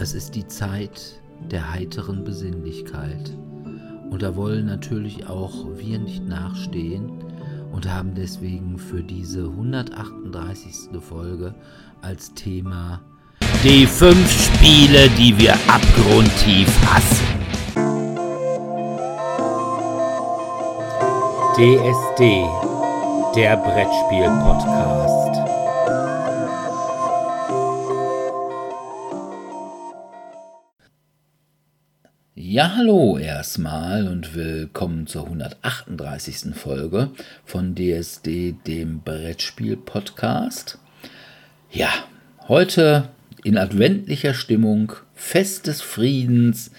Es 0.00 0.14
ist 0.14 0.36
die 0.36 0.46
Zeit 0.46 1.20
der 1.50 1.72
heiteren 1.72 2.22
Besinnlichkeit. 2.22 3.36
Und 4.10 4.22
da 4.22 4.36
wollen 4.36 4.66
natürlich 4.66 5.26
auch 5.26 5.66
wir 5.76 5.98
nicht 5.98 6.24
nachstehen 6.24 7.10
und 7.72 7.92
haben 7.92 8.14
deswegen 8.14 8.78
für 8.78 9.02
diese 9.02 9.46
138. 9.46 11.00
Folge 11.00 11.52
als 12.00 12.32
Thema 12.34 13.00
die 13.64 13.86
fünf 13.86 14.30
Spiele, 14.30 15.10
die 15.10 15.36
wir 15.36 15.54
abgrundtief 15.66 16.68
hassen. 16.86 17.26
DSD, 21.56 22.46
der 23.34 23.56
Brettspiel-Podcast. 23.56 25.47
Ja, 32.58 32.74
hallo 32.74 33.16
erstmal 33.18 34.08
und 34.08 34.34
willkommen 34.34 35.06
zur 35.06 35.26
138. 35.26 36.56
Folge 36.56 37.12
von 37.44 37.76
DSD, 37.76 38.56
dem 38.66 39.00
Brettspiel-Podcast. 39.02 40.76
Ja, 41.70 41.88
heute 42.48 43.10
in 43.44 43.58
adventlicher 43.58 44.34
Stimmung, 44.34 44.92
Fest 45.14 45.68
des 45.68 45.82
Friedens, 45.82 46.72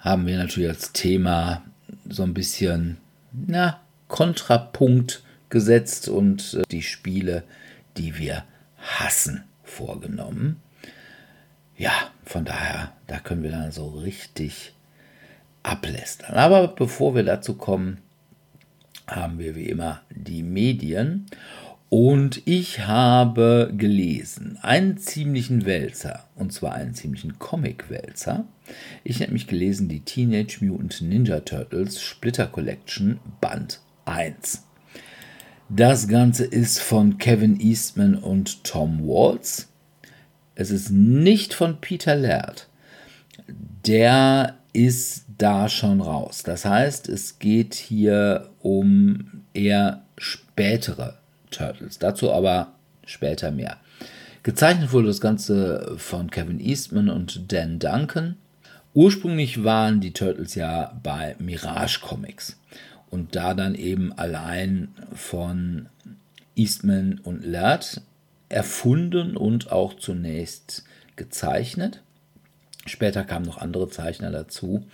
haben 0.00 0.26
wir 0.26 0.36
natürlich 0.36 0.68
als 0.68 0.92
Thema 0.92 1.62
so 2.06 2.22
ein 2.22 2.34
bisschen, 2.34 2.98
na, 3.32 3.80
Kontrapunkt 4.08 5.22
gesetzt 5.48 6.10
und 6.10 6.58
äh, 6.60 6.62
die 6.70 6.82
Spiele, 6.82 7.44
die 7.96 8.18
wir 8.18 8.44
hassen, 8.76 9.44
vorgenommen 9.62 10.60
ja, 11.76 11.92
von 12.24 12.44
daher, 12.44 12.92
da 13.06 13.18
können 13.18 13.42
wir 13.42 13.50
dann 13.50 13.72
so 13.72 13.88
richtig 13.88 14.73
ablästern. 15.64 16.36
Aber 16.36 16.68
bevor 16.68 17.16
wir 17.16 17.24
dazu 17.24 17.54
kommen, 17.54 17.98
haben 19.08 19.38
wir 19.38 19.56
wie 19.56 19.68
immer 19.68 20.02
die 20.10 20.44
Medien. 20.44 21.26
Und 21.88 22.42
ich 22.44 22.86
habe 22.86 23.72
gelesen 23.76 24.58
einen 24.62 24.98
ziemlichen 24.98 25.64
Wälzer, 25.64 26.24
und 26.34 26.52
zwar 26.52 26.74
einen 26.74 26.94
ziemlichen 26.94 27.38
Comic-Wälzer. 27.38 28.44
Ich 29.04 29.16
habe 29.16 29.26
nämlich 29.26 29.46
gelesen 29.46 29.88
die 29.88 30.00
Teenage 30.00 30.64
Mutant 30.64 31.02
Ninja 31.02 31.40
Turtles 31.40 32.00
Splitter 32.00 32.46
Collection 32.46 33.20
Band 33.40 33.80
1. 34.06 34.64
Das 35.68 36.08
Ganze 36.08 36.44
ist 36.44 36.80
von 36.80 37.18
Kevin 37.18 37.60
Eastman 37.60 38.16
und 38.16 38.64
Tom 38.64 39.06
Waltz. 39.06 39.68
Es 40.56 40.70
ist 40.70 40.90
nicht 40.90 41.54
von 41.54 41.80
Peter 41.80 42.16
Laird. 42.16 42.68
Der 43.86 44.56
ist 44.72 45.23
da 45.38 45.68
schon 45.68 46.00
raus. 46.00 46.42
Das 46.42 46.64
heißt, 46.64 47.08
es 47.08 47.38
geht 47.38 47.74
hier 47.74 48.50
um 48.60 49.42
eher 49.52 50.02
spätere 50.18 51.18
Turtles. 51.50 51.98
Dazu 51.98 52.32
aber 52.32 52.72
später 53.06 53.50
mehr. 53.50 53.78
Gezeichnet 54.42 54.92
wurde 54.92 55.08
das 55.08 55.20
Ganze 55.20 55.94
von 55.96 56.30
Kevin 56.30 56.60
Eastman 56.60 57.08
und 57.08 57.52
Dan 57.52 57.78
Duncan. 57.78 58.36
Ursprünglich 58.92 59.64
waren 59.64 60.00
die 60.00 60.12
Turtles 60.12 60.54
ja 60.54 60.98
bei 61.02 61.34
Mirage 61.38 62.00
Comics 62.00 62.58
und 63.10 63.34
da 63.34 63.54
dann 63.54 63.74
eben 63.74 64.12
allein 64.12 64.88
von 65.14 65.88
Eastman 66.54 67.20
und 67.24 67.44
Laird 67.44 68.02
erfunden 68.48 69.36
und 69.36 69.72
auch 69.72 69.94
zunächst 69.94 70.84
gezeichnet. 71.16 72.02
Später 72.86 73.24
kamen 73.24 73.46
noch 73.46 73.58
andere 73.58 73.88
Zeichner 73.88 74.30
dazu. 74.30 74.86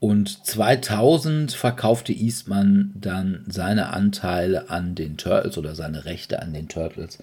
Und 0.00 0.44
2000 0.44 1.52
verkaufte 1.52 2.12
Eastman 2.12 2.92
dann 2.96 3.44
seine 3.48 3.92
Anteile 3.92 4.68
an 4.68 4.96
den 4.96 5.16
Turtles 5.16 5.56
oder 5.58 5.76
seine 5.76 6.06
Rechte 6.06 6.42
an 6.42 6.52
den 6.52 6.68
Turtles 6.68 7.18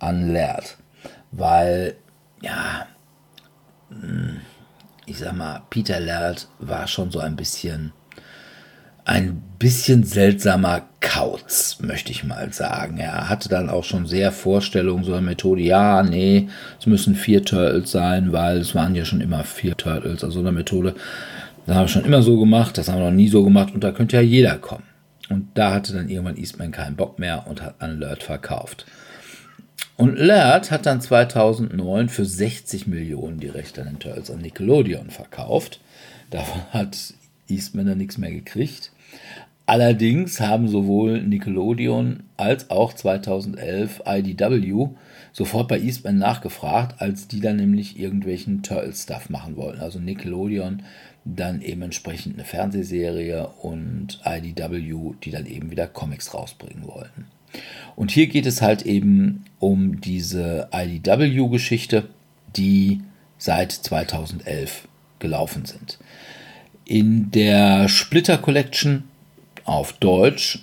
an 0.00 0.32
Laird. 0.32 0.76
Weil, 1.30 1.94
ja, 2.42 2.88
hm, 3.88 4.40
ich 5.06 5.18
sag 5.18 5.34
mal, 5.34 5.62
Peter 5.70 6.00
Laird 6.00 6.48
war 6.58 6.88
schon 6.88 7.12
so 7.12 7.20
ein 7.20 7.36
bisschen 7.36 7.92
ein 9.04 9.42
bisschen 9.58 10.04
seltsamer 10.04 10.82
Kauz, 11.00 11.78
möchte 11.80 12.10
ich 12.10 12.24
mal 12.24 12.52
sagen. 12.52 12.98
Er 12.98 13.28
hatte 13.28 13.48
dann 13.48 13.68
auch 13.68 13.84
schon 13.84 14.06
sehr 14.06 14.32
Vorstellungen 14.32 15.04
so 15.04 15.12
eine 15.12 15.22
Methode, 15.22 15.62
ja, 15.62 16.02
nee, 16.02 16.48
es 16.80 16.86
müssen 16.86 17.14
vier 17.14 17.44
Turtles 17.44 17.90
sein, 17.90 18.32
weil 18.32 18.58
es 18.58 18.74
waren 18.74 18.94
ja 18.94 19.04
schon 19.04 19.20
immer 19.20 19.44
vier 19.44 19.76
Turtles. 19.76 20.24
Also 20.24 20.40
eine 20.40 20.52
Methode, 20.52 20.94
das 21.66 21.76
haben 21.76 21.84
wir 21.84 21.88
schon 21.88 22.04
immer 22.04 22.22
so 22.22 22.38
gemacht, 22.38 22.78
das 22.78 22.88
haben 22.88 22.98
wir 22.98 23.06
noch 23.06 23.16
nie 23.16 23.28
so 23.28 23.44
gemacht 23.44 23.74
und 23.74 23.84
da 23.84 23.92
könnte 23.92 24.16
ja 24.16 24.22
jeder 24.22 24.56
kommen. 24.56 24.84
Und 25.28 25.48
da 25.54 25.72
hatte 25.72 25.92
dann 25.92 26.08
irgendwann 26.08 26.36
Eastman 26.36 26.72
keinen 26.72 26.96
Bock 26.96 27.18
mehr 27.18 27.46
und 27.46 27.62
hat 27.62 27.76
an 27.80 27.98
Lert 27.98 28.22
verkauft. 28.22 28.86
Und 29.96 30.18
Laird 30.18 30.70
hat 30.70 30.86
dann 30.86 31.00
2009 31.00 32.08
für 32.08 32.24
60 32.24 32.86
Millionen 32.86 33.38
die 33.38 33.48
Rechte 33.48 33.82
an 33.82 33.88
den 33.88 33.98
Turtles 33.98 34.30
an 34.30 34.40
Nickelodeon 34.40 35.10
verkauft. 35.10 35.80
Davon 36.30 36.62
hat 36.70 36.96
Eastman 37.48 37.86
dann 37.86 37.98
nichts 37.98 38.18
mehr 38.18 38.32
gekriegt. 38.32 38.90
Allerdings 39.66 40.40
haben 40.40 40.68
sowohl 40.68 41.22
Nickelodeon 41.22 42.24
als 42.36 42.68
auch 42.70 42.92
2011 42.92 44.02
IDW 44.06 44.88
sofort 45.32 45.68
bei 45.68 45.80
Eastman 45.80 46.18
nachgefragt, 46.18 47.00
als 47.00 47.28
die 47.28 47.40
dann 47.40 47.56
nämlich 47.56 47.98
irgendwelchen 47.98 48.62
Turtle-Stuff 48.62 49.30
machen 49.30 49.56
wollten. 49.56 49.80
Also 49.80 49.98
Nickelodeon 49.98 50.82
dann 51.24 51.62
eben 51.62 51.80
entsprechend 51.80 52.34
eine 52.34 52.44
Fernsehserie 52.44 53.48
und 53.62 54.20
IDW, 54.24 55.14
die 55.24 55.30
dann 55.30 55.46
eben 55.46 55.70
wieder 55.70 55.86
Comics 55.86 56.34
rausbringen 56.34 56.86
wollten. 56.86 57.26
Und 57.96 58.10
hier 58.10 58.26
geht 58.26 58.46
es 58.46 58.60
halt 58.60 58.82
eben 58.82 59.44
um 59.60 60.00
diese 60.00 60.68
IDW-Geschichte, 60.72 62.08
die 62.56 63.00
seit 63.38 63.72
2011 63.72 64.86
gelaufen 65.18 65.64
sind. 65.64 65.98
In 66.84 67.30
der 67.30 67.88
Splitter 67.88 68.36
Collection 68.36 69.04
auf 69.64 69.94
Deutsch. 69.94 70.60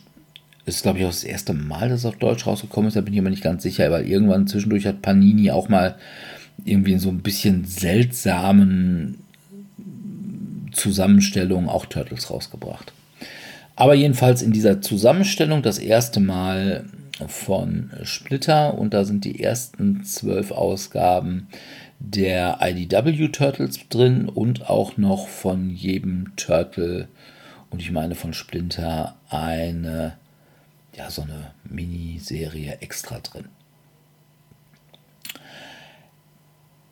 Ist, 0.66 0.84
glaube 0.84 1.00
ich, 1.00 1.06
auch 1.06 1.10
das 1.10 1.24
erste 1.24 1.54
Mal, 1.54 1.90
dass 1.90 2.02
es 2.02 2.06
auf 2.06 2.18
Deutsch 2.18 2.46
rausgekommen 2.46 2.88
ist. 2.88 2.96
Da 2.96 3.02
bin 3.02 3.14
ich 3.14 3.22
mir 3.22 3.30
nicht 3.30 3.44
ganz 3.44 3.64
sicher, 3.64 3.90
weil 3.92 4.08
irgendwann 4.08 4.48
zwischendurch 4.48 4.86
hat 4.86 5.02
Panini 5.02 5.52
auch 5.52 5.70
mal 5.70 5.96
irgendwie 6.64 6.94
in 6.94 7.00
so 7.00 7.10
ein 7.10 7.22
bisschen 7.22 7.66
seltsamen 7.66 9.18
Zusammenstellungen 10.72 11.70
auch 11.70 11.86
Turtles 11.86 12.30
rausgebracht. 12.30 12.94
Aber 13.76 13.96
jedenfalls 13.96 14.42
in 14.42 14.52
dieser 14.52 14.82
Zusammenstellung 14.82 15.64
das 15.64 15.80
erste 15.80 16.20
Mal 16.20 16.86
von 17.28 17.92
Splitter 18.04 18.78
und 18.78 18.94
da 18.94 19.04
sind 19.04 19.26
die 19.26 19.42
ersten 19.42 20.04
zwölf 20.04 20.52
Ausgaben 20.52 21.48
der 22.00 22.60
IDW 22.62 23.28
Turtles 23.30 23.80
drin 23.90 24.28
und 24.28 24.70
auch 24.70 24.98
noch 24.98 25.28
von 25.28 25.70
jedem 25.70 26.36
Turtle 26.36 27.08
und 27.72 27.82
ich 27.82 27.92
meine 27.92 28.16
von 28.16 28.34
Splinter 28.34 29.16
eine, 29.30 30.18
ja, 30.96 31.10
so 31.10 31.24
eine 31.24 31.52
Miniserie 31.64 32.78
extra 32.82 33.20
drin. 33.20 33.46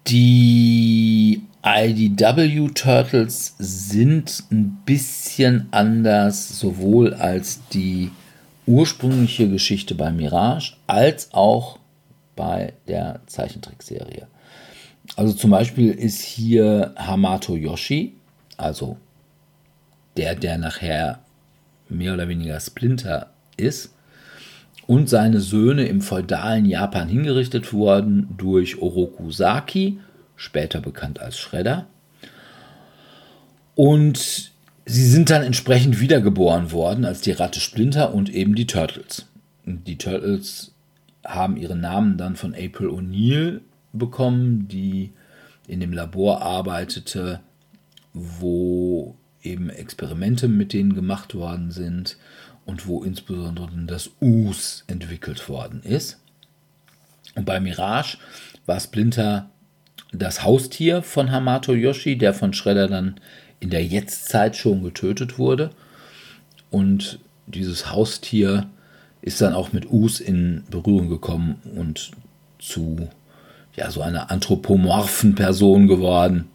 Die 0.08 1.44
IDW 1.64 2.70
Turtles 2.74 3.54
sind 3.60 4.44
ein 4.52 4.82
bisschen 4.86 5.68
anders, 5.72 6.58
sowohl 6.58 7.14
als 7.14 7.60
die 7.70 8.10
ursprüngliche 8.66 9.50
Geschichte 9.50 9.94
bei 9.96 10.12
Mirage, 10.12 10.74
als 10.88 11.34
auch 11.34 11.78
bei 12.36 12.74
der 12.88 13.20
Zeichentrickserie. 13.28 14.28
Also 15.16 15.34
zum 15.34 15.52
Beispiel 15.52 15.92
ist 15.92 16.22
hier 16.22 16.94
Hamato 16.96 17.56
Yoshi, 17.56 18.14
also 18.58 18.98
der, 20.20 20.36
der 20.36 20.58
nachher 20.58 21.20
mehr 21.88 22.14
oder 22.14 22.28
weniger 22.28 22.60
Splinter 22.60 23.32
ist, 23.56 23.96
und 24.86 25.08
seine 25.08 25.40
Söhne 25.40 25.86
im 25.86 26.02
feudalen 26.02 26.66
Japan 26.66 27.08
hingerichtet 27.08 27.74
wurden 27.74 28.28
durch 28.38 28.82
Oroku 28.82 29.32
Saki, 29.32 30.00
später 30.36 30.82
bekannt 30.82 31.20
als 31.22 31.38
Shredder. 31.38 31.86
Und 33.76 34.52
sie 34.86 35.08
sind 35.08 35.30
dann 35.30 35.44
entsprechend 35.44 36.00
wiedergeboren 36.00 36.72
worden 36.72 37.06
als 37.06 37.22
die 37.22 37.32
Ratte 37.32 37.60
Splinter 37.60 38.16
und 38.16 38.30
eben 38.30 38.56
die 38.56 38.66
Turtles. 38.66 39.28
Die 39.64 39.98
Turtles 39.98 40.74
haben 41.24 41.56
ihren 41.56 41.82
Namen 41.82 42.18
dann 42.18 42.36
von 42.36 42.56
April 42.56 42.90
O'Neil 42.90 43.62
bekommen, 43.94 44.68
die 44.68 45.12
in 45.68 45.82
dem 45.82 45.94
Labor 45.94 46.42
arbeitete, 46.42 47.42
wo 48.14 49.16
eben 49.44 49.70
Experimente 49.70 50.48
mit 50.48 50.74
denen 50.74 50.94
gemacht 50.94 51.36
worden 51.36 51.72
sind 51.72 52.18
und 52.66 52.88
wo 52.88 53.04
insbesondere 53.04 53.70
das 53.88 54.12
US 54.22 54.84
entwickelt 54.88 55.48
worden 55.50 55.82
ist. 55.84 56.20
Und 57.36 57.46
bei 57.46 57.60
Mirage 57.60 58.18
war 58.66 58.80
Splinter 58.80 59.50
das 60.12 60.44
Haustier 60.44 61.02
von 61.02 61.32
Hamato 61.32 61.74
Yoshi, 61.74 62.18
der 62.18 62.34
von 62.34 62.54
Shredder 62.54 62.88
dann 62.88 63.20
in 63.60 63.70
der 63.70 63.86
Jetztzeit 63.86 64.56
schon 64.56 64.84
getötet 64.84 65.38
wurde. 65.38 65.72
Und 66.70 67.20
dieses 67.48 67.92
Haustier 67.92 68.70
ist 69.22 69.42
dann 69.42 69.54
auch 69.54 69.74
mit 69.74 69.92
Us 69.92 70.20
in 70.20 70.64
Berührung 70.70 71.10
gekommen 71.10 71.62
und 71.76 72.12
zu 72.58 73.10
ja, 73.76 73.92
so 73.92 74.02
einer 74.02 74.32
anthropomorphen 74.32 75.36
Person 75.36 75.88
geworden 75.88 76.48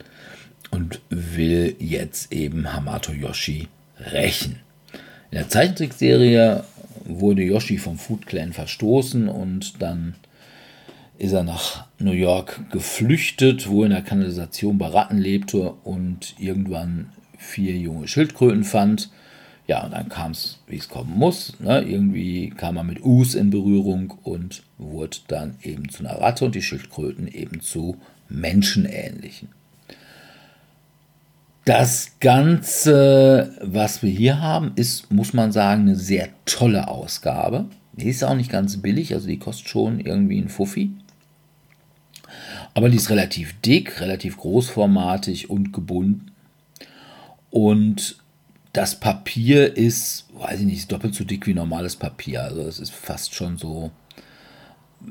und 0.75 1.01
will 1.09 1.77
jetzt 1.79 2.33
eben 2.33 2.73
Hamato 2.73 3.13
Yoshi 3.13 3.69
rächen. 4.13 4.59
In 5.31 5.39
der 5.39 5.49
Zeichentrickserie 5.49 6.65
wurde 7.05 7.43
Yoshi 7.43 7.79
vom 7.79 7.97
Food 7.97 8.27
Clan 8.27 8.53
verstoßen 8.53 9.29
und 9.29 9.81
dann 9.81 10.17
ist 11.17 11.33
er 11.33 11.45
nach 11.45 11.87
New 12.01 12.13
York 12.13 12.61
geflüchtet, 12.73 13.69
wo 13.69 13.85
in 13.85 13.91
der 13.91 14.03
Kanalisation 14.03 14.77
bei 14.79 14.89
Ratten 14.89 15.19
lebte 15.19 15.75
und 15.85 16.35
irgendwann 16.39 17.11
vier 17.39 17.77
junge 17.77 18.09
Schildkröten 18.09 18.65
fand. 18.65 19.11
Ja, 19.69 19.85
und 19.85 19.93
dann 19.93 20.09
kam 20.09 20.33
es, 20.33 20.59
wie 20.67 20.77
es 20.77 20.89
kommen 20.89 21.17
muss. 21.17 21.59
Ne? 21.61 21.83
Irgendwie 21.83 22.51
kam 22.51 22.77
er 22.77 22.85
mit 22.85 23.01
Us 23.05 23.37
in 23.37 23.51
Berührung 23.51 24.19
und 24.25 24.65
wurde 24.77 25.19
dann 25.29 25.57
eben 25.63 25.89
zu 25.89 26.05
einer 26.05 26.21
Ratte 26.21 26.47
und 26.47 26.57
die 26.57 26.63
Schildkröten 26.63 27.29
eben 27.29 27.61
zu 27.61 27.97
menschenähnlichen. 28.29 29.51
Das 31.65 32.13
Ganze, 32.21 33.57
was 33.63 34.03
wir 34.03 34.11
hier 34.11 34.41
haben, 34.41 34.73
ist, 34.77 35.11
muss 35.11 35.33
man 35.33 35.51
sagen, 35.51 35.83
eine 35.83 35.97
sehr 35.97 36.29
tolle 36.45 36.89
Ausgabe. 36.89 37.67
Die 37.95 38.09
ist 38.09 38.23
auch 38.23 38.35
nicht 38.35 38.51
ganz 38.51 38.83
billig, 38.83 39.15
also 39.15 39.27
die 39.29 39.39
kostet 39.39 39.69
schon 39.69 40.01
irgendwie 40.01 40.39
ein 40.39 40.51
Fuffi. 40.51 40.91
Aber 42.75 42.91
die 42.91 42.97
ist 42.97 43.09
relativ 43.09 43.59
dick, 43.63 44.01
relativ 44.01 44.37
großformatig 44.37 45.49
und 45.49 45.73
gebunden. 45.73 46.33
Und 47.51 48.19
das 48.73 48.99
Papier 48.99 49.77
ist, 49.77 50.27
weiß 50.35 50.61
ich 50.61 50.67
nicht, 50.67 50.91
doppelt 50.91 51.15
so 51.15 51.25
dick 51.25 51.47
wie 51.47 51.55
normales 51.55 51.97
Papier. 51.97 52.43
Also 52.43 52.63
es 52.63 52.81
ist 52.81 52.93
fast 52.93 53.35
schon 53.35 53.57
so, 53.57 53.93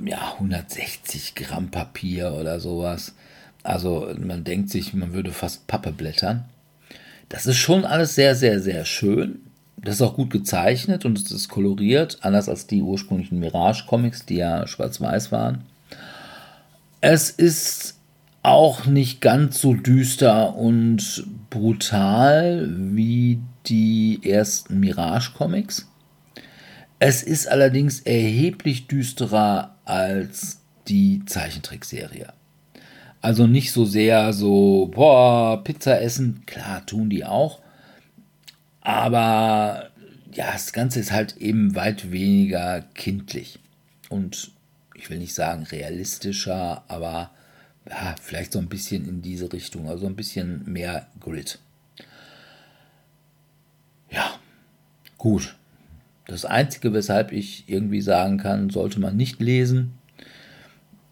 ja, 0.05 0.33
160 0.33 1.33
Gramm 1.33 1.71
Papier 1.71 2.33
oder 2.33 2.59
sowas. 2.59 3.15
Also 3.63 4.13
man 4.19 4.43
denkt 4.43 4.69
sich, 4.69 4.93
man 4.93 5.13
würde 5.13 5.31
fast 5.31 5.67
Pappe 5.67 5.91
blättern. 5.91 6.45
Das 7.29 7.47
ist 7.47 7.57
schon 7.57 7.85
alles 7.85 8.15
sehr, 8.15 8.35
sehr, 8.35 8.59
sehr 8.59 8.85
schön. 8.85 9.39
Das 9.77 9.95
ist 9.95 10.01
auch 10.01 10.15
gut 10.15 10.29
gezeichnet 10.29 11.05
und 11.05 11.17
es 11.17 11.31
ist 11.31 11.49
koloriert, 11.49 12.19
anders 12.21 12.47
als 12.47 12.67
die 12.67 12.81
ursprünglichen 12.81 13.39
Mirage-Comics, 13.39 14.25
die 14.25 14.35
ja 14.35 14.67
schwarz-weiß 14.67 15.31
waren. 15.31 15.63
Es 17.01 17.29
ist 17.29 17.95
auch 18.43 18.85
nicht 18.85 19.21
ganz 19.21 19.59
so 19.59 19.73
düster 19.73 20.55
und 20.55 21.25
brutal 21.49 22.69
wie 22.77 23.39
die 23.65 24.19
ersten 24.23 24.79
Mirage-Comics. 24.79 25.89
Es 26.99 27.23
ist 27.23 27.47
allerdings 27.47 28.01
erheblich 28.01 28.87
düsterer 28.87 29.75
als 29.85 30.61
die 30.87 31.23
Zeichentrickserie. 31.25 32.31
Also 33.23 33.47
nicht 33.47 33.71
so 33.71 33.85
sehr 33.85 34.33
so, 34.33 34.91
boah, 34.93 35.63
Pizza 35.63 36.01
essen, 36.01 36.43
klar 36.45 36.85
tun 36.85 37.09
die 37.09 37.23
auch. 37.23 37.61
Aber 38.81 39.91
ja, 40.33 40.51
das 40.51 40.73
Ganze 40.73 40.99
ist 40.99 41.13
halt 41.13 41.37
eben 41.37 41.73
weit 41.73 42.11
weniger 42.11 42.81
kindlich. 42.95 43.59
Und 44.09 44.51
ich 44.93 45.09
will 45.09 45.19
nicht 45.19 45.33
sagen 45.33 45.63
realistischer, 45.63 46.83
aber 46.89 47.31
ja, 47.89 48.13
vielleicht 48.21 48.51
so 48.51 48.59
ein 48.59 48.67
bisschen 48.67 49.07
in 49.07 49.21
diese 49.21 49.53
Richtung. 49.53 49.87
Also 49.87 50.05
ein 50.05 50.17
bisschen 50.17 50.69
mehr 50.69 51.07
Grid. 51.21 51.59
Ja, 54.11 54.31
gut. 55.17 55.55
Das 56.27 56.43
Einzige, 56.43 56.91
weshalb 56.91 57.31
ich 57.31 57.63
irgendwie 57.67 58.01
sagen 58.01 58.37
kann, 58.37 58.69
sollte 58.69 58.99
man 58.99 59.15
nicht 59.15 59.39
lesen, 59.39 59.93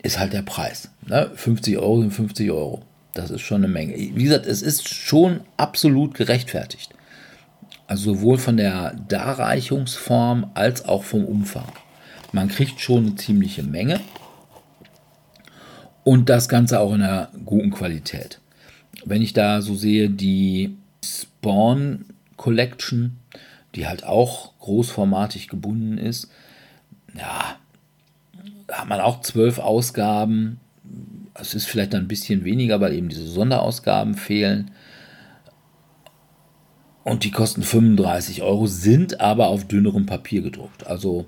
ist 0.04 0.20
halt 0.20 0.34
der 0.34 0.42
Preis. 0.42 0.90
Ne? 1.06 1.32
50 1.36 1.78
Euro 1.78 2.02
sind 2.02 2.12
50 2.12 2.52
Euro. 2.52 2.82
Das 3.14 3.30
ist 3.30 3.42
schon 3.42 3.64
eine 3.64 3.68
Menge. 3.68 3.96
Wie 3.96 4.24
gesagt, 4.24 4.46
es 4.46 4.62
ist 4.62 4.88
schon 4.88 5.42
absolut 5.58 6.14
gerechtfertigt. 6.14 6.94
Also 7.88 8.16
sowohl 8.16 8.38
von 8.38 8.58
der 8.58 8.94
Darreichungsform 9.08 10.52
als 10.54 10.86
auch 10.86 11.04
vom 11.04 11.26
Umfang. 11.26 11.68
Man 12.32 12.48
kriegt 12.48 12.80
schon 12.80 13.06
eine 13.06 13.16
ziemliche 13.16 13.64
Menge. 13.64 14.00
Und 16.04 16.30
das 16.30 16.50
Ganze 16.50 16.80
auch 16.80 16.94
in 16.94 17.04
einer 17.04 17.30
guten 17.46 17.72
Qualität. 17.72 18.40
Wenn 19.06 19.22
ich 19.22 19.34
da 19.34 19.62
so 19.62 19.76
sehe, 19.76 20.10
die 20.10 20.78
Spawn 21.04 22.06
Collection, 22.38 23.18
die 23.76 23.88
halt 23.88 24.04
auch 24.04 24.58
großformatig 24.60 25.48
gebunden 25.48 25.98
ist, 25.98 26.32
ja, 27.16 27.58
hat 28.72 28.88
man 28.88 29.00
auch 29.00 29.22
zwölf 29.22 29.60
Ausgaben. 29.60 30.60
Es 31.34 31.54
ist 31.54 31.68
vielleicht 31.68 31.96
ein 31.96 32.08
bisschen 32.08 32.44
weniger, 32.44 32.82
weil 32.82 32.94
eben 32.94 33.10
diese 33.10 33.28
Sonderausgaben 33.28 34.16
fehlen. 34.16 34.72
Und 37.04 37.24
die 37.24 37.32
kosten 37.32 37.64
35 37.64 38.44
Euro, 38.44 38.68
sind 38.68 39.22
aber 39.22 39.48
auf 39.48 39.68
dünnerem 39.68 40.06
Papier 40.06 40.42
gedruckt. 40.42 40.86
Also 40.86 41.28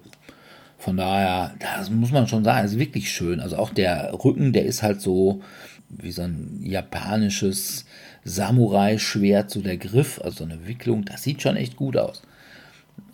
von 0.77 0.97
daher, 0.97 1.55
das 1.59 1.89
muss 1.89 2.11
man 2.11 2.27
schon 2.27 2.43
sagen, 2.43 2.65
ist 2.65 2.77
wirklich 2.77 3.11
schön. 3.11 3.39
Also 3.39 3.57
auch 3.57 3.71
der 3.71 4.13
Rücken, 4.23 4.53
der 4.53 4.65
ist 4.65 4.83
halt 4.83 5.01
so 5.01 5.41
wie 5.89 6.11
so 6.11 6.23
ein 6.23 6.59
japanisches 6.61 7.85
Samurai-Schwert, 8.23 9.49
so 9.49 9.61
der 9.61 9.77
Griff, 9.77 10.19
also 10.23 10.39
so 10.39 10.43
eine 10.43 10.67
Wicklung. 10.67 11.05
Das 11.05 11.23
sieht 11.23 11.41
schon 11.41 11.55
echt 11.55 11.75
gut 11.75 11.97
aus. 11.97 12.21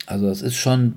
Also 0.09 0.27
das 0.27 0.41
ist 0.41 0.55
schon, 0.55 0.95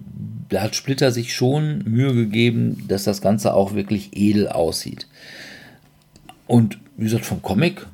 da 0.49 0.63
hat 0.63 0.75
Splitter 0.75 1.13
sich 1.13 1.35
schon 1.35 1.85
Mühe 1.85 2.15
gegeben, 2.15 2.85
dass 2.89 3.05
das 3.05 3.21
Ganze 3.21 3.53
auch 3.53 3.75
wirklich 3.75 4.17
edel 4.17 4.49
aussieht. 4.49 5.07
Und 6.47 6.79
wie 6.97 7.05
gesagt, 7.05 7.27
vom 7.27 7.43
Comic 7.43 7.87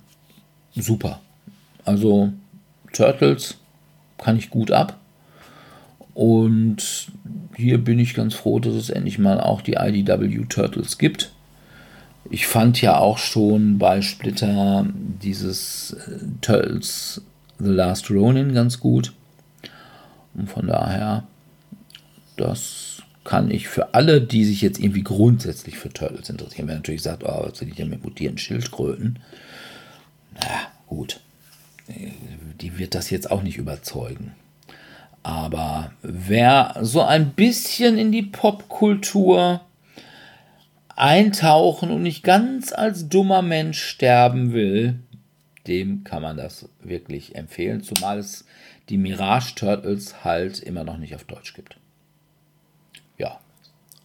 super. 0.76 1.20
Also 1.84 2.32
Turtles 2.92 3.56
kann 4.16 4.36
ich 4.36 4.48
gut 4.48 4.70
ab. 4.70 4.96
Und 6.14 7.08
hier 7.56 7.78
bin 7.78 7.98
ich 7.98 8.14
ganz 8.14 8.34
froh, 8.34 8.60
dass 8.60 8.74
es 8.74 8.88
endlich 8.88 9.18
mal 9.18 9.40
auch 9.40 9.60
die 9.60 9.74
IDW 9.74 10.44
Turtles 10.48 10.98
gibt. 10.98 11.32
Ich 12.30 12.46
fand 12.46 12.80
ja 12.80 12.96
auch 12.96 13.18
schon 13.18 13.78
bei 13.78 14.02
Splitter 14.02 14.86
dieses 15.20 15.94
äh, 15.94 16.20
Turtles 16.42 17.22
The 17.58 17.70
Last 17.70 18.08
Ronin 18.08 18.54
ganz 18.54 18.78
gut. 18.78 19.14
Und 20.38 20.48
von 20.48 20.68
daher, 20.68 21.24
das 22.36 23.02
kann 23.24 23.50
ich 23.50 23.68
für 23.68 23.92
alle, 23.94 24.22
die 24.22 24.44
sich 24.44 24.62
jetzt 24.62 24.78
irgendwie 24.78 25.02
grundsätzlich 25.02 25.76
für 25.76 25.90
Turtles 25.90 26.30
interessieren, 26.30 26.68
wer 26.68 26.76
natürlich 26.76 27.02
sagt, 27.02 27.24
oh, 27.24 27.46
was 27.46 27.60
will 27.60 27.68
ich 27.68 27.74
denn 27.74 27.90
mit 27.90 28.04
mutierten 28.04 28.38
Schildkröten? 28.38 29.18
Na 30.34 30.68
gut, 30.86 31.20
die 32.60 32.78
wird 32.78 32.94
das 32.94 33.10
jetzt 33.10 33.30
auch 33.30 33.42
nicht 33.42 33.58
überzeugen. 33.58 34.32
Aber 35.24 35.90
wer 36.02 36.76
so 36.80 37.02
ein 37.02 37.32
bisschen 37.32 37.98
in 37.98 38.12
die 38.12 38.22
Popkultur 38.22 39.60
eintauchen 40.94 41.90
und 41.90 42.02
nicht 42.02 42.22
ganz 42.22 42.72
als 42.72 43.08
dummer 43.08 43.42
Mensch 43.42 43.82
sterben 43.82 44.52
will, 44.52 45.00
dem 45.66 46.02
kann 46.04 46.22
man 46.22 46.36
das 46.36 46.68
wirklich 46.80 47.34
empfehlen, 47.34 47.82
zumal 47.82 48.18
es 48.18 48.44
die 48.88 48.98
Mirage 48.98 49.54
Turtles 49.54 50.24
halt 50.24 50.60
immer 50.60 50.84
noch 50.84 50.96
nicht 50.96 51.14
auf 51.14 51.24
Deutsch 51.24 51.54
gibt. 51.54 51.76
Ja. 53.18 53.38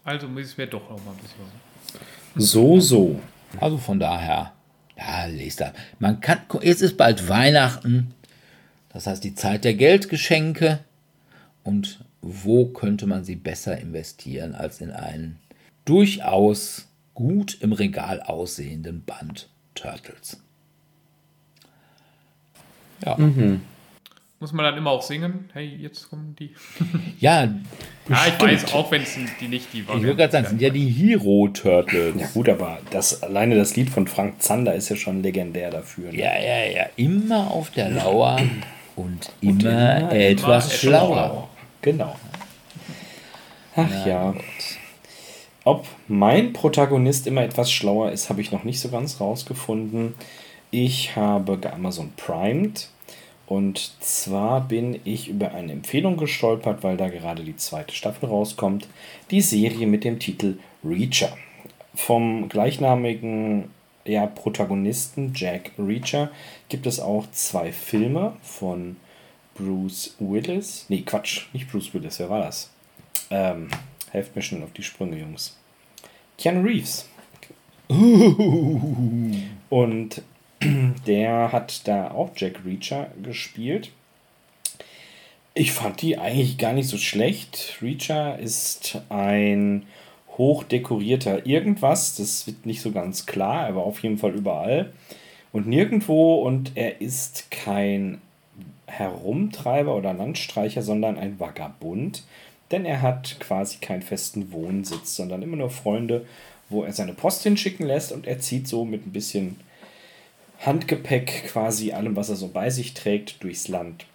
Also 0.04 0.28
muss 0.28 0.42
ich 0.42 0.48
es 0.48 0.58
mir 0.58 0.68
doch 0.68 0.90
noch 0.90 1.04
mal 1.04 1.12
ein 1.12 1.18
bisschen. 1.18 2.04
So, 2.36 2.80
so. 2.80 3.20
Also 3.60 3.78
von 3.78 4.00
daher, 4.00 4.54
ja, 4.98 5.26
lest 5.26 5.62
da. 5.62 5.74
Man 6.00 6.20
kann, 6.20 6.40
jetzt 6.62 6.82
ist 6.82 6.98
bald 6.98 7.30
Weihnachten, 7.30 8.14
das 8.90 9.08
heißt 9.08 9.24
die 9.24 9.36
Zeit 9.36 9.64
der 9.64 9.76
Geldgeschenke. 9.76 10.80
Und 11.64 12.04
wo 12.22 12.66
könnte 12.66 13.08
man 13.08 13.24
sie 13.24 13.36
besser 13.36 13.78
investieren 13.78 14.56
als 14.56 14.82
in 14.82 14.92
einen 14.92 15.40
durchaus 15.86 16.88
gut 17.14 17.58
im 17.62 17.74
Regal 17.74 18.22
aussehenden 18.22 19.04
Band 19.04 19.50
Turtles? 19.76 20.42
Ja. 23.06 23.18
Mhm. 23.18 23.62
Muss 24.44 24.52
man 24.52 24.66
dann 24.66 24.76
immer 24.76 24.90
auch 24.92 25.02
singen? 25.02 25.50
Hey, 25.54 25.74
jetzt 25.80 26.10
kommen 26.10 26.36
die. 26.38 26.54
ja, 27.18 27.44
ja, 28.10 28.28
ich 28.28 28.42
weiß, 28.42 28.74
auch 28.74 28.92
wenn 28.92 29.04
es 29.04 29.18
die 29.40 29.48
nicht 29.48 29.72
die 29.72 29.88
waren. 29.88 30.00
Ich 30.00 30.04
würde 30.04 30.18
gerade 30.18 30.34
sagen, 30.34 30.48
sind 30.48 30.62
ja 30.62 30.70
die 30.70 30.90
Hero 30.90 31.48
Turtles. 31.48 32.14
Ja, 32.20 32.28
gut, 32.34 32.50
aber 32.50 32.80
das, 32.92 33.24
alleine 33.24 33.56
das 33.56 33.78
Lied 33.78 33.90
von 33.90 34.06
Frank 34.06 34.42
Zander 34.42 34.76
ist 34.76 34.90
ja 34.90 34.98
schon 34.98 35.24
legendär 35.24 35.72
dafür. 35.72 36.12
Ne? 36.12 36.18
Ja, 36.18 36.38
ja, 36.38 36.66
ja. 36.66 36.86
Immer 36.98 37.52
auf 37.52 37.72
der 37.72 37.90
Lauer 37.92 38.38
und 38.98 39.32
immer, 39.40 39.52
und 39.54 39.64
immer 39.64 40.12
etwas, 40.12 40.78
schlauer. 40.78 41.16
schlauer. 41.16 41.50
Genau. 41.82 42.16
Ach 43.78 43.88
Na, 43.90 44.06
ja. 44.06 44.34
Ob 45.64 45.88
mein 46.10 46.52
Protagonist 46.52 47.28
immer 47.28 47.44
etwas 47.44 47.72
schlauer 47.72 48.12
ist, 48.12 48.30
habe 48.30 48.42
ich 48.42 48.52
noch 48.52 48.66
nicht 48.66 48.82
so 48.82 48.90
ganz 48.90 49.22
rausgefunden. 49.22 50.16
Ich 50.70 51.16
habe 51.16 51.58
Amazon 51.72 52.12
primed 52.18 52.90
und 53.54 53.92
zwar 54.00 54.62
bin 54.62 55.00
ich 55.04 55.28
über 55.28 55.54
eine 55.54 55.74
Empfehlung 55.74 56.18
gestolpert, 56.18 56.82
weil 56.82 56.98
da 56.98 57.08
gerade 57.10 57.44
die 57.44 57.56
zweite 57.56 57.94
Staffel 57.94 58.28
rauskommt. 58.28 58.88
Die 59.30 59.42
Serie 59.42 59.86
mit 59.86 60.04
dem 60.04 60.18
Titel 60.18 60.58
Reacher. 60.84 61.38
Vom 61.94 62.50
gleichnamigen 62.50 63.66
ja, 64.06 64.26
Protagonisten 64.26 65.34
Jack 65.36 65.70
Reacher 65.78 66.32
gibt 66.68 66.88
es 66.88 67.00
auch 67.00 67.30
zwei 67.30 67.72
Filme 67.72 68.36
von 68.42 68.96
Bruce 69.54 70.16
Willis. 70.18 70.88
Nee, 70.90 71.04
Quatsch, 71.04 71.46
nicht 71.54 71.72
Bruce 71.72 71.94
Willis, 71.94 72.18
wer 72.18 72.32
war 72.32 72.42
das? 72.42 72.72
Ähm, 73.30 73.68
helft 74.10 74.36
mir 74.36 74.42
schon 74.42 74.64
auf 74.64 74.74
die 74.74 74.82
Sprünge, 74.82 75.20
Jungs. 75.20 75.56
Keanu 76.40 76.64
Reeves. 76.64 77.08
Und 79.70 80.24
der 81.08 81.52
hat 81.52 81.88
da 81.88 82.12
auch 82.12 82.32
Jack 82.36 82.62
Reacher 82.66 83.08
gespielt. 83.22 83.92
Ich 85.54 85.72
fand 85.72 86.02
die 86.02 86.18
eigentlich 86.18 86.58
gar 86.58 86.74
nicht 86.74 86.88
so 86.88 86.98
schlecht. 86.98 87.78
Reacher 87.82 88.40
ist 88.40 89.00
ein 89.10 89.86
hochdekorierter 90.38 91.46
irgendwas. 91.46 92.16
Das 92.16 92.48
wird 92.48 92.66
nicht 92.66 92.82
so 92.82 92.92
ganz 92.92 93.26
klar. 93.26 93.68
Er 93.68 93.76
war 93.76 93.84
auf 93.84 94.02
jeden 94.02 94.18
Fall 94.18 94.32
überall 94.32 94.92
und 95.52 95.68
nirgendwo. 95.68 96.42
Und 96.42 96.72
er 96.76 97.02
ist 97.02 97.52
kein 97.52 98.20
Herumtreiber 98.88 99.96
oder 99.96 100.14
Landstreicher, 100.14 100.82
sondern 100.82 101.18
ein 101.18 101.40
Vagabund. 101.40 102.24
Denn 102.72 102.86
er 102.86 103.04
hat 103.04 103.40
quasi 103.40 103.78
keinen 103.78 104.02
festen 104.02 104.52
Wohnsitz, 104.52 105.16
sondern 105.16 105.44
immer 105.44 105.58
nur 105.58 105.70
Freunde, 105.70 106.26
wo 106.70 106.84
er 106.84 106.94
seine 106.94 107.14
Post 107.14 107.44
hinschicken 107.44 107.86
lässt. 107.86 108.12
Und 108.12 108.26
er 108.26 108.40
zieht 108.40 108.68
so 108.68 108.86
mit 108.86 109.06
ein 109.06 109.12
bisschen 109.12 109.58
Handgepäck, 110.66 111.46
quasi 111.48 111.92
allem, 111.92 112.16
was 112.16 112.30
er 112.30 112.36
so 112.36 112.48
bei 112.48 112.70
sich 112.70 112.94
trägt, 112.94 113.44
durchs 113.44 113.68
Land. 113.68 114.06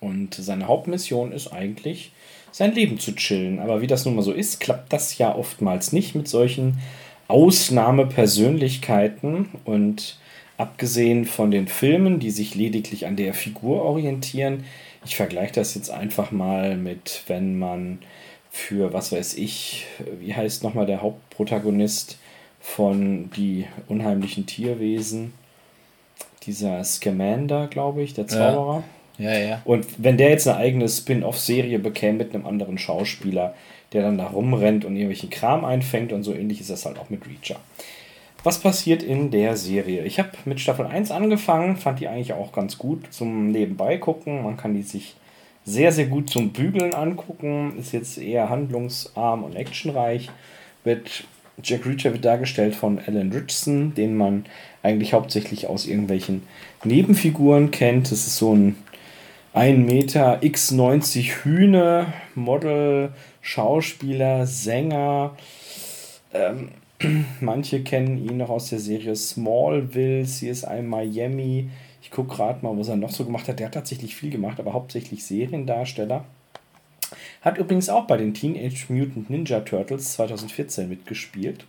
Und 0.00 0.34
seine 0.34 0.68
Hauptmission 0.68 1.32
ist 1.32 1.48
eigentlich, 1.48 2.12
sein 2.52 2.74
Leben 2.74 2.98
zu 2.98 3.14
chillen. 3.14 3.58
Aber 3.58 3.82
wie 3.82 3.86
das 3.86 4.04
nun 4.04 4.16
mal 4.16 4.22
so 4.22 4.32
ist, 4.32 4.60
klappt 4.60 4.92
das 4.92 5.16
ja 5.18 5.34
oftmals 5.34 5.92
nicht 5.92 6.14
mit 6.14 6.28
solchen 6.28 6.78
Ausnahmepersönlichkeiten. 7.28 9.48
Und 9.64 10.18
abgesehen 10.56 11.24
von 11.24 11.50
den 11.50 11.66
Filmen, 11.68 12.20
die 12.20 12.30
sich 12.30 12.54
lediglich 12.54 13.06
an 13.06 13.16
der 13.16 13.34
Figur 13.34 13.82
orientieren, 13.82 14.64
ich 15.04 15.16
vergleiche 15.16 15.54
das 15.54 15.74
jetzt 15.74 15.90
einfach 15.90 16.30
mal 16.32 16.76
mit, 16.76 17.22
wenn 17.26 17.58
man 17.58 17.98
für, 18.50 18.92
was 18.92 19.12
weiß 19.12 19.34
ich, 19.34 19.86
wie 20.20 20.34
heißt 20.34 20.64
nochmal 20.64 20.86
der 20.86 21.02
Hauptprotagonist 21.02 22.18
von 22.60 23.30
Die 23.36 23.66
unheimlichen 23.86 24.46
Tierwesen? 24.46 25.32
Dieser 26.46 26.82
Scamander, 26.84 27.66
glaube 27.66 28.02
ich, 28.02 28.14
der 28.14 28.26
Zauberer. 28.26 28.82
Ja. 29.18 29.32
ja, 29.32 29.38
ja. 29.38 29.62
Und 29.64 29.86
wenn 29.98 30.16
der 30.16 30.30
jetzt 30.30 30.46
eine 30.46 30.58
eigene 30.58 30.88
Spin-off-Serie 30.88 31.78
bekäme 31.78 32.18
mit 32.18 32.34
einem 32.34 32.46
anderen 32.46 32.78
Schauspieler, 32.78 33.54
der 33.92 34.02
dann 34.02 34.18
da 34.18 34.26
rumrennt 34.26 34.84
und 34.84 34.94
irgendwelchen 34.94 35.30
Kram 35.30 35.64
einfängt 35.64 36.12
und 36.12 36.22
so 36.22 36.34
ähnlich 36.34 36.60
ist 36.60 36.70
das 36.70 36.86
halt 36.86 36.98
auch 36.98 37.10
mit 37.10 37.22
Reacher. 37.26 37.60
Was 38.42 38.60
passiert 38.60 39.02
in 39.02 39.30
der 39.30 39.56
Serie? 39.56 40.04
Ich 40.04 40.18
habe 40.18 40.30
mit 40.44 40.60
Staffel 40.60 40.86
1 40.86 41.10
angefangen, 41.10 41.76
fand 41.76 42.00
die 42.00 42.08
eigentlich 42.08 42.32
auch 42.32 42.52
ganz 42.52 42.78
gut 42.78 43.12
zum 43.12 43.50
Nebenbei 43.50 43.96
gucken. 43.96 44.44
Man 44.44 44.56
kann 44.56 44.74
die 44.74 44.82
sich 44.82 45.16
sehr, 45.64 45.90
sehr 45.90 46.06
gut 46.06 46.30
zum 46.30 46.50
Bügeln 46.50 46.94
angucken. 46.94 47.76
Ist 47.78 47.92
jetzt 47.92 48.18
eher 48.18 48.48
handlungsarm 48.48 49.42
und 49.42 49.56
actionreich. 49.56 50.30
Wird 50.84 51.24
Jack 51.62 51.86
Reacher 51.86 52.12
wird 52.12 52.24
dargestellt 52.24 52.74
von 52.74 52.98
Alan 52.98 53.32
Richardson, 53.32 53.94
den 53.94 54.16
man 54.16 54.44
eigentlich 54.82 55.12
hauptsächlich 55.12 55.66
aus 55.66 55.86
irgendwelchen 55.86 56.42
Nebenfiguren 56.84 57.70
kennt. 57.70 58.10
Das 58.10 58.26
ist 58.26 58.36
so 58.36 58.54
ein 58.54 58.76
1 59.54 59.90
Meter 59.90 60.42
x90 60.42 61.44
Hühne, 61.44 62.12
Model, 62.34 63.10
Schauspieler, 63.40 64.46
Sänger. 64.46 65.34
Ähm, 66.34 66.68
manche 67.40 67.82
kennen 67.82 68.18
ihn 68.18 68.36
noch 68.36 68.50
aus 68.50 68.68
der 68.68 68.78
Serie 68.78 69.16
Smallville, 69.16 70.24
CSI 70.24 70.82
Miami. 70.82 71.70
Ich 72.02 72.10
gucke 72.10 72.36
gerade 72.36 72.64
mal, 72.64 72.78
was 72.78 72.88
er 72.88 72.96
noch 72.96 73.10
so 73.10 73.24
gemacht 73.24 73.48
hat. 73.48 73.58
Der 73.58 73.66
hat 73.66 73.74
tatsächlich 73.74 74.14
viel 74.14 74.30
gemacht, 74.30 74.60
aber 74.60 74.74
hauptsächlich 74.74 75.24
Seriendarsteller. 75.24 76.24
Hat 77.46 77.58
übrigens 77.58 77.88
auch 77.88 78.08
bei 78.08 78.16
den 78.16 78.34
Teenage 78.34 78.86
Mutant 78.88 79.30
Ninja 79.30 79.60
Turtles 79.60 80.14
2014 80.14 80.88
mitgespielt. 80.88 81.64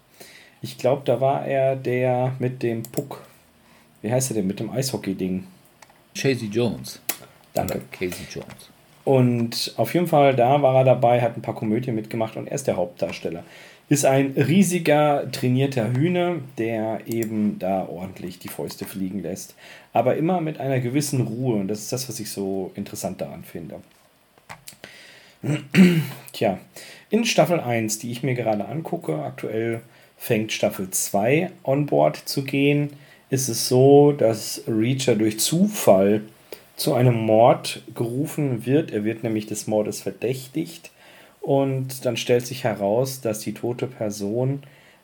Ich 0.59 0.79
glaube, 0.79 1.03
da 1.05 1.21
war 1.21 1.45
er 1.45 1.75
der 1.75 2.33
mit 2.39 2.63
dem 2.63 2.81
Puck. 2.81 3.21
Wie 4.01 4.11
heißt 4.11 4.31
er 4.31 4.37
denn 4.37 4.47
mit 4.47 4.59
dem 4.59 4.71
Eishockey-Ding? 4.71 5.43
Chasey 6.15 6.47
Jones. 6.47 6.99
Danke. 7.53 7.81
Casey 7.91 8.25
Jones. 8.27 8.71
Und 9.05 9.75
auf 9.77 9.93
jeden 9.93 10.07
Fall, 10.07 10.35
da 10.35 10.59
war 10.63 10.77
er 10.77 10.83
dabei, 10.83 11.21
hat 11.21 11.37
ein 11.37 11.43
paar 11.43 11.53
Komödien 11.53 11.93
mitgemacht 11.93 12.37
und 12.37 12.47
er 12.47 12.55
ist 12.55 12.65
der 12.65 12.77
Hauptdarsteller. 12.77 13.43
Ist 13.87 14.03
ein 14.03 14.31
riesiger, 14.35 15.31
trainierter 15.31 15.93
Hühner, 15.93 16.37
der 16.57 17.01
eben 17.05 17.59
da 17.59 17.85
ordentlich 17.87 18.39
die 18.39 18.49
Fäuste 18.49 18.85
fliegen 18.85 19.21
lässt. 19.21 19.53
Aber 19.93 20.15
immer 20.15 20.41
mit 20.41 20.59
einer 20.59 20.79
gewissen 20.79 21.21
Ruhe 21.21 21.57
und 21.57 21.67
das 21.67 21.81
ist 21.81 21.93
das, 21.93 22.09
was 22.09 22.19
ich 22.19 22.31
so 22.31 22.71
interessant 22.73 23.21
daran 23.21 23.43
finde. 23.43 23.75
Tja, 26.33 26.59
in 27.09 27.25
Staffel 27.25 27.59
1, 27.59 27.99
die 27.99 28.11
ich 28.11 28.23
mir 28.23 28.33
gerade 28.33 28.65
angucke, 28.65 29.23
aktuell 29.23 29.81
fängt 30.17 30.51
Staffel 30.51 30.89
2 30.89 31.51
on 31.63 31.85
board 31.85 32.17
zu 32.17 32.43
gehen, 32.43 32.91
ist 33.29 33.49
es 33.49 33.67
so, 33.67 34.11
dass 34.13 34.63
Reacher 34.67 35.15
durch 35.15 35.39
Zufall 35.39 36.21
zu 36.75 36.93
einem 36.93 37.15
Mord 37.15 37.81
gerufen 37.93 38.65
wird. 38.65 38.91
Er 38.91 39.03
wird 39.03 39.23
nämlich 39.23 39.47
des 39.47 39.67
Mordes 39.67 40.01
verdächtigt 40.01 40.91
und 41.41 42.05
dann 42.05 42.17
stellt 42.17 42.45
sich 42.45 42.63
heraus, 42.63 43.21
dass 43.21 43.39
die 43.39 43.53
tote 43.53 43.87
Person 43.87 44.63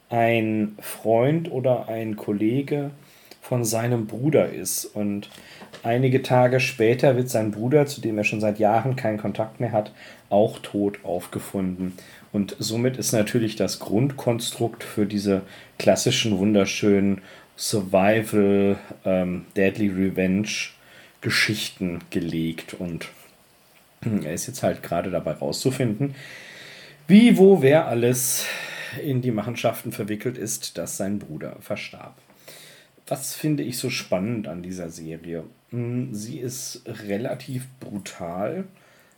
ein 0.09 0.77
Freund 0.79 1.51
oder 1.51 1.87
ein 1.87 2.15
Kollege 2.15 2.91
von 3.41 3.65
seinem 3.65 4.07
Bruder 4.07 4.49
ist. 4.49 4.85
Und 4.85 5.29
einige 5.83 6.21
Tage 6.21 6.59
später 6.59 7.17
wird 7.17 7.29
sein 7.29 7.51
Bruder, 7.51 7.85
zu 7.85 7.99
dem 7.99 8.17
er 8.17 8.23
schon 8.23 8.39
seit 8.39 8.59
Jahren 8.59 8.95
keinen 8.95 9.17
Kontakt 9.17 9.59
mehr 9.59 9.71
hat, 9.71 9.91
auch 10.33 10.59
tot 10.59 10.99
aufgefunden. 11.03 11.93
Und 12.31 12.55
somit 12.57 12.97
ist 12.97 13.11
natürlich 13.11 13.55
das 13.55 13.79
Grundkonstrukt 13.79 14.83
für 14.83 15.05
diese 15.05 15.43
klassischen, 15.77 16.39
wunderschönen 16.39 17.21
Survival, 17.55 18.77
ähm, 19.05 19.45
Deadly 19.55 19.89
Revenge 19.89 20.49
Geschichten 21.21 21.99
gelegt. 22.09 22.73
Und 22.73 23.09
er 24.01 24.33
ist 24.33 24.47
jetzt 24.47 24.63
halt 24.63 24.81
gerade 24.81 25.11
dabei 25.11 25.33
rauszufinden, 25.33 26.15
wie, 27.07 27.37
wo, 27.37 27.61
wer 27.61 27.87
alles 27.87 28.45
in 29.03 29.21
die 29.21 29.31
Machenschaften 29.31 29.91
verwickelt 29.91 30.37
ist, 30.37 30.77
dass 30.79 30.97
sein 30.97 31.19
Bruder 31.19 31.57
verstarb. 31.61 32.15
Was 33.07 33.35
finde 33.35 33.63
ich 33.63 33.77
so 33.77 33.89
spannend 33.89 34.47
an 34.47 34.63
dieser 34.63 34.89
Serie? 34.89 35.43
Hm, 35.69 36.13
sie 36.13 36.39
ist 36.39 36.81
relativ 36.87 37.67
brutal 37.79 38.65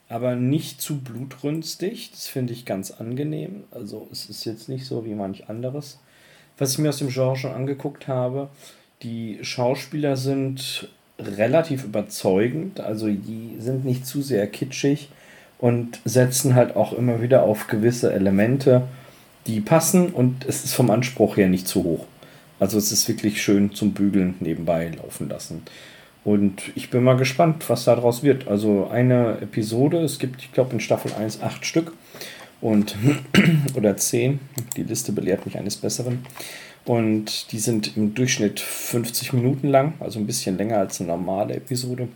aber 0.08 0.36
nicht 0.36 0.80
zu 0.80 1.00
blutrünstig. 1.00 2.10
Das 2.12 2.26
finde 2.26 2.52
ich 2.52 2.64
ganz 2.64 2.90
angenehm. 2.90 3.64
Also 3.70 4.08
es 4.12 4.30
ist 4.30 4.44
jetzt 4.44 4.68
nicht 4.68 4.86
so 4.86 5.04
wie 5.04 5.14
manch 5.14 5.48
anderes. 5.48 5.98
Was 6.58 6.72
ich 6.72 6.78
mir 6.78 6.88
aus 6.90 6.98
dem 6.98 7.08
Genre 7.08 7.36
schon 7.36 7.52
angeguckt 7.52 8.08
habe, 8.08 8.48
die 9.02 9.38
Schauspieler 9.42 10.16
sind 10.16 10.88
relativ 11.18 11.84
überzeugend, 11.84 12.80
also 12.80 13.08
die 13.08 13.56
sind 13.58 13.84
nicht 13.84 14.06
zu 14.06 14.22
sehr 14.22 14.46
kitschig 14.46 15.08
und 15.58 16.00
setzen 16.04 16.54
halt 16.54 16.76
auch 16.76 16.92
immer 16.92 17.22
wieder 17.22 17.42
auf 17.42 17.66
gewisse 17.68 18.12
Elemente, 18.12 18.82
die 19.46 19.60
passen 19.60 20.08
und 20.08 20.44
es 20.44 20.64
ist 20.64 20.74
vom 20.74 20.90
Anspruch 20.90 21.36
her 21.36 21.48
nicht 21.48 21.68
zu 21.68 21.84
hoch. 21.84 22.06
Also 22.58 22.78
es 22.78 22.90
ist 22.90 23.06
wirklich 23.08 23.42
schön 23.42 23.72
zum 23.72 23.92
Bügeln 23.92 24.34
nebenbei 24.40 24.90
laufen 24.96 25.28
lassen. 25.28 25.62
Und 26.26 26.72
ich 26.74 26.90
bin 26.90 27.04
mal 27.04 27.16
gespannt, 27.16 27.70
was 27.70 27.84
daraus 27.84 28.24
wird. 28.24 28.48
Also 28.48 28.88
eine 28.90 29.38
Episode, 29.42 29.98
es 29.98 30.18
gibt, 30.18 30.42
ich 30.42 30.50
glaube, 30.50 30.72
in 30.72 30.80
Staffel 30.80 31.12
1 31.12 31.40
acht 31.40 31.64
Stück 31.64 31.92
und 32.60 32.96
oder 33.76 33.96
zehn. 33.96 34.40
Die 34.76 34.82
Liste 34.82 35.12
belehrt 35.12 35.46
mich 35.46 35.56
eines 35.56 35.76
Besseren. 35.76 36.26
Und 36.84 37.52
die 37.52 37.60
sind 37.60 37.96
im 37.96 38.14
Durchschnitt 38.14 38.58
50 38.58 39.34
Minuten 39.34 39.68
lang, 39.68 39.92
also 40.00 40.18
ein 40.18 40.26
bisschen 40.26 40.58
länger 40.58 40.78
als 40.78 41.00
eine 41.00 41.10
normale 41.10 41.54
Episode. 41.54 42.08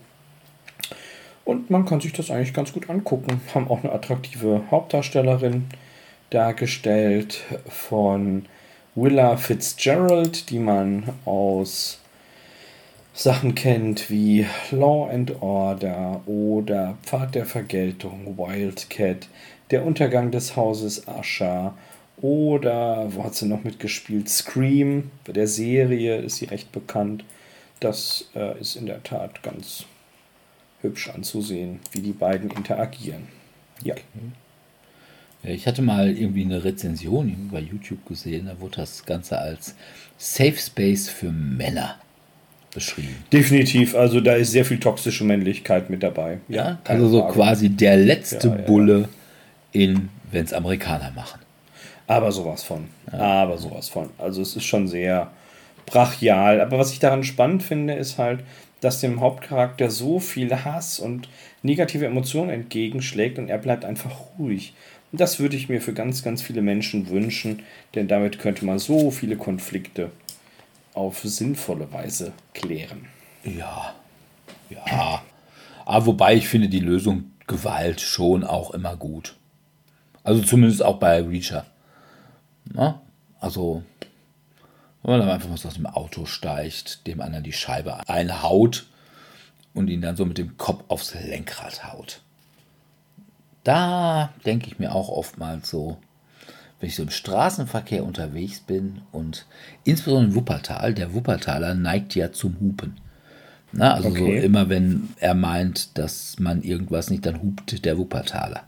Und 1.45 1.69
man 1.69 1.85
kann 1.85 2.01
sich 2.01 2.11
das 2.11 2.31
eigentlich 2.31 2.53
ganz 2.53 2.73
gut 2.73 2.89
angucken. 2.89 3.39
Haben 3.55 3.69
auch 3.69 3.81
eine 3.81 3.93
attraktive 3.93 4.63
Hauptdarstellerin 4.71 5.67
dargestellt 6.31 7.45
von 7.69 8.43
Willa 8.93 9.37
Fitzgerald, 9.37 10.49
die 10.49 10.59
man 10.59 11.03
aus 11.23 12.00
Sachen 13.13 13.55
kennt 13.55 14.09
wie 14.09 14.45
Law 14.71 15.09
and 15.09 15.41
Order 15.41 16.25
oder 16.27 16.97
Pfad 17.03 17.35
der 17.35 17.45
Vergeltung, 17.45 18.37
Wildcat, 18.37 19.27
der 19.69 19.85
Untergang 19.85 20.31
des 20.31 20.55
Hauses 20.55 21.07
Ascher 21.07 21.75
Oder 22.21 23.13
wo 23.13 23.23
hat 23.23 23.35
sie 23.35 23.47
noch 23.47 23.63
mitgespielt? 23.63 24.29
Scream, 24.29 25.11
bei 25.25 25.33
der 25.33 25.47
Serie 25.47 26.17
ist 26.17 26.37
sie 26.37 26.45
recht 26.45 26.71
bekannt. 26.71 27.25
Das 27.79 28.29
äh, 28.35 28.59
ist 28.59 28.75
in 28.75 28.85
der 28.85 29.01
Tat 29.03 29.43
ganz 29.43 29.85
hübsch 30.81 31.09
anzusehen, 31.09 31.79
wie 31.91 32.01
die 32.01 32.13
beiden 32.13 32.49
interagieren. 32.51 33.27
Ja. 33.83 33.95
Okay. 33.95 35.53
Ich 35.53 35.67
hatte 35.67 35.81
mal 35.81 36.15
irgendwie 36.15 36.43
eine 36.43 36.63
Rezension 36.63 37.49
bei 37.51 37.59
YouTube 37.59 38.05
gesehen, 38.05 38.45
da 38.45 38.59
wurde 38.59 38.77
das 38.77 39.05
Ganze 39.05 39.39
als 39.39 39.75
Safe 40.17 40.57
Space 40.57 41.09
für 41.09 41.31
Männer 41.31 41.99
beschrieben. 42.73 43.15
Definitiv, 43.31 43.95
also 43.95 44.21
da 44.21 44.33
ist 44.33 44.51
sehr 44.51 44.65
viel 44.65 44.79
toxische 44.79 45.23
Männlichkeit 45.23 45.89
mit 45.89 46.03
dabei. 46.03 46.39
Ja, 46.47 46.79
also 46.85 47.07
so 47.07 47.21
Frage. 47.21 47.33
quasi 47.33 47.69
der 47.69 47.97
letzte 47.97 48.47
ja, 48.47 48.55
ja, 48.55 48.61
Bulle 48.61 49.09
in, 49.71 50.09
wenn 50.31 50.45
es 50.45 50.53
Amerikaner 50.53 51.11
machen. 51.15 51.39
Aber 52.07 52.31
sowas 52.31 52.63
von. 52.63 52.87
Aber 53.11 53.57
sowas 53.57 53.87
von. 53.87 54.09
Also 54.17 54.41
es 54.41 54.55
ist 54.55 54.65
schon 54.65 54.87
sehr 54.87 55.31
brachial. 55.85 56.59
Aber 56.59 56.77
was 56.77 56.91
ich 56.91 56.99
daran 56.99 57.23
spannend 57.23 57.63
finde, 57.63 57.93
ist 57.93 58.17
halt, 58.17 58.41
dass 58.81 58.99
dem 58.99 59.21
Hauptcharakter 59.21 59.89
so 59.89 60.19
viel 60.19 60.53
Hass 60.65 60.99
und 60.99 61.29
negative 61.63 62.05
Emotionen 62.05 62.49
entgegenschlägt 62.49 63.37
und 63.37 63.47
er 63.47 63.59
bleibt 63.59 63.85
einfach 63.85 64.11
ruhig. 64.37 64.73
Und 65.11 65.21
das 65.21 65.39
würde 65.39 65.55
ich 65.55 65.69
mir 65.69 65.81
für 65.81 65.93
ganz, 65.93 66.23
ganz 66.23 66.41
viele 66.41 66.61
Menschen 66.61 67.09
wünschen, 67.09 67.63
denn 67.95 68.07
damit 68.07 68.39
könnte 68.39 68.65
man 68.65 68.79
so 68.79 69.11
viele 69.11 69.35
Konflikte 69.35 70.09
auf 70.93 71.21
sinnvolle 71.21 71.91
Weise 71.91 72.33
klären. 72.53 73.07
Ja, 73.43 73.93
ja. 74.69 75.21
Aber 75.85 76.05
wobei 76.05 76.35
ich 76.35 76.47
finde 76.47 76.69
die 76.69 76.79
Lösung 76.79 77.31
Gewalt 77.47 77.99
schon 78.01 78.43
auch 78.43 78.71
immer 78.71 78.95
gut. 78.95 79.35
Also 80.23 80.41
zumindest 80.41 80.83
auch 80.83 80.97
bei 80.97 81.21
Reacher. 81.21 81.65
Na? 82.65 83.01
Also, 83.39 83.83
wenn 85.03 85.17
man 85.17 85.29
einfach 85.29 85.49
mal 85.49 85.55
aus 85.55 85.73
dem 85.73 85.87
Auto 85.87 86.25
steigt, 86.25 87.07
dem 87.07 87.21
anderen 87.21 87.43
die 87.43 87.53
Scheibe 87.53 88.07
einhaut 88.07 88.85
und 89.73 89.89
ihn 89.89 90.01
dann 90.01 90.15
so 90.15 90.25
mit 90.25 90.37
dem 90.37 90.57
Kopf 90.57 90.83
aufs 90.89 91.13
Lenkrad 91.13 91.91
haut. 91.91 92.21
Da 93.63 94.31
denke 94.45 94.67
ich 94.67 94.79
mir 94.79 94.93
auch 94.93 95.09
oftmals 95.09 95.69
so, 95.69 95.97
wenn 96.81 96.89
ich 96.89 96.95
so 96.95 97.03
im 97.03 97.11
Straßenverkehr 97.11 98.03
unterwegs 98.03 98.59
bin 98.59 99.01
und 99.11 99.45
insbesondere 99.83 100.31
in 100.31 100.35
Wuppertal, 100.35 100.95
der 100.95 101.13
Wuppertaler 101.13 101.75
neigt 101.75 102.15
ja 102.15 102.31
zum 102.31 102.59
Hupen. 102.59 102.97
Na, 103.71 103.93
also 103.93 104.09
okay. 104.09 104.41
so 104.41 104.45
immer 104.45 104.67
wenn 104.67 105.09
er 105.19 105.35
meint, 105.35 105.97
dass 105.99 106.39
man 106.39 106.63
irgendwas 106.63 107.11
nicht, 107.11 107.25
dann 107.25 107.41
hupt 107.41 107.85
der 107.85 107.97
Wuppertaler. 107.99 108.63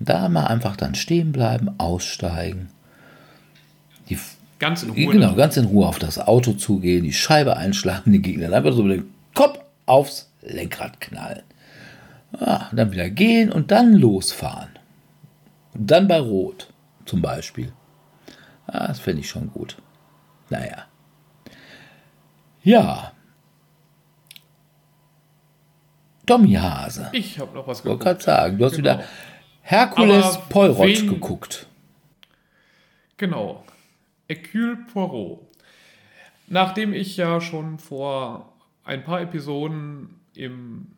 Da 0.00 0.28
mal 0.28 0.48
einfach 0.48 0.76
dann 0.76 0.96
stehen 0.96 1.30
bleiben, 1.30 1.70
aussteigen, 1.78 2.68
die 4.10 4.18
ganz 4.58 4.82
in 4.82 4.90
Ruhe. 4.90 5.12
Genau, 5.12 5.34
ganz 5.36 5.56
in 5.56 5.66
Ruhe 5.66 5.86
auf 5.86 6.00
das 6.00 6.18
Auto 6.18 6.54
zugehen, 6.54 7.04
die 7.04 7.12
Scheibe 7.12 7.56
einschlagen, 7.56 8.12
den 8.12 8.22
Gegner 8.22 8.52
einfach 8.52 8.72
so 8.72 8.82
mit 8.82 8.98
dem 8.98 9.06
Kopf 9.32 9.60
aufs 9.86 10.28
Lenkrad 10.42 11.00
knallen. 11.00 11.42
Ja, 12.40 12.68
dann 12.72 12.90
wieder 12.90 13.08
gehen 13.10 13.52
und 13.52 13.70
dann 13.70 13.94
losfahren. 13.94 14.70
Und 15.74 15.88
dann 15.88 16.08
bei 16.08 16.18
Rot 16.18 16.73
zum 17.04 17.22
Beispiel. 17.22 17.72
Ja, 18.72 18.88
das 18.88 19.00
finde 19.00 19.20
ich 19.20 19.28
schon 19.28 19.50
gut. 19.52 19.76
Naja. 20.50 20.84
Ja. 22.62 23.12
Tommy 26.26 26.54
Hase. 26.54 27.10
Ich 27.12 27.38
habe 27.38 27.54
noch 27.54 27.66
was 27.66 27.82
geguckt. 27.82 28.02
Ich 28.02 28.06
wollte 28.06 28.24
gerade 28.24 28.24
sagen, 28.24 28.58
du 28.58 28.64
hast 28.64 28.76
genau. 28.76 28.94
wieder 28.96 29.04
Herkules 29.60 30.38
Poirot 30.48 31.08
geguckt. 31.08 31.66
Genau. 33.16 33.64
Hercule 34.28 34.76
Poirot. 34.92 35.40
Nachdem 36.46 36.92
ich 36.92 37.16
ja 37.16 37.40
schon 37.40 37.78
vor 37.78 38.52
ein 38.84 39.04
paar 39.04 39.20
Episoden 39.20 40.20
im 40.34 40.93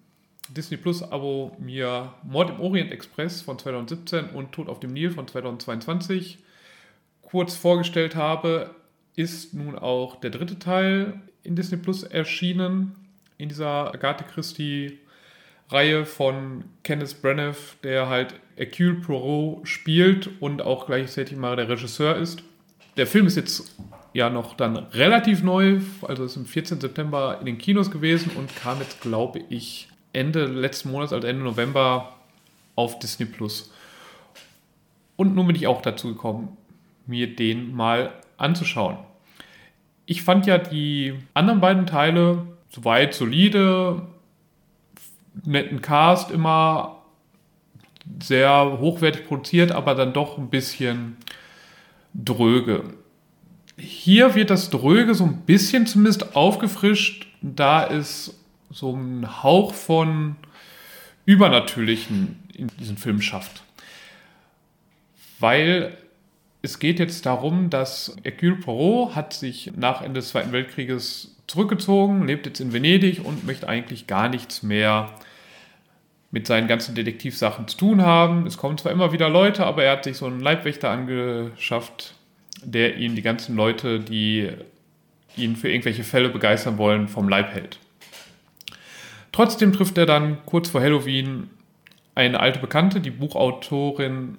Disney 0.48 0.76
Plus 0.76 1.02
Abo 1.02 1.56
mir 1.58 2.12
Mord 2.22 2.50
im 2.50 2.60
Orient 2.60 2.92
Express 2.92 3.42
von 3.42 3.58
2017 3.58 4.30
und 4.30 4.52
Tod 4.52 4.68
auf 4.68 4.80
dem 4.80 4.92
Nil 4.92 5.10
von 5.10 5.26
2022 5.26 6.38
kurz 7.22 7.56
vorgestellt 7.56 8.14
habe, 8.16 8.74
ist 9.16 9.54
nun 9.54 9.76
auch 9.78 10.20
der 10.20 10.30
dritte 10.30 10.58
Teil 10.58 11.20
in 11.42 11.56
Disney 11.56 11.78
Plus 11.78 12.02
erschienen, 12.02 12.94
in 13.38 13.48
dieser 13.48 13.92
Agatha 13.94 14.24
Christie 14.24 14.98
Reihe 15.68 16.06
von 16.06 16.64
Kenneth 16.84 17.20
Branagh, 17.20 17.56
der 17.82 18.08
halt 18.08 18.34
Hercule 18.56 18.94
Poirot 18.94 19.66
spielt 19.66 20.30
und 20.40 20.62
auch 20.62 20.86
gleichzeitig 20.86 21.36
mal 21.36 21.56
der 21.56 21.68
Regisseur 21.68 22.16
ist. 22.16 22.42
Der 22.96 23.06
Film 23.06 23.26
ist 23.26 23.36
jetzt 23.36 23.74
ja 24.14 24.30
noch 24.30 24.54
dann 24.54 24.76
relativ 24.76 25.42
neu, 25.42 25.80
also 26.02 26.24
ist 26.24 26.36
am 26.36 26.46
14. 26.46 26.80
September 26.80 27.38
in 27.40 27.46
den 27.46 27.58
Kinos 27.58 27.90
gewesen 27.90 28.30
und 28.36 28.54
kam 28.56 28.78
jetzt, 28.78 29.00
glaube 29.00 29.40
ich, 29.50 29.88
Ende 30.16 30.46
letzten 30.46 30.90
Monats, 30.90 31.12
also 31.12 31.26
Ende 31.26 31.44
November, 31.44 32.14
auf 32.74 32.98
Disney 32.98 33.26
Plus. 33.26 33.72
Und 35.16 35.34
nun 35.34 35.46
bin 35.46 35.56
ich 35.56 35.66
auch 35.66 35.82
dazu 35.82 36.08
gekommen, 36.08 36.56
mir 37.06 37.34
den 37.34 37.74
mal 37.74 38.12
anzuschauen. 38.36 38.98
Ich 40.04 40.22
fand 40.22 40.46
ja 40.46 40.58
die 40.58 41.14
anderen 41.34 41.60
beiden 41.60 41.86
Teile 41.86 42.46
soweit 42.70 43.14
solide, 43.14 44.02
netten 45.44 45.82
Cast 45.82 46.30
immer 46.30 47.02
sehr 48.22 48.78
hochwertig 48.78 49.26
produziert, 49.26 49.72
aber 49.72 49.94
dann 49.94 50.12
doch 50.12 50.38
ein 50.38 50.48
bisschen 50.48 51.16
dröge. 52.14 52.84
Hier 53.78 54.34
wird 54.34 54.50
das 54.50 54.70
Dröge 54.70 55.14
so 55.14 55.24
ein 55.24 55.42
bisschen 55.42 55.86
zumindest 55.86 56.36
aufgefrischt, 56.36 57.26
da 57.42 57.86
es 57.86 58.45
so 58.76 58.92
einen 58.92 59.42
Hauch 59.42 59.72
von 59.72 60.36
Übernatürlichen 61.24 62.42
in 62.52 62.68
diesem 62.78 62.98
Film 62.98 63.22
schafft. 63.22 63.62
Weil 65.40 65.96
es 66.60 66.78
geht 66.78 66.98
jetzt 66.98 67.24
darum, 67.24 67.70
dass 67.70 68.16
Hercule 68.22 68.56
Poirot 68.56 69.14
hat 69.14 69.32
sich 69.32 69.72
nach 69.76 70.02
Ende 70.02 70.20
des 70.20 70.28
Zweiten 70.28 70.52
Weltkrieges 70.52 71.36
zurückgezogen, 71.46 72.26
lebt 72.26 72.44
jetzt 72.44 72.60
in 72.60 72.72
Venedig 72.72 73.24
und 73.24 73.46
möchte 73.46 73.68
eigentlich 73.68 74.06
gar 74.06 74.28
nichts 74.28 74.62
mehr 74.62 75.10
mit 76.30 76.46
seinen 76.46 76.68
ganzen 76.68 76.94
Detektivsachen 76.94 77.68
zu 77.68 77.78
tun 77.78 78.02
haben. 78.02 78.46
Es 78.46 78.58
kommen 78.58 78.76
zwar 78.76 78.92
immer 78.92 79.12
wieder 79.12 79.30
Leute, 79.30 79.64
aber 79.64 79.84
er 79.84 79.92
hat 79.92 80.04
sich 80.04 80.18
so 80.18 80.26
einen 80.26 80.40
Leibwächter 80.40 80.90
angeschafft, 80.90 82.14
der 82.62 82.96
ihn 82.96 83.14
die 83.14 83.22
ganzen 83.22 83.56
Leute, 83.56 84.00
die 84.00 84.50
ihn 85.36 85.56
für 85.56 85.70
irgendwelche 85.70 86.04
Fälle 86.04 86.28
begeistern 86.28 86.76
wollen, 86.76 87.08
vom 87.08 87.28
Leib 87.28 87.54
hält. 87.54 87.78
Trotzdem 89.36 89.74
trifft 89.74 89.98
er 89.98 90.06
dann 90.06 90.38
kurz 90.46 90.70
vor 90.70 90.80
Halloween 90.80 91.50
eine 92.14 92.40
alte 92.40 92.58
Bekannte, 92.58 93.02
die 93.02 93.10
Buchautorin 93.10 94.38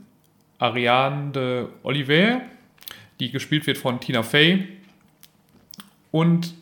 Ariane 0.58 1.32
de 1.34 1.66
Oliver, 1.84 2.42
die 3.20 3.30
gespielt 3.30 3.68
wird 3.68 3.78
von 3.78 4.00
Tina 4.00 4.24
Fey. 4.24 4.68
Und 6.10 6.56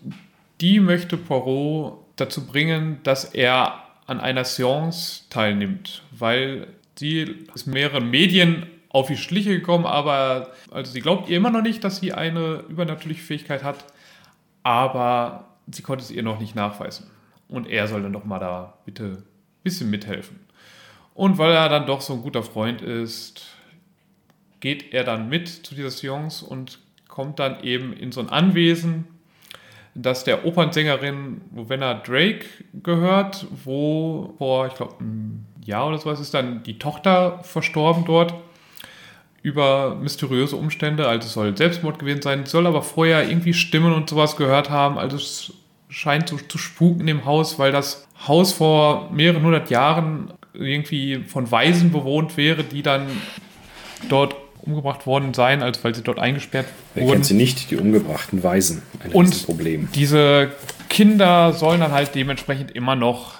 die 0.60 0.82
möchte 0.82 1.15
Poirot 1.15 1.98
dazu 2.17 2.45
bringen, 2.45 3.00
dass 3.04 3.24
er 3.24 3.86
an 4.06 4.19
einer 4.19 4.43
Seance 4.43 5.30
teilnimmt, 5.30 6.04
weil 6.12 6.67
sie 6.95 7.38
ist 7.54 7.67
mehreren 7.67 8.10
Medien 8.10 8.65
auf 8.89 9.08
die 9.08 9.15
Schliche 9.15 9.52
gekommen, 9.52 9.86
aber 9.86 10.52
also 10.71 10.91
sie 10.91 11.00
glaubt 11.00 11.30
ihr 11.30 11.38
immer 11.38 11.52
noch 11.52 11.62
nicht, 11.62 11.86
dass 11.86 12.02
sie 12.02 12.12
eine 12.12 12.65
übernatürliche 12.67 13.24
Fähigkeit 13.24 13.63
hat, 13.63 13.86
aber 14.63 15.45
sie 15.71 15.84
konnte 15.84 16.04
es 16.04 16.12
ihr 16.12 16.21
noch 16.21 16.38
nicht 16.38 16.54
nachweisen. 16.54 17.14
Und 17.48 17.68
er 17.68 17.88
soll 17.88 18.02
dann 18.02 18.14
doch 18.14 18.26
mal 18.26 18.40
da 18.40 18.78
bitte 18.86 19.04
ein 19.04 19.24
bisschen 19.64 19.90
mithelfen. 19.90 20.40
Und 21.14 21.38
weil 21.38 21.52
er 21.54 21.70
dann 21.70 21.86
doch 21.86 22.02
so 22.02 22.14
ein 22.14 22.22
guter 22.22 22.44
Freund 22.44 22.82
ist, 22.82 23.46
geht 24.60 24.94
er 24.94 25.04
dann 25.04 25.30
mit 25.30 25.48
zu 25.48 25.76
dieser 25.76 25.92
Seance 25.92 26.46
und 26.46 26.80
kommt 27.08 27.40
dann 27.40 27.64
eben 27.64 27.94
in 27.94 28.12
so 28.12 28.20
ein 28.20 28.30
Anwesen, 28.30 29.06
das 29.94 30.26
der 30.26 30.46
Opernsängerin 30.46 31.42
Ravenna 31.56 31.94
Drake 31.94 32.46
gehört, 32.84 33.48
wo 33.64 34.36
vor, 34.38 34.68
ich 34.68 34.76
glaube, 34.76 34.96
einem 35.00 35.46
Jahr 35.64 35.88
oder 35.88 35.98
so 35.98 36.12
ist 36.12 36.34
dann 36.34 36.64
die 36.64 36.78
Tochter 36.78 37.40
verstorben 37.44 38.04
dort 38.06 38.34
über 39.42 39.96
mysteriöse 39.96 40.58
Umstände. 40.58 41.08
Also 41.08 41.28
es 41.28 41.34
soll 41.34 41.56
Selbstmord 41.56 42.00
gewesen 42.00 42.22
sein, 42.22 42.46
soll 42.46 42.68
aber 42.68 42.82
vorher 42.82 43.30
irgendwie 43.30 43.54
Stimmen 43.54 43.94
und 43.94 44.10
sowas 44.10 44.36
gehört 44.36 44.70
haben. 44.70 44.98
Also 44.98 45.16
es 45.16 45.54
scheint 45.89 46.30
zu, 46.30 46.38
zu 46.38 46.58
spuken 46.58 47.08
dem 47.08 47.26
Haus, 47.26 47.60
weil 47.60 47.71
das 47.71 48.08
Haus 48.28 48.54
vor 48.54 49.12
mehreren 49.12 49.43
hundert 49.43 49.69
Jahren 49.69 50.34
irgendwie 50.54 51.24
von 51.24 51.52
Waisen 51.52 51.91
bewohnt 51.91 52.38
wäre, 52.38 52.63
die 52.63 52.82
dann 52.82 53.08
dort 54.10 54.36
umgebracht 54.62 55.06
worden 55.06 55.34
seien, 55.34 55.62
als 55.62 55.84
weil 55.84 55.93
sie 55.93 56.02
dort 56.02 56.19
eingesperrt 56.19 56.67
Wer 56.93 57.04
wurden. 57.04 57.13
Kennt 57.13 57.26
sie 57.26 57.34
nicht, 57.36 57.69
die 57.71 57.78
umgebrachten 57.78 58.43
Waisen? 58.43 58.82
Ein 59.04 59.12
und 59.12 59.45
Problem. 59.45 59.89
diese 59.93 60.52
Kinder 60.89 61.54
sollen 61.54 61.82
dann 61.82 61.91
halt 61.91 62.15
dementsprechend 62.15 62.71
immer 62.71 62.95
noch 62.95 63.36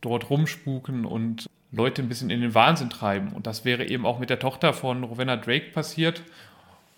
dort 0.00 0.30
rumspuken 0.30 1.04
und 1.04 1.46
Leute 1.70 2.02
ein 2.02 2.08
bisschen 2.08 2.30
in 2.30 2.40
den 2.40 2.54
Wahnsinn 2.54 2.90
treiben. 2.90 3.32
Und 3.32 3.46
das 3.46 3.64
wäre 3.64 3.86
eben 3.86 4.04
auch 4.04 4.18
mit 4.18 4.30
der 4.30 4.38
Tochter 4.38 4.72
von 4.74 5.04
Rowena 5.04 5.36
Drake 5.36 5.70
passiert. 5.72 6.22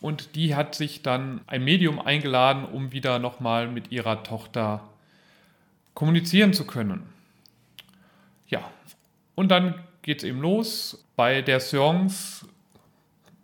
Und 0.05 0.35
die 0.35 0.55
hat 0.55 0.75
sich 0.75 1.01
dann 1.01 1.41
ein 1.47 1.65
Medium 1.65 1.99
eingeladen, 1.99 2.67
um 2.67 2.93
wieder 2.93 3.19
nochmal 3.19 3.69
mit 3.69 3.91
ihrer 3.91 4.23
Tochter 4.23 4.87
kommunizieren 5.95 6.53
zu 6.53 6.67
können. 6.67 7.05
Ja, 8.47 8.71
und 9.35 9.49
dann 9.49 9.77
geht 10.03 10.19
es 10.19 10.25
eben 10.25 10.43
los. 10.43 11.07
Bei 11.17 11.41
der 11.41 11.59
Seance 11.59 12.47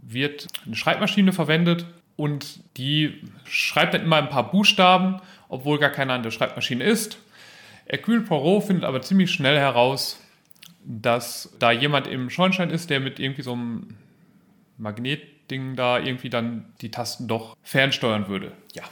wird 0.03 0.49
eine 0.67 0.77
Schreibmaschine 0.77 1.33
verwendet 1.33 1.87
und 2.17 2.61
die 2.77 3.23
schreibt 3.47 3.95
dann 3.95 4.03
immer 4.03 4.17
ein 4.17 4.29
paar 4.29 4.51
Buchstaben, 4.51 5.23
obwohl 5.49 5.79
gar 5.79 5.89
keiner 5.89 6.13
an 6.13 6.23
der 6.23 6.31
Schreibmaschine 6.31 6.85
ist. 6.85 7.17
Hercule 7.87 8.21
Poirot 8.21 8.65
findet 8.65 8.85
aber 8.85 9.01
ziemlich 9.01 9.31
schnell 9.31 9.57
heraus, 9.57 10.21
dass 10.85 11.57
da 11.59 11.73
jemand 11.73 12.07
im 12.07 12.29
Schornstein 12.29 12.69
ist, 12.69 12.91
der 12.91 13.01
mit 13.01 13.19
irgendwie 13.19 13.41
so 13.41 13.55
einem 13.55 13.97
Magnetding 15.51 15.77
da 15.77 15.99
irgendwie 15.99 16.31
dann 16.31 16.65
die 16.81 16.91
Tasten 16.91 17.29
doch 17.29 17.57
fernsteuern 17.63 18.29
würde. 18.29 18.53
Ja. 18.75 18.83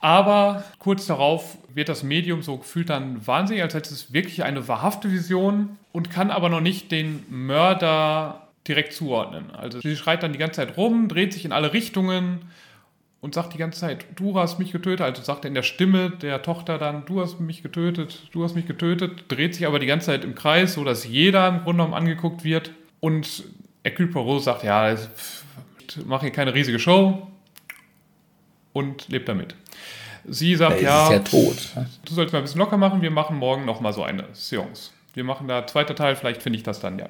Aber 0.00 0.64
kurz 0.78 1.06
darauf 1.06 1.56
wird 1.72 1.88
das 1.88 2.02
Medium 2.02 2.42
so 2.42 2.58
gefühlt 2.58 2.90
dann 2.90 3.26
wahnsinnig, 3.26 3.62
als 3.62 3.74
hätte 3.74 3.92
es 3.92 4.12
wirklich 4.12 4.44
eine 4.44 4.68
wahrhafte 4.68 5.10
Vision 5.10 5.78
und 5.92 6.10
kann 6.10 6.30
aber 6.30 6.48
noch 6.48 6.60
nicht 6.60 6.92
den 6.92 7.24
Mörder 7.30 8.48
direkt 8.68 8.92
zuordnen. 8.92 9.50
Also 9.52 9.80
sie 9.80 9.96
schreit 9.96 10.22
dann 10.22 10.32
die 10.32 10.38
ganze 10.38 10.56
Zeit 10.56 10.76
rum, 10.76 11.08
dreht 11.08 11.32
sich 11.32 11.44
in 11.44 11.52
alle 11.52 11.72
Richtungen 11.72 12.42
und 13.20 13.34
sagt 13.34 13.54
die 13.54 13.58
ganze 13.58 13.80
Zeit, 13.80 14.04
du 14.16 14.38
hast 14.38 14.58
mich 14.58 14.72
getötet. 14.72 15.00
Also 15.00 15.22
sagt 15.22 15.46
er 15.46 15.48
in 15.48 15.54
der 15.54 15.62
Stimme 15.62 16.10
der 16.10 16.42
Tochter 16.42 16.76
dann, 16.76 17.06
du 17.06 17.22
hast 17.22 17.40
mich 17.40 17.62
getötet, 17.62 18.28
du 18.32 18.44
hast 18.44 18.54
mich 18.54 18.66
getötet, 18.66 19.24
dreht 19.28 19.54
sich 19.54 19.66
aber 19.66 19.78
die 19.78 19.86
ganze 19.86 20.06
Zeit 20.06 20.24
im 20.24 20.34
Kreis, 20.34 20.74
so 20.74 20.84
dass 20.84 21.06
jeder 21.06 21.48
im 21.48 21.62
Grunde 21.62 21.82
genommen 21.82 21.94
angeguckt 21.94 22.44
wird. 22.44 22.72
Und 23.00 23.44
Hercule 23.84 24.08
Poirot 24.08 24.42
sagt, 24.42 24.64
ja, 24.64 24.96
mach 26.06 26.22
hier 26.22 26.30
keine 26.30 26.54
riesige 26.54 26.78
Show 26.78 27.30
und 28.72 29.08
lebt 29.08 29.28
damit. 29.28 29.54
Sie 30.26 30.56
sagt, 30.56 30.80
ja, 30.80 31.12
ja 31.12 31.18
tot. 31.18 31.70
du 32.04 32.14
sollst 32.14 32.32
mal 32.32 32.38
ein 32.38 32.44
bisschen 32.44 32.60
locker 32.60 32.78
machen, 32.78 33.02
wir 33.02 33.10
machen 33.10 33.36
morgen 33.36 33.64
nochmal 33.66 33.92
so 33.92 34.02
eine 34.02 34.24
Seance. 34.32 34.90
Wir 35.12 35.22
machen 35.22 35.48
da 35.48 35.66
zweiter 35.66 35.94
Teil, 35.94 36.16
vielleicht 36.16 36.42
finde 36.42 36.56
ich 36.56 36.62
das 36.62 36.80
dann 36.80 36.98
ja. 36.98 37.08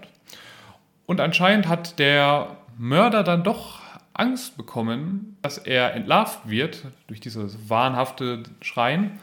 Und 1.07 1.21
anscheinend 1.21 1.69
hat 1.69 1.99
der 1.99 2.57
Mörder 2.77 3.23
dann 3.23 3.45
doch 3.45 3.81
Angst 4.15 4.57
bekommen, 4.57 5.37
dass 5.43 5.59
er 5.59 5.95
entlarvt 5.95 6.49
wird 6.49 6.85
durch 7.07 7.21
dieses 7.21 7.69
wahnhafte 7.69 8.43
Schreien 8.61 9.21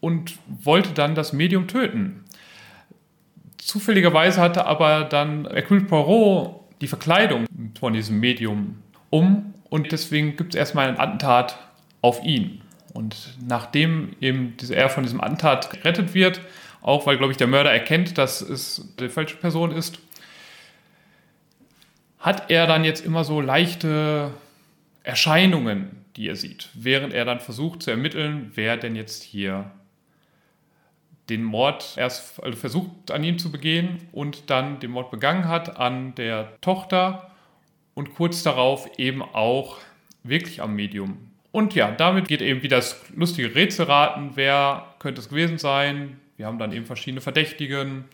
und 0.00 0.38
wollte 0.46 0.92
dann 0.92 1.14
das 1.14 1.32
Medium 1.32 1.68
töten. 1.68 2.23
Zufälligerweise 3.64 4.42
hatte 4.42 4.66
aber 4.66 5.04
dann 5.04 5.48
Hercule 5.48 5.80
Poirot 5.80 6.60
die 6.82 6.86
Verkleidung 6.86 7.46
von 7.80 7.94
diesem 7.94 8.20
Medium 8.20 8.82
um 9.08 9.54
und 9.70 9.90
deswegen 9.90 10.36
gibt 10.36 10.54
es 10.54 10.58
erstmal 10.58 10.86
ein 10.86 11.00
Attentat 11.00 11.58
auf 12.02 12.22
ihn. 12.22 12.60
Und 12.92 13.38
nachdem 13.40 14.16
eben 14.20 14.54
er 14.68 14.90
von 14.90 15.04
diesem 15.04 15.22
Attentat 15.22 15.70
gerettet 15.70 16.12
wird, 16.12 16.42
auch 16.82 17.06
weil, 17.06 17.16
glaube 17.16 17.32
ich, 17.32 17.38
der 17.38 17.46
Mörder 17.46 17.72
erkennt, 17.72 18.18
dass 18.18 18.42
es 18.42 18.92
die 19.00 19.08
falsche 19.08 19.36
Person 19.36 19.72
ist, 19.72 19.98
hat 22.18 22.50
er 22.50 22.66
dann 22.66 22.84
jetzt 22.84 23.02
immer 23.02 23.24
so 23.24 23.40
leichte 23.40 24.30
Erscheinungen, 25.04 26.04
die 26.16 26.28
er 26.28 26.36
sieht, 26.36 26.68
während 26.74 27.14
er 27.14 27.24
dann 27.24 27.40
versucht 27.40 27.82
zu 27.82 27.90
ermitteln, 27.90 28.50
wer 28.56 28.76
denn 28.76 28.94
jetzt 28.94 29.22
hier 29.22 29.70
den 31.28 31.42
Mord 31.42 31.94
erst 31.96 32.42
also 32.42 32.56
versucht 32.56 33.10
an 33.10 33.24
ihm 33.24 33.38
zu 33.38 33.50
begehen 33.50 34.08
und 34.12 34.50
dann 34.50 34.80
den 34.80 34.90
Mord 34.90 35.10
begangen 35.10 35.48
hat 35.48 35.78
an 35.78 36.14
der 36.14 36.60
Tochter 36.60 37.30
und 37.94 38.14
kurz 38.14 38.42
darauf 38.42 38.88
eben 38.98 39.22
auch 39.22 39.78
wirklich 40.22 40.60
am 40.60 40.74
Medium. 40.74 41.30
Und 41.52 41.74
ja, 41.74 41.90
damit 41.92 42.28
geht 42.28 42.42
eben 42.42 42.62
wieder 42.62 42.78
das 42.78 43.00
lustige 43.14 43.54
Rätselraten, 43.54 44.32
wer 44.34 44.94
könnte 44.98 45.20
es 45.20 45.28
gewesen 45.28 45.58
sein. 45.58 46.18
Wir 46.36 46.46
haben 46.46 46.58
dann 46.58 46.72
eben 46.72 46.84
verschiedene 46.84 47.20
Verdächtigen 47.20 48.06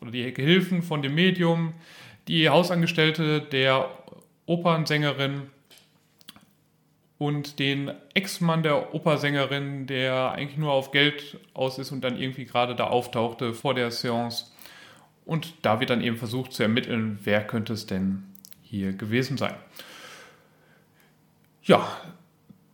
oder 0.00 0.10
die 0.10 0.32
Gehilfen 0.32 0.82
von 0.82 1.02
dem 1.02 1.14
Medium, 1.14 1.74
die 2.28 2.48
Hausangestellte 2.48 3.40
der 3.40 3.90
Opernsängerin 4.46 5.42
und 7.18 7.58
den 7.58 7.92
Ex-Mann 8.14 8.62
der 8.62 8.94
Opersängerin, 8.94 9.86
der 9.86 10.32
eigentlich 10.32 10.58
nur 10.58 10.72
auf 10.72 10.90
Geld 10.90 11.38
aus 11.54 11.78
ist 11.78 11.90
und 11.92 12.02
dann 12.02 12.18
irgendwie 12.18 12.44
gerade 12.44 12.74
da 12.74 12.84
auftauchte 12.84 13.54
vor 13.54 13.74
der 13.74 13.90
Seance. 13.90 14.46
Und 15.24 15.54
da 15.62 15.80
wird 15.80 15.90
dann 15.90 16.02
eben 16.02 16.16
versucht 16.16 16.52
zu 16.52 16.62
ermitteln, 16.62 17.18
wer 17.24 17.44
könnte 17.44 17.72
es 17.72 17.86
denn 17.86 18.24
hier 18.62 18.92
gewesen 18.92 19.38
sein. 19.38 19.54
Ja, 21.62 21.88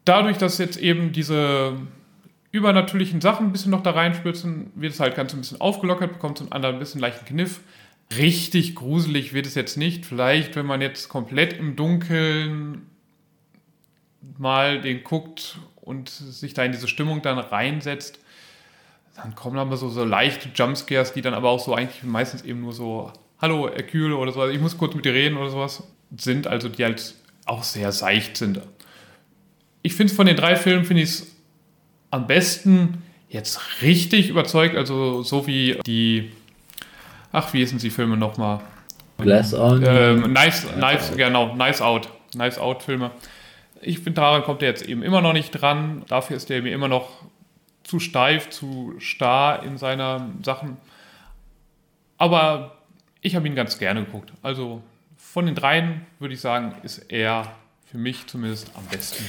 dadurch, 0.04 0.38
dass 0.38 0.58
jetzt 0.58 0.76
eben 0.76 1.12
diese 1.12 1.78
übernatürlichen 2.50 3.22
Sachen 3.22 3.46
ein 3.46 3.52
bisschen 3.52 3.70
noch 3.70 3.82
da 3.82 3.92
reinspürzen, 3.92 4.70
wird 4.74 4.92
es 4.92 5.00
halt 5.00 5.14
ganz 5.14 5.32
ein 5.32 5.40
bisschen 5.40 5.60
aufgelockert, 5.60 6.12
bekommt 6.12 6.38
so 6.38 6.44
einen 6.44 6.52
anderen 6.52 6.76
ein 6.76 6.78
bisschen 6.78 7.00
leichten 7.00 7.24
Kniff. 7.24 7.60
Richtig 8.18 8.74
gruselig 8.74 9.32
wird 9.32 9.46
es 9.46 9.54
jetzt 9.54 9.78
nicht. 9.78 10.04
Vielleicht, 10.04 10.56
wenn 10.56 10.66
man 10.66 10.82
jetzt 10.82 11.08
komplett 11.08 11.54
im 11.54 11.76
Dunkeln 11.76 12.82
mal 14.38 14.80
den 14.80 15.04
guckt 15.04 15.58
und 15.80 16.08
sich 16.08 16.54
da 16.54 16.64
in 16.64 16.72
diese 16.72 16.88
Stimmung 16.88 17.22
dann 17.22 17.38
reinsetzt, 17.38 18.18
dann 19.16 19.34
kommen 19.34 19.58
aber 19.58 19.76
so, 19.76 19.88
so 19.88 20.04
leichte 20.04 20.48
Jumpscares, 20.54 21.12
die 21.12 21.20
dann 21.20 21.34
aber 21.34 21.50
auch 21.50 21.60
so 21.60 21.74
eigentlich 21.74 22.02
meistens 22.02 22.42
eben 22.42 22.60
nur 22.60 22.72
so, 22.72 23.12
hallo, 23.40 23.68
Hercule 23.68 24.16
oder 24.16 24.32
so, 24.32 24.40
also 24.40 24.52
ich 24.52 24.60
muss 24.60 24.78
kurz 24.78 24.94
mit 24.94 25.04
dir 25.04 25.12
reden 25.12 25.36
oder 25.36 25.50
sowas, 25.50 25.82
sind, 26.16 26.46
also 26.46 26.68
die 26.68 26.84
halt 26.84 27.14
auch 27.44 27.62
sehr 27.62 27.92
seicht 27.92 28.36
sind. 28.36 28.60
Ich 29.82 29.94
finde 29.94 30.10
es 30.12 30.16
von 30.16 30.26
den 30.26 30.36
drei 30.36 30.56
Filmen, 30.56 30.84
finde 30.84 31.02
ich 31.02 31.10
es 31.10 31.36
am 32.10 32.26
besten 32.26 33.02
jetzt 33.28 33.82
richtig 33.82 34.28
überzeugt, 34.28 34.76
also 34.76 35.22
so 35.22 35.46
wie 35.46 35.78
die, 35.86 36.30
ach, 37.32 37.52
wie 37.52 37.58
hießen 37.58 37.78
die 37.78 37.90
Filme 37.90 38.16
nochmal? 38.16 38.60
Glass 39.18 39.54
On. 39.54 39.82
Ähm, 39.84 40.32
nice, 40.32 40.66
nice, 40.76 41.16
genau, 41.16 41.54
Nice 41.54 41.80
Out. 41.80 42.08
Nice 42.34 42.58
Out 42.58 42.82
Filme 42.82 43.10
ich 43.82 43.98
finde, 43.98 44.20
daran 44.20 44.42
kommt 44.42 44.62
er 44.62 44.68
jetzt 44.68 44.86
eben 44.86 45.02
immer 45.02 45.20
noch 45.20 45.32
nicht 45.32 45.50
dran. 45.50 46.04
Dafür 46.08 46.36
ist 46.36 46.50
er 46.50 46.62
mir 46.62 46.72
immer 46.72 46.88
noch 46.88 47.10
zu 47.82 47.98
steif, 47.98 48.50
zu 48.50 48.94
starr 48.98 49.62
in 49.64 49.76
seinen 49.76 50.42
Sachen. 50.42 50.76
Aber 52.16 52.76
ich 53.20 53.36
habe 53.36 53.46
ihn 53.46 53.54
ganz 53.54 53.78
gerne 53.78 54.04
geguckt. 54.04 54.32
Also 54.42 54.82
von 55.16 55.46
den 55.46 55.54
dreien 55.54 56.06
würde 56.18 56.34
ich 56.34 56.40
sagen, 56.40 56.74
ist 56.82 56.98
er 57.10 57.52
für 57.90 57.98
mich 57.98 58.26
zumindest 58.26 58.70
am 58.74 58.84
besten. 58.86 59.24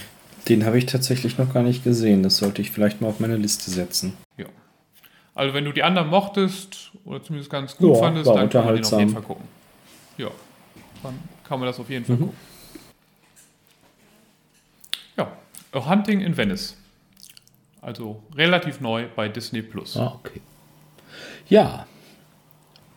Den 0.47 0.65
habe 0.65 0.77
ich 0.77 0.85
tatsächlich 0.85 1.37
noch 1.37 1.53
gar 1.53 1.63
nicht 1.63 1.83
gesehen. 1.83 2.21
Das 2.21 2.37
sollte 2.37 2.61
ich 2.61 2.71
vielleicht 2.71 3.01
mal 3.01 3.07
auf 3.07 3.19
meine 3.19 3.37
Liste 3.37 3.71
setzen. 3.71 4.17
Ja. 4.37 4.45
Also 5.35 5.53
wenn 5.53 5.65
du 5.65 5.71
die 5.71 5.83
anderen 5.83 6.09
mochtest 6.09 6.91
oder 7.05 7.23
zumindest 7.23 7.49
ganz 7.49 7.77
gut 7.77 7.95
ja, 7.95 8.01
fandest, 8.01 8.27
dann 8.27 8.49
kann 8.49 8.65
man 8.65 8.75
den 8.75 8.85
auf 8.85 8.99
jeden 8.99 9.11
Fall 9.11 9.21
gucken. 9.21 9.45
Ja, 10.17 10.29
dann 11.01 11.19
kann 11.43 11.59
man 11.59 11.67
das 11.67 11.79
auf 11.79 11.89
jeden 11.89 12.05
Fall 12.05 12.17
mhm. 12.17 12.19
gucken. 12.19 12.37
A 15.73 15.89
Hunting 15.89 16.21
in 16.21 16.37
Venice. 16.37 16.77
Also 17.81 18.21
relativ 18.35 18.79
neu 18.79 19.07
bei 19.15 19.27
Disney 19.27 19.63
Plus. 19.63 19.97
Ah, 19.97 20.19
okay. 20.19 20.39
Ja, 21.49 21.87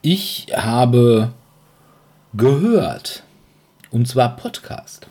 ich 0.03 0.49
habe 0.55 1.33
gehört. 2.35 3.23
Und 3.91 4.07
zwar 4.07 4.37
Podcast. 4.37 5.07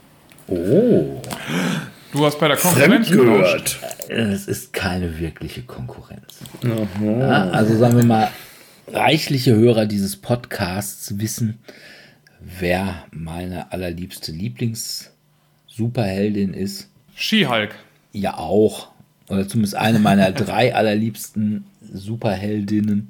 Oh. 0.47 1.19
Du 2.13 2.23
hast 2.23 2.39
bei 2.39 2.47
der 2.47 2.57
Konkurrenz 2.57 3.09
gehört. 3.09 3.79
Es 4.09 4.47
ist 4.47 4.71
keine 4.71 5.17
wirkliche 5.19 5.63
Konkurrenz. 5.63 6.41
Ja, 6.61 7.49
also 7.49 7.75
sagen 7.75 7.97
wir 7.97 8.05
mal, 8.05 8.29
reichliche 8.87 9.55
Hörer 9.55 9.87
dieses 9.87 10.17
Podcasts 10.17 11.17
wissen, 11.19 11.57
wer 12.39 13.05
meine 13.11 13.71
allerliebste 13.71 14.31
Lieblings-Superheldin 14.31 16.53
ist. 16.53 16.91
She-Hulk. 17.15 17.75
Ja, 18.11 18.37
auch. 18.37 18.89
Oder 19.29 19.47
zumindest 19.47 19.75
eine 19.75 19.99
meiner 19.99 20.31
drei 20.33 20.75
allerliebsten 20.75 21.65
Superheldinnen. 21.81 23.07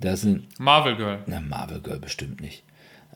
Das 0.00 0.22
sind. 0.22 0.46
Marvel 0.58 0.96
Girl. 0.96 1.18
Na, 1.26 1.40
Marvel 1.40 1.80
Girl 1.80 1.98
bestimmt 1.98 2.40
nicht. 2.40 2.62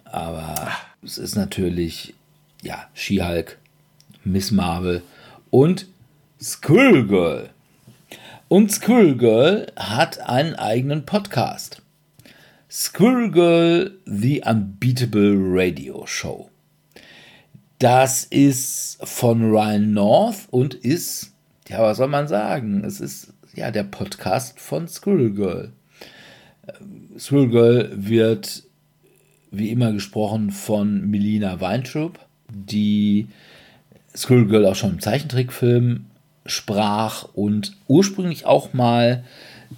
Aber 0.04 0.54
Ach. 0.56 0.86
es 1.02 1.18
ist 1.18 1.34
natürlich, 1.34 2.14
ja, 2.62 2.88
She-Hulk, 2.94 3.58
Miss 4.22 4.50
Marvel 4.52 5.02
und 5.50 5.86
Girl. 6.62 7.50
Und 8.48 8.80
Girl 8.80 9.66
hat 9.76 10.20
einen 10.20 10.54
eigenen 10.54 11.04
Podcast. 11.06 11.82
Girl, 12.92 13.92
The 14.04 14.42
Unbeatable 14.44 15.34
Radio 15.36 16.06
Show. 16.06 16.50
Das 17.84 18.24
ist 18.24 18.96
von 19.02 19.50
Ryan 19.50 19.92
North 19.92 20.46
und 20.50 20.72
ist, 20.72 21.34
ja, 21.68 21.82
was 21.82 21.98
soll 21.98 22.08
man 22.08 22.28
sagen? 22.28 22.82
Es 22.82 22.98
ist 22.98 23.34
ja 23.54 23.70
der 23.70 23.82
Podcast 23.82 24.58
von 24.58 24.88
Squirrel 24.88 25.34
Girl. 25.34 25.72
Ähm, 26.66 27.10
Squirrel 27.18 27.50
Girl 27.50 27.92
wird 27.94 28.62
wie 29.50 29.68
immer 29.68 29.92
gesprochen 29.92 30.50
von 30.50 31.10
Melina 31.10 31.60
Weintraub, 31.60 32.18
die 32.48 33.28
Squirrel 34.16 34.46
Girl 34.46 34.64
auch 34.64 34.76
schon 34.76 34.92
im 34.92 35.00
Zeichentrickfilm 35.00 36.06
sprach 36.46 37.28
und 37.34 37.76
ursprünglich 37.86 38.46
auch 38.46 38.72
mal 38.72 39.24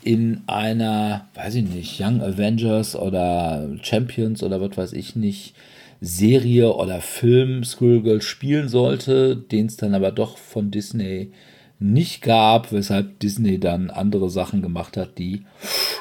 in 0.04 0.42
einer, 0.46 1.26
weiß 1.34 1.56
ich 1.56 1.64
nicht, 1.64 2.00
Young 2.00 2.22
Avengers 2.22 2.94
oder 2.94 3.68
Champions 3.82 4.44
oder 4.44 4.60
was 4.60 4.76
weiß 4.76 4.92
ich 4.92 5.16
nicht, 5.16 5.56
Serie 6.06 6.72
oder 6.72 7.00
Film 7.00 7.64
Squirrel 7.64 8.22
spielen 8.22 8.68
sollte, 8.68 9.36
den 9.36 9.66
es 9.66 9.76
dann 9.76 9.94
aber 9.94 10.12
doch 10.12 10.38
von 10.38 10.70
Disney 10.70 11.32
nicht 11.78 12.22
gab, 12.22 12.72
weshalb 12.72 13.18
Disney 13.18 13.58
dann 13.58 13.90
andere 13.90 14.30
Sachen 14.30 14.62
gemacht 14.62 14.96
hat, 14.96 15.18
die 15.18 15.42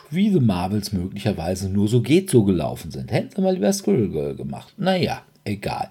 wie 0.09 0.29
The 0.29 0.39
Marvels 0.39 0.93
möglicherweise 0.93 1.69
nur 1.69 1.87
so 1.87 2.01
geht 2.01 2.29
so 2.29 2.43
gelaufen 2.43 2.91
sind. 2.91 3.11
Hätten 3.11 3.35
sie 3.35 3.41
mal 3.41 3.55
lieber 3.55 3.73
Squirrel 3.73 4.35
gemacht. 4.35 4.73
Naja, 4.77 5.23
egal. 5.43 5.89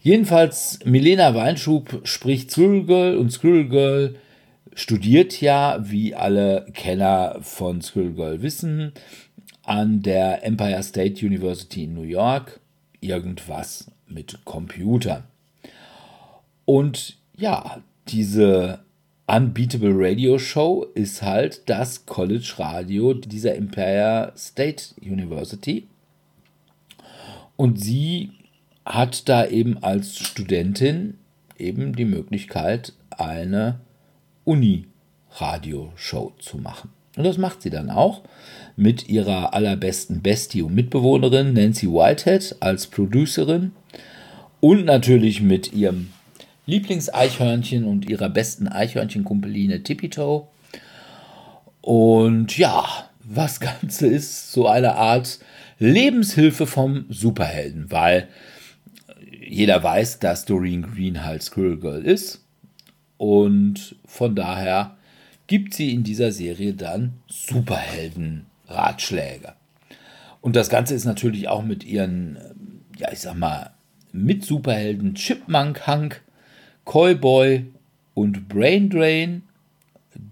Jedenfalls, 0.00 0.78
Milena 0.84 1.34
Weinschub 1.34 2.00
spricht 2.04 2.50
Squirrel 2.50 3.18
und 3.18 3.30
Squirrel 3.30 4.16
studiert 4.74 5.40
ja, 5.40 5.78
wie 5.82 6.14
alle 6.14 6.66
Kenner 6.72 7.38
von 7.42 7.82
Squirrel 7.82 8.42
wissen, 8.42 8.92
an 9.62 10.02
der 10.02 10.44
Empire 10.44 10.82
State 10.82 11.24
University 11.24 11.84
in 11.84 11.94
New 11.94 12.02
York 12.02 12.60
irgendwas 13.00 13.90
mit 14.06 14.44
Computern. 14.44 15.24
Und 16.64 17.16
ja, 17.36 17.82
diese 18.08 18.80
Unbeatable 19.26 19.92
Radio 19.94 20.38
Show 20.38 20.86
ist 20.94 21.22
halt 21.22 21.68
das 21.68 22.06
College 22.06 22.54
Radio 22.58 23.14
dieser 23.14 23.56
Empire 23.56 24.32
State 24.36 24.94
University. 25.00 25.88
Und 27.56 27.80
sie 27.80 28.30
hat 28.84 29.28
da 29.28 29.46
eben 29.46 29.82
als 29.82 30.16
Studentin 30.16 31.18
eben 31.58 31.96
die 31.96 32.04
Möglichkeit, 32.04 32.92
eine 33.10 33.80
Uni-Radio-Show 34.44 36.34
zu 36.38 36.58
machen. 36.58 36.90
Und 37.16 37.24
das 37.24 37.38
macht 37.38 37.62
sie 37.62 37.70
dann 37.70 37.90
auch 37.90 38.22
mit 38.76 39.08
ihrer 39.08 39.54
allerbesten 39.54 40.20
Bestie 40.20 40.62
und 40.62 40.74
Mitbewohnerin 40.74 41.54
Nancy 41.54 41.86
Whitehead 41.86 42.56
als 42.60 42.86
Producerin 42.86 43.72
und 44.60 44.84
natürlich 44.84 45.40
mit 45.40 45.72
ihrem 45.72 46.08
Lieblingseichhörnchen 46.66 47.84
und 47.84 48.08
ihrer 48.08 48.28
besten 48.28 48.68
Eichhörnchenkumpeline 48.68 49.82
Tippy-Toe. 49.82 50.46
Und 51.80 52.58
ja, 52.58 52.84
was 53.22 53.60
Ganze 53.60 54.08
ist 54.08 54.52
so 54.52 54.66
eine 54.66 54.96
Art 54.96 55.38
Lebenshilfe 55.78 56.66
vom 56.66 57.04
Superhelden, 57.08 57.90
weil 57.90 58.28
jeder 59.48 59.82
weiß, 59.82 60.18
dass 60.18 60.44
Doreen 60.44 60.82
Green 60.82 61.24
halt 61.24 61.42
Squirrel 61.42 61.78
Girl 61.78 62.04
ist. 62.04 62.42
Und 63.16 63.94
von 64.04 64.34
daher 64.34 64.96
gibt 65.46 65.74
sie 65.74 65.92
in 65.92 66.02
dieser 66.02 66.32
Serie 66.32 66.74
dann 66.74 67.14
Superhelden-Ratschläge. 68.66 69.54
Und 70.40 70.56
das 70.56 70.68
Ganze 70.68 70.94
ist 70.94 71.04
natürlich 71.04 71.48
auch 71.48 71.62
mit 71.62 71.84
ihren, 71.84 72.38
ja, 72.98 73.10
ich 73.12 73.20
sag 73.20 73.36
mal, 73.36 73.70
mit 74.12 74.44
Superhelden 74.44 75.14
Chipmunk 75.14 75.86
Hank 75.86 76.22
Cowboy 76.84 77.66
und 78.14 78.48
Brain 78.48 78.88
Drain, 78.88 79.42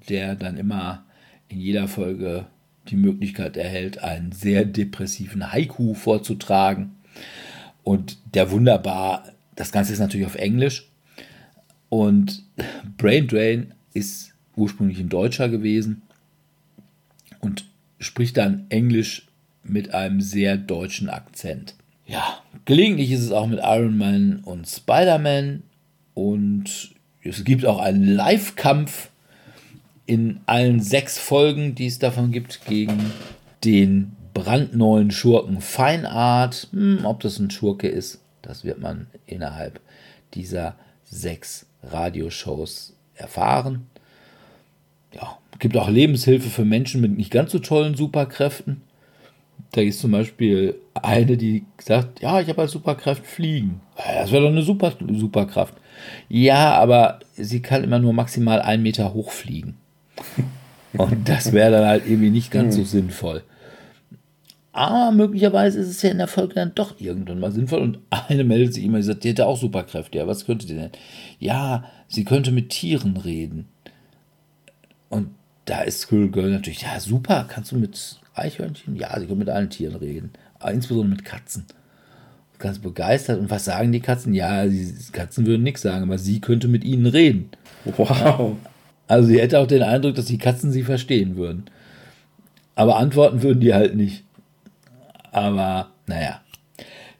der 0.08 0.36
dann 0.36 0.56
immer 0.56 1.04
in 1.48 1.60
jeder 1.60 1.88
Folge 1.88 2.46
die 2.88 2.96
Möglichkeit 2.96 3.56
erhält, 3.56 3.98
einen 3.98 4.32
sehr 4.32 4.64
depressiven 4.64 5.52
Haiku 5.52 5.94
vorzutragen. 5.94 6.96
Und 7.82 8.18
der 8.34 8.50
wunderbar, 8.50 9.24
das 9.56 9.72
Ganze 9.72 9.92
ist 9.92 9.98
natürlich 9.98 10.26
auf 10.26 10.36
Englisch. 10.36 10.88
Und 11.88 12.44
Brain 12.96 13.26
Drain 13.26 13.74
ist 13.94 14.32
ursprünglich 14.56 15.00
ein 15.00 15.08
Deutscher 15.08 15.48
gewesen 15.48 16.02
und 17.40 17.64
spricht 18.04 18.36
dann 18.36 18.66
Englisch 18.68 19.26
mit 19.62 19.94
einem 19.94 20.20
sehr 20.20 20.56
deutschen 20.56 21.08
Akzent. 21.08 21.74
Ja, 22.06 22.42
gelegentlich 22.64 23.10
ist 23.10 23.22
es 23.22 23.32
auch 23.32 23.46
mit 23.46 23.60
Iron 23.62 23.96
Man 23.96 24.40
und 24.44 24.68
Spider-Man 24.68 25.62
und 26.12 26.94
es 27.22 27.44
gibt 27.44 27.64
auch 27.64 27.78
einen 27.78 28.06
Live-Kampf 28.06 29.10
in 30.06 30.40
allen 30.44 30.80
sechs 30.80 31.18
Folgen, 31.18 31.74
die 31.74 31.86
es 31.86 31.98
davon 31.98 32.30
gibt, 32.30 32.66
gegen 32.66 33.12
den 33.64 34.12
brandneuen 34.34 35.10
Schurken 35.10 35.62
Feinart. 35.62 36.68
Hm, 36.72 37.06
ob 37.06 37.20
das 37.20 37.38
ein 37.38 37.50
Schurke 37.50 37.88
ist, 37.88 38.20
das 38.42 38.64
wird 38.64 38.80
man 38.80 39.06
innerhalb 39.26 39.80
dieser 40.34 40.76
sechs 41.04 41.66
Radioshows 41.82 42.94
erfahren. 43.14 43.86
Ja, 45.14 45.38
gibt 45.58 45.76
auch 45.76 45.88
Lebenshilfe 45.88 46.50
für 46.50 46.64
Menschen 46.64 47.00
mit 47.00 47.16
nicht 47.16 47.30
ganz 47.30 47.52
so 47.52 47.58
tollen 47.58 47.94
Superkräften. 47.94 48.82
Da 49.72 49.80
ist 49.80 50.00
zum 50.00 50.12
Beispiel 50.12 50.76
eine, 50.94 51.36
die 51.36 51.64
sagt, 51.80 52.20
ja, 52.20 52.40
ich 52.40 52.48
habe 52.48 52.62
als 52.62 52.72
Superkraft 52.72 53.26
fliegen. 53.26 53.80
Das 53.96 54.30
wäre 54.30 54.42
doch 54.42 54.50
eine 54.50 54.62
super 54.62 54.92
Superkraft. 55.12 55.74
Ja, 56.28 56.74
aber 56.74 57.20
sie 57.36 57.60
kann 57.60 57.84
immer 57.84 57.98
nur 57.98 58.12
maximal 58.12 58.60
einen 58.60 58.82
Meter 58.82 59.14
hoch 59.14 59.30
fliegen. 59.30 59.76
Und 60.96 61.28
das 61.28 61.52
wäre 61.52 61.72
dann 61.72 61.86
halt 61.86 62.06
irgendwie 62.06 62.30
nicht 62.30 62.52
ganz 62.52 62.76
so 62.76 62.84
sinnvoll. 62.84 63.42
Aber 64.72 65.12
möglicherweise 65.12 65.78
ist 65.78 65.88
es 65.88 66.02
ja 66.02 66.10
in 66.10 66.18
der 66.18 66.28
Folge 66.28 66.54
dann 66.54 66.72
doch 66.74 67.00
irgendwann 67.00 67.40
mal 67.40 67.52
sinnvoll. 67.52 67.80
Und 67.80 67.98
eine 68.10 68.44
meldet 68.44 68.74
sich 68.74 68.84
immer, 68.84 68.98
die 68.98 69.04
sagt, 69.04 69.24
die 69.24 69.30
hätte 69.30 69.46
auch 69.46 69.56
Superkräfte. 69.56 70.18
Ja, 70.18 70.26
was 70.26 70.46
könnte 70.46 70.66
die 70.66 70.74
denn? 70.74 70.90
Ja, 71.38 71.84
sie 72.08 72.24
könnte 72.24 72.52
mit 72.52 72.70
Tieren 72.70 73.16
reden. 73.16 73.68
Und 75.08 75.30
da 75.64 75.82
ist 75.82 76.00
Squirrel 76.00 76.30
Girl 76.30 76.50
natürlich, 76.50 76.82
ja, 76.82 76.98
super, 77.00 77.46
kannst 77.48 77.72
du 77.72 77.76
mit 77.76 78.20
Eichhörnchen? 78.34 78.96
Ja, 78.96 79.18
sie 79.18 79.26
können 79.26 79.38
mit 79.38 79.48
allen 79.48 79.70
Tieren 79.70 79.96
reden. 79.96 80.32
Aber 80.58 80.72
insbesondere 80.72 81.16
mit 81.16 81.24
Katzen 81.24 81.66
ganz 82.58 82.78
begeistert. 82.78 83.38
Und 83.38 83.50
was 83.50 83.66
sagen 83.66 83.92
die 83.92 84.00
Katzen? 84.00 84.34
Ja, 84.34 84.66
die 84.66 84.94
Katzen 85.12 85.46
würden 85.46 85.62
nichts 85.62 85.82
sagen, 85.82 86.04
aber 86.04 86.18
sie 86.18 86.40
könnte 86.40 86.66
mit 86.68 86.84
ihnen 86.84 87.06
reden. 87.06 87.50
Wow. 87.84 88.56
Also 89.06 89.28
sie 89.28 89.40
hätte 89.40 89.58
auch 89.58 89.66
den 89.66 89.82
Eindruck, 89.82 90.14
dass 90.14 90.24
die 90.24 90.38
Katzen 90.38 90.72
sie 90.72 90.82
verstehen 90.82 91.36
würden. 91.36 91.66
Aber 92.74 92.96
antworten 92.96 93.42
würden 93.42 93.60
die 93.60 93.74
halt 93.74 93.94
nicht. 93.94 94.24
Aber 95.30 95.90
naja. 96.06 96.40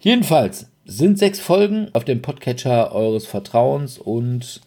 Jedenfalls 0.01 0.67
sind 0.87 1.19
sechs 1.19 1.41
Folgen 1.41 1.89
auf 1.93 2.05
dem 2.05 2.23
Podcatcher 2.23 2.93
eures 2.93 3.27
Vertrauens 3.27 3.99
und 3.99 4.63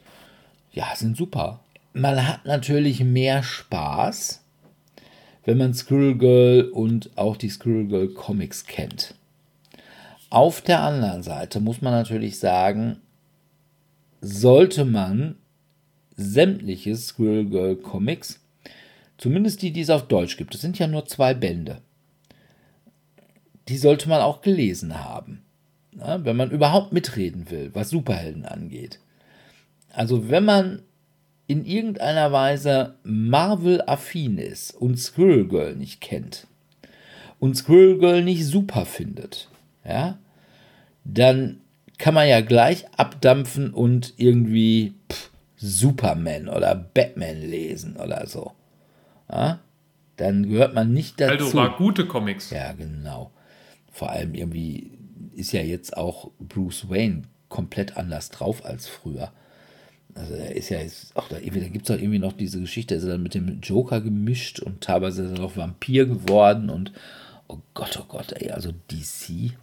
ja, 0.72 0.86
sind 0.96 1.18
super. 1.18 1.60
Man 1.94 2.28
hat 2.28 2.46
natürlich 2.46 3.04
mehr 3.04 3.44
Spaß, 3.44 4.44
wenn 5.46 5.58
man 5.58 5.74
Squirrel 5.74 6.18
Girl 6.18 6.70
und 6.74 7.18
auch 7.18 7.38
die 7.38 7.50
Squirrel 7.50 7.88
Girl 7.88 8.10
Comics 8.10 8.66
kennt. 8.66 9.16
Auf 10.30 10.62
der 10.62 10.82
anderen 10.82 11.24
Seite 11.24 11.60
muss 11.60 11.82
man 11.82 11.94
natürlich 11.94 12.38
sagen, 12.38 12.98
sollte 14.22 14.84
man 14.84 15.36
sämtliche 16.16 16.96
Squirrel 16.96 17.46
Girl 17.46 17.76
Comics, 17.78 18.42
zumindest 19.18 19.62
die, 19.62 19.72
die 19.72 19.82
es 19.82 19.90
auf 19.90 20.08
Deutsch 20.08 20.36
gibt, 20.36 20.54
es 20.54 20.62
sind 20.62 20.78
ja 20.80 20.88
nur 20.88 21.06
zwei 21.06 21.34
Bände, 21.34 21.82
die 23.70 23.78
sollte 23.78 24.10
man 24.10 24.22
auch 24.22 24.42
gelesen 24.42 25.04
haben, 25.04 25.44
ja, 25.98 26.24
wenn 26.26 26.36
man 26.36 26.52
überhaupt 26.52 26.92
mitreden 26.92 27.50
will, 27.50 27.72
was 27.74 27.90
Superhelden 27.90 28.46
angeht. 28.46 29.00
Also 29.94 30.30
wenn 30.30 30.46
man 30.46 30.82
in 31.48 31.66
irgendeiner 31.66 32.32
Weise 32.32 32.96
Marvel-affin 33.04 34.38
ist 34.38 34.72
und 34.72 34.98
Squirrel 34.98 35.48
Girl 35.48 35.76
nicht 35.76 36.02
kennt 36.02 36.48
und 37.40 37.56
Squirrel 37.56 38.00
Girl 38.00 38.24
nicht 38.24 38.46
super 38.46 38.86
findet, 38.86 39.50
ja, 39.86 40.18
dann 41.04 41.62
kann 41.98 42.14
man 42.14 42.28
ja 42.28 42.42
gleich 42.42 42.86
abdampfen 42.98 43.74
und 43.74 44.14
irgendwie 44.18 44.94
pff, 45.12 45.32
Superman 45.56 46.48
oder 46.48 46.76
Batman 46.76 47.42
lesen 47.42 47.96
oder 47.98 48.28
so. 48.28 48.52
Ja? 49.32 49.60
Dann 50.16 50.50
gehört 50.50 50.74
man 50.74 50.94
nicht 50.94 51.20
dazu. 51.20 51.46
Also 51.46 51.58
war 51.58 51.78
gute 51.78 52.06
Comics. 52.06 52.50
Ja, 52.52 52.74
genau. 52.74 53.32
Vor 53.92 54.12
allem 54.12 54.36
irgendwie 54.36 54.92
ist 55.36 55.52
ja 55.52 55.62
jetzt 55.62 55.96
auch 55.98 56.32
Bruce 56.40 56.90
Wayne 56.90 57.24
komplett 57.50 57.98
anders 57.98 58.30
drauf 58.30 58.66
als 58.66 58.88
früher. 58.88 59.32
Also 60.18 60.34
er 60.34 60.56
ist 60.56 60.70
ja 60.70 60.80
jetzt 60.80 61.16
auch 61.16 61.28
da 61.30 61.38
da 61.38 61.68
gibt 61.68 61.90
es 61.90 61.96
auch 61.96 62.00
irgendwie 62.00 62.20
noch 62.20 62.34
diese 62.34 62.60
Geschichte, 62.60 62.96
er 62.96 63.00
ist 63.00 63.08
dann 63.08 63.24
mit 63.24 63.34
dem 63.34 63.60
Joker 63.62 64.02
gemischt 64.02 64.60
und 64.60 64.82
teilweise 64.82 65.24
ist 65.24 65.32
er 65.32 65.40
noch 65.40 65.58
Vampir 65.58 66.06
geworden 66.06 66.70
und 66.70 66.92
oh 67.48 67.60
Gott, 67.74 68.00
oh 68.02 68.06
Gott, 68.08 68.34
ey, 68.34 68.52
also 68.52 68.72
DC 68.92 69.54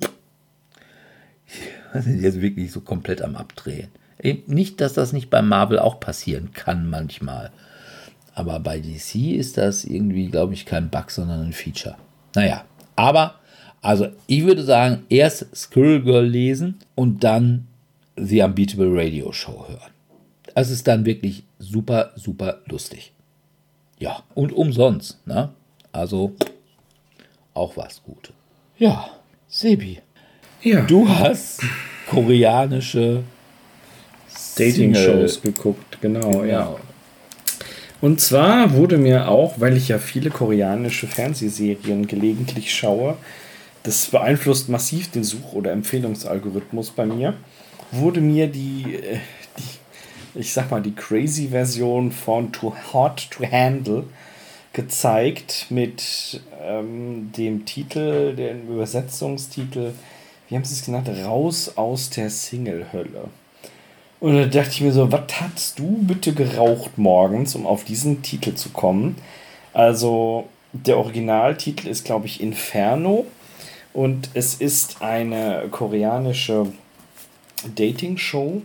sind 1.93 2.23
jetzt 2.23 2.40
wirklich 2.40 2.73
so 2.73 2.81
komplett 2.81 3.23
am 3.23 3.37
Abdrehen. 3.37 3.88
Nicht, 4.47 4.81
dass 4.81 4.95
das 4.95 5.12
nicht 5.12 5.29
bei 5.29 5.43
Marvel 5.43 5.79
auch 5.79 6.01
passieren 6.01 6.53
kann 6.53 6.88
manchmal. 6.88 7.51
Aber 8.35 8.59
bei 8.61 8.81
DC 8.81 9.37
ist 9.37 9.59
das 9.59 9.85
irgendwie, 9.85 10.29
glaube 10.29 10.55
ich, 10.55 10.67
kein 10.67 10.88
Bug, 10.88 11.11
sondern 11.11 11.43
ein 11.43 11.53
Feature. 11.53 11.97
Naja, 12.35 12.64
aber 12.97 13.38
Also 13.83 14.09
ich 14.27 14.45
würde 14.45 14.64
sagen, 14.64 15.05
erst 15.11 15.55
Squirrel 15.55 16.03
Girl 16.03 16.27
lesen 16.27 16.79
und 16.95 17.23
dann 17.23 17.67
The 18.17 18.40
Unbeatable 18.40 18.90
Radio 18.90 19.31
Show 19.31 19.67
hören. 19.69 19.94
Es 20.55 20.71
ist 20.71 20.87
dann 20.87 21.05
wirklich 21.05 21.45
super, 21.59 22.12
super 22.17 22.61
lustig. 22.67 23.12
Ja, 23.99 24.23
und 24.35 24.53
umsonst, 24.53 25.27
ne? 25.27 25.51
Also 25.93 26.33
auch 27.55 27.77
was 27.77 28.03
Gutes. 28.03 28.35
Ja, 28.79 29.09
Sebi. 29.49 30.01
Ja. 30.62 30.83
Du 30.83 31.09
hast 31.09 31.62
koreanische 32.09 33.23
Dating-Shows 34.57 35.43
geguckt, 35.43 35.99
genau, 36.01 36.45
ja. 36.45 36.77
Und 38.01 38.21
zwar 38.21 38.73
wurde 38.75 38.99
mir 38.99 39.29
auch, 39.29 39.61
weil 39.61 39.77
ich 39.77 39.88
ja 39.88 39.99
viele 39.99 40.31
koreanische 40.31 41.07
Fernsehserien 41.07 42.07
gelegentlich 42.07 42.75
schaue, 42.75 43.17
das 43.83 44.07
beeinflusst 44.07 44.69
massiv 44.69 45.11
den 45.11 45.25
Such- 45.25 45.53
oder 45.55 45.73
Empfehlungsalgorithmus 45.73 46.90
bei 46.90 47.07
mir, 47.07 47.35
wurde 47.93 48.21
mir 48.21 48.47
die, 48.49 48.97
äh, 48.97 49.19
die 49.44 49.44
ich 50.35 50.53
sag 50.53 50.70
mal, 50.70 50.83
die 50.83 50.94
crazy 50.94 51.49
Version 51.49 52.12
von 52.12 52.53
Too 52.53 52.73
Hot 52.92 53.29
to 53.31 53.44
Handle 53.51 54.05
gezeigt 54.73 55.66
mit 55.70 56.40
ähm, 56.61 57.31
dem 57.37 57.64
Titel, 57.64 58.35
dem 58.35 58.68
Übersetzungstitel, 58.68 59.92
wie 60.49 60.57
haben 60.57 60.64
sie 60.64 60.75
es 60.75 60.85
genannt? 60.85 61.09
Raus 61.25 61.73
aus 61.77 62.11
der 62.11 62.29
Single-Hölle. 62.29 63.29
Und 64.20 64.37
da 64.37 64.47
dachte 64.47 64.70
ich 64.70 64.81
mir 64.81 64.92
so, 64.92 65.11
was 65.12 65.40
hast 65.40 65.79
du 65.79 65.99
bitte 66.01 66.33
geraucht 66.33 66.99
morgens, 66.99 67.55
um 67.55 67.66
auf 67.66 67.85
diesen 67.85 68.23
Titel 68.23 68.55
zu 68.55 68.70
kommen? 68.70 69.16
Also, 69.73 70.49
der 70.73 70.99
Originaltitel 70.99 71.88
ist, 71.88 72.05
glaube 72.05 72.27
ich, 72.27 72.40
Inferno. 72.40 73.27
Und 73.92 74.31
es 74.35 74.55
ist 74.55 75.03
eine 75.03 75.68
koreanische 75.70 76.66
Dating-Show, 77.75 78.62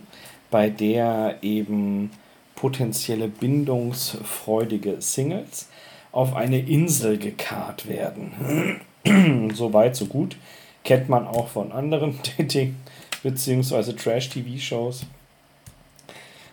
bei 0.50 0.68
der 0.68 1.38
eben 1.42 2.10
potenzielle 2.54 3.28
bindungsfreudige 3.28 5.00
Singles 5.00 5.68
auf 6.12 6.34
eine 6.34 6.58
Insel 6.58 7.18
gekarrt 7.18 7.88
werden. 7.88 8.80
so 9.54 9.72
weit, 9.72 9.96
so 9.96 10.06
gut. 10.06 10.36
Kennt 10.84 11.08
man 11.08 11.26
auch 11.26 11.48
von 11.48 11.72
anderen 11.72 12.18
Dating- 12.38 12.76
bzw. 13.22 13.92
Trash-TV-Shows. 13.92 15.06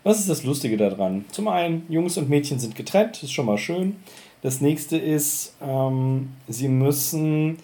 Was 0.03 0.19
ist 0.19 0.29
das 0.29 0.43
Lustige 0.43 0.77
daran? 0.77 1.25
Zum 1.31 1.47
einen, 1.47 1.85
Jungs 1.89 2.17
und 2.17 2.29
Mädchen 2.29 2.59
sind 2.59 2.75
getrennt, 2.75 3.21
ist 3.23 3.33
schon 3.33 3.45
mal 3.45 3.57
schön. 3.57 3.97
Das 4.41 4.61
nächste 4.61 4.97
ist, 4.97 5.55
ähm, 5.61 6.29
sie 6.47 6.67
müssen 6.67 7.57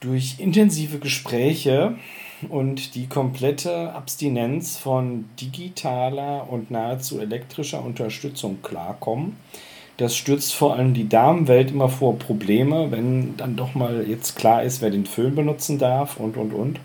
durch 0.00 0.36
intensive 0.38 0.98
Gespräche 0.98 1.96
und 2.48 2.94
die 2.94 3.06
komplette 3.06 3.92
Abstinenz 3.92 4.76
von 4.76 5.26
digitaler 5.40 6.50
und 6.50 6.70
nahezu 6.70 7.20
elektrischer 7.20 7.84
Unterstützung 7.84 8.62
klarkommen. 8.62 9.36
Das 9.96 10.16
stürzt 10.16 10.54
vor 10.54 10.74
allem 10.74 10.94
die 10.94 11.08
Damenwelt 11.08 11.70
immer 11.70 11.90
vor 11.90 12.18
Probleme, 12.18 12.90
wenn 12.90 13.36
dann 13.36 13.56
doch 13.56 13.74
mal 13.74 14.06
jetzt 14.08 14.36
klar 14.36 14.62
ist, 14.62 14.80
wer 14.80 14.90
den 14.90 15.04
Föhn 15.04 15.34
benutzen 15.34 15.78
darf 15.78 16.16
und 16.16 16.38
und 16.38 16.54
und. 16.54 16.80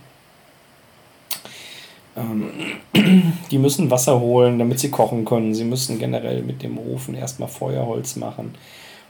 Ähm, 2.18 2.50
die 3.52 3.58
müssen 3.58 3.90
Wasser 3.90 4.20
holen, 4.20 4.60
damit 4.60 4.80
sie 4.80 4.92
kochen 4.92 5.24
können. 5.24 5.54
Sie 5.54 5.64
müssen 5.64 6.00
generell 6.00 6.42
mit 6.42 6.62
dem 6.62 6.78
Ofen 6.78 7.16
erstmal 7.16 7.50
Feuerholz 7.50 8.18
machen. 8.18 8.56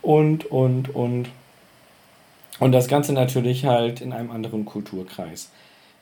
Und, 0.01 0.45
und, 0.45 0.93
und. 0.93 1.29
Und 2.59 2.71
das 2.71 2.87
Ganze 2.87 3.11
natürlich 3.11 3.65
halt 3.65 4.01
in 4.01 4.13
einem 4.13 4.31
anderen 4.31 4.65
Kulturkreis. 4.65 5.49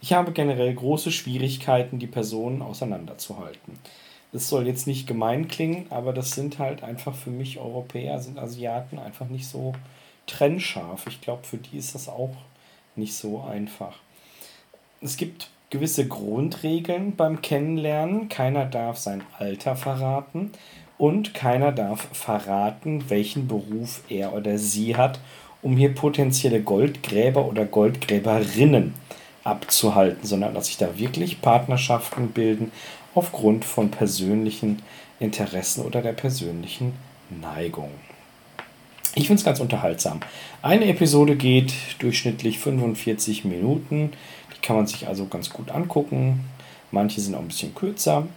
Ich 0.04 0.12
habe 0.12 0.34
generell 0.34 0.74
große 0.74 1.14
Schwierigkeiten, 1.14 1.98
die 1.98 2.08
Personen 2.08 2.62
auseinanderzuhalten. 2.62 3.80
Das 4.34 4.50
soll 4.50 4.68
jetzt 4.68 4.86
nicht 4.86 5.08
gemein 5.08 5.48
klingen, 5.48 5.86
aber 5.92 6.12
das 6.12 6.32
sind 6.32 6.60
halt 6.60 6.84
einfach 6.84 7.16
für 7.16 7.30
mich 7.30 7.58
Europäer, 7.58 8.20
sind 8.20 8.38
Asiaten 8.38 9.00
einfach 9.00 9.30
nicht 9.30 9.48
so 9.48 9.72
trennscharf. 10.28 11.08
Ich 11.08 11.22
glaube, 11.22 11.46
für 11.46 11.56
die 11.56 11.78
ist 11.78 11.96
das 11.96 12.10
auch 12.10 12.36
nicht 12.98 13.16
so 13.16 13.44
einfach. 13.44 13.96
Es 15.00 15.16
gibt 15.16 15.50
gewisse 15.70 16.06
Grundregeln 16.06 17.16
beim 17.16 17.42
Kennenlernen. 17.42 18.28
Keiner 18.28 18.66
darf 18.66 18.98
sein 18.98 19.24
Alter 19.40 19.78
verraten 19.78 20.52
und 20.98 21.34
keiner 21.34 21.72
darf 21.72 22.10
verraten, 22.12 23.10
welchen 23.10 23.48
Beruf 23.48 24.04
er 24.10 24.34
oder 24.34 24.58
sie 24.58 24.98
hat, 24.98 25.22
um 25.62 25.78
hier 25.78 25.96
potenzielle 25.96 26.62
Goldgräber 26.62 27.46
oder 27.46 27.64
Goldgräberinnen 27.64 28.96
abzuhalten, 29.44 30.26
sondern 30.26 30.54
dass 30.54 30.68
sich 30.68 30.78
da 30.78 30.98
wirklich 30.98 31.42
Partnerschaften 31.42 32.30
bilden 32.30 32.72
aufgrund 33.16 33.66
von 33.66 33.92
persönlichen 33.92 34.82
Interessen 35.20 35.84
oder 35.84 36.02
der 36.02 36.14
persönlichen 36.14 36.94
Neigung. 37.30 37.92
Ich 39.16 39.28
finde 39.28 39.40
es 39.40 39.46
ganz 39.46 39.60
unterhaltsam. 39.60 40.22
Eine 40.62 40.86
Episode 40.86 41.36
geht 41.36 41.74
durchschnittlich 42.00 42.58
45 42.58 43.46
Minuten. 43.46 44.12
Die 44.56 44.62
kann 44.62 44.76
man 44.76 44.88
sich 44.88 45.08
also 45.08 45.26
ganz 45.28 45.52
gut 45.52 45.70
angucken. 45.70 46.46
Manche 46.90 47.22
sind 47.22 47.36
auch 47.36 47.40
ein 47.40 47.48
bisschen 47.48 47.76
kürzer. 47.76 48.28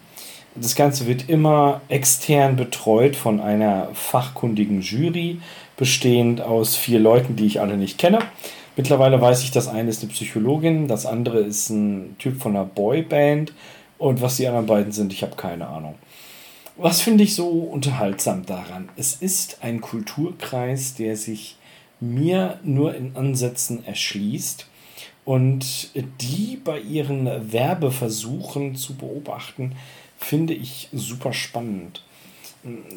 Das 0.54 0.74
Ganze 0.74 1.06
wird 1.06 1.28
immer 1.28 1.82
extern 1.88 2.56
betreut 2.56 3.14
von 3.14 3.40
einer 3.40 3.88
fachkundigen 3.92 4.80
Jury, 4.80 5.40
bestehend 5.76 6.40
aus 6.40 6.76
vier 6.76 6.98
Leuten, 6.98 7.36
die 7.36 7.46
ich 7.46 7.60
alle 7.60 7.76
nicht 7.76 7.98
kenne. 7.98 8.20
Mittlerweile 8.76 9.20
weiß 9.20 9.42
ich, 9.42 9.50
das 9.50 9.68
eine 9.68 9.88
ist 9.88 10.02
eine 10.02 10.12
Psychologin, 10.12 10.86
das 10.86 11.06
andere 11.06 11.40
ist 11.40 11.70
ein 11.70 12.16
Typ 12.18 12.40
von 12.40 12.54
einer 12.54 12.66
Boyband 12.66 13.52
und 13.98 14.20
was 14.20 14.36
die 14.36 14.46
anderen 14.46 14.66
beiden 14.66 14.92
sind, 14.92 15.12
ich 15.12 15.22
habe 15.22 15.36
keine 15.36 15.66
Ahnung. 15.66 15.94
Was 16.76 17.00
finde 17.00 17.24
ich 17.24 17.34
so 17.34 17.48
unterhaltsam 17.48 18.44
daran? 18.44 18.90
Es 18.96 19.14
ist 19.14 19.58
ein 19.62 19.80
Kulturkreis, 19.80 20.94
der 20.94 21.16
sich 21.16 21.56
mir 22.00 22.60
nur 22.62 22.94
in 22.94 23.16
Ansätzen 23.16 23.84
erschließt 23.86 24.66
und 25.24 25.90
die 26.20 26.60
bei 26.62 26.78
ihren 26.78 27.52
Werbeversuchen 27.52 28.76
zu 28.76 28.94
beobachten, 28.94 29.72
finde 30.18 30.52
ich 30.52 30.88
super 30.92 31.32
spannend. 31.32 32.02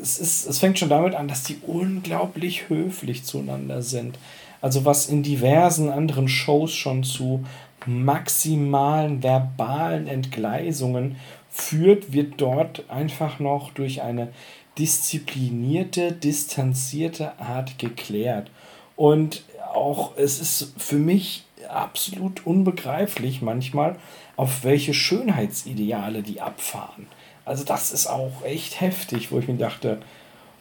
Es, 0.01 0.19
ist, 0.19 0.45
es 0.47 0.59
fängt 0.59 0.77
schon 0.77 0.89
damit 0.89 1.15
an, 1.15 1.27
dass 1.27 1.43
die 1.43 1.57
unglaublich 1.65 2.69
höflich 2.69 3.23
zueinander 3.23 3.81
sind. 3.81 4.17
Also 4.61 4.85
was 4.85 5.07
in 5.07 5.23
diversen 5.23 5.89
anderen 5.89 6.27
Shows 6.27 6.73
schon 6.73 7.03
zu 7.03 7.45
maximalen 7.85 9.23
verbalen 9.23 10.07
Entgleisungen 10.07 11.15
führt, 11.49 12.13
wird 12.13 12.33
dort 12.37 12.89
einfach 12.89 13.39
noch 13.39 13.71
durch 13.71 14.01
eine 14.01 14.29
disziplinierte, 14.77 16.11
distanzierte 16.11 17.39
Art 17.39 17.79
geklärt. 17.79 18.51
Und 18.95 19.43
auch 19.73 20.17
es 20.17 20.39
ist 20.39 20.73
für 20.77 20.97
mich 20.97 21.43
absolut 21.69 22.45
unbegreiflich 22.45 23.41
manchmal, 23.41 23.97
auf 24.35 24.63
welche 24.63 24.93
Schönheitsideale 24.93 26.23
die 26.23 26.41
abfahren. 26.41 27.07
Also 27.45 27.63
das 27.63 27.91
ist 27.91 28.07
auch 28.07 28.43
echt 28.43 28.79
heftig, 28.81 29.31
wo 29.31 29.39
ich 29.39 29.47
mir 29.47 29.57
dachte, 29.57 29.99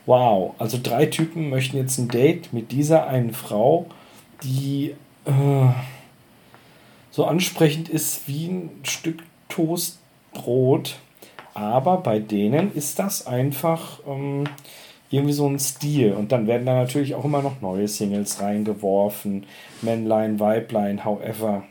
wow, 0.09 0.55
also 0.59 0.79
drei 0.83 1.05
Typen 1.05 1.51
möchten 1.51 1.77
jetzt 1.77 1.99
ein 1.99 2.09
Date 2.09 2.55
mit 2.55 2.73
dieser 2.73 3.07
einen 3.09 3.35
Frau, 3.35 3.87
die 4.43 4.95
äh, 5.27 5.69
so 7.11 7.27
ansprechend 7.27 7.91
ist 7.91 8.27
wie 8.27 8.47
ein 8.47 8.71
Stück 8.85 9.23
Toastbrot. 9.51 10.97
Aber 11.53 11.99
bei 11.99 12.21
denen 12.21 12.73
ist 12.73 12.99
das 12.99 13.27
einfach 13.27 14.01
ähm, 14.09 14.45
irgendwie 15.11 15.35
so 15.35 15.47
ein 15.47 15.59
Stil. 15.59 16.15
Und 16.15 16.33
dann 16.33 16.47
werden 16.47 16.65
da 16.65 16.75
natürlich 16.75 17.15
auch 17.15 17.27
immer 17.27 17.43
noch 17.43 17.61
neue 17.61 17.87
Singles 17.87 18.41
reingeworfen. 18.41 19.45
Männlein, 19.83 20.41
Weiblein, 20.41 21.05
however. 21.05 21.65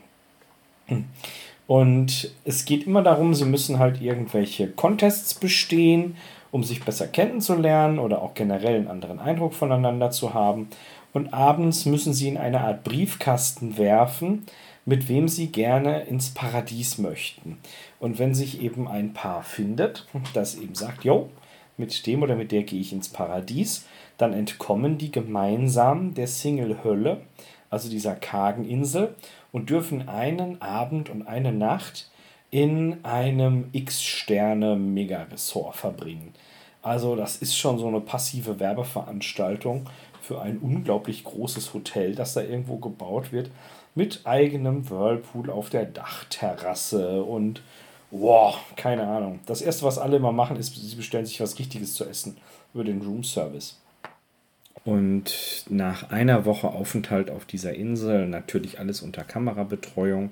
Und 1.66 2.30
es 2.44 2.64
geht 2.66 2.86
immer 2.86 3.02
darum, 3.02 3.34
sie 3.34 3.46
müssen 3.46 3.80
halt 3.80 4.00
irgendwelche 4.00 4.68
Contests 4.68 5.34
bestehen, 5.34 6.16
um 6.50 6.64
sich 6.64 6.84
besser 6.84 7.06
kennenzulernen 7.06 7.98
oder 7.98 8.22
auch 8.22 8.34
generell 8.34 8.76
einen 8.76 8.88
anderen 8.88 9.20
Eindruck 9.20 9.54
voneinander 9.54 10.10
zu 10.10 10.34
haben. 10.34 10.68
Und 11.12 11.32
abends 11.32 11.86
müssen 11.86 12.12
sie 12.12 12.28
in 12.28 12.36
eine 12.36 12.60
Art 12.60 12.84
Briefkasten 12.84 13.78
werfen, 13.78 14.46
mit 14.84 15.08
wem 15.08 15.28
sie 15.28 15.48
gerne 15.48 16.02
ins 16.02 16.30
Paradies 16.30 16.98
möchten. 16.98 17.58
Und 18.00 18.18
wenn 18.18 18.34
sich 18.34 18.62
eben 18.62 18.88
ein 18.88 19.12
Paar 19.12 19.42
findet, 19.42 20.06
das 20.32 20.56
eben 20.56 20.74
sagt, 20.74 21.04
jo, 21.04 21.28
mit 21.76 22.06
dem 22.06 22.22
oder 22.22 22.36
mit 22.36 22.52
der 22.52 22.62
gehe 22.62 22.80
ich 22.80 22.92
ins 22.92 23.08
Paradies, 23.08 23.86
dann 24.16 24.32
entkommen 24.32 24.98
die 24.98 25.12
gemeinsam 25.12 26.14
der 26.14 26.26
Single-Hölle, 26.26 27.20
also 27.70 27.88
dieser 27.88 28.14
kargen 28.14 28.64
Insel, 28.64 29.14
und 29.52 29.70
dürfen 29.70 30.08
einen 30.08 30.60
Abend 30.60 31.10
und 31.10 31.26
eine 31.26 31.52
Nacht 31.52 32.10
in 32.50 33.04
einem 33.04 33.68
X-Sterne-Mega-Ressort 33.72 35.76
verbringen. 35.76 36.32
Also 36.82 37.16
das 37.16 37.36
ist 37.36 37.56
schon 37.56 37.78
so 37.78 37.88
eine 37.88 38.00
passive 38.00 38.60
Werbeveranstaltung 38.60 39.86
für 40.22 40.40
ein 40.40 40.58
unglaublich 40.58 41.24
großes 41.24 41.74
Hotel, 41.74 42.14
das 42.14 42.34
da 42.34 42.42
irgendwo 42.42 42.76
gebaut 42.76 43.32
wird, 43.32 43.50
mit 43.94 44.20
eigenem 44.24 44.88
Whirlpool 44.88 45.50
auf 45.50 45.70
der 45.70 45.84
Dachterrasse 45.84 47.22
und 47.22 47.62
Boah, 48.10 48.58
keine 48.76 49.06
Ahnung. 49.06 49.40
Das 49.44 49.60
erste, 49.60 49.84
was 49.84 49.98
alle 49.98 50.16
immer 50.16 50.32
machen, 50.32 50.56
ist, 50.56 50.74
sie 50.74 50.96
bestellen 50.96 51.26
sich 51.26 51.40
was 51.40 51.58
Richtiges 51.58 51.94
zu 51.94 52.06
essen 52.06 52.38
über 52.72 52.84
den 52.84 53.02
Room 53.02 53.22
Service. 53.22 53.78
Und 54.84 55.66
nach 55.68 56.10
einer 56.10 56.46
Woche 56.46 56.68
Aufenthalt 56.68 57.30
auf 57.30 57.44
dieser 57.44 57.74
Insel, 57.74 58.26
natürlich 58.26 58.78
alles 58.78 59.02
unter 59.02 59.24
Kamerabetreuung, 59.24 60.30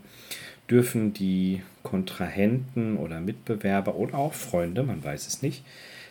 dürfen 0.70 1.12
die 1.12 1.62
Kontrahenten 1.82 2.96
oder 2.96 3.20
Mitbewerber 3.20 3.94
oder 3.94 4.14
auch 4.14 4.34
Freunde, 4.34 4.82
man 4.82 5.02
weiß 5.02 5.26
es 5.26 5.42
nicht, 5.42 5.64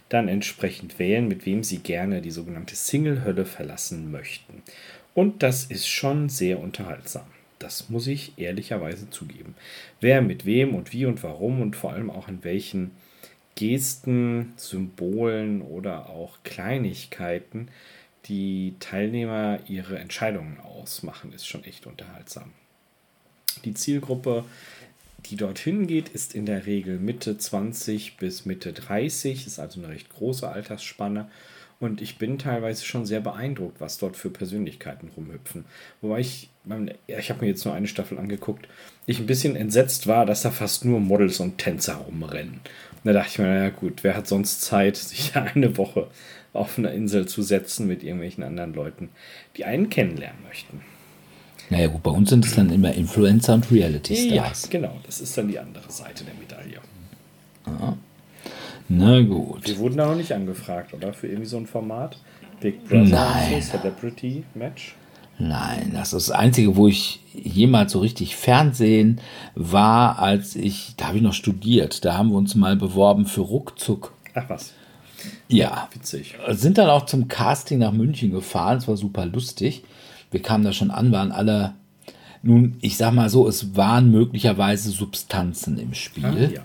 dann 0.10 0.28
entsprechend 0.28 1.00
wählen, 1.00 1.28
mit 1.28 1.46
wem 1.46 1.64
sie 1.64 1.80
gerne 1.80 2.22
die 2.22 2.32
sogenannte 2.32 2.76
Single-Hölle 2.76 3.46
verlassen 3.46 4.12
möchten. 4.12 4.62
Und 5.14 5.44
das 5.44 5.66
ist 5.66 5.88
schon 5.88 6.30
sehr 6.30 6.60
unterhaltsam. 6.60 7.26
Das 7.60 7.90
muss 7.90 8.06
ich 8.08 8.34
ehrlicherweise 8.38 9.10
zugeben. 9.10 9.56
Wer 10.00 10.22
mit 10.22 10.46
wem 10.46 10.76
und 10.76 10.94
wie 10.94 11.06
und 11.06 11.24
warum 11.24 11.62
und 11.62 11.76
vor 11.76 11.94
allem 11.94 12.12
auch 12.12 12.28
in 12.28 12.44
welchen 12.44 12.92
Gesten, 13.56 14.54
Symbolen 14.58 15.62
oder 15.62 16.10
auch 16.10 16.38
Kleinigkeiten 16.44 17.70
die 18.26 18.76
Teilnehmer 18.80 19.60
ihre 19.68 19.98
Entscheidungen 19.98 20.60
ausmachen, 20.60 21.32
ist 21.32 21.48
schon 21.48 21.64
echt 21.64 21.88
unterhaltsam. 21.88 22.52
Die 23.64 23.74
Zielgruppe, 23.74 24.44
die 25.26 25.36
dorthin 25.36 25.88
geht, 25.88 26.10
ist 26.10 26.36
in 26.36 26.46
der 26.46 26.66
Regel 26.66 27.00
Mitte 27.00 27.38
20 27.38 28.18
bis 28.18 28.46
Mitte 28.46 28.74
30, 28.74 29.48
ist 29.48 29.60
also 29.60 29.80
eine 29.80 29.90
recht 29.90 30.10
große 30.10 30.48
Altersspanne 30.48 31.28
und 31.80 32.02
ich 32.02 32.18
bin 32.18 32.40
teilweise 32.40 32.86
schon 32.86 33.06
sehr 33.06 33.20
beeindruckt, 33.20 33.82
was 33.82 33.98
dort 33.98 34.16
für 34.16 34.30
Persönlichkeiten 34.30 35.10
rumhüpfen. 35.16 35.66
Wobei 36.02 36.20
ich, 36.22 36.50
ich 37.08 37.30
habe 37.30 37.42
mir 37.42 37.48
jetzt 37.48 37.66
nur 37.66 37.74
eine 37.74 37.88
Staffel 37.88 38.18
angeguckt, 38.18 38.68
ich 39.06 39.20
ein 39.20 39.26
bisschen 39.26 39.56
entsetzt 39.56 40.08
war, 40.08 40.26
dass 40.26 40.42
da 40.42 40.52
fast 40.52 40.86
nur 40.86 41.00
Models 41.00 41.40
und 41.40 41.58
Tänzer 41.58 41.96
rumrennen. 41.96 42.62
Da 43.04 43.14
dachte 43.14 43.30
ich 43.30 43.40
mir, 43.40 43.46
naja 43.46 43.70
gut, 43.70 44.04
wer 44.04 44.16
hat 44.16 44.28
sonst 44.28 44.62
Zeit, 44.62 44.96
sich 44.98 45.32
da 45.34 45.44
eine 45.44 45.78
Woche 45.78 46.08
auf 46.54 46.78
einer 46.78 46.92
Insel 46.92 47.28
zu 47.28 47.42
setzen 47.42 47.88
mit 47.88 48.04
irgendwelchen 48.04 48.44
anderen 48.44 48.74
Leuten, 48.74 49.10
die 49.58 49.66
einen 49.66 49.90
kennenlernen 49.90 50.42
möchten. 50.48 50.82
Naja 51.70 51.88
gut, 51.88 52.04
bei 52.04 52.12
uns 52.12 52.30
sind 52.30 52.46
es 52.46 52.56
dann 52.56 52.70
immer 52.70 52.94
Influencer 52.94 53.56
und 53.56 53.72
Reality-Stars. 53.72 54.64
Ja, 54.64 54.70
genau, 54.70 54.96
das 55.06 55.20
ist 55.20 55.38
dann 55.38 55.48
die 55.48 55.58
andere 55.58 55.92
Seite 55.92 56.24
der 56.24 56.34
Medaille. 56.36 56.80
Aha. 57.66 57.98
Na 58.88 59.22
gut. 59.22 59.68
Wir 59.68 59.78
wurden 59.80 59.98
da 59.98 60.06
noch 60.06 60.16
nicht 60.16 60.32
angefragt, 60.32 60.94
oder? 60.94 61.12
Für 61.14 61.28
irgendwie 61.28 61.48
so 61.48 61.58
ein 61.58 61.66
Format? 61.66 62.18
Big 62.60 62.88
Brother 62.88 63.04
Nein. 63.04 63.62
Celebrity 63.62 64.44
Match? 64.54 64.96
Nein, 65.38 65.92
das 65.94 66.14
ist 66.14 66.30
das 66.30 66.32
Einzige, 66.32 66.78
wo 66.78 66.88
ich 66.88 67.20
jemals 67.34 67.92
so 67.92 68.00
richtig 68.00 68.38
Fernsehen 68.38 69.20
war, 69.54 70.20
als 70.20 70.56
ich, 70.56 70.94
da 70.96 71.08
habe 71.08 71.18
ich 71.18 71.24
noch 71.24 71.34
studiert. 71.34 72.06
Da 72.06 72.16
haben 72.18 72.30
wir 72.30 72.38
uns 72.38 72.56
mal 72.56 72.76
beworben 72.76 73.26
für 73.26 73.42
Ruckzuck. 73.42 74.14
Ach 74.34 74.46
was. 74.48 74.74
Ja. 75.48 75.90
Witzig. 75.94 76.36
Sind 76.52 76.78
dann 76.78 76.90
auch 76.90 77.06
zum 77.06 77.28
Casting 77.28 77.80
nach 77.80 77.92
München 77.92 78.32
gefahren. 78.32 78.78
Es 78.78 78.88
war 78.88 78.96
super 78.96 79.26
lustig. 79.26 79.84
Wir 80.36 80.42
kamen 80.42 80.66
da 80.66 80.74
schon 80.74 80.92
an, 80.92 81.14
waren 81.14 81.32
alle. 81.32 81.76
Nun, 82.44 82.76
ich 82.82 82.98
sag 82.98 83.14
mal 83.14 83.30
so, 83.30 83.48
es 83.48 83.78
waren 83.78 84.12
möglicherweise 84.12 84.90
Substanzen 84.90 85.78
im 85.78 85.94
Spiel. 85.94 86.26
Ah, 86.26 86.54
ja. 86.54 86.62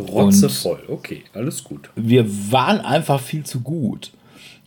Rotzevoll, 0.00 0.80
okay, 0.88 1.22
alles 1.32 1.62
gut. 1.62 1.90
wir 1.94 2.26
waren 2.50 2.80
einfach 2.80 3.20
viel 3.20 3.44
zu 3.44 3.60
gut. 3.60 4.10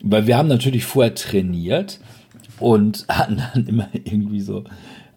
Weil 0.01 0.27
wir 0.27 0.37
haben 0.37 0.47
natürlich 0.47 0.85
vorher 0.85 1.13
trainiert 1.13 1.99
und 2.57 3.03
hatten 3.09 3.43
dann 3.53 3.67
immer 3.67 3.89
irgendwie 3.91 4.39
so, 4.39 4.63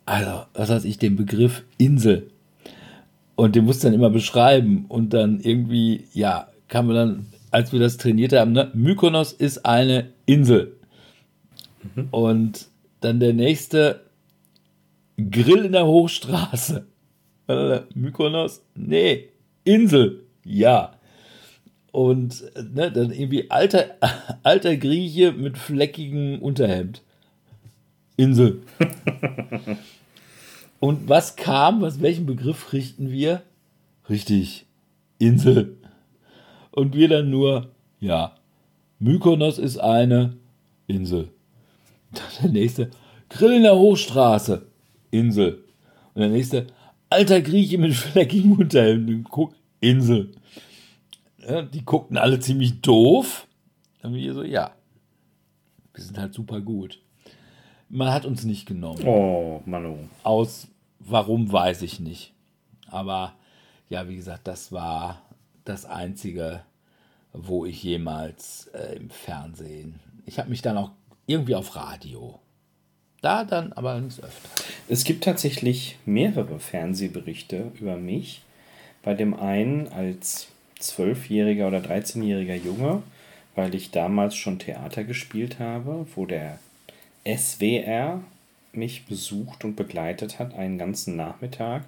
also, 0.04 0.46
was 0.54 0.68
weiß 0.68 0.84
ich, 0.84 0.98
den 0.98 1.14
Begriff 1.14 1.62
Insel. 1.76 2.32
Und 3.36 3.54
den 3.54 3.64
mussten 3.64 3.86
dann 3.86 3.94
immer 3.94 4.10
beschreiben. 4.10 4.86
Und 4.88 5.14
dann 5.14 5.38
irgendwie, 5.38 6.08
ja, 6.14 6.48
kam 6.66 6.88
man 6.88 6.96
dann, 6.96 7.26
als 7.52 7.72
wir 7.72 7.78
das 7.78 7.96
trainiert 7.96 8.32
haben, 8.32 8.50
ne, 8.50 8.72
Mykonos 8.74 9.32
ist 9.32 9.64
eine 9.64 10.08
Insel. 10.26 10.74
Und 12.10 12.66
dann 13.00 13.20
der 13.20 13.32
nächste 13.32 14.08
Grill 15.16 15.64
in 15.64 15.72
der 15.72 15.86
Hochstraße. 15.86 16.86
Mykonos? 17.94 18.62
Nee, 18.74 19.30
Insel. 19.64 20.24
Ja. 20.44 20.92
Und 21.90 22.44
ne, 22.74 22.92
dann 22.92 23.10
irgendwie 23.10 23.50
alter, 23.50 23.96
alter 24.42 24.76
Grieche 24.76 25.32
mit 25.32 25.58
fleckigem 25.58 26.40
Unterhemd. 26.40 27.02
Insel. 28.16 28.62
Und 30.80 31.08
was 31.08 31.36
kam? 31.36 31.80
Was, 31.80 32.00
welchen 32.00 32.26
Begriff 32.26 32.72
richten 32.72 33.10
wir? 33.10 33.42
Richtig. 34.08 34.66
Insel. 35.18 35.76
Und 36.70 36.94
wir 36.94 37.08
dann 37.08 37.30
nur, 37.30 37.70
ja, 38.00 38.36
Mykonos 39.00 39.58
ist 39.58 39.78
eine 39.78 40.36
Insel. 40.86 41.30
Dann 42.12 42.24
der 42.42 42.50
nächste, 42.50 42.90
Grill 43.28 43.52
in 43.52 43.62
der 43.62 43.76
Hochstraße. 43.76 44.66
Insel. 45.10 45.64
Und 46.14 46.20
der 46.20 46.30
nächste, 46.30 46.66
alter 47.10 47.40
Grieche 47.40 47.78
mit 47.78 47.94
fleckigem 47.94 48.52
Unterhemd. 48.52 49.28
Guck, 49.30 49.54
Insel. 49.80 50.32
Ja, 51.38 51.62
die 51.62 51.84
guckten 51.84 52.16
alle 52.16 52.40
ziemlich 52.40 52.80
doof. 52.80 53.46
Dann 54.02 54.14
wir 54.14 54.34
so, 54.34 54.42
ja, 54.42 54.72
wir 55.94 56.04
sind 56.04 56.18
halt 56.18 56.34
super 56.34 56.60
gut. 56.60 57.00
Man 57.88 58.12
hat 58.12 58.26
uns 58.26 58.44
nicht 58.44 58.66
genommen. 58.66 59.02
Oh, 59.06 59.62
Manu. 59.64 59.96
Aus 60.22 60.68
warum 60.98 61.50
weiß 61.50 61.82
ich 61.82 62.00
nicht. 62.00 62.32
Aber 62.88 63.34
ja, 63.88 64.08
wie 64.08 64.16
gesagt, 64.16 64.46
das 64.46 64.72
war 64.72 65.22
das 65.64 65.84
Einzige, 65.84 66.62
wo 67.32 67.64
ich 67.64 67.82
jemals 67.82 68.68
äh, 68.68 68.96
im 68.96 69.10
Fernsehen. 69.10 70.00
Ich 70.26 70.38
habe 70.38 70.50
mich 70.50 70.62
dann 70.62 70.76
auch 70.76 70.90
irgendwie 71.28 71.54
auf 71.54 71.76
Radio. 71.76 72.40
Da 73.20 73.44
dann 73.44 73.72
aber 73.72 74.00
nicht 74.00 74.22
öfter. 74.22 74.64
Es 74.88 75.04
gibt 75.04 75.24
tatsächlich 75.24 75.96
mehrere 76.06 76.58
Fernsehberichte 76.58 77.70
über 77.78 77.96
mich. 77.96 78.42
Bei 79.02 79.14
dem 79.14 79.34
einen 79.34 79.88
als 79.88 80.48
zwölfjähriger 80.78 81.68
oder 81.68 81.78
13-jähriger 81.78 82.54
Junge, 82.54 83.02
weil 83.54 83.74
ich 83.74 83.90
damals 83.90 84.36
schon 84.36 84.58
Theater 84.58 85.04
gespielt 85.04 85.58
habe, 85.58 86.06
wo 86.14 86.26
der 86.26 86.58
SWR 87.26 88.22
mich 88.72 89.06
besucht 89.06 89.64
und 89.64 89.76
begleitet 89.76 90.38
hat 90.38 90.54
einen 90.54 90.78
ganzen 90.78 91.16
Nachmittag, 91.16 91.84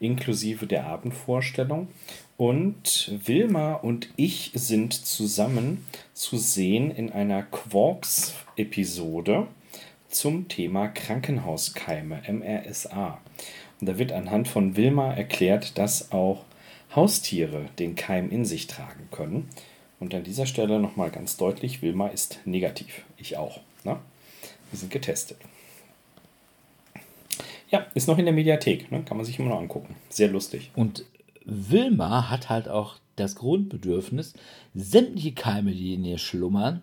inklusive 0.00 0.66
der 0.66 0.86
Abendvorstellung. 0.86 1.88
Und 2.36 3.12
Wilma 3.24 3.74
und 3.74 4.08
ich 4.16 4.50
sind 4.54 4.94
zusammen 4.94 5.84
zu 6.14 6.38
sehen 6.38 6.90
in 6.90 7.12
einer 7.12 7.42
Quarks-Episode 7.42 9.46
zum 10.08 10.48
Thema 10.48 10.88
Krankenhauskeime, 10.88 12.22
MRSA. 12.26 13.20
Und 13.80 13.86
da 13.86 13.98
wird 13.98 14.12
anhand 14.12 14.48
von 14.48 14.76
Wilma 14.76 15.12
erklärt, 15.12 15.78
dass 15.78 16.12
auch 16.12 16.44
Haustiere 16.94 17.66
den 17.78 17.94
Keim 17.94 18.30
in 18.30 18.44
sich 18.44 18.66
tragen 18.66 19.08
können. 19.10 19.48
Und 20.00 20.14
an 20.14 20.24
dieser 20.24 20.46
Stelle 20.46 20.80
nochmal 20.80 21.10
ganz 21.10 21.36
deutlich, 21.36 21.82
Wilma 21.82 22.08
ist 22.08 22.40
negativ. 22.46 23.04
Ich 23.18 23.36
auch. 23.36 23.60
Ne? 23.84 23.98
Wir 24.70 24.78
sind 24.78 24.90
getestet. 24.90 25.36
Ja, 27.70 27.86
ist 27.94 28.08
noch 28.08 28.18
in 28.18 28.24
der 28.24 28.34
Mediathek. 28.34 28.90
Ne? 28.90 29.02
Kann 29.04 29.16
man 29.16 29.26
sich 29.26 29.38
immer 29.38 29.50
noch 29.50 29.60
angucken. 29.60 29.94
Sehr 30.08 30.28
lustig. 30.28 30.70
Und 30.74 31.04
Wilma 31.44 32.28
hat 32.28 32.48
halt 32.48 32.68
auch 32.68 32.96
das 33.16 33.36
Grundbedürfnis, 33.36 34.34
sämtliche 34.74 35.32
Keime, 35.32 35.72
die 35.72 35.94
in 35.94 36.04
ihr 36.04 36.18
schlummern, 36.18 36.82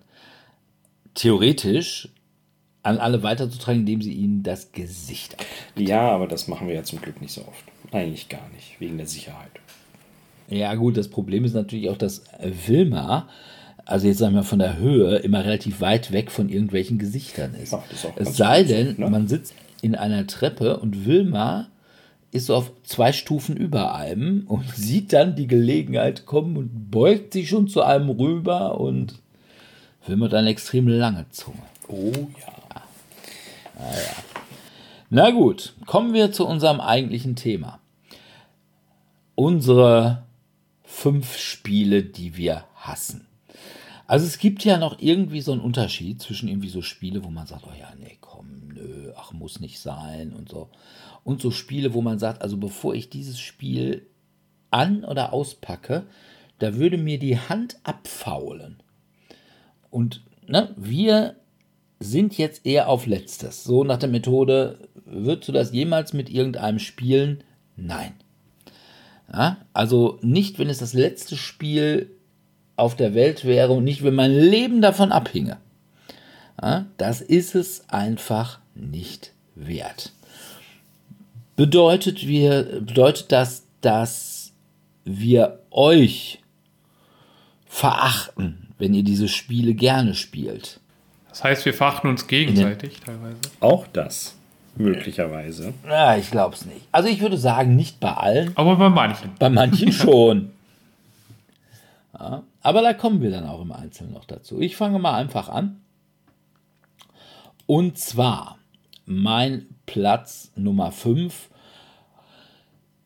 theoretisch 1.14 2.10
an 2.84 3.00
alle 3.00 3.24
weiterzutragen, 3.24 3.82
indem 3.82 4.02
sie 4.02 4.14
ihnen 4.14 4.44
das 4.44 4.72
Gesicht 4.72 5.40
ab. 5.40 5.46
Ja, 5.76 6.10
aber 6.10 6.28
das 6.28 6.48
machen 6.48 6.68
wir 6.68 6.76
ja 6.76 6.84
zum 6.84 7.02
Glück 7.02 7.22
nicht 7.22 7.34
so 7.34 7.42
oft. 7.42 7.64
Eigentlich 7.92 8.30
gar 8.30 8.48
nicht, 8.56 8.80
wegen 8.80 8.98
der 8.98 9.08
Sicherheit. 9.08 9.52
Ja, 10.50 10.74
gut, 10.76 10.96
das 10.96 11.10
Problem 11.10 11.44
ist 11.44 11.54
natürlich 11.54 11.90
auch, 11.90 11.98
dass 11.98 12.24
Wilma, 12.42 13.28
also 13.86 14.08
jetzt 14.08 14.20
sagen 14.20 14.36
wir 14.36 14.44
von 14.44 14.60
der 14.60 14.78
Höhe, 14.78 15.18
immer 15.18 15.44
relativ 15.44 15.82
weit 15.82 16.14
weg 16.14 16.32
von 16.32 16.48
irgendwelchen 16.48 16.98
Gesichtern 16.98 17.54
ist. 17.56 17.74
Das 17.74 17.92
ist 17.92 18.06
auch 18.06 18.14
es 18.16 18.38
sei 18.38 18.64
denn, 18.64 18.96
ne? 18.98 19.10
man 19.10 19.28
sitzt 19.28 19.54
in 19.82 19.95
einer 19.95 20.28
Treppe 20.28 20.78
und 20.78 21.05
Wilma 21.05 21.67
ist 22.32 22.47
so 22.47 22.55
auf 22.55 22.71
zwei 22.84 23.13
Stufen 23.13 23.55
über 23.55 23.95
einem 23.95 24.45
und 24.47 24.69
sieht 24.75 25.13
dann 25.13 25.36
die 25.36 25.47
Gelegenheit 25.47 26.25
kommen 26.25 26.57
und 26.57 26.91
beugt 26.91 27.34
sich 27.34 27.49
schon 27.49 27.67
zu 27.67 27.82
einem 27.82 28.09
rüber 28.09 28.80
und 28.80 29.15
Wilma 30.05 30.25
hat 30.25 30.34
eine 30.34 30.49
extrem 30.49 30.88
lange 30.88 31.25
Zunge. 31.30 31.61
Oh 31.88 32.11
ja. 32.11 32.84
Na 35.09 35.32
gut, 35.32 35.73
kommen 35.86 36.13
wir 36.13 36.32
zu 36.32 36.45
unserem 36.45 36.82
eigentlichen 36.82 37.36
Thema. 37.36 37.80
Unsere 39.36 40.23
fünf 40.84 41.38
Spiele, 41.38 42.03
die 42.03 42.36
wir 42.38 42.65
hassen. 42.75 43.28
Also 44.07 44.25
es 44.25 44.39
gibt 44.39 44.63
ja 44.63 44.78
noch 44.78 44.99
irgendwie 44.99 45.41
so 45.41 45.51
einen 45.51 45.61
Unterschied 45.61 46.21
zwischen 46.21 46.47
irgendwie 46.47 46.69
so 46.69 46.82
Spiele, 46.82 47.23
wo 47.23 47.30
man 47.30 47.45
sagt, 47.45 47.65
oh 47.67 47.73
ja, 47.78 47.91
nee, 47.99 48.16
nö, 48.88 49.12
ach, 49.16 49.32
muss 49.34 49.60
nicht 49.60 49.80
sein 49.80 50.34
und 50.34 50.50
so. 50.50 50.70
Und 51.24 51.42
so 51.42 51.52
Spiele, 51.52 51.94
wo 51.94 52.02
man 52.02 52.20
sagt, 52.20 52.42
also 52.42 52.58
bevor 52.58 52.96
ich 52.96 53.10
dieses 53.10 53.40
Spiel 53.40 54.08
an- 54.72 55.04
oder 55.04 55.34
auspacke, 55.34 56.04
da 56.60 56.76
würde 56.76 56.98
mir 56.98 57.20
die 57.20 57.38
Hand 57.38 57.78
abfaulen. 57.84 58.78
Und 59.90 60.24
ne, 60.48 60.74
wir 60.78 61.36
sind 62.00 62.38
jetzt 62.38 62.66
eher 62.66 62.90
auf 62.90 63.06
Letztes. 63.06 63.64
So 63.64 63.84
nach 63.84 63.98
der 63.98 64.10
Methode, 64.10 64.88
würdest 65.06 65.48
du 65.48 65.52
das 65.52 65.72
jemals 65.72 66.14
mit 66.14 66.30
irgendeinem 66.30 66.80
spielen? 66.80 67.44
Nein. 67.76 68.14
Ja, 69.32 69.58
also 69.74 70.20
nicht, 70.22 70.58
wenn 70.58 70.70
es 70.70 70.78
das 70.78 70.94
letzte 70.94 71.36
Spiel 71.36 72.12
auf 72.76 72.96
der 72.96 73.14
Welt 73.14 73.44
wäre 73.44 73.74
und 73.74 73.84
nicht, 73.84 74.04
wenn 74.04 74.16
mein 74.16 74.32
Leben 74.32 74.82
davon 74.82 75.12
abhinge. 75.12 75.58
Ja, 76.62 76.86
das 76.98 77.22
ist 77.22 77.56
es 77.56 77.90
einfach 77.90 78.60
nicht 78.80 79.32
wert. 79.55 80.11
Bedeutet, 81.55 82.28
wir, 82.28 82.63
bedeutet 82.82 83.32
das, 83.32 83.63
dass 83.82 84.51
wir 85.05 85.59
euch 85.71 86.39
verachten, 87.65 88.67
wenn 88.78 88.93
ihr 88.93 89.03
diese 89.03 89.28
Spiele 89.28 89.73
gerne 89.73 90.13
spielt? 90.13 90.80
Das 91.30 91.43
heißt, 91.43 91.65
wir 91.65 91.73
verachten 91.73 92.09
uns 92.09 92.28
gegenseitig 92.28 92.99
teilweise. 92.99 93.38
Auch 93.59 93.86
das. 93.93 94.36
Möglicherweise. 94.75 95.73
Ja, 95.88 96.15
ich 96.17 96.30
glaube 96.30 96.55
es 96.55 96.65
nicht. 96.65 96.82
Also 96.91 97.09
ich 97.09 97.19
würde 97.21 97.38
sagen, 97.38 97.75
nicht 97.75 97.99
bei 97.99 98.13
allen, 98.13 98.55
Aber 98.55 98.75
bei 98.75 98.89
manchen. 98.89 99.32
bei 99.39 99.49
manchen 99.49 99.91
schon. 99.91 100.51
Ja, 102.13 102.43
aber 102.61 102.82
da 102.82 102.93
kommen 102.93 103.21
wir 103.21 103.32
dann 103.32 103.47
auch 103.47 103.61
im 103.61 103.71
Einzelnen 103.71 104.13
noch 104.13 104.25
dazu. 104.25 104.59
Ich 104.59 104.75
fange 104.75 104.99
mal 104.99 105.15
einfach 105.15 105.49
an. 105.49 105.82
Und 107.65 107.97
zwar 107.97 108.57
mein 109.08 109.66
Platz 109.86 110.51
Nummer 110.55 110.91
5 110.91 111.49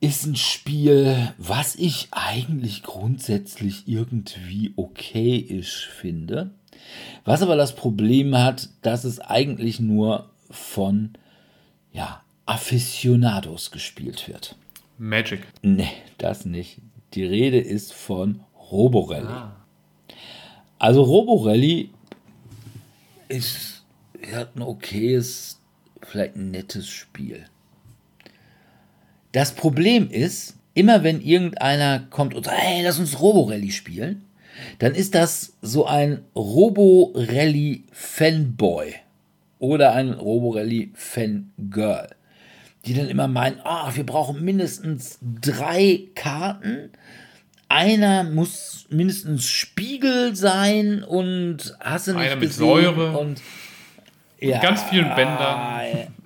ist 0.00 0.26
ein 0.26 0.34
Spiel, 0.34 1.32
was 1.38 1.76
ich 1.76 2.08
eigentlich 2.10 2.82
grundsätzlich 2.82 3.86
irgendwie 3.86 4.72
okayisch 4.74 5.88
finde. 5.88 6.50
Was 7.24 7.40
aber 7.40 7.54
das 7.54 7.76
Problem 7.76 8.36
hat, 8.36 8.68
dass 8.82 9.04
es 9.04 9.20
eigentlich 9.20 9.78
nur 9.78 10.28
von 10.50 11.12
ja, 11.92 12.22
Aficionados 12.46 13.70
gespielt 13.70 14.26
wird. 14.26 14.56
Magic. 14.98 15.46
Nee, 15.62 15.92
das 16.18 16.44
nicht. 16.44 16.80
Die 17.14 17.24
Rede 17.24 17.60
ist 17.60 17.92
von 17.92 18.40
Roborally. 18.72 19.28
Ah. 19.28 19.56
Also 20.80 21.02
Roborally 21.02 21.90
ist 23.28 23.84
hat 24.30 24.56
ein 24.56 24.62
okayes, 24.62 25.60
vielleicht 26.12 26.36
ein 26.36 26.50
nettes 26.50 26.88
Spiel. 26.88 27.46
Das 29.32 29.52
Problem 29.52 30.10
ist, 30.10 30.56
immer 30.74 31.02
wenn 31.02 31.22
irgendeiner 31.22 32.00
kommt 32.10 32.34
und 32.34 32.44
sagt, 32.44 32.58
hey, 32.58 32.82
lass 32.82 32.98
uns 32.98 33.18
Roborally 33.20 33.72
spielen, 33.72 34.26
dann 34.78 34.94
ist 34.94 35.14
das 35.14 35.54
so 35.62 35.86
ein 35.86 36.22
Roborally-Fanboy 36.36 38.94
oder 39.58 39.94
ein 39.94 40.12
Roborally-Fangirl, 40.12 42.10
die 42.84 42.92
dann 42.92 43.08
immer 43.08 43.28
meinen, 43.28 43.58
ah, 43.64 43.90
wir 43.94 44.04
brauchen 44.04 44.44
mindestens 44.44 45.18
drei 45.22 46.02
Karten. 46.14 46.90
Einer 47.70 48.24
muss 48.24 48.84
mindestens 48.90 49.48
Spiegel 49.48 50.36
sein 50.36 51.02
und 51.02 51.74
hast 51.80 52.08
du 52.08 52.12
nicht 52.12 52.20
Einer 52.20 52.36
mit 52.36 52.50
gesehen 52.50 52.66
Säure. 52.66 53.16
und 53.16 53.40
ja, 54.50 54.60
ganz 54.60 54.82
vielen 54.84 55.14
Bändern. 55.14 56.08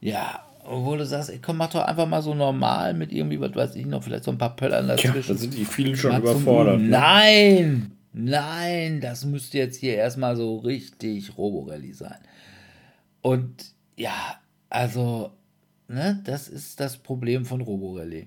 Ja, 0.00 0.44
obwohl 0.64 0.98
du 0.98 1.06
sagst, 1.06 1.30
ey, 1.30 1.38
komm, 1.40 1.58
mach 1.58 1.70
doch 1.70 1.82
einfach 1.84 2.08
mal 2.08 2.22
so 2.22 2.34
normal 2.34 2.92
mit 2.94 3.12
irgendwie, 3.12 3.38
was 3.40 3.54
weiß 3.54 3.76
ich 3.76 3.86
noch, 3.86 4.02
vielleicht 4.02 4.24
so 4.24 4.32
ein 4.32 4.38
paar 4.38 4.56
Pöllern 4.56 4.88
Ja, 4.88 4.96
dazwischen. 4.96 5.34
da 5.34 5.38
sind 5.40 5.54
die 5.54 5.64
vielen 5.64 5.94
schon 5.94 6.10
Mal 6.10 6.24
zum 6.24 6.42
überfordert. 6.42 6.74
Üben. 6.80 6.84
ne? 6.90 6.98
Nein, 6.98 7.92
nein, 8.12 9.00
das 9.00 9.24
müsste 9.24 9.58
jetzt 9.58 9.76
hier 9.78 9.94
erstmal 9.94 10.34
so 10.36 10.56
richtig 10.56 11.38
Roborally 11.38 11.92
sein. 11.92 12.18
Und 13.20 13.66
ja, 13.96 14.40
also, 14.70 15.30
ne, 15.86 16.20
das 16.24 16.48
ist 16.48 16.80
das 16.80 16.96
Problem 16.96 17.44
von 17.44 17.60
Roborally. 17.60 18.26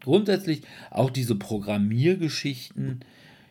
Grundsätzlich 0.00 0.62
auch 0.90 1.10
diese 1.10 1.36
Programmiergeschichten, 1.36 3.00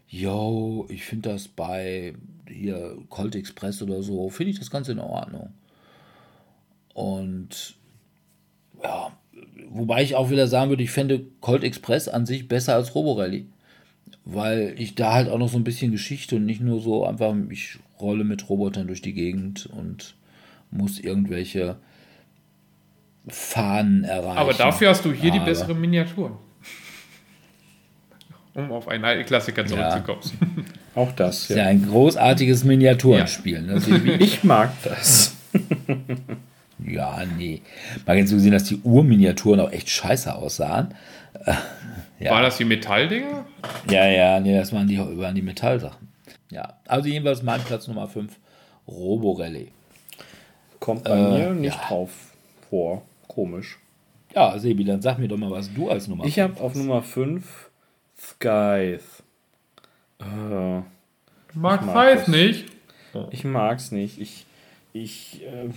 yo, 0.09 0.85
ich 0.89 1.05
finde 1.05 1.29
das 1.29 1.47
bei 1.47 2.13
hier 2.49 2.97
Colt 3.09 3.35
Express 3.35 3.81
oder 3.81 4.01
so, 4.03 4.29
finde 4.29 4.51
ich 4.51 4.59
das 4.59 4.71
ganz 4.71 4.89
in 4.89 4.99
Ordnung. 4.99 5.49
Und 6.93 7.75
ja, 8.83 9.11
wobei 9.69 10.03
ich 10.03 10.15
auch 10.15 10.29
wieder 10.29 10.47
sagen 10.47 10.69
würde, 10.69 10.83
ich 10.83 10.91
fände 10.91 11.25
Colt 11.41 11.63
Express 11.63 12.07
an 12.07 12.25
sich 12.25 12.47
besser 12.47 12.75
als 12.75 12.95
Roborally. 12.95 13.47
Weil 14.29 14.75
ich 14.77 14.95
da 14.95 15.13
halt 15.13 15.29
auch 15.29 15.37
noch 15.37 15.47
so 15.49 15.57
ein 15.57 15.63
bisschen 15.63 15.91
Geschichte 15.91 16.35
und 16.35 16.45
nicht 16.45 16.59
nur 16.61 16.81
so 16.81 17.05
einfach, 17.05 17.33
ich 17.49 17.77
rolle 17.99 18.23
mit 18.25 18.49
Robotern 18.49 18.87
durch 18.87 19.01
die 19.01 19.13
Gegend 19.13 19.67
und 19.67 20.15
muss 20.69 20.99
irgendwelche 20.99 21.77
Fahnen 23.27 24.03
erreichen. 24.03 24.37
Aber 24.37 24.53
dafür 24.53 24.89
hast 24.89 25.05
du 25.05 25.11
hier 25.13 25.31
die 25.31 25.37
Aber- 25.37 25.45
besseren 25.45 25.79
Miniaturen. 25.79 26.33
Um 28.57 28.71
auf 28.71 28.87
einen 28.87 29.05
alten 29.05 29.23
Klassiker 29.25 29.65
zurückzukommen. 29.65 30.19
Auch 30.95 31.11
das, 31.11 31.43
ist 31.43 31.49
ja 31.51 31.57
ja. 31.57 31.65
ein 31.65 31.87
großartiges 31.87 32.63
Miniaturenspiel. 32.63 33.61
Ne? 33.61 33.79
Sebi? 33.79 34.11
Ich 34.19 34.43
mag 34.43 34.71
das. 34.83 35.35
Ja, 36.79 37.21
nee. 37.37 37.61
Mal 38.05 38.15
ganz 38.15 38.29
so 38.29 38.37
gesehen, 38.37 38.53
dass 38.53 38.63
die 38.63 38.79
Urminiaturen 38.81 39.59
auch 39.59 39.71
echt 39.71 39.89
scheiße 39.89 40.33
aussahen. 40.33 40.93
Ja. 42.19 42.31
War 42.31 42.43
das 42.43 42.57
die 42.57 42.65
Metalldinger? 42.65 43.45
Ja, 43.89 44.05
ja, 44.05 44.39
nee, 44.39 44.55
das 44.55 44.71
waren 44.71 44.87
die, 44.87 44.97
waren 44.97 45.35
die 45.35 45.41
Metallsachen. 45.41 46.07
Ja, 46.49 46.75
also 46.87 47.09
jedenfalls 47.09 47.43
mein 47.43 47.59
Platz 47.61 47.87
Nummer 47.87 48.07
5, 48.07 48.31
Roborally. 48.87 49.71
Kommt 50.79 51.03
bei 51.03 51.17
Äh, 51.17 51.39
mir 51.39 51.49
nicht 51.55 51.75
ja. 51.75 51.87
drauf 51.87 52.11
vor. 52.69 53.01
Komisch. 53.27 53.79
Ja, 54.33 54.57
Sebi, 54.57 54.85
dann 54.85 55.01
sag 55.01 55.17
mir 55.19 55.27
doch 55.27 55.37
mal, 55.37 55.51
was 55.51 55.73
du 55.73 55.89
als 55.89 56.07
Nummer 56.07 56.25
Ich 56.25 56.39
habe 56.39 56.61
auf 56.61 56.73
Nummer 56.75 57.01
5 57.01 57.66
Skythe. 58.19 59.03
Äh, 60.19 60.81
Mark 61.53 61.85
mag 61.85 61.93
Five 61.93 62.19
das. 62.21 62.27
nicht. 62.27 62.65
ich 63.31 63.43
mag's 63.43 63.91
nicht. 63.91 64.19
Ich. 64.19 64.45
Ich. 64.93 65.43
Äh, 65.43 65.69